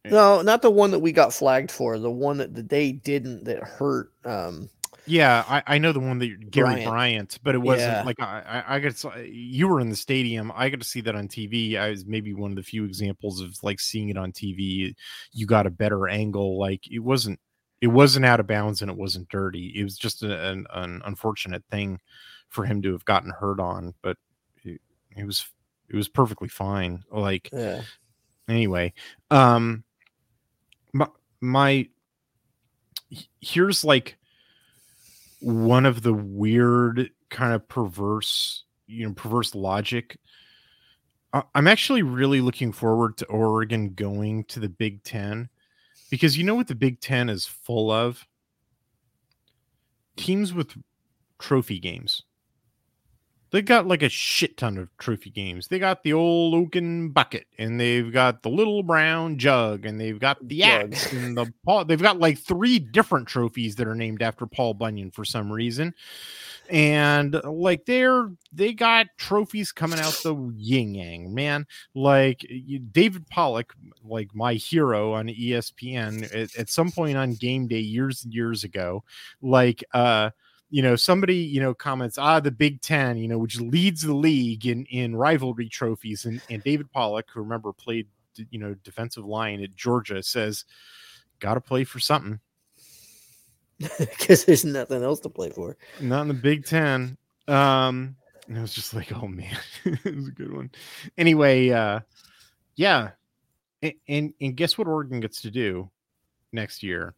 No, 0.07 0.41
not 0.41 0.63
the 0.63 0.71
one 0.71 0.93
that 0.93 1.01
we 1.01 1.13
got 1.13 1.35
flagged 1.35 1.71
for. 1.71 1.99
The 1.99 2.11
one 2.11 2.39
that, 2.39 2.55
that 2.55 2.69
they 2.69 2.93
didn't 2.93 3.45
that 3.45 3.63
hurt. 3.63 4.13
Um, 4.25 4.69
yeah 5.07 5.45
i, 5.49 5.63
I 5.75 5.79
know 5.79 5.93
the 5.93 6.01
one 6.01 6.19
that 6.19 6.51
gary 6.51 6.75
Bryant. 6.85 6.91
bryant, 6.91 7.39
but 7.43 7.55
it 7.55 7.59
wasn't 7.59 7.93
Yeah. 7.93 8.03
like 8.05 8.21
i 8.21 8.63
i, 8.67 8.77
I 8.77 8.81
got 8.81 9.27
you 9.27 9.69
were 9.69 9.81
in 9.81 9.91
the 9.91 9.97
stadium 9.97 10.51
i 10.55 10.69
got 10.69 10.81
to 10.81 10.87
see 10.87 11.01
that 11.03 11.15
on 11.15 11.29
tv 11.29 11.77
i 11.77 11.91
was 11.91 12.07
maybe 12.07 12.33
one 12.35 12.51
of 12.53 12.57
the 12.57 12.63
few 12.63 12.85
examples 12.85 13.41
of 13.41 13.57
like 13.63 13.81
seeing 13.81 14.09
it 14.09 14.17
on 14.17 14.33
tv 14.33 14.95
you 15.33 15.47
got 15.47 15.67
a 15.67 15.71
better 15.71 16.09
angle 16.09 16.59
like 16.59 16.91
it 16.91 17.01
wasn't 17.01 17.39
it 17.81 17.89
wasn't 17.89 18.25
out 18.25 18.41
of 18.41 18.47
bounds 18.47 18.81
and 18.81 18.91
it 18.91 18.97
wasn't 18.97 19.29
dirty 19.29 19.73
it 19.77 19.85
was 19.85 19.99
just 19.99 20.23
an, 20.23 20.67
an 20.73 21.03
unfortunate 21.05 21.63
thing 21.71 22.01
for 22.49 22.65
him 22.65 22.81
to 22.81 22.93
have 22.93 23.05
gotten 23.05 23.31
hurt 23.31 23.61
on 23.61 23.93
but 24.03 24.17
it, 24.63 24.81
it 25.17 25.27
was 25.27 25.47
it 25.91 25.97
was 25.97 26.09
perfectly 26.09 26.49
fine 26.49 27.03
like 27.11 27.51
yeah. 27.53 27.83
anyway 28.49 28.91
um 29.31 29.85
my, 30.95 31.09
my 31.41 31.89
here's 33.41 33.85
like 33.85 34.17
one 35.45 35.85
of 35.85 36.01
the 36.01 36.15
weird 36.15 37.11
kind 37.29 37.53
of 37.53 37.69
perverse 37.69 38.65
you 38.87 39.07
know 39.07 39.13
perverse 39.13 39.55
logic. 39.55 40.19
I'm 41.55 41.67
actually 41.67 42.03
really 42.03 42.41
looking 42.41 42.73
forward 42.73 43.17
to 43.19 43.27
oregon 43.27 43.95
going 43.95 44.45
to 44.45 44.61
the 44.61 44.69
big 44.69 45.03
10 45.03 45.49
because 46.09 46.39
you 46.39 46.45
know 46.45 46.55
what 46.55 46.69
the 46.69 46.77
big 46.77 47.01
10 47.01 47.29
is 47.29 47.45
full 47.45 47.91
of? 47.91 48.25
Teams 50.17 50.55
with 50.55 50.77
trophy 51.41 51.81
games 51.81 52.23
they 53.55 53.63
got 53.63 53.87
like 53.87 54.03
a 54.03 54.09
shit 54.09 54.57
ton 54.57 54.77
of 54.77 54.89
trophy 54.99 55.31
games. 55.31 55.69
They 55.69 55.79
got 55.79 56.03
the 56.03 56.13
old 56.13 56.55
oaken 56.55 57.11
bucket, 57.11 57.47
and 57.57 57.79
they've 57.79 58.13
got 58.13 58.43
the 58.43 58.49
little 58.49 58.83
brown 58.83 59.39
jug, 59.39 59.87
and 59.87 60.01
they've 60.01 60.19
got 60.19 60.39
the 60.49 60.65
axe, 60.65 61.13
and 61.13 61.37
the 61.37 61.53
Paul. 61.65 61.85
They've 61.85 62.03
got 62.03 62.19
like 62.19 62.37
three 62.37 62.81
different 62.81 63.29
trophies 63.29 63.77
that 63.77 63.87
are 63.87 63.95
named 63.95 64.23
after 64.23 64.45
Paul 64.45 64.75
Bunyan 64.75 65.13
for 65.13 65.25
some 65.25 65.53
reason, 65.53 65.95
and 66.69 67.41
like 67.45 67.85
they're 67.85 68.33
they 68.53 68.73
got 68.73 69.07
trophies 69.19 69.71
coming 69.71 70.01
out 70.01 70.19
the 70.25 70.35
yin 70.57 70.93
yang, 70.97 71.33
man. 71.33 71.69
Like 71.95 72.45
you, 72.51 72.81
David 72.81 73.29
Pollack, 73.29 73.73
like 74.03 74.35
my 74.35 74.55
hero 74.55 75.13
on 75.13 75.29
ESPN, 75.29 76.25
at, 76.35 76.57
at 76.57 76.69
some 76.69 76.91
point 76.91 77.17
on 77.17 77.35
game 77.35 77.69
day 77.69 77.79
years 77.79 78.25
and 78.25 78.35
years 78.35 78.65
ago, 78.65 79.05
like 79.41 79.85
uh 79.95 80.31
you 80.75 80.83
know 80.83 80.97
somebody 80.97 81.37
you 81.37 81.61
know 81.61 81.73
comments 81.73 82.19
ah 82.19 82.41
the 82.41 82.51
big 82.51 82.81
10 82.81 83.17
you 83.17 83.29
know 83.29 83.39
which 83.39 83.61
leads 83.61 84.03
the 84.03 84.13
league 84.13 84.67
in 84.67 84.85
in 84.87 85.15
rivalry 85.15 85.69
trophies 85.69 86.25
and 86.25 86.43
and 86.51 86.65
david 86.65 86.91
pollack 86.91 87.27
who 87.33 87.39
remember 87.39 87.73
played 87.73 88.09
you 88.51 88.59
know 88.59 88.75
defensive 88.83 89.25
line 89.25 89.63
at 89.63 89.77
georgia 89.77 90.21
says 90.21 90.65
gotta 91.39 91.61
play 91.61 91.85
for 91.85 92.01
something 92.01 92.41
Because 93.99 94.45
there's 94.45 94.65
nothing 94.65 95.05
else 95.05 95.21
to 95.21 95.29
play 95.29 95.51
for. 95.51 95.77
not 96.01 96.23
in 96.23 96.29
the 96.29 96.35
big 96.35 96.65
10 96.67 97.17
um 97.47 98.17
And 98.49 98.59
I 98.59 98.61
was 98.61 98.75
just 98.75 98.93
like, 98.95 99.13
oh 99.13 99.29
man, 99.29 99.57
it 99.85 100.17
was 100.17 100.29
a 100.29 100.33
good 100.33 100.53
one. 100.53 100.71
Anyway, 101.17 101.71
uh, 101.71 102.01
yeah, 102.77 103.11
and, 103.81 103.95
and 104.07 104.35
and 104.41 104.57
guess 104.57 104.77
what 104.77 104.87
Oregon 104.87 105.21
gets 105.21 105.41
to 105.43 105.51
do 105.51 105.89
next 106.53 106.83
year? 106.83 107.15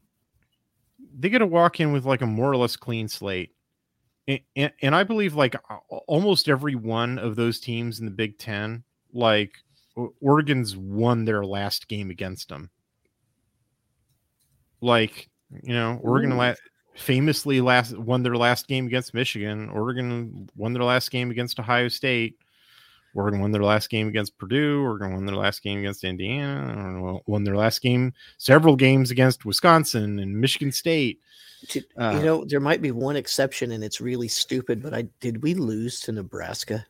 They 1.18 1.28
get 1.28 1.39
to 1.39 1.47
walk 1.47 1.81
in 1.81 1.93
with 1.93 2.05
like 2.05 2.23
a 2.23 2.27
more 2.27 2.51
or 2.51 2.56
less 2.56 2.77
clean 2.77 3.09
slate. 3.09 3.51
And, 4.28 4.40
and, 4.55 4.73
and 4.82 4.94
I 4.94 5.05
believe 5.05 5.35
like 5.35 5.55
almost 6.06 6.48
every 6.48 6.74
one 6.74 7.18
of 7.18 7.36
those 7.36 7.60
teams 7.60 8.01
in 8.01 8.06
the 8.06 8.10
Big 8.10 8.39
Ten, 8.39 8.82
like 9.12 9.52
Oregon's 10.20 10.77
won 10.77 11.24
their 11.24 11.44
last 11.44 11.89
game 11.89 12.10
against 12.10 12.48
them. 12.48 12.70
Like, 14.81 15.28
you 15.62 15.73
know, 15.73 15.98
Oregon 16.02 16.36
la- 16.36 16.55
famously 16.97 17.60
last 17.60 17.97
won 17.97 18.23
their 18.23 18.36
last 18.36 18.68
game 18.68 18.86
against 18.86 19.14
Michigan. 19.14 19.68
Oregon 19.70 20.48
won 20.56 20.73
their 20.73 20.85
last 20.85 21.10
game 21.10 21.31
against 21.31 21.59
Ohio 21.59 21.89
State. 21.89 22.39
Oregon 23.16 23.40
win 23.40 23.51
their 23.51 23.62
last 23.62 23.88
game 23.88 24.09
against 24.09 24.36
Purdue. 24.36 24.82
We're 24.82 24.98
going 24.98 25.12
to 25.12 25.16
win 25.16 25.26
their 25.26 25.36
last 25.36 25.62
game 25.62 25.78
against 25.78 26.05
Indiana. 26.05 27.18
Won 27.26 27.44
their 27.44 27.56
last 27.56 27.80
game, 27.80 28.12
several 28.36 28.76
games 28.76 29.10
against 29.10 29.47
Wisconsin 29.47 30.18
and 30.18 30.38
Michigan 30.38 30.70
State. 30.70 31.20
Did, 31.68 31.86
uh, 31.97 32.16
you 32.18 32.24
know, 32.24 32.44
there 32.44 32.60
might 32.60 32.82
be 32.82 32.90
one 32.90 33.16
exception, 33.16 33.72
and 33.72 33.82
it's 33.82 34.01
really 34.01 34.28
stupid. 34.28 34.82
But 34.82 34.93
I 34.93 35.09
did 35.20 35.43
we 35.43 35.55
lose 35.55 36.01
to 36.02 36.12
Nebraska? 36.12 36.86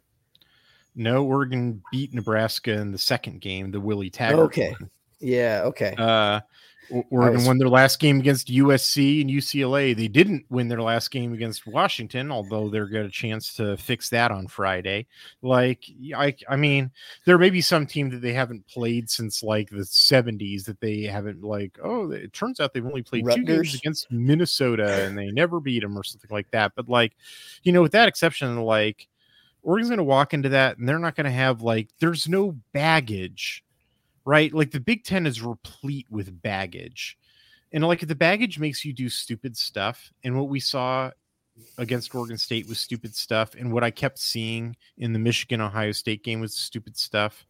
No, 0.97 1.25
Oregon 1.25 1.81
beat 1.93 2.13
Nebraska 2.13 2.73
in 2.73 2.91
the 2.91 2.99
second 2.99 3.41
game, 3.41 3.71
the 3.71 3.81
Willie 3.81 4.11
Taggart. 4.11 4.41
Okay. 4.47 4.75
One. 4.81 4.91
Yeah. 5.21 5.63
Okay. 5.67 5.95
Uh, 5.97 6.41
Oregon 7.11 7.45
won 7.45 7.59
their 7.59 7.69
last 7.69 7.99
game 7.99 8.21
against 8.21 8.49
USC 8.49 9.21
and 9.21 9.31
UCLA. 9.31 9.97
They 9.97 10.09
didn't 10.09 10.45
win 10.49 10.69
their 10.69 10.83
last 10.83 11.11
game 11.11 11.33
against 11.33 11.67
Washington, 11.67 12.31
although 12.31 12.69
they're 12.69 12.87
got 12.87 13.05
a 13.05 13.11
chance 13.11 13.55
to 13.55 13.77
fix 13.77 14.09
that 14.11 14.31
on 14.31 14.47
Friday. 14.47 15.07
Like, 15.43 15.85
I, 16.15 16.35
I 16.49 16.57
mean, 16.57 16.91
there 17.25 17.39
may 17.39 17.51
be 17.51 17.61
some 17.61 17.87
team 17.87 18.11
that 18.11 18.23
they 18.23 18.33
haven't 18.33 18.67
played 18.69 19.11
since 19.11 19.43
like 19.43 19.71
the 19.71 19.79
70s 19.79 20.65
that 20.65 20.81
they 20.81 21.03
haven't 21.03 21.43
like. 21.43 21.79
Oh, 21.83 22.11
it 22.11 22.33
turns 22.33 22.61
out 22.61 22.73
they've 22.73 22.87
only 22.87 23.03
played 23.03 23.27
Rutgers. 23.27 23.45
two 23.45 23.53
games 23.53 23.75
against 23.75 24.11
Minnesota 24.11 25.05
and 25.05 25.19
they 25.19 25.31
never 25.31 25.61
beat 25.61 25.83
them 25.83 25.99
or 25.99 26.05
something 26.05 26.31
like 26.31 26.51
that. 26.53 26.73
But 26.77 26.89
like, 26.89 27.17
you 27.63 27.73
know, 27.73 27.83
with 27.83 27.93
that 27.93 28.09
exception, 28.09 28.57
like. 28.63 29.09
Oregon's 29.63 29.89
going 29.89 29.99
to 29.99 30.05
walk 30.05 30.33
into 30.33 30.51
that 30.51 30.79
and 30.79 30.89
they're 30.89 30.97
not 30.97 31.17
going 31.17 31.25
to 31.25 31.31
have 31.33 31.61
like, 31.61 31.89
there's 31.99 32.29
no 32.29 32.57
baggage 32.73 33.65
right? 34.27 34.53
Like 34.53 34.73
the 34.73 34.81
Big 34.81 35.05
Ten 35.05 35.25
is 35.27 35.41
replete 35.41 36.07
with 36.11 36.43
baggage. 36.43 37.17
And 37.73 37.83
like 37.85 38.07
the 38.07 38.15
baggage 38.15 38.59
makes 38.59 38.85
you 38.85 38.93
do 38.93 39.09
stupid 39.09 39.57
stuff. 39.57 40.13
And 40.25 40.37
what 40.37 40.49
we 40.49 40.61
saw 40.61 41.11
against 41.79 42.15
Oregon 42.15 42.37
State 42.37 42.69
was 42.69 42.79
stupid 42.79 43.15
stuff. 43.15 43.55
And 43.55 43.73
what 43.73 43.85
I 43.85 43.91
kept 43.91 44.19
seeing 44.19 44.77
in 44.99 45.13
the 45.13 45.19
Michigan 45.19 45.61
Ohio 45.61 45.93
State 45.93 46.23
game 46.23 46.41
was 46.41 46.55
stupid 46.55 46.99
stuff. 46.99 47.47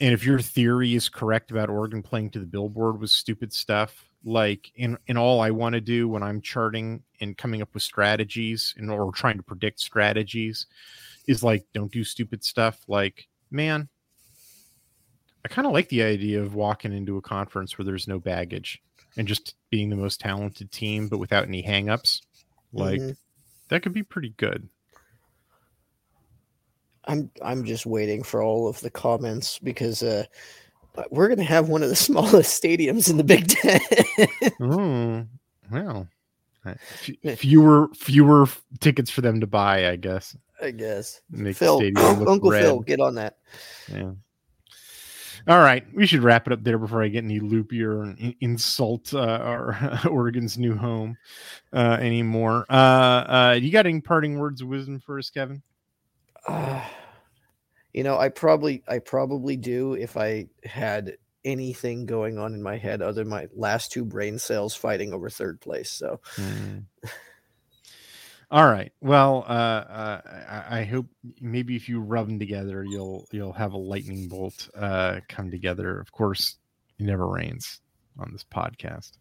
And 0.00 0.14
if 0.14 0.24
your 0.24 0.40
theory 0.40 0.94
is 0.94 1.08
correct 1.08 1.50
about 1.50 1.68
Oregon 1.68 2.02
playing 2.02 2.30
to 2.30 2.38
the 2.38 2.46
billboard 2.46 3.00
was 3.00 3.12
stupid 3.12 3.52
stuff, 3.52 4.06
like 4.24 4.70
in 4.76 4.96
in 5.08 5.16
all 5.16 5.40
I 5.40 5.50
want 5.50 5.74
to 5.74 5.80
do 5.80 6.08
when 6.08 6.22
I'm 6.22 6.40
charting 6.40 7.02
and 7.20 7.36
coming 7.36 7.60
up 7.60 7.74
with 7.74 7.82
strategies 7.82 8.74
and 8.78 8.90
or 8.90 9.12
trying 9.12 9.36
to 9.36 9.42
predict 9.42 9.80
strategies 9.80 10.66
is 11.26 11.42
like 11.42 11.66
don't 11.74 11.92
do 11.92 12.02
stupid 12.02 12.42
stuff. 12.44 12.80
Like, 12.88 13.28
man, 13.50 13.88
I 15.44 15.48
kind 15.48 15.66
of 15.66 15.72
like 15.72 15.88
the 15.88 16.02
idea 16.02 16.42
of 16.42 16.54
walking 16.54 16.92
into 16.92 17.16
a 17.16 17.22
conference 17.22 17.78
where 17.78 17.84
there's 17.84 18.08
no 18.08 18.18
baggage 18.18 18.82
and 19.16 19.26
just 19.26 19.54
being 19.70 19.90
the 19.90 19.96
most 19.96 20.20
talented 20.20 20.70
team, 20.70 21.08
but 21.08 21.18
without 21.18 21.46
any 21.46 21.62
hangups. 21.62 22.20
Like 22.72 23.00
mm-hmm. 23.00 23.12
that 23.68 23.82
could 23.82 23.92
be 23.92 24.02
pretty 24.02 24.34
good. 24.36 24.68
I'm 27.06 27.30
I'm 27.42 27.64
just 27.64 27.86
waiting 27.86 28.22
for 28.22 28.42
all 28.42 28.68
of 28.68 28.80
the 28.80 28.90
comments 28.90 29.58
because 29.58 30.02
uh, 30.02 30.24
we're 31.10 31.28
gonna 31.28 31.42
have 31.42 31.68
one 31.68 31.82
of 31.82 31.88
the 31.88 31.96
smallest 32.08 32.62
stadiums 32.62 33.10
in 33.10 33.16
the 33.16 33.24
Big 33.24 33.48
Ten. 33.48 33.80
oh, 34.60 35.26
well, 35.72 36.08
fewer 37.36 37.88
fewer 37.94 38.46
tickets 38.80 39.10
for 39.10 39.22
them 39.22 39.40
to 39.40 39.46
buy, 39.46 39.88
I 39.88 39.96
guess. 39.96 40.36
I 40.62 40.72
guess. 40.72 41.22
Make 41.30 41.56
Phil, 41.56 41.80
Uncle 41.96 42.50
red. 42.50 42.62
Phil, 42.62 42.80
get 42.80 43.00
on 43.00 43.14
that. 43.14 43.38
Yeah. 43.90 44.12
All 45.48 45.58
right, 45.60 45.84
we 45.94 46.06
should 46.06 46.22
wrap 46.22 46.46
it 46.46 46.52
up 46.52 46.62
there 46.62 46.78
before 46.78 47.02
I 47.02 47.08
get 47.08 47.24
any 47.24 47.40
loopier 47.40 48.02
and 48.02 48.34
insult 48.40 49.14
uh, 49.14 49.18
our 49.20 50.00
Oregon's 50.08 50.58
new 50.58 50.76
home 50.76 51.16
uh, 51.72 51.98
anymore. 52.00 52.66
Uh, 52.68 52.72
uh, 52.72 53.58
you 53.60 53.70
got 53.70 53.86
any 53.86 54.00
parting 54.00 54.38
words 54.38 54.60
of 54.60 54.68
wisdom 54.68 55.00
for 55.00 55.18
us, 55.18 55.30
Kevin? 55.30 55.62
Uh, 56.46 56.82
you 57.92 58.04
know, 58.04 58.18
I 58.18 58.28
probably, 58.28 58.82
I 58.86 58.98
probably 58.98 59.56
do 59.56 59.94
if 59.94 60.16
I 60.16 60.46
had 60.64 61.16
anything 61.44 62.04
going 62.04 62.38
on 62.38 62.52
in 62.52 62.62
my 62.62 62.76
head 62.76 63.00
other 63.00 63.22
than 63.22 63.28
my 63.28 63.48
last 63.54 63.90
two 63.90 64.04
brain 64.04 64.38
cells 64.38 64.74
fighting 64.74 65.12
over 65.12 65.30
third 65.30 65.60
place. 65.60 65.90
So. 65.90 66.20
Mm. 66.36 66.84
All 68.52 68.66
right. 68.66 68.92
Well, 69.00 69.44
uh, 69.46 69.52
uh, 69.52 70.20
I, 70.48 70.80
I, 70.80 70.84
hope 70.84 71.06
maybe 71.40 71.76
if 71.76 71.88
you 71.88 72.00
rub 72.00 72.26
them 72.26 72.40
together, 72.40 72.84
you'll 72.84 73.24
you'll 73.30 73.52
have 73.52 73.74
a 73.74 73.78
lightning 73.78 74.26
bolt 74.26 74.68
uh, 74.74 75.20
come 75.28 75.52
together. 75.52 76.00
Of 76.00 76.10
course, 76.10 76.56
it 76.98 77.04
never 77.04 77.28
rains 77.28 77.80
on 78.18 78.32
this 78.32 78.44
podcast. 78.44 79.12